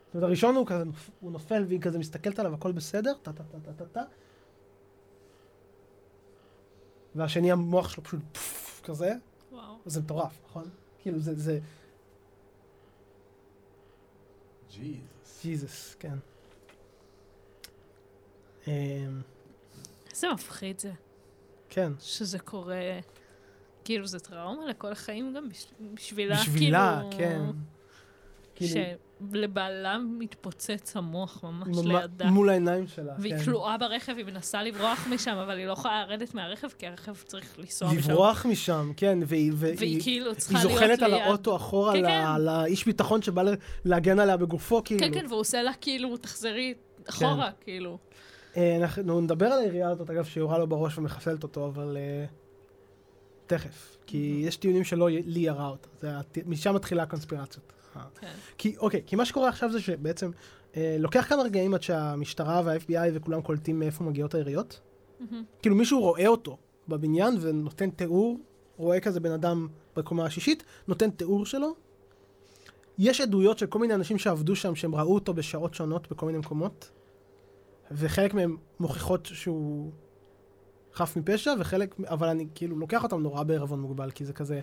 זאת 0.05 0.15
אומרת, 0.15 0.27
הראשון 0.27 0.55
הוא 0.55 0.67
כזה, 0.67 0.83
הוא 1.19 1.31
נופל 1.31 1.63
והיא 1.67 1.81
כזה 1.81 1.99
מסתכלת 1.99 2.39
עליו, 2.39 2.53
הכל 2.53 2.71
בסדר, 2.71 3.13
טה 3.21 3.33
טה 3.33 3.43
טה 3.43 3.59
טה 3.59 3.73
טה 3.73 3.85
טה. 3.85 4.03
והשני 7.15 7.51
המוח 7.51 7.89
שלו 7.89 8.03
פשוט 8.03 8.19
פפפ, 8.31 8.81
כזה, 8.83 9.13
וואו. 9.51 9.75
זה 9.85 10.01
מטורף, 10.01 10.39
נכון? 10.45 10.69
כאילו 10.99 11.19
זה, 11.19 11.35
זה, 11.35 11.59
ג'יזוס. 14.71 15.41
ג'יזוס, 15.43 15.95
כן. 15.99 16.17
איזה 20.11 20.27
מפחיד 20.33 20.79
זה. 20.79 20.91
כן. 21.77 21.91
שזה 21.99 22.39
קורה, 22.39 22.75
כאילו 23.83 24.07
זה 24.07 24.19
טראומה 24.19 24.65
לכל 24.65 24.91
החיים 24.91 25.33
גם 25.33 25.49
בש- 25.49 25.65
בשבילה, 25.93 26.35
בשבילה, 26.35 27.01
כאילו, 27.11 27.17
כן. 27.17 27.41
כאילו, 28.55 28.81
שלבעלה 29.33 29.97
מתפוצץ 29.97 30.97
המוח 30.97 31.43
ממש 31.43 31.77
ממ- 31.77 31.87
לידה. 31.91 32.25
מול 32.25 32.49
העיניים 32.49 32.87
שלה, 32.87 33.13
והיא 33.19 33.37
כן. 33.37 33.43
כלואה 33.43 33.77
ברכב, 33.77 34.13
היא 34.17 34.25
מנסה 34.25 34.63
לברוח 34.63 35.07
משם, 35.09 35.35
אבל 35.37 35.57
היא 35.57 35.65
לא 35.65 35.71
יכולה 35.71 36.05
לרדת 36.05 36.33
מהרכב, 36.33 36.67
כי 36.77 36.87
הרכב 36.87 37.15
צריך 37.25 37.59
לנסוע 37.59 37.87
משם. 37.93 37.97
לברוח 38.11 38.45
משם, 38.45 38.91
כן, 38.97 39.19
והיא, 39.25 39.51
והיא 39.55 39.75
והיא, 39.79 40.01
כאילו 40.03 40.35
צריכה 40.35 40.57
היא 40.59 40.67
להיות 40.67 40.79
זוחלת 40.79 41.01
על 41.01 41.11
ליד. 41.11 41.21
האוטו 41.21 41.55
אחורה, 41.55 41.93
כן, 41.93 41.99
על 41.99 42.05
ה- 42.05 42.09
כן. 42.09 42.25
על 42.27 42.47
האיש 42.47 42.85
ביטחון 42.85 43.21
שבא 43.21 43.43
להגן 43.85 44.19
עליה 44.19 44.37
בגופו, 44.37 44.81
כאילו. 44.83 44.99
כן, 44.99 45.13
כן, 45.13 45.25
והוא 45.29 45.39
עושה 45.39 45.61
לה 45.63 45.71
כאילו, 45.81 46.17
תחזרי 46.17 46.73
אחורה, 47.09 47.49
כאילו. 47.61 47.97
אה, 48.57 48.75
אנחנו 48.75 49.21
נדבר 49.21 49.45
על 49.45 49.59
העירייה 49.59 49.89
הזאת, 49.89 50.09
אגב, 50.09 50.25
שיורה 50.25 50.57
לו 50.57 50.67
בראש 50.67 50.97
ומחסלת 50.97 51.43
אותו, 51.43 51.67
אבל 51.67 51.97
אה, 51.97 52.25
תכף. 53.47 53.97
כי 54.05 54.41
יש 54.45 54.57
טיעונים 54.57 54.83
שלא 54.83 55.09
לי 55.09 55.39
ירה 55.39 55.67
אותה. 55.67 56.21
משם 56.45 56.75
מתחילה 56.75 57.03
הקונספירציות. 57.03 57.73
אה. 57.95 58.01
כן. 58.19 58.27
כי, 58.57 58.77
אוקיי, 58.77 59.01
כי 59.05 59.15
מה 59.15 59.25
שקורה 59.25 59.49
עכשיו 59.49 59.71
זה 59.71 59.81
שבעצם 59.81 60.31
לוקח 60.99 61.25
כמה 61.29 61.43
רגעים 61.43 61.73
עד 61.73 61.81
שהמשטרה 61.81 62.61
וה-FBI 62.65 63.09
וכולם 63.13 63.41
קולטים 63.41 63.79
מאיפה 63.79 64.03
מגיעות 64.03 64.35
היריות. 64.35 64.79
מהמם. 65.19 65.43
כאילו 65.61 65.75
מישהו 65.75 65.99
רואה 65.99 66.27
אותו 66.27 66.57
בבניין 66.87 67.37
ונותן 67.41 67.89
תיאור, 67.89 68.39
רואה 68.77 68.99
כזה 68.99 69.19
בן 69.19 69.31
אדם 69.31 69.67
בקומה 69.95 70.25
השישית, 70.25 70.63
נותן 70.87 71.09
תיאור 71.09 71.45
שלו. 71.45 71.75
יש 72.97 73.21
עדויות 73.21 73.57
של 73.57 73.65
כל 73.65 73.79
מיני 73.79 73.93
אנשים 73.93 74.17
שעבדו 74.17 74.55
שם, 74.55 74.75
שהם 74.75 74.95
ראו 74.95 75.15
אותו 75.15 75.33
בשעות 75.33 75.73
שונות 75.73 76.11
בכל 76.11 76.25
מיני 76.25 76.37
מקומות, 76.37 76.91
וחלק 77.91 78.33
מהם 78.33 78.57
מוכיחות 78.79 79.29
שהוא 79.33 79.91
חף 80.93 81.17
מפשע, 81.17 81.53
וחלק, 81.59 81.95
אבל 82.07 82.27
אני 82.27 82.47
כאילו 82.55 82.79
לוקח 82.79 83.03
אותם 83.03 83.21
נורא 83.21 83.43
בערבון 83.43 83.79
מוגבל, 83.79 84.11
כי 84.11 84.25
זה 84.25 84.33
כזה... 84.33 84.61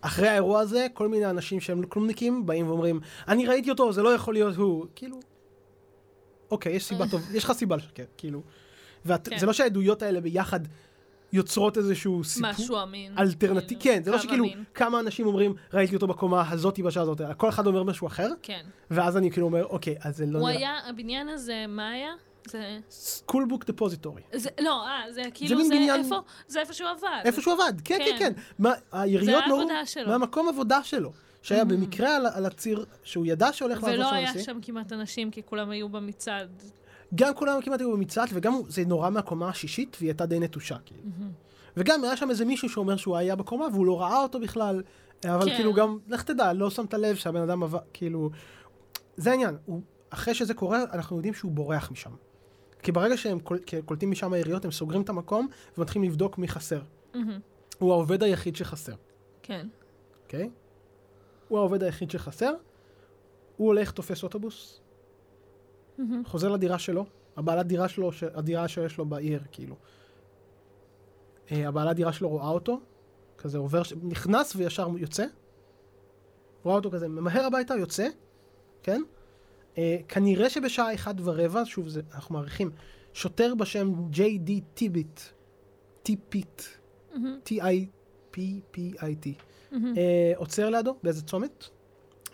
אחרי 0.00 0.28
האירוע 0.28 0.60
הזה, 0.60 0.86
כל 0.94 1.08
מיני 1.08 1.30
אנשים 1.30 1.60
שהם 1.60 1.86
כלומניקים 1.86 2.46
באים 2.46 2.68
ואומרים, 2.68 3.00
אני 3.28 3.46
ראיתי 3.46 3.70
אותו, 3.70 3.92
זה 3.92 4.02
לא 4.02 4.14
יכול 4.14 4.34
להיות 4.34 4.56
הוא. 4.56 4.86
כאילו, 4.94 5.20
אוקיי, 6.50 6.72
יש 6.72 6.84
סיבה 6.84 7.08
טוב, 7.10 7.22
יש 7.34 7.44
לך 7.44 7.52
סיבה 7.52 7.76
לשקר, 7.76 8.04
כאילו. 8.16 8.42
וזה 9.04 9.18
כן. 9.24 9.46
לא 9.46 9.52
שהעדויות 9.52 10.02
האלה 10.02 10.20
ביחד 10.20 10.60
יוצרות 11.32 11.78
איזשהו 11.78 12.24
סיפור. 12.24 12.50
משהו 12.50 12.82
אמין. 12.82 13.18
אלטרנטיבי, 13.18 13.80
כאילו, 13.80 13.96
כן, 13.96 14.04
זה 14.04 14.10
לא 14.10 14.18
שכאילו 14.18 14.44
אמין. 14.44 14.64
כמה 14.74 15.00
אנשים 15.00 15.26
אומרים, 15.26 15.54
ראיתי 15.72 15.94
אותו 15.94 16.06
בקומה 16.06 16.50
הזאתי 16.50 16.82
בשעה 16.82 17.02
הזאת, 17.02 17.20
כל 17.36 17.48
אחד 17.48 17.66
אומר 17.66 17.82
משהו 17.82 18.06
אחר, 18.06 18.28
כן. 18.42 18.64
ואז 18.90 19.16
אני 19.16 19.30
כאילו 19.30 19.46
אומר, 19.46 19.66
אוקיי, 19.66 19.96
אז 20.00 20.16
זה 20.16 20.26
לא 20.26 20.38
הוא 20.38 20.48
נראה. 20.48 20.58
היה, 20.58 20.88
הבניין 20.88 21.28
הזה, 21.28 21.64
מה 21.68 21.90
היה? 21.90 22.12
זה... 22.48 22.78
סקול 22.90 23.44
בוק 23.48 23.64
דפוזיטורי. 23.64 24.22
זה, 24.32 24.48
לא, 24.60 24.86
אה, 24.86 25.12
זה 25.12 25.22
כאילו, 25.34 25.56
מין 25.56 25.66
זה, 25.66 25.74
בניין- 25.74 26.04
איפה, 26.04 26.20
זה 26.48 26.60
איפה 26.60 26.72
שהוא 26.72 26.88
עבד. 26.88 27.22
איפה 27.24 27.40
שהוא 27.42 27.54
עבד, 27.54 27.72
כן, 27.84 27.98
כן, 27.98 28.16
כן. 28.18 28.32
כן. 28.34 28.40
מה, 28.58 28.72
היריות 28.92 29.24
זה 29.44 29.48
נורו 29.48 29.68
שלו. 29.84 30.08
מהמקום 30.08 30.48
עבודה 30.48 30.82
שלו. 30.82 31.12
שהיה 31.42 31.64
במקרה 31.64 32.16
על, 32.16 32.26
על 32.26 32.46
הציר, 32.46 32.84
שהוא 33.02 33.26
ידע 33.26 33.48
שהולך 33.52 33.82
לעבוד 33.82 33.90
ולא 33.94 34.08
שם 34.08 34.14
היה 34.14 34.28
הנשיא. 34.28 34.42
שם 34.42 34.58
כמעט 34.62 34.92
אנשים, 34.92 35.30
כי 35.30 35.42
כולם 35.44 35.70
היו 35.70 35.88
במצעד. 35.88 36.62
גם 37.14 37.34
כולם 37.34 37.60
כמעט 37.62 37.80
היו 37.80 37.92
במצעד, 37.92 38.28
וגם 38.32 38.60
זה 38.68 38.82
נורא 38.84 39.10
מהקומה 39.10 39.48
השישית, 39.48 39.96
והיא 40.00 40.10
הייתה 40.10 40.26
די 40.26 40.38
נטושה, 40.38 40.76
כאילו. 40.84 41.02
וגם 41.76 42.04
היה 42.04 42.16
שם 42.16 42.30
איזה 42.30 42.44
מישהו 42.44 42.68
שאומר 42.68 42.96
שהוא 42.96 43.16
היה 43.16 43.36
בקומה, 43.36 43.66
והוא 43.72 43.86
לא 43.86 44.00
ראה 44.00 44.22
אותו 44.22 44.40
בכלל, 44.40 44.82
אבל 45.28 45.50
כן. 45.50 45.56
כאילו 45.56 45.74
גם, 45.74 45.98
לך 46.08 46.22
תדע, 46.22 46.52
לא 46.52 46.70
שמת 46.70 46.94
לב 46.94 47.16
שהבן 47.16 47.40
אדם 47.40 47.62
עבר, 47.62 47.78
כאילו... 47.92 48.30
זה 49.16 49.30
העניין, 49.30 49.56
הוא, 49.66 49.80
אחרי 50.10 50.34
שזה 50.34 50.54
קורה, 50.54 50.82
אנחנו 50.92 51.16
יודעים 51.16 51.34
שהוא 51.34 51.52
בורח 51.52 51.90
משם. 51.90 52.10
כי 52.84 52.92
ברגע 52.92 53.16
שהם 53.16 53.40
קול, 53.40 53.58
קולטים 53.84 54.10
משם 54.10 54.32
היריות, 54.32 54.64
הם 54.64 54.70
סוגרים 54.70 55.02
את 55.02 55.08
המקום, 55.08 55.48
ומתחילים 55.78 56.10
לבדוק 56.10 56.38
מי 56.38 56.48
חסר. 56.48 56.80
מהמם. 57.14 57.40
הוא 57.78 57.92
העובד 57.92 58.22
היחיד 58.22 58.56
שחסר, 58.56 58.94
כן. 59.42 59.66
אוקיי? 60.22 60.50
הוא 61.48 61.58
העובד 61.58 61.82
היחיד 61.82 62.10
שחסר, 62.10 62.54
הוא 63.56 63.66
הולך, 63.66 63.90
תופס 63.90 64.22
אוטובוס, 64.22 64.80
מהמם. 65.98 66.22
חוזר 66.24 66.48
לדירה 66.48 66.78
שלו, 66.78 67.06
הבעלת 67.36 67.66
דירה 67.66 67.88
שלו. 67.88 68.10
הדירה 68.34 68.68
שיש 68.68 68.98
לו 68.98 69.04
בעיר, 69.04 69.42
כאילו. 69.52 69.76
אה, 71.52 71.68
הבעלת 71.68 71.96
דירה 71.96 72.12
שלו 72.12 72.28
רואה 72.28 72.48
אותו, 72.48 72.80
כזה 73.38 73.58
עובר, 73.58 73.82
נכנס 74.02 74.56
וישר 74.56 74.88
יוצא. 74.98 75.26
רואה 76.62 76.76
אותו 76.76 76.90
כזה, 76.90 77.08
ממהר 77.08 77.44
הביתה, 77.44 77.74
יוצא, 77.74 78.08
כן? 78.82 79.02
אה, 79.78 79.96
כנראה 80.08 80.50
שבשעה 80.50 80.94
אחת 80.94 81.14
ורבע, 81.24 81.62
שוב, 81.64 81.88
זה, 81.88 82.00
אנחנו 82.14 82.34
מעריכים, 82.34 82.70
שוטר 83.12 83.54
בשם 83.54 83.92
ג'יי 84.10 84.38
די 84.38 84.60
טיביט, 84.74 85.20
טיפיט. 86.02 86.62
T-I-P-P-I-T, 87.44 89.28
מהמם. 89.72 89.94
אה, 89.96 90.32
עוצר 90.36 90.70
לידו 90.70 90.96
באיזה 91.02 91.22
צומת, 91.22 91.64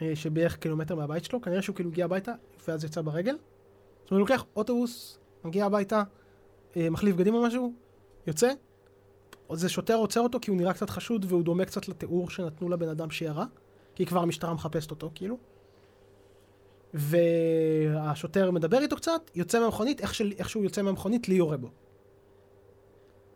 אה, 0.02 0.16
שבערך 0.16 0.56
קילומטר 0.56 0.94
מהבית 0.94 1.24
שלו, 1.24 1.40
כנראה 1.40 1.62
שהוא 1.62 1.76
כאילו 1.76 1.90
הגיע 1.90 2.04
הביתה, 2.04 2.32
ואז 2.68 2.84
יצא 2.84 3.02
ברגל. 3.02 3.32
זאת 3.32 4.10
אומרת, 4.10 4.10
הוא 4.10 4.18
לוקח 4.18 4.44
אוטובוס, 4.56 5.18
מגיע 5.44 5.66
הביתה, 5.66 6.02
אה, 6.76 6.90
מחליף 6.90 7.16
בגדים 7.16 7.34
או 7.34 7.42
משהו, 7.42 7.72
יוצא. 8.26 8.52
זה 9.52 9.68
שוטר 9.68 9.94
עוצר 9.94 10.20
אותו 10.20 10.38
כי 10.42 10.50
הוא 10.50 10.58
נראה 10.58 10.72
קצת 10.72 10.90
חשוד 10.90 11.26
והוא 11.28 11.42
דומה 11.42 11.64
קצת 11.64 11.88
לתיאור 11.88 12.30
שנתנו 12.30 12.68
לבן 12.68 12.88
אדם 12.88 13.10
שירה, 13.10 13.46
כי 13.94 14.06
כבר 14.06 14.20
המשטרה 14.20 14.54
מחפשת 14.54 14.90
אותו, 14.90 15.10
כאילו. 15.14 15.38
והשוטר 16.94 18.50
מדבר 18.50 18.78
איתו 18.78 18.96
קצת, 18.96 19.30
יוצא 19.34 19.60
מהמכונית, 19.60 20.00
איך, 20.00 20.14
של, 20.14 20.32
איך 20.38 20.50
שהוא 20.50 20.64
יוצא 20.64 20.82
מהמכונית, 20.82 21.28
לי 21.28 21.34
יורה 21.34 21.56
בו. 21.56 21.68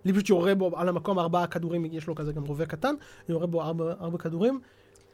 לי 0.05 0.13
פשוט 0.13 0.29
יורה 0.29 0.55
בו 0.55 0.79
על 0.79 0.89
המקום 0.89 1.19
ארבעה 1.19 1.47
כדורים, 1.47 1.85
יש 1.85 2.07
לו 2.07 2.15
כזה 2.15 2.33
גם 2.33 2.45
רובה 2.45 2.67
קטן, 2.67 2.95
יורה 3.29 3.47
בו 3.47 3.63
ארבע, 3.63 3.93
ארבע 4.01 4.19
כדורים, 4.19 4.61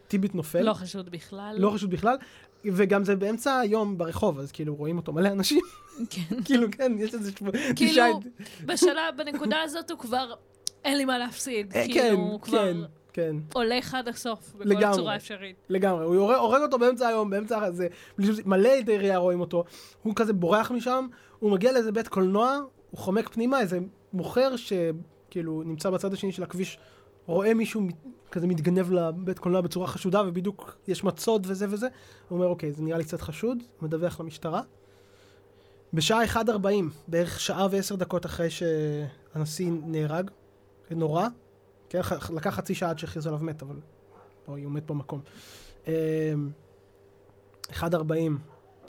טיביט 0.09 0.35
נופל. 0.35 0.63
לא 0.63 0.73
חשוד 0.73 1.11
בכלל. 1.11 1.57
לא 1.59 1.71
חשוד 1.71 1.91
בכלל, 1.91 2.17
וגם 2.65 3.05
זה 3.05 3.17
באמצע 3.17 3.59
היום 3.59 3.99
ברחוב, 3.99 4.39
אז 4.39 4.53
כאילו 4.53 4.75
רואים 4.75 4.97
אותו 4.97 5.13
מלא 5.13 5.29
אנשים, 5.29 5.61
כן. 6.11 6.37
כאילו 6.47 6.67
כן, 6.73 6.93
יש 6.99 7.15
איזה 7.15 7.33
שבוע, 7.33 7.53
כאילו, 7.77 8.21
בשלב, 8.65 9.17
בנקודה 9.17 9.63
הזאת 9.63 9.91
הוא 9.91 9.99
כבר, 9.99 10.35
אין 10.85 10.99
לי 10.99 11.05
מה 11.05 11.19
להפסיד. 11.19 11.73
אה, 11.75 11.85
כאילו, 11.85 11.95
כן, 11.95 12.15
הוא 12.15 12.41
כבר 12.41 12.73
כן, 12.73 12.77
כן, 13.13 13.37
הולך 13.55 13.95
עד 13.95 14.09
הסוף, 14.09 14.53
בכל 14.55 14.65
לגמרי. 14.69 14.97
צורה 14.97 15.17
אפשרית. 15.17 15.57
לגמרי, 15.69 16.05
הוא 16.05 16.15
יורה- 16.15 16.39
הורג 16.39 16.63
אותו 16.63 16.79
באמצע 16.79 17.09
היום, 17.09 17.31
באמצע 17.31 17.63
הזה, 17.65 17.87
מלא 18.47 18.69
עדי 18.69 18.99
ראייה 18.99 19.17
רואים 19.19 19.41
אותו, 19.41 19.65
הוא 20.03 20.13
כזה 20.17 20.33
בורח 20.33 20.71
משם, 20.71 21.07
הוא 21.39 21.51
מגיע 21.51 21.73
לאיזה 21.73 21.93
בית 21.93 22.09
קולנוע, 22.09 22.59
הוא 22.91 22.99
חומק 22.99 23.29
פנימה, 23.29 23.61
איזה 23.61 23.79
מוכר 24.13 24.53
שכאילו 24.57 25.63
נמצא 25.63 25.91
בצד 25.91 26.13
השני 26.13 26.33
של 26.33 26.43
הכביש, 26.43 26.79
רואה 27.27 27.55
מישהו 27.55 27.83
כזה 28.31 28.47
מתגנב 28.47 28.93
לבית 28.93 29.39
קולנוע 29.39 29.61
בצורה 29.61 29.87
חשודה, 29.87 30.23
ובדיוק 30.27 30.77
יש 30.89 31.05
מצוד 31.05 31.47
וזה 31.51 31.67
וזה, 31.71 31.89
הוא 32.29 32.37
אומר, 32.39 32.49
אוקיי, 32.49 32.73
זה 32.73 32.83
נראה 32.83 32.99
לי 32.99 33.05
קצת 33.05 33.21
חשוד, 33.21 33.59
מדווח 33.83 34.21
למשטרה. 34.21 34.63
בשעה 35.93 36.25
1.40, 36.25 36.39
בערך 37.09 37.41
שעה 37.41 37.67
ועשר 37.71 37.95
דקות 37.95 38.27
אחרי 38.27 38.49
שהנשיא 38.51 39.71
נהרג, 39.87 40.31
נורא, 40.91 41.27
כן, 41.91 42.01
לקח 42.35 42.51
חצי 42.55 42.75
שעה 42.75 42.91
עד 42.91 42.99
שהכריז 42.99 43.27
עליו 43.27 43.39
מת, 43.43 43.63
אבל 43.63 43.77
פה 44.45 44.53
הוא 44.53 44.71
מת 44.73 44.87
במקום. 44.87 45.21
אמ, 45.87 45.93
1.40 47.71 48.39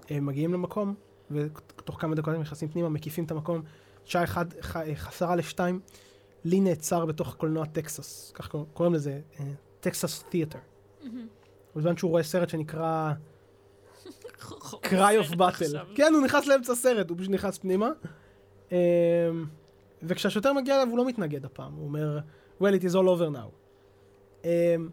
הם 0.09 0.25
מגיעים 0.25 0.53
למקום, 0.53 0.95
ותוך 1.31 2.01
כמה 2.01 2.15
דקות 2.15 2.33
הם 2.33 2.41
נכנסים 2.41 2.69
פנימה, 2.69 2.89
מקיפים 2.89 3.23
את 3.25 3.31
המקום. 3.31 3.61
שעה 4.05 4.23
אחד, 4.23 4.45
ח- 4.61 4.93
חסרה 4.95 5.35
לשתיים, 5.35 5.79
לי 6.45 6.59
נעצר 6.59 7.05
בתוך 7.05 7.35
קולנוע 7.35 7.65
טקסס, 7.65 8.31
כך 8.35 8.47
קורא- 8.47 8.65
קוראים 8.73 8.93
לזה, 8.93 9.21
טקסס 9.79 10.23
תיאטר. 10.29 10.59
בזמן 11.75 11.97
שהוא 11.97 12.11
רואה 12.11 12.23
סרט 12.23 12.49
שנקרא 12.49 13.13
of 15.21 15.35
Battle. 15.35 15.43
עכשיו. 15.45 15.85
כן, 15.95 16.13
הוא 16.15 16.23
נכנס 16.25 16.47
לאמצע 16.47 16.73
הסרט, 16.73 17.09
הוא 17.09 17.17
פשוט 17.17 17.29
נכנס 17.31 17.57
פנימה. 17.57 17.89
אמ, 18.71 18.77
וכשהשוטר 20.03 20.53
מגיע 20.53 20.75
אליו 20.75 20.87
הוא 20.89 20.97
לא 20.97 21.05
מתנגד 21.05 21.45
הפעם, 21.45 21.73
הוא 21.73 21.85
אומר, 21.85 22.19
well 22.61 22.81
it 22.81 22.83
is 22.83 22.95
all 22.95 23.07
over 23.07 23.35
now. 23.35 23.49
אמ, 24.43 24.89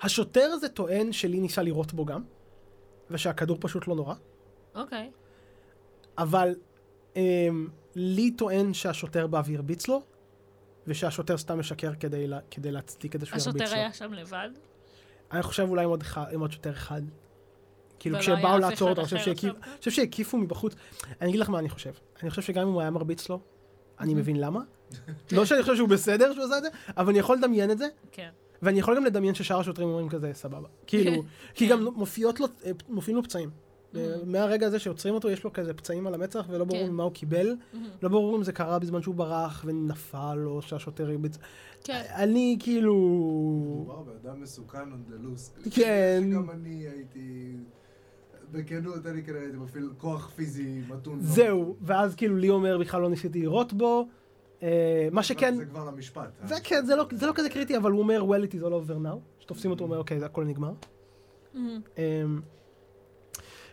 השוטר 0.00 0.50
הזה 0.52 0.68
טוען 0.68 1.12
שלי 1.12 1.40
ניסה 1.40 1.62
לירות 1.62 1.92
בו 1.92 2.04
גם, 2.04 2.22
ושהכדור 3.10 3.56
פשוט 3.60 3.88
לא 3.88 3.94
נורא, 3.94 4.14
אוקיי. 4.74 5.10
אבל 6.18 6.54
אמ, 7.16 7.68
לי 7.94 8.30
טוען 8.30 8.74
שהשוטר 8.74 9.26
בא 9.26 9.42
והרביץ 9.44 9.88
לו, 9.88 10.02
ושהשוטר 10.86 11.38
סתם 11.38 11.58
משקר 11.58 11.92
כדי, 12.00 12.26
לה, 12.26 12.38
כדי 12.50 12.70
להצדיק 12.70 13.12
כדי 13.12 13.26
שהוא 13.26 13.38
ירביץ 13.38 13.46
לו. 13.46 13.64
השוטר 13.64 13.76
היה 13.76 13.92
שם 13.92 14.12
לבד? 14.12 14.50
אני 15.32 15.42
חושב 15.42 15.66
אולי 15.68 15.84
עם 15.84 15.90
עוד, 15.90 16.02
אחד, 16.02 16.24
עם 16.32 16.40
עוד 16.40 16.52
שוטר 16.52 16.70
אחד. 16.70 17.02
כאילו 17.98 18.18
כשבאו 18.18 18.58
לעצור 18.58 18.90
אותו? 18.90 19.00
אני 19.00 19.08
חושב 19.78 19.90
שהקיפו 19.90 20.38
מבחוץ. 20.38 20.74
אני 21.20 21.28
אגיד 21.28 21.40
לך 21.40 21.50
מה 21.50 21.58
אני 21.58 21.68
חושב. 21.68 21.92
אני 22.22 22.30
חושב 22.30 22.42
שגם 22.42 22.66
אם 22.68 22.72
הוא 22.72 22.80
היה 22.80 22.90
מרביץ 22.90 23.28
לו, 23.28 23.40
אני 24.00 24.14
מבין 24.14 24.40
למה. 24.40 24.60
לא 25.32 25.44
שאני 25.44 25.62
חושב 25.62 25.76
שהוא 25.76 25.88
בסדר 25.88 26.32
שהוא 26.32 26.44
עשה 26.44 26.58
את 26.58 26.62
זה, 26.62 26.68
אבל 26.96 27.08
אני 27.08 27.18
יכול 27.18 27.36
לדמיין 27.36 27.70
את 27.70 27.78
זה, 27.78 27.86
כן. 28.12 28.28
ואני 28.62 28.78
יכול 28.78 28.96
גם 28.96 29.04
לדמיין 29.04 29.34
ששאר 29.34 29.60
השוטרים 29.60 29.88
אומרים 29.88 30.08
כזה, 30.08 30.30
סבבה. 30.34 30.68
כאילו, 30.86 31.22
כי 31.54 31.68
כן. 31.68 31.72
גם 31.72 31.84
מופיעות 31.84 32.40
לו, 32.40 32.46
אה, 32.64 32.70
מופיעים 32.88 33.16
לו 33.16 33.22
פצעים. 33.22 33.50
אה, 33.96 34.14
מהרגע 34.26 34.66
הזה 34.66 34.78
שעוצרים 34.78 35.14
אותו, 35.14 35.30
יש 35.30 35.44
לו 35.44 35.52
כזה 35.52 35.74
פצעים 35.74 36.06
על 36.06 36.14
המצח, 36.14 36.46
ולא 36.48 36.64
ברור 36.64 36.86
כן. 36.86 36.92
מה 36.92 37.02
הוא 37.02 37.12
קיבל. 37.12 37.56
לא 38.02 38.08
ברור 38.08 38.36
אם 38.36 38.42
זה 38.42 38.52
קרה 38.52 38.78
בזמן 38.78 39.02
שהוא 39.02 39.14
ברח 39.14 39.64
ונפל, 39.66 40.42
או 40.46 40.62
שהשוטר 40.62 41.10
הרביץ. 41.10 41.38
כן. 41.84 42.02
אני 42.14 42.56
כאילו... 42.60 42.94
וואו, 43.86 44.04
אדם 44.22 44.40
מסוכן 44.40 44.78
on 44.78 45.12
the 45.12 45.24
loose. 45.24 45.68
כן. 45.76 46.30
גם 46.34 46.50
אני 46.50 46.86
הייתי... 46.86 47.56
בכנות, 48.52 49.06
אני 49.06 49.22
כנראה 49.22 49.40
הייתי 49.40 49.56
מפעיל 49.56 49.90
כוח 49.98 50.30
פיזי 50.36 50.80
מתון. 50.88 51.20
זהו. 51.20 51.76
ואז 51.80 52.14
כאילו 52.14 52.36
לי 52.36 52.50
אומר 52.50 52.78
בכלל 52.78 53.00
לא 53.00 53.10
ניסיתי 53.10 53.40
לירות 53.40 53.72
בו. 53.72 54.08
אה, 54.62 55.08
מה 55.12 55.22
שכן, 55.22 55.56
זה 55.56 55.64
כבר 55.64 55.84
למשפט. 55.84 56.30
זה 56.44 56.54
אה? 56.54 56.60
כן, 56.60 56.86
זה 56.86 56.96
לא, 56.96 57.04
זה 57.12 57.26
לא 57.26 57.32
כזה 57.34 57.50
קריטי, 57.50 57.76
אבל 57.76 57.90
הוא 57.90 58.00
אומר 58.00 58.22
well 58.22 58.50
it 58.50 58.54
is 58.54 58.60
all 58.60 58.88
over 58.88 59.06
now. 59.06 59.16
שתופסים 59.38 59.70
אותו, 59.70 59.84
הוא 59.84 59.88
אומר 59.88 59.98
אוקיי, 59.98 60.18
זה 60.18 60.26
הכל 60.26 60.44
נגמר. 60.44 60.72
מהמם. 61.54 61.80
אמ, 61.98 62.40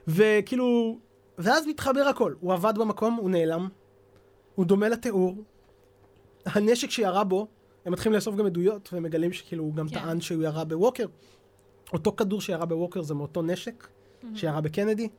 וכאילו, 0.07 0.99
ואז 1.37 1.67
מתחבר 1.67 2.01
הכל. 2.01 2.33
הוא 2.39 2.53
עבד 2.53 2.73
במקום, 2.77 3.13
הוא 3.13 3.29
נעלם, 3.29 3.67
הוא 4.55 4.65
דומה 4.65 4.89
לתיאור. 4.89 5.43
הנשק 6.45 6.89
שירה 6.89 7.23
בו, 7.23 7.47
הם 7.85 7.93
מתחילים 7.93 8.15
לאסוף 8.15 8.35
גם 8.35 8.45
עדויות, 8.45 8.89
והם 8.93 9.03
מגלים 9.03 9.33
שכאילו 9.33 9.63
הוא 9.63 9.75
גם 9.75 9.89
כן. 9.89 9.95
טען 9.95 10.21
שהוא 10.21 10.43
ירה 10.43 10.63
בווקר. 10.63 11.05
אותו 11.93 12.11
כדור 12.11 12.41
שירה 12.41 12.65
בווקר 12.65 13.01
זה 13.01 13.13
מאותו 13.13 13.41
נשק 13.41 13.87
שירה 14.35 14.61
בקנדי. 14.61 15.09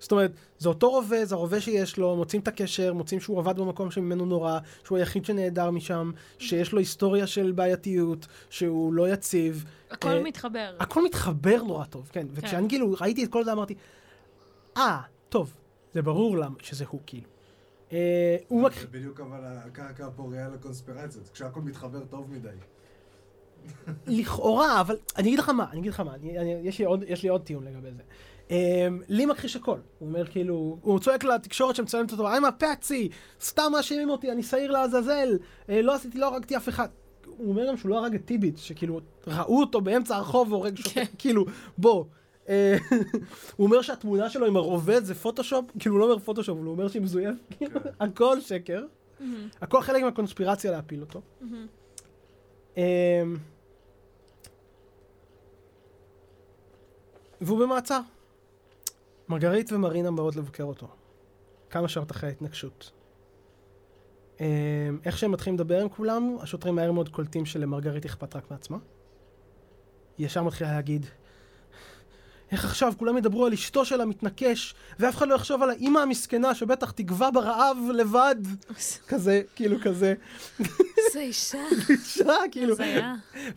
זאת 0.00 0.12
אומרת, 0.12 0.32
זה 0.58 0.68
אותו 0.68 0.90
רובה, 0.90 1.24
זה 1.24 1.34
הרובה 1.34 1.60
שיש 1.60 1.96
לו, 1.96 2.16
מוצאים 2.16 2.42
את 2.42 2.48
הקשר, 2.48 2.92
מוצאים 2.92 3.20
שהוא 3.20 3.38
עבד 3.38 3.56
במקום 3.56 3.90
שממנו 3.90 4.26
נורא, 4.26 4.58
שהוא 4.84 4.98
היחיד 4.98 5.24
שנעדר 5.24 5.70
משם, 5.70 6.10
שיש 6.38 6.72
לו 6.72 6.78
היסטוריה 6.78 7.26
של 7.26 7.52
בעייתיות, 7.52 8.26
שהוא 8.50 8.94
לא 8.94 9.08
יציב. 9.08 9.64
הכל 9.90 10.08
אה, 10.08 10.22
מתחבר. 10.22 10.76
הכל 10.80 11.04
מתחבר 11.04 11.62
נורא 11.62 11.84
טוב, 11.84 12.08
כן. 12.12 12.26
וכשאני 12.32 12.68
כאילו 12.68 12.94
ראיתי 13.00 13.24
את 13.24 13.32
כל 13.32 13.44
זה 13.44 13.52
אמרתי, 13.52 13.74
אה, 14.76 15.00
טוב, 15.28 15.54
זה 15.92 16.02
ברור 16.02 16.38
למה 16.38 16.54
שזה 16.62 16.84
הוא 16.88 17.00
כאילו. 17.06 17.28
אה, 17.92 18.36
הוא 18.48 18.62
מק... 18.62 18.72
זה 18.80 18.86
בדיוק 18.86 19.20
אבל 19.20 19.40
הקרקע 19.44 20.06
הפורייה 20.06 20.48
לקונספירציות, 20.48 21.28
כשהכל 21.28 21.60
מתחבר 21.60 22.04
טוב 22.04 22.30
מדי. 22.30 22.48
לכאורה, 24.06 24.80
אבל 24.80 24.96
אני 25.16 25.28
אגיד 25.28 25.38
לך 25.38 25.48
מה, 25.48 25.66
אני 25.70 25.80
אגיד 25.80 25.92
לך 25.92 26.00
מה, 26.00 26.14
אני, 26.14 26.38
אני, 26.38 26.50
יש, 26.62 26.78
לי 26.78 26.84
עוד, 26.84 27.04
יש 27.06 27.22
לי 27.22 27.28
עוד 27.28 27.42
טיעון 27.42 27.64
לגבי 27.64 27.90
זה. 27.96 28.02
Um, 28.50 28.52
לי 29.08 29.26
מכחיש 29.26 29.56
הכל. 29.56 29.78
הוא 29.98 30.08
אומר 30.08 30.26
כאילו, 30.26 30.78
הוא 30.82 30.98
צועק 30.98 31.24
לתקשורת 31.24 31.76
שמצלמת 31.76 32.12
אותו, 32.12 32.28
I'm 32.28 32.42
a 32.42 32.62
patsy, 32.62 33.12
סתם 33.40 33.72
מאשימים 33.72 34.10
אותי, 34.10 34.32
אני 34.32 34.42
שעיר 34.42 34.70
לעזאזל, 34.70 35.38
אה, 35.68 35.82
לא 35.82 35.94
עשיתי, 35.94 36.18
לא 36.18 36.26
הרגתי 36.26 36.56
אף 36.56 36.68
אחד. 36.68 36.88
הוא 37.26 37.48
אומר 37.48 37.68
גם 37.68 37.76
שהוא 37.76 37.90
לא 37.90 37.98
הרג 37.98 38.14
את 38.14 38.24
טיביט, 38.24 38.58
שכאילו, 38.58 39.00
ראו 39.26 39.60
אותו 39.60 39.80
באמצע 39.80 40.16
הרחוב 40.16 40.52
והורג 40.52 40.76
שוטר, 40.76 41.02
כאילו, 41.18 41.44
בוא. 41.78 42.04
אה, 42.48 42.76
הוא 43.56 43.66
אומר 43.66 43.82
שהתמונה 43.82 44.30
שלו 44.30 44.46
עם 44.46 44.56
הרובה 44.56 45.00
זה 45.00 45.14
פוטושופ, 45.14 45.64
כאילו 45.78 45.94
הוא 45.94 46.00
לא 46.00 46.04
אומר 46.04 46.18
פוטושופ, 46.18 46.58
הוא 46.58 46.66
אומר 46.66 46.88
שהיא 46.88 47.02
מזויף, 47.02 47.36
כאילו, 47.50 47.80
הכל 48.00 48.40
שקר. 48.40 48.84
הכל 49.60 49.82
חלק 49.82 50.02
מהקונספירציה 50.02 50.70
להפיל 50.70 51.00
אותו. 51.00 51.20
אמ, 52.76 52.82
והוא 57.40 57.58
במעצר. 57.58 58.00
מרגרית 59.30 59.72
ומרינה 59.72 60.10
באות 60.10 60.36
לבקר 60.36 60.64
אותו. 60.64 60.88
כמה 61.70 61.88
שעות 61.88 62.10
אחרי 62.10 62.28
ההתנגשות. 62.28 62.90
אמ, 64.40 64.46
איך 65.04 65.18
שהם 65.18 65.32
מתחילים 65.32 65.54
לדבר 65.54 65.80
עם 65.80 65.88
כולם, 65.88 66.36
השוטרים 66.40 66.74
מהר 66.74 66.92
מאוד 66.92 67.08
קולטים 67.08 67.46
שלמרגרית 67.46 68.04
אכפת 68.04 68.36
רק 68.36 68.50
מעצמה. 68.50 68.78
היא 70.18 70.26
ישר 70.26 70.42
מתחילה 70.42 70.72
להגיד, 70.72 71.06
איך 72.52 72.64
עכשיו 72.64 72.92
כולם 72.96 73.18
ידברו 73.18 73.46
על 73.46 73.52
אשתו 73.52 73.84
של 73.84 74.00
המתנקש, 74.00 74.74
ואף 74.98 75.16
אחד 75.16 75.28
לא 75.28 75.34
יחשוב 75.34 75.62
על 75.62 75.70
האימא 75.70 75.98
המסכנה 75.98 76.54
שבטח 76.54 76.90
תגווע 76.90 77.30
ברעב 77.30 77.76
לבד. 77.94 78.36
כזה, 79.08 79.42
כאילו 79.56 79.76
כזה, 79.82 80.14
איזה 80.60 81.20
אישה. 81.20 81.64
אישה, 81.90 82.34
כאילו. 82.50 82.76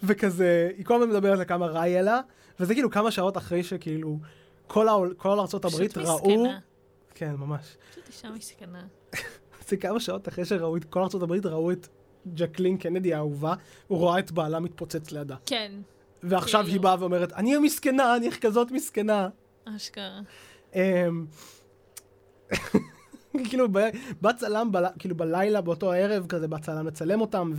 וכזה, 0.03 0.71
היא 0.77 0.85
כל 0.85 0.95
הזמן 0.95 1.09
מדברת 1.09 1.39
על 1.39 1.45
כמה 1.45 1.65
רע 1.65 1.87
יהיה 1.87 2.01
לה, 2.01 2.21
וזה 2.59 2.73
כאילו 2.73 2.91
כמה 2.91 3.11
שעות 3.11 3.37
אחרי 3.37 3.63
שכאילו, 3.63 4.19
כל, 4.67 4.87
העול, 4.87 5.13
כל 5.17 5.39
ארצות 5.39 5.65
הברית 5.65 5.91
פשוט 5.93 6.05
ראו, 6.07 6.15
מסכנה. 6.43 6.59
כן, 7.15 7.35
ממש. 7.35 7.77
פשוט 7.91 8.07
אישה 8.07 8.29
מסכנה. 8.31 8.83
זה 9.67 9.77
כמה 9.77 9.99
שעות 9.99 10.27
אחרי 10.27 10.45
שראו, 10.45 10.77
את- 10.77 10.83
כל 10.85 11.01
ארצות 11.01 11.21
הברית 11.23 11.45
ראו 11.45 11.71
את 11.71 11.87
ג'קלין 12.33 12.77
קנדי 12.77 13.13
האהובה, 13.13 13.53
הוא 13.87 13.97
רואה 13.99 14.19
את 14.19 14.31
בעלה 14.31 14.59
מתפוצץ 14.59 15.11
לידה. 15.11 15.35
כן, 15.45 15.71
ועכשיו 16.23 16.61
כאילו. 16.61 16.73
היא 16.73 16.81
באה 16.81 16.95
ואומרת, 16.99 17.33
אני 17.33 17.55
המסכנה, 17.55 18.15
אני 18.15 18.25
איך 18.27 18.39
כזאת 18.39 18.71
מסכנה. 18.71 19.29
אשכרה. 19.65 20.19
אמ, 20.75 21.25
כאילו, 23.49 23.67
בא 24.21 24.31
צלם, 24.37 24.71
כאילו 24.99 25.15
בלילה, 25.17 25.61
באותו 25.61 25.91
הערב, 25.93 26.25
כזה 26.27 26.47
בא 26.47 26.57
צלם 26.57 26.87
לצלם 26.87 27.21
אותם, 27.21 27.51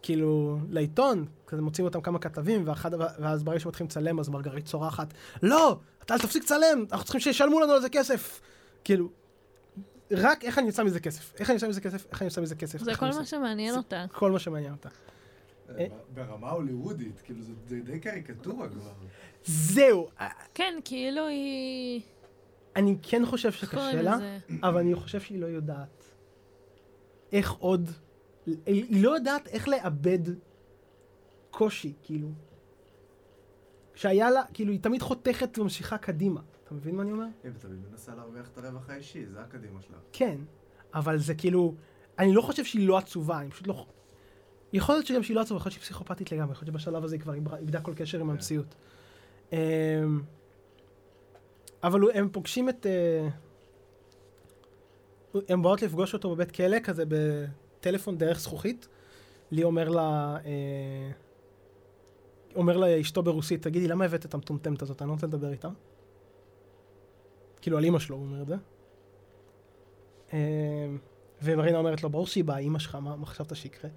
וכאילו, 0.00 0.58
לעיתון, 0.70 1.26
כזה 1.46 1.62
מוצאים 1.62 1.84
אותם 1.84 2.00
כמה 2.00 2.18
כתבים, 2.18 2.62
ואחד, 2.68 2.90
ואז 2.94 3.42
ברגע 3.42 3.60
שמתחילים 3.60 3.88
לצלם, 3.88 4.20
אז 4.20 4.28
מרגרית 4.28 4.66
צורחת, 4.66 5.14
לא, 5.42 5.78
אתה 6.04 6.14
אל 6.14 6.18
תפסיק 6.18 6.42
לצלם, 6.42 6.84
אנחנו 6.92 7.04
צריכים 7.04 7.20
שישלמו 7.20 7.60
לנו 7.60 7.72
על 7.72 7.80
זה 7.80 7.88
כסף. 7.88 8.40
כאילו, 8.84 9.08
רק 10.10 10.44
איך 10.44 10.58
אני 10.58 10.66
יוצא 10.66 10.84
מזה 10.84 11.00
כסף, 11.00 11.34
איך 11.40 11.50
אני 11.50 11.54
יוצא 11.54 11.68
מזה 11.68 11.80
כסף, 11.80 12.06
איך 12.10 12.22
אני 12.22 12.26
יוצא 12.26 12.40
מזה 12.40 12.54
כסף. 12.54 12.82
זה 12.82 12.94
כל 12.94 13.06
מה 13.06 13.24
שמעניין 13.24 13.72
זה 13.72 13.78
אותה. 13.78 14.04
כל 14.12 14.30
מה 14.30 14.38
שמעניין 14.38 14.72
אותה. 14.72 14.88
אה, 15.78 15.86
ברמה 16.14 16.50
הוליוודית, 16.50 17.20
כאילו 17.24 17.40
זה 17.66 17.80
די 17.80 18.00
קריקטורה 18.00 18.68
כבר. 18.68 18.90
זהו, 19.44 20.08
כן, 20.54 20.78
כאילו 20.84 21.26
היא... 21.26 22.00
אני 22.76 22.96
כן 23.02 23.26
חושב 23.26 23.52
שקשה 23.52 24.02
לה. 24.02 24.16
אבל 24.62 24.80
אני 24.80 24.94
חושב 24.94 25.20
שהיא 25.20 25.40
לא 25.40 25.46
יודעת 25.46 26.04
איך 27.32 27.52
עוד, 27.52 27.90
היא 28.66 29.02
לא 29.02 29.10
יודעת 29.10 29.48
איך 29.48 29.68
לאבד 29.68 30.18
קושי, 31.50 31.92
כאילו. 32.02 32.28
שהיה 33.94 34.30
לה, 34.30 34.42
כאילו, 34.54 34.72
היא 34.72 34.80
תמיד 34.80 35.02
חותכת 35.02 35.58
וממשיכה 35.58 35.98
קדימה. 35.98 36.40
אתה 36.64 36.74
מבין 36.74 36.96
מה 36.96 37.02
אני 37.02 37.12
אומר? 37.12 37.24
היא 37.44 37.52
תמיד 37.58 37.78
מנסה 37.90 38.14
להרוויח 38.14 38.48
את 38.48 38.58
הרווח 38.58 38.90
האישי, 38.90 39.26
זה 39.26 39.40
הקדימה 39.40 39.82
שלה. 39.82 39.96
כן, 40.12 40.36
אבל 40.94 41.18
זה 41.18 41.34
כאילו, 41.34 41.74
אני 42.18 42.34
לא 42.34 42.42
חושב 42.42 42.64
שהיא 42.64 42.88
לא 42.88 42.98
עצובה, 42.98 43.40
אני 43.40 43.50
פשוט 43.50 43.66
לא... 43.66 43.86
יכול 44.72 44.94
להיות 44.94 45.06
שגם 45.06 45.22
שהיא 45.22 45.34
לא 45.34 45.40
עצובה, 45.40 45.58
יכול 45.58 45.70
להיות 45.70 45.72
שהיא 45.72 45.82
פסיכופתית 45.84 46.32
לגמרי, 46.32 46.52
יכול 46.52 46.66
להיות 46.66 46.80
שבשלב 46.80 47.04
הזה 47.04 47.14
היא 47.14 47.20
כבר 47.20 47.34
איבדה- 47.34 47.80
כל 47.80 47.94
קשר 47.96 48.20
עם 48.20 48.26
כן. 48.26 48.30
המציאות. 48.30 48.74
אמ, 49.52 49.58
אבל 51.82 52.00
הם 52.14 52.28
פוגשים 52.32 52.68
את... 52.68 52.86
אה, 52.86 53.28
הם 55.48 55.62
באות 55.62 55.82
לפגוש 55.82 56.14
אותו 56.14 56.30
בבית 56.34 56.50
כלא, 56.50 56.80
כזה 56.80 57.04
בטלפון 57.78 58.18
דרך 58.18 58.40
זכוכית. 58.40 58.88
לי 59.50 59.62
אומר 59.62 59.88
לה... 59.88 60.36
אה, 60.44 61.10
אומר 62.56 62.76
לאשתו 62.76 63.22
ברוסית, 63.22 63.62
תגידי, 63.62 63.88
למה 63.88 64.04
הבאת 64.04 64.26
את 64.26 64.34
המטומטמת 64.34 64.82
הזאת? 64.82 65.02
אני 65.02 65.08
לא 65.08 65.12
רוצה 65.12 65.26
לדבר 65.26 65.52
איתה. 65.52 65.68
כאילו, 67.60 67.78
על 67.78 67.84
אימא 67.84 67.98
שלו 67.98 68.16
הוא 68.16 68.24
אומר 68.24 68.42
את 68.42 68.46
זה. 68.46 68.54
אה, 70.32 70.38
ומרינה 71.42 71.78
אומרת 71.78 72.02
לו, 72.02 72.10
ברור 72.10 72.26
שהיא 72.26 72.44
באה, 72.44 72.58
אימא 72.58 72.78
שלך, 72.78 72.94
מה 72.94 73.26
חשבת 73.26 73.56
שיקרה? 73.56 73.90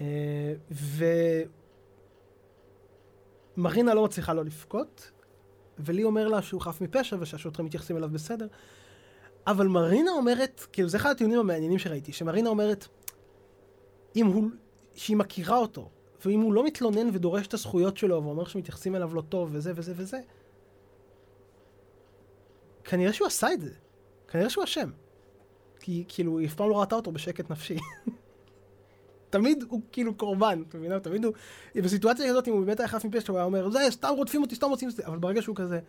אה, 0.00 0.54
ומרינה 3.56 3.94
לא 3.94 4.04
מצליחה 4.04 4.34
לא 4.34 4.44
לבכות, 4.44 5.10
ולי 5.78 6.04
אומר 6.04 6.28
לה 6.28 6.42
שהוא 6.42 6.60
חף 6.60 6.80
מפשע 6.80 7.16
ושהשוטרים 7.20 7.66
מתייחסים 7.66 7.96
אליו 7.96 8.10
בסדר. 8.10 8.46
אבל 9.50 9.66
מרינה 9.66 10.10
אומרת, 10.10 10.66
כאילו 10.72 10.88
זה 10.88 10.96
אחד 10.96 11.10
הטיעונים 11.10 11.38
המעניינים 11.38 11.78
שראיתי, 11.78 12.12
שמרינה 12.12 12.50
אומרת, 12.50 12.86
אם 14.16 14.26
הוא, 14.26 14.50
שהיא 14.94 15.16
מכירה 15.16 15.56
אותו, 15.56 15.90
ואם 16.24 16.40
הוא 16.40 16.52
לא 16.52 16.64
מתלונן 16.64 17.08
ודורש 17.12 17.46
את 17.46 17.54
הזכויות 17.54 17.96
שלו, 17.96 18.24
ואומר 18.24 18.44
שמתייחסים 18.44 18.96
אליו 18.96 19.14
לא 19.14 19.20
טוב, 19.20 19.48
וזה 19.52 19.72
וזה 19.74 19.92
וזה, 19.96 20.20
כנראה 22.84 23.12
שהוא 23.12 23.26
עשה 23.26 23.52
את 23.52 23.60
זה. 23.60 23.70
כנראה 24.28 24.50
שהוא 24.50 24.64
אשם. 24.64 24.90
כי 25.80 26.04
כאילו, 26.08 26.38
היא 26.38 26.48
אף 26.48 26.54
פעם 26.54 26.70
לא 26.70 26.80
ראתה 26.80 26.94
אותו 26.94 27.12
בשקט 27.12 27.50
נפשי. 27.50 27.76
תמיד 29.30 29.64
הוא 29.68 29.80
כאילו 29.92 30.14
קורבן, 30.14 30.62
אתה 30.68 30.78
מבין? 30.78 30.98
תמיד 30.98 31.24
הוא... 31.24 31.34
בסיטואציה 31.74 32.28
כזאת, 32.28 32.48
אם 32.48 32.52
הוא 32.52 32.64
באמת 32.64 32.80
היה 32.80 32.88
חף 32.88 33.04
מפשע, 33.04 33.32
הוא 33.32 33.38
היה 33.38 33.44
אומר, 33.44 33.70
זה, 33.70 33.78
סתם 33.90 34.08
רודפים 34.16 34.42
אותי, 34.42 34.54
סתם 34.54 34.66
רוצים 34.70 34.88
את 34.88 34.96
זה. 34.96 35.06
אבל 35.06 35.18
ברגע 35.18 35.42
שהוא 35.42 35.56
כזה, 35.56 35.80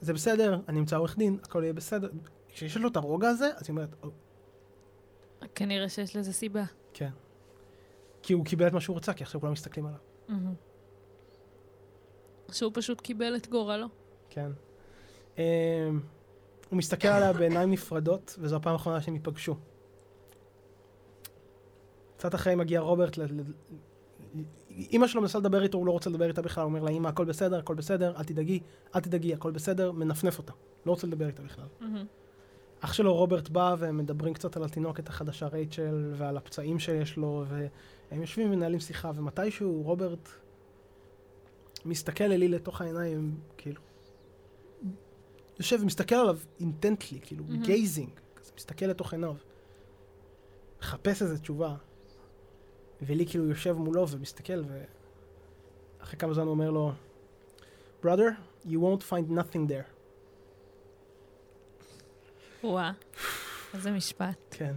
זה 0.00 0.12
בסדר, 0.12 0.60
אני 0.68 0.80
אמצא 0.80 0.96
עורך 0.96 1.18
דין, 1.18 1.38
הכל 1.42 1.62
יהיה 1.62 1.72
בסדר. 1.72 2.08
כשיש 2.56 2.76
לו 2.76 2.88
את 2.88 2.96
הרוגע 2.96 3.28
הזה, 3.28 3.46
אז 3.56 3.62
היא 3.62 3.70
אומרת, 3.70 3.88
"או, 4.02 4.10
כנראה 5.54 5.88
שיש 5.88 6.16
לזה 6.16 6.32
סיבה. 6.32 6.64
כן. 6.92 7.10
כי 8.22 8.32
הוא 8.32 8.44
קיבל 8.44 8.66
את 8.66 8.72
מה 8.72 8.80
שהוא 8.80 8.96
רצה, 8.96 9.12
כי 9.12 9.22
עכשיו 9.24 9.40
כולם 9.40 9.52
מסתכלים 9.52 9.86
עליו. 9.86 9.98
מהמם. 10.28 10.54
שהוא 12.52 12.70
פשוט 12.74 13.00
קיבל 13.00 13.36
את 13.36 13.48
גורלו. 13.48 13.86
כן. 14.30 14.50
Um, 15.36 15.38
הוא 16.70 16.78
מסתכל 16.78 17.08
עליה 17.08 17.32
בעיניים 17.32 17.70
נפרדות, 17.70 18.36
וזו 18.38 18.56
הפעם 18.56 18.72
האחרונה 18.72 19.00
שהם 19.00 19.14
ייפגשו. 19.14 19.56
קצת 22.16 22.34
אחרי 22.34 22.54
מגיע 22.54 22.80
רוברט, 22.80 23.16
ל- 23.16 23.22
ל- 23.22 24.42
אימא 24.70 25.06
שלו 25.06 25.20
מנסה 25.20 25.38
לדבר 25.38 25.62
איתו, 25.62 25.78
הוא 25.78 25.86
לא 25.86 25.92
רוצה 25.92 26.10
לדבר 26.10 26.28
איתה 26.28 26.42
בכלל, 26.42 26.62
הוא 26.64 26.68
אומר 26.70 26.82
לה, 26.82 26.90
אימא, 26.90 27.08
הכל 27.08 27.24
בסדר, 27.24 27.58
הכל 27.58 27.74
בסדר, 27.74 28.16
אל 28.16 28.24
תדאגי, 28.24 28.60
אל 28.94 29.00
תדאגי, 29.00 29.34
הכל 29.34 29.50
בסדר, 29.50 29.92
מנפנף 29.92 30.38
אותה. 30.38 30.52
לא 30.86 30.90
רוצה 30.90 31.06
לדבר 31.06 31.26
איתה 31.26 31.42
בכלל. 31.42 31.66
מהמם. 31.80 32.06
אח 32.86 32.92
שלו 32.92 33.14
רוברט 33.14 33.48
בא 33.48 33.76
והם 33.78 33.96
מדברים 33.96 34.34
קצת 34.34 34.56
על 34.56 34.64
התינוקת 34.64 35.08
החדשה 35.08 35.46
רייצ'ל 35.46 36.12
ועל 36.16 36.36
הפצעים 36.36 36.78
שיש 36.78 37.16
לו 37.16 37.44
והם 37.48 38.20
יושבים 38.20 38.46
ומנהלים 38.52 38.80
שיחה 38.80 39.10
ומתישהו 39.14 39.82
רוברט 39.82 40.28
מסתכל 41.84 42.24
אלי 42.24 42.48
לתוך 42.48 42.80
העיניים 42.80 43.40
כאילו 43.56 43.80
יושב 45.58 45.78
ומסתכל 45.82 46.14
עליו 46.14 46.38
intently 46.60 47.20
כאילו 47.22 47.44
מהמם. 47.44 47.62
gazing 47.62 48.10
כזה 48.36 48.52
מסתכל 48.56 48.86
לתוך 48.86 49.12
עיניו 49.12 49.34
מחפש 50.80 51.22
איזה 51.22 51.38
תשובה 51.38 51.74
ולי 53.02 53.26
כאילו 53.26 53.48
יושב 53.48 53.72
מולו 53.72 54.08
ומסתכל 54.08 54.62
ואחרי 56.00 56.18
כמה 56.18 56.34
זמן 56.34 56.44
הוא 56.44 56.50
אומר 56.50 56.70
לו 56.70 56.92
brother 58.04 58.30
you 58.66 58.76
won't 58.76 59.02
find 59.10 59.30
nothing 59.30 59.70
there 59.70 59.95
וואה, 62.64 62.92
איזה 63.74 63.90
משפט. 63.90 64.36
כן. 64.50 64.74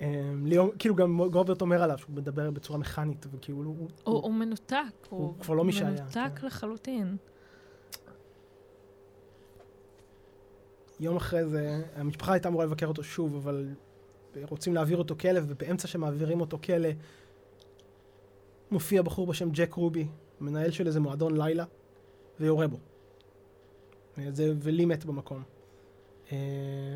אמ, 0.00 0.46
ליאור, 0.46 0.72
כאילו 0.78 0.94
גם 0.94 1.18
רוברט 1.18 1.60
אומר 1.60 1.82
עליו 1.82 1.98
שהוא 1.98 2.16
מדבר 2.16 2.50
בצורה 2.50 2.78
מכנית, 2.78 3.26
וכאילו 3.32 3.58
הוא, 3.58 3.88
הוא 4.04 4.22
הוא 4.22 4.34
מנותק. 4.34 4.76
הוא 5.08 5.34
כבר 5.40 5.54
לא 5.54 5.64
מי 5.64 5.72
שהיה, 5.72 5.90
מנותק 5.90 6.38
כן. 6.40 6.46
לחלוטין. 6.46 7.16
יום 11.00 11.16
אחרי 11.16 11.46
זה, 11.46 11.82
המשפחה 11.94 12.32
הייתה 12.32 12.48
אמורה 12.48 12.64
לבקר 12.64 12.86
אותו 12.86 13.02
שוב, 13.04 13.36
אבל 13.36 13.68
רוצים 14.42 14.74
להעביר 14.74 14.96
אותו 14.96 15.14
כלא, 15.20 15.40
ובאמצע 15.48 15.88
שמעבירים 15.88 16.40
אותו 16.40 16.58
כלא, 16.64 16.88
מופיע 18.70 19.02
בחור 19.02 19.26
בשם 19.26 19.50
ג'ק 19.50 19.74
רובי, 19.74 20.08
מנהל 20.40 20.70
של 20.70 20.86
איזה 20.86 21.00
מועדון 21.00 21.36
לילה, 21.36 21.64
ויורה 22.40 22.66
בו. 22.66 22.76
וזה, 24.18 24.52
ולי 24.58 24.84
מת 24.84 25.04
במקום. 25.04 25.42
אה, 26.32 26.36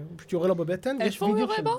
הוא 0.09 0.19
פשוט 0.19 0.33
יורה 0.33 0.49
לו 0.49 0.55
בבטן. 0.55 1.01
איפה 1.01 1.27
הוא 1.27 1.39
יורה 1.39 1.57
בו? 1.65 1.79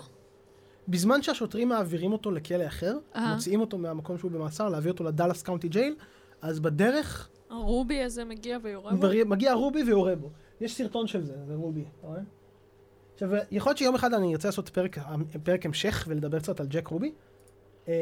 בזמן 0.88 1.22
שהשוטרים 1.22 1.70
מעבירים 1.70 2.12
אותו 2.12 2.32
לכלא 2.32 2.68
אחר, 2.68 2.98
אהה. 3.16 3.34
מוציאים 3.34 3.60
אותו 3.62 3.78
מהמקום 3.78 4.18
שהוא 4.18 4.32
במאסר, 4.32 4.70
להביא 4.70 4.92
אותו 4.92 5.04
לדאלאס 5.04 5.42
קאונטי 5.44 5.68
ג'ייל, 5.70 5.96
אז 6.42 6.60
בדרך 6.60 7.30
הרובי 7.50 8.02
הזה 8.04 8.26
מגיע 8.26 8.58
ויורה 8.64 8.92
בו? 8.96 9.08
מגיע- 9.08 9.26
מגיע 9.26 9.54
רובי 9.54 9.84
ויורה 9.84 10.16
בו. 10.16 10.30
יש 10.62 10.76
סרטון 10.76 11.08
של 11.08 11.24
זה, 11.24 11.34
זה 11.48 11.56
רובי, 11.56 11.86
אתה 12.00 12.08
רואה? 12.08 12.20
עכשיו, 13.14 13.30
יכול 13.52 13.70
להיות 13.70 13.78
שיום 13.78 13.96
אחד 13.96 14.14
אני 14.14 14.32
ארצה 14.34 14.48
לעשות 14.48 14.70
פרק, 14.70 14.98
פרק 15.44 15.66
המשך 15.66 16.06
ולדבר 16.08 16.40
קצת 16.40 16.60
על 16.60 16.68
ג'ק 16.70 16.88
רובי, 16.88 17.12
אמ, 17.88 17.94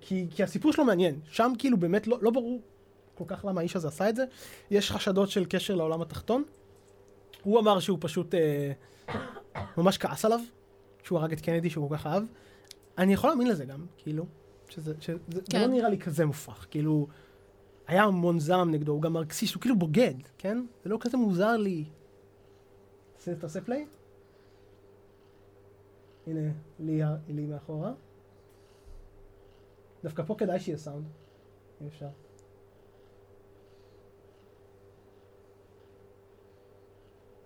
כי, 0.00 0.26
כי 0.30 0.42
הסיפור 0.42 0.72
שלו 0.72 0.84
מעניין. 0.84 1.18
שם 1.24 1.52
כאילו 1.58 1.76
באמת 1.76 2.06
לא, 2.06 2.18
לא 2.22 2.30
ברור 2.30 2.60
כל 3.26 3.36
כך 3.36 3.44
למה 3.44 3.60
האיש 3.60 3.76
הזה 3.76 3.88
עשה 3.88 4.08
את 4.08 4.16
זה. 4.16 4.24
יש 4.70 4.92
חשדות 4.92 5.30
של 5.30 5.44
קשר 5.48 5.74
לעולם 5.74 6.02
התחתון. 6.02 6.44
הוא 7.42 7.60
אמר 7.60 7.80
שהוא 7.80 7.98
פשוט 8.00 8.34
אה, 8.34 8.72
ממש 9.76 9.98
כעס 9.98 10.24
עליו, 10.24 10.40
שהוא 11.02 11.18
הרג 11.18 11.32
את 11.32 11.40
קנדי 11.40 11.70
שהוא 11.70 11.88
כל 11.88 11.96
כך 11.96 12.06
אהב. 12.06 12.22
אני 12.98 13.12
יכול 13.12 13.30
להאמין 13.30 13.48
לזה 13.48 13.64
גם, 13.64 13.86
כאילו, 13.96 14.26
שזה, 14.68 14.94
שזה 15.00 15.18
זה 15.28 15.40
כן. 15.50 15.60
לא 15.60 15.66
נראה 15.66 15.88
לי 15.88 15.98
כזה 15.98 16.26
מופרך, 16.26 16.66
כאילו, 16.70 17.06
היה 17.86 18.02
המון 18.02 18.40
זעם 18.40 18.70
נגדו, 18.70 18.92
הוא 18.92 19.02
גם 19.02 19.12
מרקסיסט, 19.12 19.54
הוא 19.54 19.60
כאילו 19.60 19.76
בוגד, 19.76 20.14
כן? 20.38 20.64
זה 20.84 20.90
לא 20.90 20.98
כזה 21.00 21.16
מוזר 21.16 21.56
לי. 21.56 21.84
תעשה 23.40 23.60
פליי? 23.60 23.86
הנה, 26.26 26.50
לי, 26.80 27.00
לי 27.28 27.46
מאחורה. 27.46 27.92
דווקא 30.02 30.22
פה 30.26 30.34
כדאי 30.38 30.60
שיהיה 30.60 30.78
סאונד, 30.78 31.04
אם 31.82 31.86
אפשר. 31.86 32.08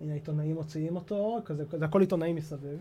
הנה 0.01 0.11
העיתונאים 0.11 0.55
מוציאים 0.55 0.95
אותו, 0.95 1.37
כזה, 1.45 1.63
זה 1.79 1.85
הכל 1.85 2.01
עיתונאים 2.01 2.35
מסביב. 2.35 2.79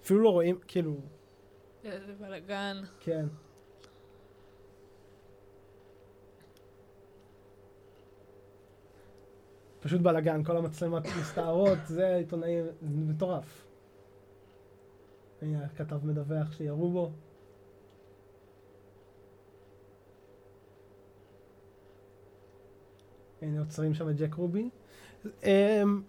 אפילו 0.00 0.20
לא 0.20 0.30
רואים, 0.30 0.58
כאילו, 0.68 0.96
איזה 1.84 2.12
בלאגן. 2.20 2.76
כן. 3.00 3.26
פשוט 9.80 10.00
בלאגן, 10.00 10.44
כל 10.44 10.56
המצלמות 10.56 11.02
מסתערות, 11.20 11.78
זה 11.86 12.16
עיתונאים, 12.16 12.66
מטורף. 12.82 13.69
הנה 15.42 15.64
הכתב 15.64 16.06
מדווח 16.06 16.52
שירו 16.52 16.90
בו. 16.90 17.12
הנה 23.42 23.60
עוצרים 23.60 23.94
שם 23.94 24.08
את 24.08 24.16
ג'ק 24.16 24.34
רובי. 24.34 24.70
אמ, 25.42 26.02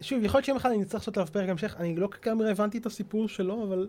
שוב, 0.00 0.24
יכול 0.24 0.38
להיות 0.38 0.44
שיום 0.44 0.56
אחד 0.56 0.70
אני 0.70 0.82
אצטרך 0.82 1.00
לעשות 1.00 1.16
עליו 1.16 1.32
פרק 1.32 1.48
המשך, 1.48 1.76
אני 1.78 1.96
לא 1.96 2.06
כך 2.06 2.32
הבנתי 2.50 2.78
את 2.78 2.86
הסיפור 2.86 3.28
שלו, 3.28 3.62
אבל... 3.62 3.88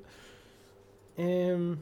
אמ, 1.17 1.75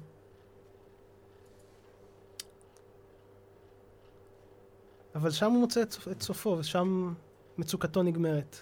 אבל 5.15 5.31
שם 5.31 5.51
הוא 5.51 5.59
מוצא 5.59 5.81
את 6.11 6.21
סופו, 6.21 6.55
ושם 6.59 7.13
מצוקתו 7.57 8.03
נגמרת. 8.03 8.55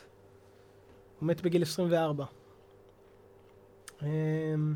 הוא 1.19 1.27
מת 1.27 1.41
בגיל 1.41 1.61
24. 1.61 2.25
אמ, 4.03 4.75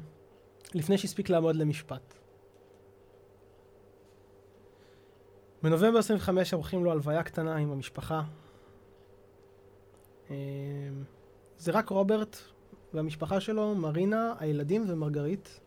לפני 0.73 0.98
שהספיק 0.98 1.30
לעמוד 1.30 1.56
למשפט. 1.56 2.14
בנובמבר 5.64 5.98
25 5.99 6.53
עורכים 6.53 6.84
לו 6.84 6.91
הלוויה 6.91 7.23
קטנה 7.23 7.56
עם 7.56 7.72
המשפחה. 7.72 8.22
אמ, 10.30 10.35
זה 11.57 11.72
רק 11.72 11.89
רוברט 11.89 12.38
והמשפחה 12.93 13.39
שלו, 13.39 13.76
מרינה, 13.76 14.34
הילדים 14.39 14.85
ומרגרית. 14.88 15.60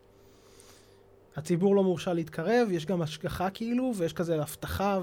הציבור 1.36 1.76
לא 1.76 1.82
מורשה 1.82 2.12
להתקרב, 2.12 2.68
יש 2.70 2.86
גם 2.86 3.02
השגחה 3.02 3.50
כאילו, 3.50 3.92
ויש 3.96 4.12
כזה 4.12 4.42
הבטחה, 4.42 5.00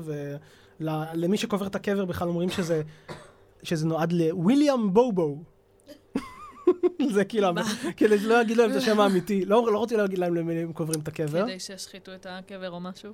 ולמי 0.79 1.37
שקובר 1.37 1.67
את 1.67 1.75
הקבר 1.75 2.05
בכלל 2.05 2.27
אומרים 2.27 2.49
שזה, 2.49 2.81
שזה 3.63 3.87
נועד 3.87 4.11
לוויליאם 4.11 4.93
בובו. 4.93 5.37
זה 7.15 7.25
כאילו, 7.25 7.47
כדי 7.97 8.19
שלא 8.19 8.41
יגיד 8.41 8.57
להם 8.57 8.71
את 8.71 8.75
השם 8.75 8.99
האמיתי. 9.01 9.45
לא, 9.45 9.71
לא 9.73 9.77
רוצים 9.77 9.97
להגיד 9.97 10.19
להם 10.19 10.35
למי 10.35 10.53
הם 10.53 10.73
קוברים 10.73 10.99
את 10.99 11.07
הקבר. 11.07 11.43
כדי 11.43 11.59
שישחיתו 11.59 12.15
את 12.15 12.25
הקבר 12.29 12.69
או 12.69 12.79
משהו. 12.79 13.11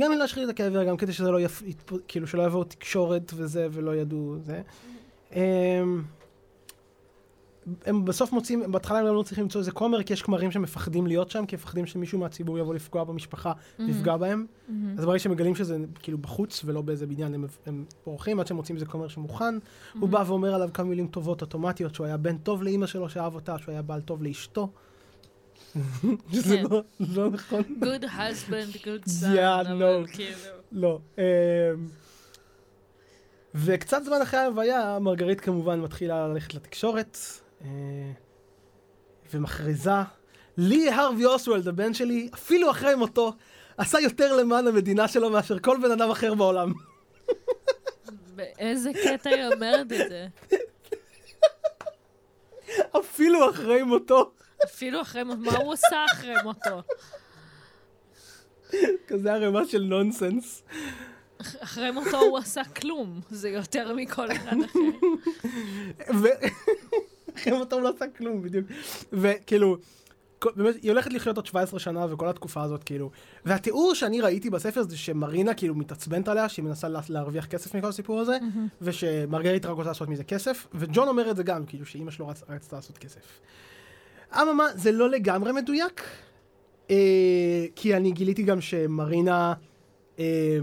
גם 0.00 0.12
אם 0.12 0.18
להשחית 0.18 0.44
את 0.44 0.48
הקבר, 0.48 0.84
גם 0.84 0.96
כדי 0.96 1.12
שזה 1.12 1.30
לא 1.30 1.40
יפ... 1.40 1.62
כאילו 2.08 2.26
שלא 2.26 2.42
יבואו 2.42 2.64
תקשורת 2.64 3.32
וזה, 3.34 3.68
ולא 3.72 3.96
ידעו 3.96 4.36
זה. 4.40 4.60
הם, 7.86 8.04
בסוף 8.04 8.32
מוצאים, 8.32 8.72
בהתחלה 8.72 8.98
הם 8.98 9.06
גם 9.06 9.14
לא 9.14 9.22
צריכים 9.22 9.44
למצוא 9.44 9.60
איזה 9.60 9.70
כומר, 9.70 10.02
כי 10.02 10.12
יש 10.12 10.22
כמרים 10.22 10.50
שמפחדים 10.50 11.06
להיות 11.06 11.30
שם, 11.30 11.46
כי 11.46 11.56
מפחדים 11.56 11.86
שמישהו 11.86 12.18
מהציבור 12.18 12.58
יבוא 12.58 12.74
לפגוע 12.74 13.04
במשפחה, 13.04 13.52
ויפגע 13.78 14.16
בהם. 14.16 14.46
אז 14.98 15.04
ברגע 15.04 15.18
שהם 15.18 15.32
מגלים 15.32 15.54
שזה 15.54 15.76
כאילו 16.02 16.18
בחוץ 16.18 16.62
ולא 16.64 16.82
באיזה 16.82 17.06
בניין, 17.06 17.34
הם, 17.34 17.44
הם 17.66 17.84
בורחים 18.06 18.40
עד 18.40 18.46
שהם 18.46 18.56
מוצאים 18.56 18.76
איזה 18.76 18.86
כומר 18.86 19.08
שמוכן. 19.08 19.58
הוא 20.00 20.08
בא 20.08 20.24
ואומר 20.26 20.54
עליו 20.54 20.68
כמה 20.74 20.88
מילים 20.88 21.06
טובות 21.06 21.42
אוטומטיות, 21.42 21.94
שהוא 21.94 22.06
היה 22.06 22.16
בן 22.16 22.38
טוב 22.38 22.62
לאימא 22.62 22.86
שלו 22.86 23.08
שאהב 23.08 23.34
אותה, 23.34 23.58
שהוא 23.58 23.72
היה 23.72 23.82
בעל 23.82 24.00
טוב 24.00 24.22
לאשתו. 24.22 24.68
שזה 26.32 26.56
כן. 26.56 26.64
לא, 26.70 26.82
לא 27.00 27.30
נכון. 27.30 27.62
Good 27.80 28.04
husband, 28.04 28.76
good 28.76 29.08
son, 29.08 29.24
Yeah, 29.34 29.60
אבל 29.60 30.02
no. 30.04 30.12
כאילו... 30.12 30.38
לא. 30.72 31.00
אמ, 31.18 31.22
וקצת 33.54 34.04
זמן 34.04 34.22
אחרי 34.22 34.40
ההלוויה, 34.40 34.98
מרגרית 35.00 35.40
כמובן 35.40 35.80
מתחילה 35.80 36.28
ללכת 36.28 36.54
לתקשורת, 36.54 37.18
ומכריזה, 39.34 39.90
לי 40.56 40.90
הרווי 40.90 41.24
אוסוולד, 41.24 41.68
הבן 41.68 41.94
שלי, 41.94 42.30
אפילו 42.34 42.70
אחרי 42.70 42.94
מותו, 42.94 43.32
עשה 43.76 44.00
יותר 44.00 44.36
למען 44.36 44.66
המדינה 44.66 45.08
שלו 45.08 45.30
מאשר 45.30 45.58
כל 45.58 45.78
בן 45.82 45.90
אדם 45.90 46.10
אחר 46.10 46.34
בעולם. 46.34 46.72
באיזה 48.36 48.90
קטע 49.04 49.30
היא 49.30 49.46
אומרת 49.54 49.92
את 49.92 50.08
זה? 50.08 50.26
אפילו 52.98 53.50
אחרי 53.50 53.82
מותו. 53.82 54.32
אפילו 54.64 55.02
אחרי 55.02 55.24
מותו, 55.24 55.40
מה 55.40 55.56
הוא 55.56 55.72
עושה 55.72 56.04
אחרי 56.12 56.34
מותו? 56.44 56.82
כזה 59.06 59.32
ערימה 59.32 59.64
של 59.64 59.82
נונסנס. 59.82 60.62
אחרי 61.38 61.90
מותו 61.90 62.18
הוא 62.18 62.38
עשה 62.38 62.64
כלום. 62.64 63.20
זה 63.30 63.48
יותר 63.48 63.94
מכל 63.94 64.32
אחד 64.32 64.56
אחר. 64.64 64.78
ו- 67.38 67.42
אחרי 67.42 67.58
מותו 67.58 67.76
הוא 67.76 67.82
לא 67.82 67.92
עשה 67.96 68.04
כלום, 68.16 68.42
בדיוק. 68.42 68.66
וכאילו, 69.12 69.76
באמת, 70.56 70.74
היא 70.82 70.90
הולכת 70.90 71.12
לחיות 71.12 71.36
עוד 71.36 71.46
17 71.46 71.80
שנה 71.80 72.06
וכל 72.12 72.28
התקופה 72.28 72.62
הזאת, 72.62 72.84
כאילו. 72.84 73.10
והתיאור 73.44 73.94
שאני 73.94 74.20
ראיתי 74.20 74.50
בספר 74.50 74.82
זה 74.82 74.96
שמרינה 74.96 75.54
כאילו 75.54 75.74
מתעצבנת 75.74 76.28
עליה, 76.28 76.48
שהיא 76.48 76.64
מנסה 76.64 76.88
לה- 76.88 77.00
להרוויח 77.08 77.46
כסף 77.46 77.74
מכל 77.74 77.86
הסיפור 77.88 78.20
הזה, 78.20 78.38
ושמרגרית 78.82 79.66
רק 79.66 79.76
רוצה 79.76 79.88
לעשות 79.88 80.08
מזה 80.08 80.24
כסף, 80.24 80.66
וג'ון 80.74 81.08
אומר 81.08 81.30
את 81.30 81.36
זה 81.36 81.42
גם, 81.42 81.66
כאילו 81.66 81.86
שאימא 81.86 82.10
שלו 82.10 82.28
רצ- 82.28 82.42
רצתה 82.48 82.76
לעשות 82.76 82.98
כסף. 82.98 83.20
אממה, 84.34 84.64
זה 84.74 84.92
לא 84.92 85.10
לגמרי 85.10 85.52
מדויק, 85.52 86.02
אה, 86.90 86.96
כי 87.76 87.96
אני 87.96 88.12
גיליתי 88.12 88.42
גם 88.42 88.60
שמרינה 88.60 89.54
אה, 90.18 90.58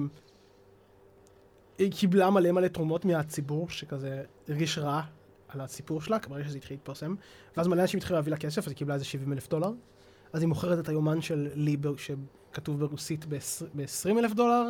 היא 1.77 1.91
קיבלה 1.91 2.29
מלא 2.29 2.51
מלא 2.51 2.67
תרומות 2.67 3.05
מהציבור, 3.05 3.69
שכזה 3.69 4.21
הרגיש 4.49 4.77
רע 4.77 5.01
על 5.55 5.61
הסיפור 5.61 6.01
שלה, 6.01 6.17
ברגע 6.29 6.47
שזה 6.47 6.57
התחיל 6.57 6.77
להתפרסם, 6.77 7.15
ואז 7.57 7.67
מלא 7.67 7.81
אנשים 7.81 7.97
התחילו 7.97 8.15
להביא 8.15 8.31
לה 8.31 8.37
כסף, 8.37 8.57
אז 8.57 8.67
היא 8.67 8.77
קיבלה 8.77 8.93
איזה 8.93 9.05
70 9.05 9.33
אלף 9.33 9.49
דולר. 9.49 9.71
אז 10.33 10.41
היא 10.41 10.47
מוכרת 10.47 10.79
את 10.79 10.89
היומן 10.89 11.21
של 11.21 11.49
לי, 11.53 11.77
ב- 11.77 11.97
שכתוב 11.97 12.79
ברוסית 12.79 13.25
ב-20 13.25 14.19
אלף 14.19 14.33
דולר, 14.33 14.69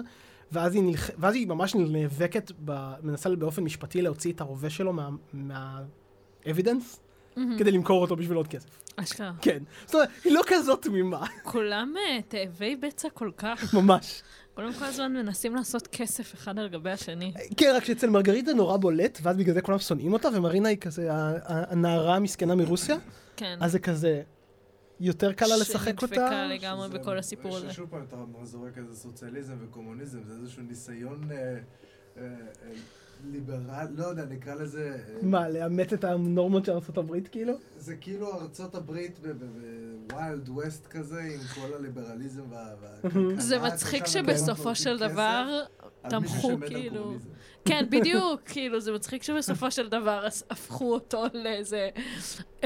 ואז 0.51 0.75
היא, 0.75 0.83
נלח... 0.83 1.09
ואז 1.17 1.35
היא 1.35 1.47
ממש 1.47 1.75
נאבקת, 1.75 2.51
ב... 2.65 2.93
מנסה 3.03 3.35
באופן 3.35 3.63
משפטי 3.63 4.01
להוציא 4.01 4.33
את 4.33 4.41
הרובה 4.41 4.69
שלו 4.69 4.93
מה... 4.93 5.09
מה... 5.33 5.81
evidence, 6.43 6.99
כדי 7.57 7.71
למכור 7.71 8.01
אותו 8.01 8.15
בשביל 8.15 8.37
עוד 8.37 8.47
כסף. 8.47 8.81
אשכרה. 8.95 9.31
כן. 9.41 9.63
זאת 9.85 9.95
אומרת, 9.95 10.09
היא 10.23 10.33
לא 10.33 10.41
כזאת 10.47 10.81
תמימה, 10.81 11.25
כולם 11.43 11.93
אה, 11.97 12.21
תאבי 12.27 12.75
בצע 12.75 13.09
כל 13.09 13.31
כך. 13.37 13.73
ממש. 13.73 14.23
כולם 14.55 14.73
כל 14.73 14.85
הזמן 14.85 15.13
מנסים 15.13 15.55
לעשות 15.55 15.87
כסף 15.87 16.33
אחד 16.33 16.59
על 16.59 16.67
גבי 16.69 16.91
השני. 16.91 17.33
כן, 17.57 17.73
רק 17.75 17.85
שאצל 17.85 18.09
מרגריט 18.09 18.45
זה 18.45 18.53
נורא 18.53 18.77
בולט, 18.77 19.19
ואז 19.21 19.37
בגלל 19.37 19.53
זה 19.53 19.61
כולם 19.61 19.79
שונאים 19.79 20.13
אותה, 20.13 20.27
ומרינה 20.33 20.69
היא 20.69 20.77
כזה 20.77 21.07
הנערה 21.45 22.15
המסכנה 22.15 22.55
מרוסיה, 22.55 22.97
כן. 23.35 23.57
אז 23.61 23.71
זה 23.71 23.79
כזה 23.79 24.21
יותר 24.99 25.33
קל 25.33 25.45
לה 25.45 25.57
לשחק 25.57 26.01
אותה. 26.01 26.15
שנדפקה 26.15 26.47
לגמרי 26.47 26.89
בכל 26.89 27.17
הסיפור 27.17 27.57
הזה. 27.57 27.71
ששוב 27.71 27.89
פעם 27.89 28.05
אתה 28.09 28.15
זורק 28.43 28.77
איזה 28.77 28.95
סוציאליזם 28.95 29.55
וקומוניזם, 29.61 30.23
זה 30.23 30.33
איזשהו 30.33 30.63
ניסיון 30.63 31.29
אה, 31.31 31.37
אה, 31.37 31.57
אה, 32.17 32.27
ליברל, 33.23 33.87
לא 33.95 34.05
יודע, 34.05 34.25
נקרא 34.25 34.55
לזה... 34.55 34.97
אה, 35.09 35.13
מה, 35.21 35.49
לאמץ 35.49 35.93
את 35.93 36.03
הנורמות 36.03 36.65
של 36.65 36.71
ארה"ב 36.71 37.27
כאילו? 37.31 37.53
זה 37.77 37.95
כאילו 37.95 38.33
ארצות 38.41 38.75
הברית 38.75 39.19
בווילד 39.19 40.49
ווסט 40.49 40.87
כזה, 40.87 41.21
עם 41.21 41.39
כל 41.55 41.73
הליברליזם 41.79 42.43
וה... 42.49 42.73
והכלכלה, 42.81 43.41
זה 43.41 43.59
מצחיק 43.59 44.01
אתה 44.01 44.09
שבסופו 44.09 44.75
של 44.75 44.97
דבר 44.99 45.63
תמכו 46.09 46.57
כאילו... 46.67 47.17
כן, 47.67 47.85
בדיוק, 47.89 48.41
כאילו, 48.45 48.79
זה 48.79 48.91
מצחיק 48.91 49.23
שבסופו 49.23 49.71
של 49.71 49.89
דבר 49.89 50.25
אז 50.27 50.43
הפכו 50.49 50.93
אותו 50.93 51.23
לאיזה 51.33 51.89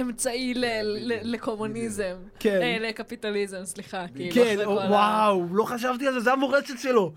אמצעי 0.02 0.54
ל- 0.54 0.66
ל- 0.84 1.34
לקומוניזם. 1.34 2.16
כן. 2.40 2.62
אה, 2.62 2.78
לקפיטליזם, 2.80 3.66
סליחה. 3.66 4.06
כאילו, 4.16 4.36
כן, 4.36 4.42
אחרי 4.54 4.66
או- 4.66 4.76
כל 4.76 4.82
ה- 4.82 4.90
וואו, 4.90 5.56
לא 5.56 5.64
חשבתי 5.64 6.08
על 6.08 6.14
זה, 6.14 6.20
זה 6.20 6.32
המורשת 6.34 6.80
שלו. 6.80 7.12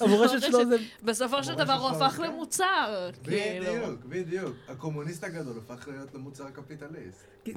המורשת 0.00 0.40
שלו 0.42 0.68
זה... 0.68 0.76
בסופו 1.02 1.44
של 1.44 1.54
דבר 1.54 1.72
הוא 1.72 1.88
הפך 1.90 2.12
כן. 2.16 2.22
למוצר, 2.22 3.10
כאילו. 3.24 3.66
בדיוק, 3.74 4.00
בדיוק. 4.04 4.56
הקומוניסט 4.68 5.24
הגדול 5.24 5.54
הפך 5.58 5.88
להיות 5.88 6.14
למוצר 6.14 6.50
קפיטליסט. 6.50 7.24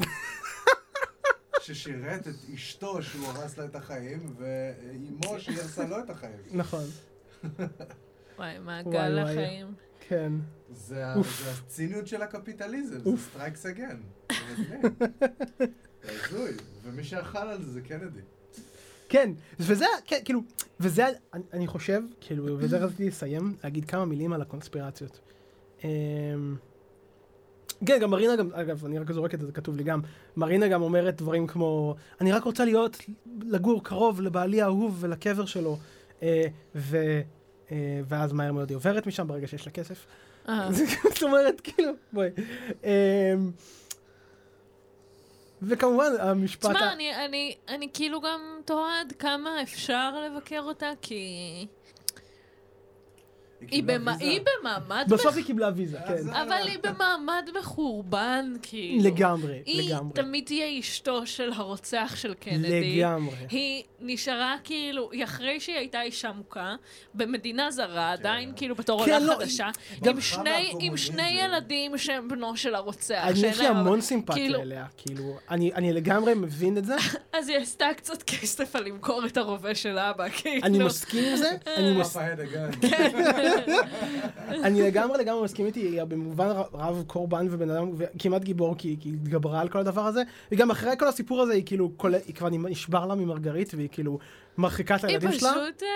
ששירת 1.61 2.27
את 2.27 2.33
אשתו 2.55 3.03
שהוא 3.03 3.27
הרס 3.27 3.57
לה 3.57 3.65
את 3.65 3.75
החיים, 3.75 4.35
ואימו 4.37 5.39
שהרסה 5.39 5.83
לו 5.87 5.99
את 5.99 6.09
החיים. 6.09 6.37
נכון, 6.53 6.83
וואי, 8.37 8.59
מעגל. 8.59 9.19
החיים. 9.19 9.67
כן. 10.07 10.33
זה 10.71 11.05
הציניות 11.07 12.07
של 12.07 12.21
הקפיטליזם, 12.21 12.99
זה. 12.99 13.17
strikes 13.17 13.65
again. 13.65 13.97
זה 16.03 16.25
הזוי, 16.25 16.51
ומי 16.83 17.03
שאכל 17.03 17.37
על 17.37 17.63
זה 17.63 17.71
זה 17.71 17.81
קנדי. 17.81 18.19
כן, 19.09 19.31
וזה, 19.59 19.85
כן, 20.05 20.19
כאילו, 20.25 20.41
וזה, 20.79 21.05
אני, 21.33 21.43
אני 21.53 21.67
חושב, 21.67 22.01
כאילו, 22.21 22.57
וזה 22.59 22.77
רציתי 22.77 23.07
לסיים, 23.07 23.55
להגיד 23.63 23.85
כמה 23.85 24.05
מילים 24.05 24.33
על 24.33 24.41
הקונספירציות. 24.41 25.19
אמ, 25.83 26.55
כן, 27.85 27.99
גם 28.01 28.09
מרינה 28.09 28.35
גם, 28.35 28.49
אגב, 28.53 28.85
אני 28.85 28.99
רק 28.99 29.11
זורק 29.11 29.33
את 29.33 29.39
זה, 29.39 29.45
זה 29.45 29.51
כתוב 29.51 29.77
לי 29.77 29.83
גם, 29.83 30.01
מרינה 30.37 30.67
גם 30.67 30.81
אומרת 30.81 31.15
דברים 31.21 31.47
כמו, 31.47 31.95
אני 32.21 32.31
רק 32.31 32.43
רוצה 32.43 32.65
להיות, 32.65 32.97
לגור 33.41 33.83
קרוב 33.83 34.21
לבעלי 34.21 34.61
האהוב 34.61 34.97
ולקבר 34.99 35.45
שלו, 35.45 35.77
אה, 36.23 36.47
ו, 36.75 36.97
ואז 38.07 38.33
מהר 38.33 38.51
מאוד 38.51 38.69
היא 38.69 38.75
עוברת 38.75 39.07
משם 39.07 39.27
ברגע 39.27 39.47
שיש 39.47 39.65
לה 39.65 39.71
כסף. 39.71 40.05
אה. 40.49 40.69
זאת 41.13 41.23
אומרת, 41.23 41.61
כאילו, 41.61 41.91
בואי. 42.13 42.29
אמ, 42.83 43.51
וכמובן, 45.61 46.11
המשפט... 46.19 46.65
ה- 46.65 46.73
תשמע, 46.73 46.93
אני, 46.93 47.25
אני, 47.25 47.55
אני 47.67 47.87
כאילו 47.93 48.21
גם 48.21 48.41
תוהה 48.65 49.01
עד 49.01 49.11
כמה 49.19 49.61
אפשר 49.61 50.11
לבקר 50.21 50.61
אותה, 50.61 50.89
כי 51.01 51.67
היא, 53.71 53.83
ויזה. 53.87 54.11
היא 54.19 54.39
במעמד... 54.61 55.05
בסוף 55.09 55.25
מח- 55.31 55.35
היא 55.37 55.45
קיבלה 55.45 55.69
ויזה, 55.75 55.97
כן. 56.07 56.29
אבל 56.29 56.67
היא 56.67 56.77
במעמד 56.83 57.49
מחורבן, 57.59 58.53
כאילו. 58.61 59.03
לגמרי, 59.03 59.61
היא 59.65 59.91
לגמרי. 59.91 60.13
תמיד 60.13 60.45
תהיה 60.45 60.79
אשתו 60.79 61.25
של 61.27 61.51
הרוצח 61.55 62.13
של 62.15 62.33
קנדי. 62.33 62.97
לגמרי. 62.99 63.35
היא 63.49 63.83
נשארה 63.99 64.55
כאילו, 64.63 65.09
היא 65.11 65.23
אחרי 65.23 65.59
שהיא 65.59 65.75
הייתה 65.77 66.01
אישה 66.01 66.31
מוכה, 66.31 66.75
במדינה 67.13 67.71
זרה, 67.71 68.11
עדיין 68.11 68.53
כאילו 68.55 68.75
בתור 68.75 69.05
כן, 69.05 69.13
עולה 69.13 69.25
לא, 69.25 69.33
חדשה, 69.39 69.67
גם 70.03 70.15
עם 70.15 70.21
שני, 70.21 70.73
עם. 70.79 70.97
שני 70.97 71.29
ילדים 71.29 71.97
שהם 71.97 72.27
בנו 72.27 72.57
של 72.57 72.75
הרוצח. 72.75 73.21
אני 73.23 73.39
יש 73.47 73.59
לי 73.59 73.67
המון 73.67 74.01
סימפתיה 74.01 74.35
כאילו- 74.43 74.61
אליה, 74.61 74.85
כאילו, 74.97 75.37
אני 75.49 75.73
אני 75.73 75.93
לגמרי 75.93 76.33
מבין 76.33 76.77
את 76.77 76.85
זה, 76.85 76.95
אז 77.37 77.49
היא 77.49 77.57
עשתה 77.57 77.85
קצת 77.97 78.23
כסף 78.23 78.75
על 78.75 78.83
למכור 78.83 79.25
את 79.25 79.37
הרובה 79.37 79.75
של 79.75 79.97
אבא, 79.99 80.29
כאילו. 80.29 80.63
אני 80.65 80.79
מסכים 80.79 81.23
עם 81.31 81.35
זה, 81.35 81.51
אני 81.77 81.99
מס- 81.99 82.17
אני 84.63 84.81
לגמרי 84.81 85.17
לגמרי 85.19 85.43
מסכים 85.43 85.65
איתי, 85.65 85.79
היא 85.79 86.03
במובן 86.03 86.47
רב 86.73 87.03
קורבן 87.07 87.47
ובן 87.51 87.69
אדם 87.69 87.89
כמעט 88.19 88.41
גיבור, 88.43 88.75
כי 88.77 88.87
היא 88.87 89.13
התגברה 89.13 89.61
על 89.61 89.69
כל 89.69 89.79
הדבר 89.79 90.01
הזה, 90.05 90.21
וגם 90.51 90.71
אחרי 90.71 90.91
כל 90.99 91.07
הסיפור 91.07 91.41
הזה 91.41 91.53
היא 91.53 91.63
כאילו, 91.65 91.91
היא 92.25 92.35
כבר 92.35 92.49
נשבר 92.49 93.05
לה 93.05 93.15
ממרגרית, 93.15 93.73
והיא 93.73 93.89
כאילו 93.91 94.19
מרחיקה 94.57 94.95
את 94.95 95.03
היא 95.03 95.09
הילדים 95.09 95.31
שלה. 95.39 95.49
פשוט, 95.51 95.83
אה, 95.83 95.87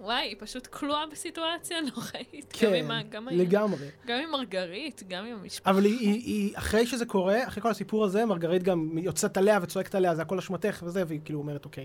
וואי, 0.00 0.22
היא 0.28 0.36
פשוט 0.38 0.66
כלואה 0.66 1.04
בסיטואציה 1.12 1.76
נוראית. 1.80 2.46
כן, 2.52 2.86
גם 3.10 3.28
עם- 3.28 3.38
לגמרי. 3.38 3.86
גם 4.06 4.18
עם 4.24 4.30
מרגרית, 4.30 5.02
גם 5.08 5.24
עם 5.24 5.36
המשפחה. 5.42 5.70
אבל 5.70 5.84
היא, 5.84 5.98
היא, 5.98 6.12
היא, 6.24 6.52
אחרי 6.56 6.86
שזה 6.86 7.06
קורה, 7.06 7.46
אחרי 7.48 7.62
כל 7.62 7.70
הסיפור 7.70 8.04
הזה, 8.04 8.24
מרגרית 8.24 8.62
גם 8.62 8.98
יוצאת 8.98 9.36
עליה 9.36 9.58
וצועקת 9.62 9.94
עליה, 9.94 10.14
זה 10.14 10.22
הכל 10.22 10.38
אשמתך 10.38 10.82
וזה, 10.86 11.02
והיא 11.08 11.20
כאילו 11.24 11.38
אומרת, 11.38 11.64
אוקיי, 11.64 11.84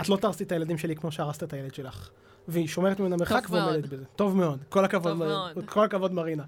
את 0.00 0.08
לא 0.08 0.16
תרסי 0.16 0.44
את 0.44 0.52
הילדים 0.52 0.78
שלי 0.78 0.96
כמו 0.96 1.12
שהרסת 1.12 1.42
את 1.42 1.52
הילד 1.52 1.74
שלך. 1.74 2.10
והיא 2.48 2.68
שומרת 2.68 3.00
ממנה 3.00 3.16
מרחק. 3.16 3.46
ועומדת 3.50 3.86
בזה. 3.86 4.04
טוב 4.16 4.36
מאוד. 4.36 4.58
כל 4.68 4.84
הכבוד, 4.84 5.12
טוב 5.12 5.18
מר- 5.18 5.26
מאוד. 5.28 5.64
כל 5.68 5.84
הכבוד 5.84 6.12
מרינה. 6.12 6.44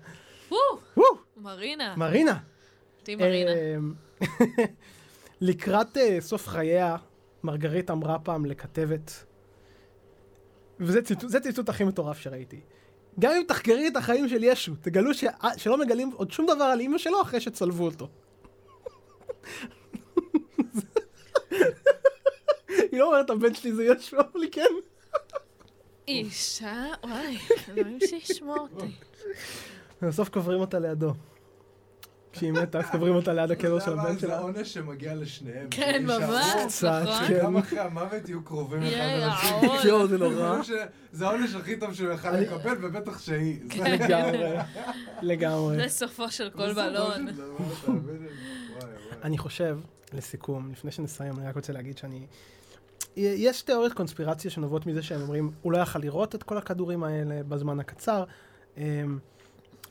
וואו, 0.97 1.06
מרינה. 1.36 1.94
מרינה. 1.97 2.39
אותי 3.01 3.16
מרינה. 3.16 3.51
אמ, 3.52 3.94
לקראת 5.40 5.97
אה, 5.97 6.16
סוף 6.20 6.48
חייה, 6.48 6.97
מרגרית 7.44 7.90
אמרה 7.90 8.18
פעם 8.18 8.47
לכתבת, 8.47 9.24
וזה 10.81 11.02
ציטוט, 11.02 11.36
ציטוט 11.36 11.68
הכי 11.68 11.85
מטורף 11.85 12.18
שראיתי. 12.18 12.60
גם 13.20 13.32
אם 13.32 13.43
תחקרי 13.48 13.89
את 13.89 13.97
החיים 13.97 14.28
של 14.28 14.44
ישו, 14.44 14.72
תגלו 14.81 15.14
ש... 15.14 15.24
שלא 15.56 15.78
מגלים 15.78 16.10
עוד 16.14 16.31
שום 16.31 16.47
דבר 16.47 16.64
על 16.64 16.81
אימא 16.81 16.98
שלו 16.98 17.22
אחרי 17.22 17.40
שצלבו 17.40 17.85
אותו. 17.85 18.09
היא 22.92 23.00
לא 23.00 23.06
אומרת, 23.06 23.30
הבן 23.30 23.54
שלי 23.54 23.72
זה 23.72 23.84
ישו, 23.84 24.16
אבל 24.20 24.42
היא 24.42 24.50
כן. 24.52 24.62
אישה, 26.08 26.84
וואי, 27.04 27.36
אלוהים 27.68 27.98
שישמור 28.00 28.58
אותי. 28.72 28.92
ובסוף 30.02 30.28
קוברים 30.28 30.60
אותה 30.60 30.78
לידו. 30.78 31.12
כשהיא 32.32 32.52
מתה, 32.52 32.78
אז 32.78 32.84
קוברים 32.92 33.14
אותה 33.14 33.32
ליד 33.32 33.50
הקבר 33.50 33.80
של 33.80 33.92
הבן 33.98 34.12
זה 34.14 34.20
שלה. 34.20 34.38
עונש 34.38 34.74
שמגיע 34.74 35.14
לשניהם. 35.14 35.66
כן, 35.70 36.04
שיישארו, 36.08 36.32
ממש, 36.32 36.52
קצת, 36.66 37.02
נכון? 37.04 37.28
כן. 37.28 37.38
גם 37.42 37.56
אחרי 37.56 37.78
המוות 37.78 38.28
יהיו 38.28 38.44
קרובים 38.44 38.82
אחד 38.82 39.28
לשני. 39.62 39.88
יואו, 39.88 40.06
זה 40.08 40.18
נורא. 40.18 40.58
זה 41.12 41.26
העונש 41.26 41.54
הכי 41.54 41.76
טוב 41.76 41.94
שהוא 41.94 42.12
יכל 42.12 42.30
לקבל, 42.30 42.76
ובטח 42.84 43.18
שהיא. 43.18 43.58
זה- 43.76 43.82
לגמרי, 43.84 44.56
לגמרי. 45.22 45.76
זה 45.76 45.88
סופו 45.88 46.30
של 46.30 46.50
כל 46.50 46.72
זה 46.72 46.82
בלון. 46.90 47.26
לי. 47.26 47.32
אני 49.22 49.38
חושב, 49.38 49.78
לסיכום, 50.12 50.72
לפני 50.72 50.90
שנסיים, 50.92 51.38
אני 51.38 51.48
רק 51.48 51.54
רוצה 51.56 51.72
להגיד 51.72 51.98
שאני... 51.98 52.26
יש 53.16 53.62
תיאוריות 53.62 53.93
קונספירציה 53.93 54.51
שנובעות 54.51 54.87
מזה 54.87 55.03
שהם 55.03 55.20
אומרים, 55.20 55.51
הוא 55.62 55.73
לא 55.73 55.78
יכל 55.78 55.99
לראות 55.99 56.35
את 56.35 56.43
כל 56.43 56.59
הכדורים 56.59 57.05
האלה 57.05 57.43
בזמן 57.43 57.81
הקצר, 57.81 58.24
אמ, 58.77 59.19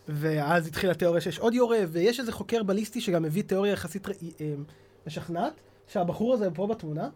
ואז 0.07 0.67
התחילה 0.67 0.93
תיאוריה 0.93 1.21
שיש 1.21 1.39
עוד 1.39 1.53
יורה, 1.53 1.79
ויש 1.87 2.19
איזה 2.19 2.31
חוקר 2.31 2.63
בליסטי 2.63 3.01
שגם 3.01 3.23
מביא 3.23 3.43
תיאוריה 3.43 3.73
יחסית 3.73 4.07
אמ, 4.07 4.63
משכנעת, 5.07 5.53
שהבחור 5.87 6.33
הזה 6.33 6.51
פה 6.51 6.67
בתמונה, 6.67 7.09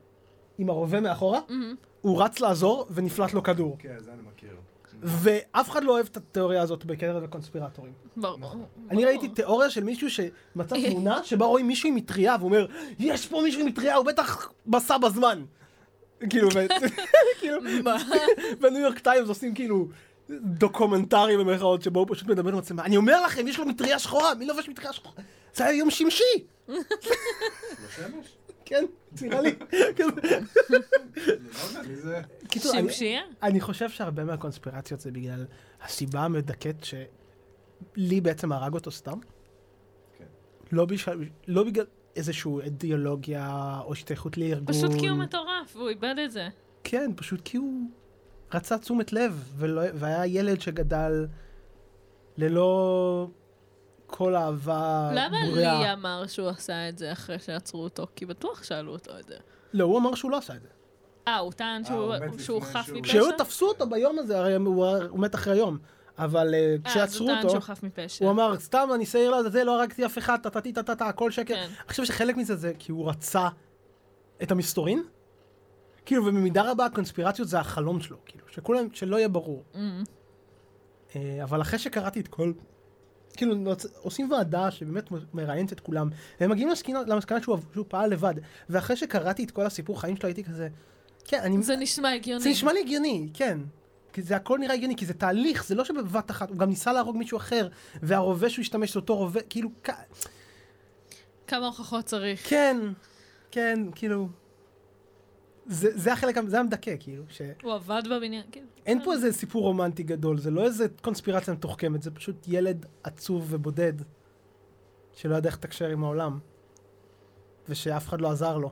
עם 0.57 0.69
הרובה 0.69 0.99
מאחורה, 0.99 1.39
מהמם. 1.49 1.75
הוא 2.01 2.23
רץ 2.23 2.39
לעזור 2.39 2.87
ונפלט 2.91 3.33
לו 3.33 3.43
כדור. 3.43 3.75
כן, 3.79 3.95
זה 3.99 4.11
אני 4.13 4.21
מכיר. 4.21 4.55
ואף 5.01 5.69
אחד 5.69 5.83
לא 5.83 5.91
אוהב 5.91 6.07
את 6.11 6.17
התיאוריה 6.17 6.61
הזאת 6.61 6.85
בקרב 6.85 7.23
הקונספירטורים. 7.23 7.93
ברור. 8.17 8.37
אני 8.89 9.01
ברור. 9.01 9.05
ראיתי 9.05 9.29
תיאוריה 9.29 9.69
של 9.69 9.83
מישהו 9.83 10.09
שמצא 10.09 10.75
תמונה 10.89 11.23
שבה 11.23 11.45
רואים 11.45 11.67
מישהו 11.67 11.89
עם 11.89 11.95
מטריה 11.95 12.35
והוא 12.39 12.49
אומר, 12.49 12.65
יש 12.99 13.27
פה 13.27 13.41
מישהו 13.43 13.61
עם 13.61 13.67
מטריה, 13.67 13.95
הוא 13.95 14.05
בטח 14.05 14.51
מסע 14.65 14.97
בזמן. 14.97 15.43
כאילו, 16.29 16.49
כאילו, 17.39 17.61
בניו 18.59 18.81
יורק 18.81 18.99
טיימס 18.99 19.29
עושים 19.29 19.53
כאילו 19.53 19.87
דוקומנטרי 20.29 21.37
במרכאות 21.37 21.81
שבו 21.81 21.99
הוא 21.99 22.07
פשוט 22.11 22.27
מדבר 22.27 22.51
עם 22.51 22.57
עצמו. 22.57 22.81
אני 22.81 22.97
אומר 22.97 23.21
לכם, 23.25 23.47
יש 23.47 23.59
לו 23.59 23.65
מטריה 23.65 23.99
שחורה, 23.99 24.35
מי 24.35 24.45
לובש 24.45 24.69
מטריה 24.69 24.93
שחורה? 24.93 25.15
זה 25.53 25.65
היה 25.65 25.77
יום 25.77 25.91
שמשי! 25.91 26.23
כן, 28.65 28.85
נראה 29.21 29.41
לי. 29.41 29.55
זה? 31.95 32.21
קיצור, 32.47 32.71
אני- 33.43 33.59
חושב 33.61 33.89
שהרבה 33.89 34.23
מהקונספירציות 34.23 34.99
זה 34.99 35.11
בגלל 35.11 35.45
הסיבה 35.81 36.19
המדכאת 36.19 36.83
שלי 36.83 38.21
בעצם 38.21 38.51
הרג 38.51 38.73
אותו 38.73 38.91
סתם. 38.91 39.19
כן. 40.17 40.25
לא, 40.71 40.85
לא 41.47 41.63
בגלל 41.63 41.85
איזושהי 42.15 42.51
אידיאולוגיה 42.63 43.49
או 43.85 43.91
השתייכות 43.93 44.37
לארגון. 44.37 44.73
פשוט 44.75 44.91
כי 44.99 45.07
הוא 45.07 45.17
מטורף, 45.17 45.75
והוא 45.75 45.89
איבד 45.89 46.15
את 46.25 46.31
זה. 46.31 46.47
כן, 46.83 47.11
פשוט 47.15 47.41
כי 47.45 47.57
הוא 47.57 47.89
רצה 48.53 48.77
תשומת 48.77 49.13
לב, 49.13 49.53
ולא, 49.57 49.81
והיה 49.93 50.25
ילד 50.25 50.61
שגדל 50.61 51.25
ללא 52.37 53.27
כל 54.07 54.35
אהבה 54.35 55.11
למה 55.15 55.37
בריאה. 55.51 55.79
לי 55.79 55.93
אמר 55.93 56.27
שהוא 56.27 56.47
עשה 56.49 56.89
את 56.89 56.97
זה 56.97 57.11
אחרי 57.11 57.39
שעצרו 57.39 57.83
אותו? 57.83 58.07
כי 58.15 58.25
בטוח 58.25 58.63
שאלו 58.63 58.91
אותו 58.91 59.19
את 59.19 59.27
זה. 59.27 59.35
לא, 59.73 59.85
הוא 59.85 59.97
אמר 59.99 60.15
שהוא 60.15 60.31
לא 60.31 60.37
עשה 60.37 60.55
את 60.55 60.61
זה. 60.61 60.67
אה, 61.27 61.37
הוא 61.37 61.51
טען 61.51 61.83
שהוא- 61.83 62.13
לפני 62.15 62.61
חף 62.61 62.89
מפשע? 62.93 63.01
כשהיו 63.03 63.31
תפסו 63.37 63.67
אותו 63.67 63.89
ביום 63.89 64.19
הזה, 64.19 64.39
הרי 64.39 64.55
הוא, 64.55 64.85
הוא 65.09 65.19
מת 65.19 65.35
אחרי 65.35 65.57
יום. 65.57 65.77
אבל 66.17 66.53
אה, 66.53 66.59
אה, 66.59 66.75
כשעצרו 66.83 67.29
אותו. 67.29 67.59
הוא 68.21 68.31
אמר, 68.31 68.59
סתם, 68.59 68.89
אני 68.95 69.05
שעיר 69.05 69.31
לעזאזל, 69.31 69.63
לא 69.63 69.79
הרגתי 69.79 70.05
אף 70.05 70.17
אחד, 70.17 70.37
טטטי 70.43 70.73
טטטה, 70.73 71.05
הכל 71.05 71.31
שקר. 71.31 71.55
כן. 71.55 71.59
אני 71.59 71.89
חושב 71.89 72.05
שחלק 72.05 72.37
מזה 72.37 72.55
זה 72.55 72.71
כי 72.79 72.91
הוא 72.91 73.09
רצה 73.09 73.47
את 74.43 74.51
המסתורין. 74.51 75.03
כאילו, 76.05 76.25
ובמידה 76.25 76.71
רבה 76.71 76.85
הקונספירציות 76.85 77.47
זה 77.47 77.59
החלום 77.59 77.99
שלו, 77.99 78.17
כאילו, 78.25 78.45
שכולם, 78.51 78.87
שלא 78.93 79.17
יהיה 79.17 79.27
ברור. 79.27 79.63
אמ, 79.75 80.03
אה, 81.15 81.39
אבל 81.43 81.61
אחרי 81.61 81.79
שקראתי 81.79 82.19
את 82.19 82.27
כל... 82.27 82.53
כאילו, 83.37 83.55
עושים 84.01 84.31
ועדה 84.31 84.71
שבאמת 84.71 85.09
מראיינת 85.33 85.73
את 85.73 85.79
כולם, 85.79 86.09
והם 86.39 86.51
מגיעים 86.51 86.69
למסקנה, 86.69 87.01
למסקנה 87.07 87.41
שהוא, 87.41 87.57
שהוא 87.73 87.85
פעל 87.87 88.09
לבד. 88.09 88.33
ואחרי 88.69 88.95
שקראתי 88.95 89.43
את 89.43 89.51
כל 89.51 89.65
הסיפור 89.65 90.01
חיים 90.01 90.15
שלו, 90.15 90.27
הייתי 90.27 90.43
כזה... 90.43 90.67
כן, 91.25 91.39
אני... 91.43 91.63
זה 91.63 91.75
נשמע 91.75 92.11
הגיוני. 92.11 92.43
זה 92.43 92.49
נשמע 92.49 92.73
לי 92.73 92.79
הגיוני, 92.79 93.29
כן. 93.33 93.59
כי 94.13 94.21
זה 94.21 94.35
הכל 94.35 94.57
נראה 94.59 94.73
הגיוני, 94.75 94.95
כי 94.95 95.05
זה 95.05 95.13
תהליך, 95.13 95.65
זה 95.65 95.75
לא 95.75 95.85
שבבת 95.85 96.31
אחת, 96.31 96.49
הוא 96.49 96.57
גם 96.57 96.69
ניסה 96.69 96.93
להרוג 96.93 97.17
מישהו 97.17 97.37
אחר, 97.37 97.67
והרובה 98.03 98.49
שהוא 98.49 98.61
השתמש 98.61 98.95
אותו 98.95 99.15
רובה, 99.15 99.41
כאילו, 99.41 99.69
כ- 99.83 99.89
כמה 101.47 101.65
הוכחות 101.65 102.05
צריך. 102.05 102.49
כן, 102.49 102.77
כן, 103.51 103.79
כאילו... 103.95 104.27
זה, 105.65 105.97
זה 105.97 106.13
החלק, 106.13 106.35
זה 106.47 106.59
המדכא, 106.59 106.95
כאילו, 106.99 107.23
שאין 107.29 107.53
הוא 107.63 107.73
עבד 107.73 108.01
בבניין, 108.11 108.43
כאילו. 108.51 108.67
פה 109.03 109.13
איזה 109.13 109.33
סיפור 109.33 109.61
רומנטי 109.63 110.03
גדול, 110.03 110.37
זה 110.39 110.51
לא 110.51 110.63
איזה 110.63 110.85
קונספירציה 111.01 111.53
מתוחכמת, 111.53 112.03
זה 112.03 112.11
פשוט 112.11 112.35
ילד 112.47 112.85
עצוב 113.03 113.45
ובודד, 113.49 113.93
שלא 115.13 115.35
יודע 115.35 115.49
איך 115.49 115.57
לתקשר 115.57 115.87
עם 115.87 116.03
העולם, 116.03 116.39
ושאף 117.69 118.07
אחד 118.07 118.21
לא 118.21 118.31
עזר 118.31 118.57
לו. 118.57 118.71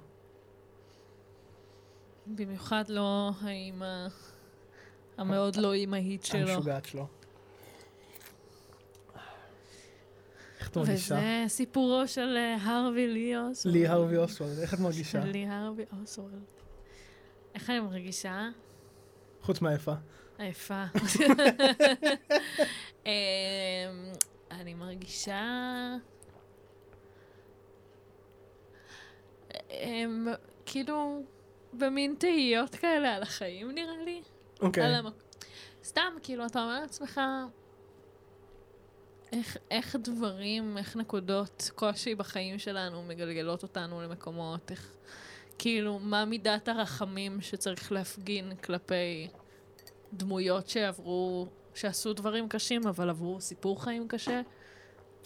במיוחד 2.28 2.84
לא 2.90 3.32
האימא 3.42 4.08
המאוד 5.22 5.56
לא 5.56 5.74
אימהית 5.74 6.26
שלו. 6.26 6.50
המשוגעת 6.50 6.86
שלו. 6.86 7.08
איך 10.60 10.70
את 10.70 10.78
מרגישה? 10.78 11.16
וזה 11.16 11.44
סיפורו 11.48 12.08
של 12.08 12.38
אה, 12.38 12.58
הרווי 12.62 13.08
לי 13.08 13.38
אוסוולד. 13.38 13.76
לי 13.76 13.88
הרווי 13.88 14.18
אוסוולד, 14.18 14.60
איך 14.60 14.74
את 14.74 14.80
מרגישה? 14.80 15.22
של 15.22 15.28
לי 15.28 15.48
הרווי 15.48 15.86
אוסוולד. 16.02 16.44
איך 17.56 17.70
אני 17.70 17.80
מרגישה? 17.80 18.50
חוץ 19.42 19.62
מהיפה. 19.62 19.94
עייפה. 20.38 20.84
אמ, 23.06 23.12
אני 24.52 24.74
מרגישה... 24.74 25.42
אמ, 29.72 30.28
כאילו, 30.66 31.24
במין 31.74 32.16
תהיות 32.20 32.76
כאלה 32.76 33.16
על 33.16 33.22
החיים, 33.24 33.72
נראה 33.72 34.04
לי. 34.06 34.22
אוקיי. 34.62 34.84
המק... 34.84 35.14
סתם, 35.84 36.14
כאילו, 36.24 36.46
אתה 36.46 36.60
אומר 36.60 36.80
לעצמך, 36.80 37.22
איך, 39.32 39.58
איך 39.72 39.96
דברים, 39.96 40.78
איך 40.78 40.96
נקודות 40.96 41.70
קושי 41.76 42.16
בחיים 42.16 42.60
שלנו 42.60 43.04
מגלגלות 43.04 43.64
אותנו 43.64 44.02
למקומות, 44.02 44.72
איך, 44.72 44.92
כאילו, 45.58 46.00
מה 46.00 46.26
מידת 46.26 46.68
הרחמים 46.68 47.42
שצריך 47.42 47.92
להפגין 47.92 48.56
כלפי 48.56 49.28
דמויות 50.14 50.70
שעברו, 50.70 51.48
שעשו 51.74 52.14
דברים 52.14 52.50
קשים, 52.50 52.88
אבל 52.88 53.10
עברו 53.10 53.42
סיפור 53.42 53.84
חיים 53.84 54.08
קשה? 54.08 54.42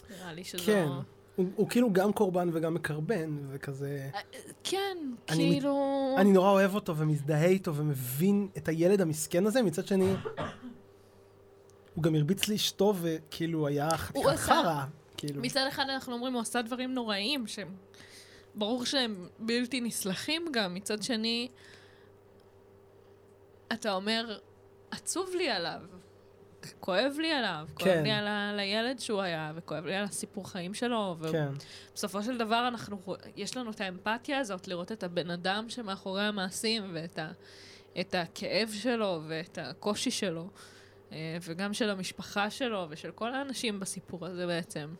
נראה 0.09 0.33
לי 0.33 0.43
שזו... 0.43 0.63
כן. 0.65 0.87
הוא, 1.35 1.45
הוא 1.55 1.69
כאילו 1.69 1.93
גם 1.93 2.13
קורבן 2.13 2.49
וגם 2.53 2.73
מקרבן, 2.73 3.37
וכזה... 3.49 4.09
כן, 4.63 4.97
אני 5.29 5.51
כאילו... 5.51 6.15
אני 6.17 6.31
נורא 6.31 6.49
אוהב 6.49 6.75
אותו 6.75 6.97
ומזדהה 6.97 7.45
איתו 7.45 7.75
ומבין 7.75 8.47
את 8.57 8.67
הילד 8.67 9.01
המסכן 9.01 9.45
הזה, 9.45 9.61
מצד 9.61 9.87
שני, 9.87 10.13
הוא 11.95 12.03
גם 12.03 12.15
הרביץ 12.15 12.47
לאשתו 12.47 12.93
וכאילו 13.01 13.67
היה 13.67 13.97
חתיכת 13.97 14.35
חרא. 14.35 14.83
כאילו. 15.17 15.41
מצד 15.41 15.65
אחד 15.69 15.85
אנחנו 15.89 16.13
אומרים, 16.13 16.33
הוא 16.33 16.41
עשה 16.41 16.61
דברים 16.61 16.93
נוראים, 16.93 17.47
שהם... 17.47 17.75
ברור 18.55 18.85
שהם 18.85 19.27
בלתי 19.39 19.81
נסלחים 19.81 20.45
גם. 20.51 20.73
מצד 20.73 21.03
שני, 21.03 21.47
אתה 23.73 23.93
אומר, 23.93 24.37
עצוב 24.91 25.29
לי 25.35 25.49
עליו. 25.49 25.81
כואב 26.79 27.15
לי 27.19 27.31
עליו. 27.31 27.67
כן. 27.77 27.85
כואב 27.85 28.03
לי 28.03 28.11
על. 28.11 28.27
על 28.27 28.59
הילד 28.59 28.99
שהוא 28.99 29.21
היה, 29.21 29.51
וכואב 29.55 29.85
לי 29.85 29.95
על 29.95 30.03
הסיפור 30.03 30.49
חיים 30.49 30.73
שלו. 30.73 31.17
כן. 31.31 31.47
ובסופו 31.91 32.23
של 32.23 32.37
דבר, 32.37 32.67
אנחנו... 32.67 32.97
יש 33.35 33.57
לנו 33.57 33.71
את 33.71 33.81
האמפתיה 33.81 34.39
הזאת 34.39 34.67
לראות 34.67 34.91
את 34.91 35.03
הבן 35.03 35.29
אדם 35.29 35.65
שמאחורי 35.69 36.23
המעשים, 36.23 36.91
ואת 36.93 37.19
ה... 37.19 37.31
את 37.99 38.15
הכאב 38.15 38.69
שלו, 38.73 39.21
ואת 39.27 39.57
הקושי 39.61 40.11
שלו. 40.11 40.49
אה, 41.11 41.37
וגם 41.41 41.73
של 41.73 41.89
המשפחה 41.89 42.49
שלו, 42.49 42.87
ושל 42.89 43.11
כל 43.11 43.33
האנשים 43.33 43.79
בסיפור 43.79 44.25
הזה 44.25 44.47
בעצם. 44.47 44.93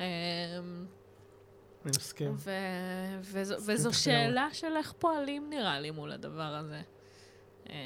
אה, 0.00 0.04
אני 1.84 1.90
מסכים. 1.96 2.34
ו- 2.36 3.20
וזו, 3.66 3.92
שאלה 3.92 4.48
של 4.52 4.76
איך 4.76 4.92
פועלים 4.92 5.50
נראה 5.50 5.80
לי 5.80 5.90
מול 5.90 6.12
הדבר 6.12 6.42
הזה. 6.42 6.80
אה, 7.70 7.76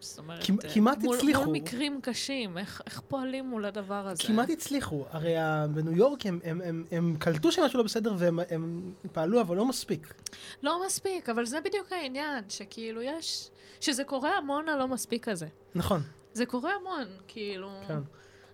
זאת 0.00 0.18
אומרת, 0.18 0.44
כמעט- 0.74 0.98
מול, 1.02 1.16
הצליחו. 1.16 1.44
מול 1.44 1.52
מקרים 1.56 2.00
קשים, 2.02 2.58
איך, 2.58 2.82
איך 2.86 3.00
פועלים 3.08 3.46
מול 3.46 3.64
הדבר 3.64 4.08
הזה. 4.08 4.22
כמעט 4.26 4.50
הצליחו, 4.50 5.04
הרי 5.10 5.34
בניו 5.74 5.92
יורק 5.96 6.26
הם, 6.26 6.38
הם, 6.44 6.60
הם, 6.64 6.84
הם 6.90 7.16
קלטו 7.18 7.52
שמשהו 7.52 7.78
לא 7.78 7.84
בסדר 7.84 8.14
והם 8.18 8.38
הם 8.50 8.92
פעלו, 9.12 9.40
אבל 9.40 9.56
לא 9.56 9.66
מספיק. 9.66 10.14
לא 10.62 10.82
מספיק, 10.86 11.28
אבל 11.28 11.46
זה 11.46 11.60
בדיוק 11.60 11.92
העניין, 11.92 12.44
שכאילו 12.48 13.02
יש... 13.02 13.50
שזה 13.80 14.04
קורה 14.04 14.36
המון 14.36 14.68
הלא 14.68 14.88
מספיק 14.88 15.28
הזה. 15.28 15.46
נכון, 15.74 16.00
זה 16.32 16.46
קורה 16.46 16.72
המון, 16.80 17.04
כאילו... 17.28 17.70
כן. 17.88 17.98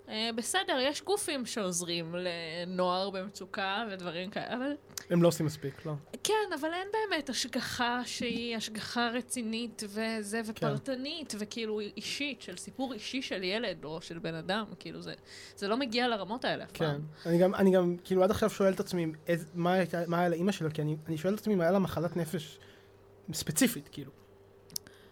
אה, 0.09 0.31
בסדר, 0.37 0.79
יש 0.81 1.03
גופים 1.03 1.47
שעוזרים 1.47 2.15
לנוער 2.15 3.11
במצוקה 3.11 3.85
ודברים 3.93 4.31
כאלה, 4.31 4.57
אבל 4.57 4.73
הם 5.11 5.23
לא 5.23 5.29
עושים 5.29 5.47
מספיק, 5.47 5.87
לא. 5.87 5.93
כן, 6.23 6.53
אבל 6.61 6.69
אין 6.73 6.89
באמת 6.93 7.29
השגחה 7.29 8.03
שהיא 8.07 8.57
השגחה 8.57 9.09
רצינית 9.09 9.83
וזה, 9.89 10.41
ופרטנית, 10.47 11.35
וכאילו 11.39 11.81
אישית, 11.81 12.43
של 12.43 12.57
סיפור 12.57 12.93
אישי 12.93 13.23
של 13.23 13.43
ילד 13.43 13.85
או 13.85 14.03
של 14.03 14.19
בן 14.19 14.35
אדם, 14.35 14.65
כאילו 14.79 15.03
זה, 15.03 15.15
זה 15.57 15.69
לא 15.69 15.77
מגיע 15.77 16.09
לרמות 16.09 16.45
האלה 16.45 16.65
אף 16.65 16.71
כן. 16.75 16.85
פעם. 16.85 17.01
אני 17.27 17.39
גם, 17.39 17.55
אני 17.55 17.71
גם, 17.71 17.97
כאילו, 18.05 18.25
עד 18.25 18.31
עכשיו 18.31 18.51
שואל 18.51 18.73
את 18.73 18.81
עצמי 18.81 19.07
איז, 19.27 19.47
מה, 19.55 19.73
הייתה, 19.73 20.01
מה 20.07 20.19
היה 20.19 20.29
לאימא 20.29 20.53
שלה, 20.53 20.71
כי 20.71 20.83
אני, 20.83 20.97
אני 21.07 21.19
שואל 21.19 21.35
את 21.35 21.39
עצמי 21.39 21.55
אם 21.55 21.61
היה 21.61 21.71
לה 21.71 21.79
מחלת 21.79 22.17
נפש 22.17 22.59
ספציפית, 23.33 23.89
כאילו. 23.93 24.11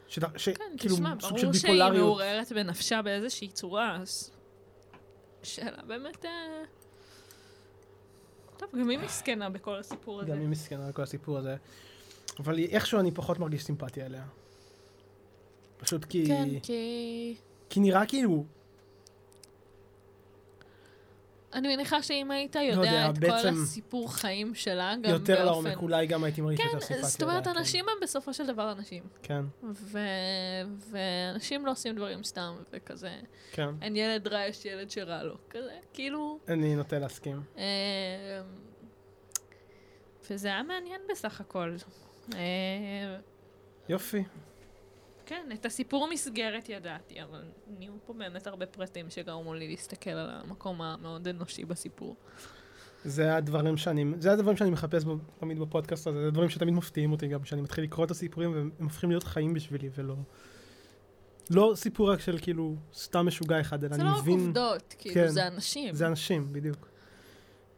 ש, 0.09 0.19
כן, 0.19 0.65
כאילו, 0.79 0.95
תשמע, 0.95 1.15
סוג 1.21 1.39
של 1.39 1.43
ברור 1.43 1.53
שהיא. 1.53 1.83
מעוררת 1.93 2.53
בנפשה 2.53 3.03
באיזושהי 3.03 3.49
צורה, 3.49 3.97
אז... 4.01 4.31
שאלה 5.43 5.83
באמת... 5.87 6.25
אה, 6.25 6.63
טוב, 8.57 8.69
גם 8.81 8.89
היא 8.89 8.99
מסכנה 8.99 9.51
בכל 9.51 9.79
הסיפור 9.79 10.21
הזה. 10.21 10.31
גם 10.31 10.39
היא 10.39 10.49
מסכנה 10.49 10.87
על 10.87 10.93
כל 10.93 11.03
הסיפור 11.03 11.39
הזה. 11.39 11.57
אבל 12.39 12.59
איכשהו 12.59 13.01
אני 13.01 13.11
פחות 13.11 13.39
מרגיש 13.39 13.65
סימפתיה 13.65 14.07
אליה. 14.07 14.25
פשוט 15.79 16.05
כי... 16.05 16.27
כן, 16.27 16.49
כי... 16.63 17.37
כי 17.69 17.81
נראה 17.81 18.07
כאילו, 18.07 18.45
אני 21.55 21.77
מניחה 21.77 22.03
שאם 22.03 22.31
היית 22.31 22.55
יודע, 22.55 22.71
יודע 22.71 23.11
את 23.11 23.19
כל 23.19 23.49
הסיפור 23.49 24.13
חיים 24.15 24.55
שלה, 24.55 24.95
גם 25.03 25.11
יותר 25.11 25.35
באופן... 25.35 25.45
לעומק, 25.45 25.83
אולי 25.83 26.07
גם 26.07 26.25
הייתי 26.25 26.41
מרגיש 26.41 26.61
יותר 26.61 26.73
כן, 26.73 26.81
סימפתיה. 26.81 27.09
זאת 27.09 27.23
אומרת, 27.23 27.45
כן. 27.45 27.51
אנשים 27.57 27.85
הם 27.89 27.95
בסופו 28.03 28.35
של 28.35 28.47
דבר 28.47 28.73
אנשים. 28.73 29.03
כן, 29.23 29.45
ו... 29.65 29.99
ואנשים 30.91 31.67
לא 31.67 31.71
עושים 31.71 31.97
דברים 31.97 32.25
סתם, 32.25 32.55
וכזה, 32.73 33.11
כן. 33.53 33.69
אין 33.83 33.97
ילד 33.97 34.29
רע, 34.29 34.47
יש 34.47 34.65
ילד 34.65 34.91
שרע 34.91 35.23
לו. 35.23 35.35
כזה, 35.51 35.73
כאילו... 35.93 36.39
אני 36.49 36.77
נוטה 36.77 36.99
להסכים. 36.99 37.43
אה, 37.59 38.43
וזה 40.31 40.49
היה 40.49 40.63
מעניין 40.63 41.01
בסך 41.11 41.41
הכל. 41.41 41.77
אה, 42.35 42.39
יופי. 43.89 44.25
כן, 45.27 45.49
את 45.55 45.67
הסיפור 45.67 46.09
מסגרת 46.13 46.69
ידעתי, 46.69 47.23
אבל 47.23 47.45
נהיו 47.79 47.93
פה 48.07 48.13
באמת 48.13 48.47
הרבה 48.47 48.67
פרטים 48.67 49.11
שגרמו 49.11 49.55
לי 49.55 49.69
להסתכל 49.69 50.11
על 50.11 50.31
המקום 50.31 50.83
המאוד 50.83 51.29
אנושי 51.29 51.65
בסיפור. 51.65 52.17
זה 53.05 53.37
הדברים 53.37 53.77
שאני, 53.77 54.05
זה 54.19 54.33
הדברים 54.33 54.57
שאני 54.57 54.71
מחפש 54.71 55.05
תמיד 55.41 55.59
בפודקאסט 55.59 56.07
הזה, 56.07 56.21
זה 56.21 56.29
הדברים 56.29 56.49
שתמיד 56.49 56.75
מפתיעים 56.75 57.13
אותי 57.13 57.29
גם, 57.29 57.45
שאני 57.45 57.63
מתחיל 57.63 57.85
לקרוא 57.85 58.05
את 58.05 58.11
הסיפורים 58.11 58.53
והם 58.53 58.71
הם 58.79 58.85
הופכים 58.85 59.11
להיות 59.11 59.25
חיים 59.25 59.55
בשבילי 59.55 59.91
ולא... 59.95 60.15
לא 61.51 61.73
סיפור 61.77 62.13
רק 62.13 62.21
של 62.21 62.39
כאילו 62.39 62.77
סתם 62.95 63.27
משוגע 63.27 63.61
אחד, 63.61 63.85
אלא 63.85 63.97
זה 63.97 64.03
אני 64.03 64.11
לא 64.11 64.15
רק 64.15 64.23
מבין... 64.23 64.41
עובדות, 64.41 64.95
כאילו, 64.99 65.15
כן, 65.15 65.29
זה 65.29 65.47
אנשים. 65.47 65.95
זה 65.95 66.07
אנשים, 66.07 66.53
בדיוק. 66.53 66.89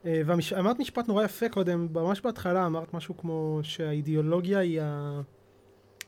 אה, 0.04 0.22
ואמרת 0.26 0.78
משפט 0.78 1.08
נורא 1.08 1.24
יפה 1.24 1.48
קודם, 1.48 1.88
ממש 1.92 2.20
בהתחלה 2.20 2.66
אמרת 2.66 2.94
משהו 2.94 3.16
כמו 3.16 3.60
שהאידיאולוגיה 3.62 4.58
היא 4.58 4.80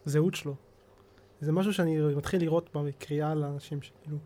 הזהות 0.06 0.34
שלו. 0.34 0.54
זה 1.40 1.52
משהו 1.52 1.72
שאני 1.72 2.00
מתחיל 2.16 2.40
לראות 2.40 2.70
בקריאה 2.74 3.34
לאנשים 3.34 3.82
שכאילו, 3.82 4.18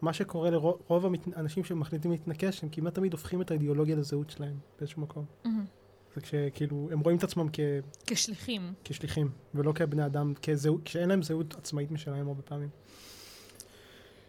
מה 0.00 0.12
שקורה 0.12 0.50
לרוב 0.50 1.06
האנשים 1.36 1.64
שמחליטים 1.64 2.10
להתנקש, 2.10 2.62
הם 2.62 2.68
כמעט 2.68 2.94
תמיד 2.94 3.12
הופכים 3.12 3.42
את 3.42 3.50
האידיאולוגיה 3.50 3.96
לזהות 3.96 4.30
שלהם 4.30 4.56
באיזשהו 4.78 5.02
מקום. 5.02 5.24
מהמם. 5.44 5.64
וכשכאילו, 6.16 6.88
הם 6.92 7.00
רואים 7.00 7.18
את 7.18 7.24
עצמם 7.24 7.48
כ, 7.52 7.60
כשליחים. 8.06 8.72
כשליחים, 8.84 9.30
ולא 9.54 9.72
כבני 9.72 10.06
אדם, 10.06 10.34
כזהות, 10.42 10.82
כשאין 10.84 11.08
להם 11.08 11.22
זהות 11.22 11.54
עצמאית 11.54 11.90
משלהם 11.90 12.28
הרבה 12.28 12.42
פעמים. 12.42 12.68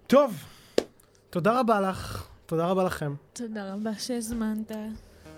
טוב, 0.08 0.44
תודה 1.30 1.60
רבה 1.60 1.82
לך, 1.82 2.28
תודה 2.46 2.68
רבה 2.68 2.84
לכם. 2.84 3.14
תודה 3.34 3.74
רבה 3.74 3.94
שהזמנת. 3.94 4.72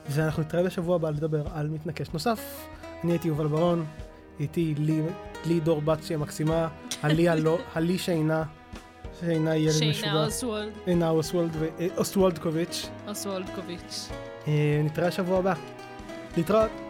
ואנחנו 0.10 0.44
נתראה 0.44 0.64
בשבוע 0.64 0.96
הבא 0.96 1.10
לדבר 1.10 1.48
על 1.54 1.68
מתנקש 1.68 2.10
נוסף. 2.10 2.68
אני 3.04 3.12
הייתי 3.12 3.28
יובל 3.28 3.48
ברון, 3.48 3.86
איתי 4.40 4.76
לי, 4.78 5.02
לי 5.46 5.60
דור 5.60 5.82
בצ'י 5.82 6.14
המקסימה, 6.14 6.68
הלי 7.04 7.30
הלא, 7.30 7.60
הלי 7.74 7.98
שינה, 7.98 8.44
שינה 9.20 9.56
ילד 9.56 9.90
משוגע. 9.90 10.26
אוסוולד, 10.26 10.72
עינה 10.86 11.10
אוסוולד 11.10 11.56
אה, 11.80 11.88
אוסוולדקוביץ'. 11.98 12.90
אוסוולדקוביץ'. 13.08 14.10
אה, 14.48 14.82
נתראה 14.84 15.08
בשבוע 15.08 15.40
הבא. 15.40 15.54
להתראות. 16.38 16.89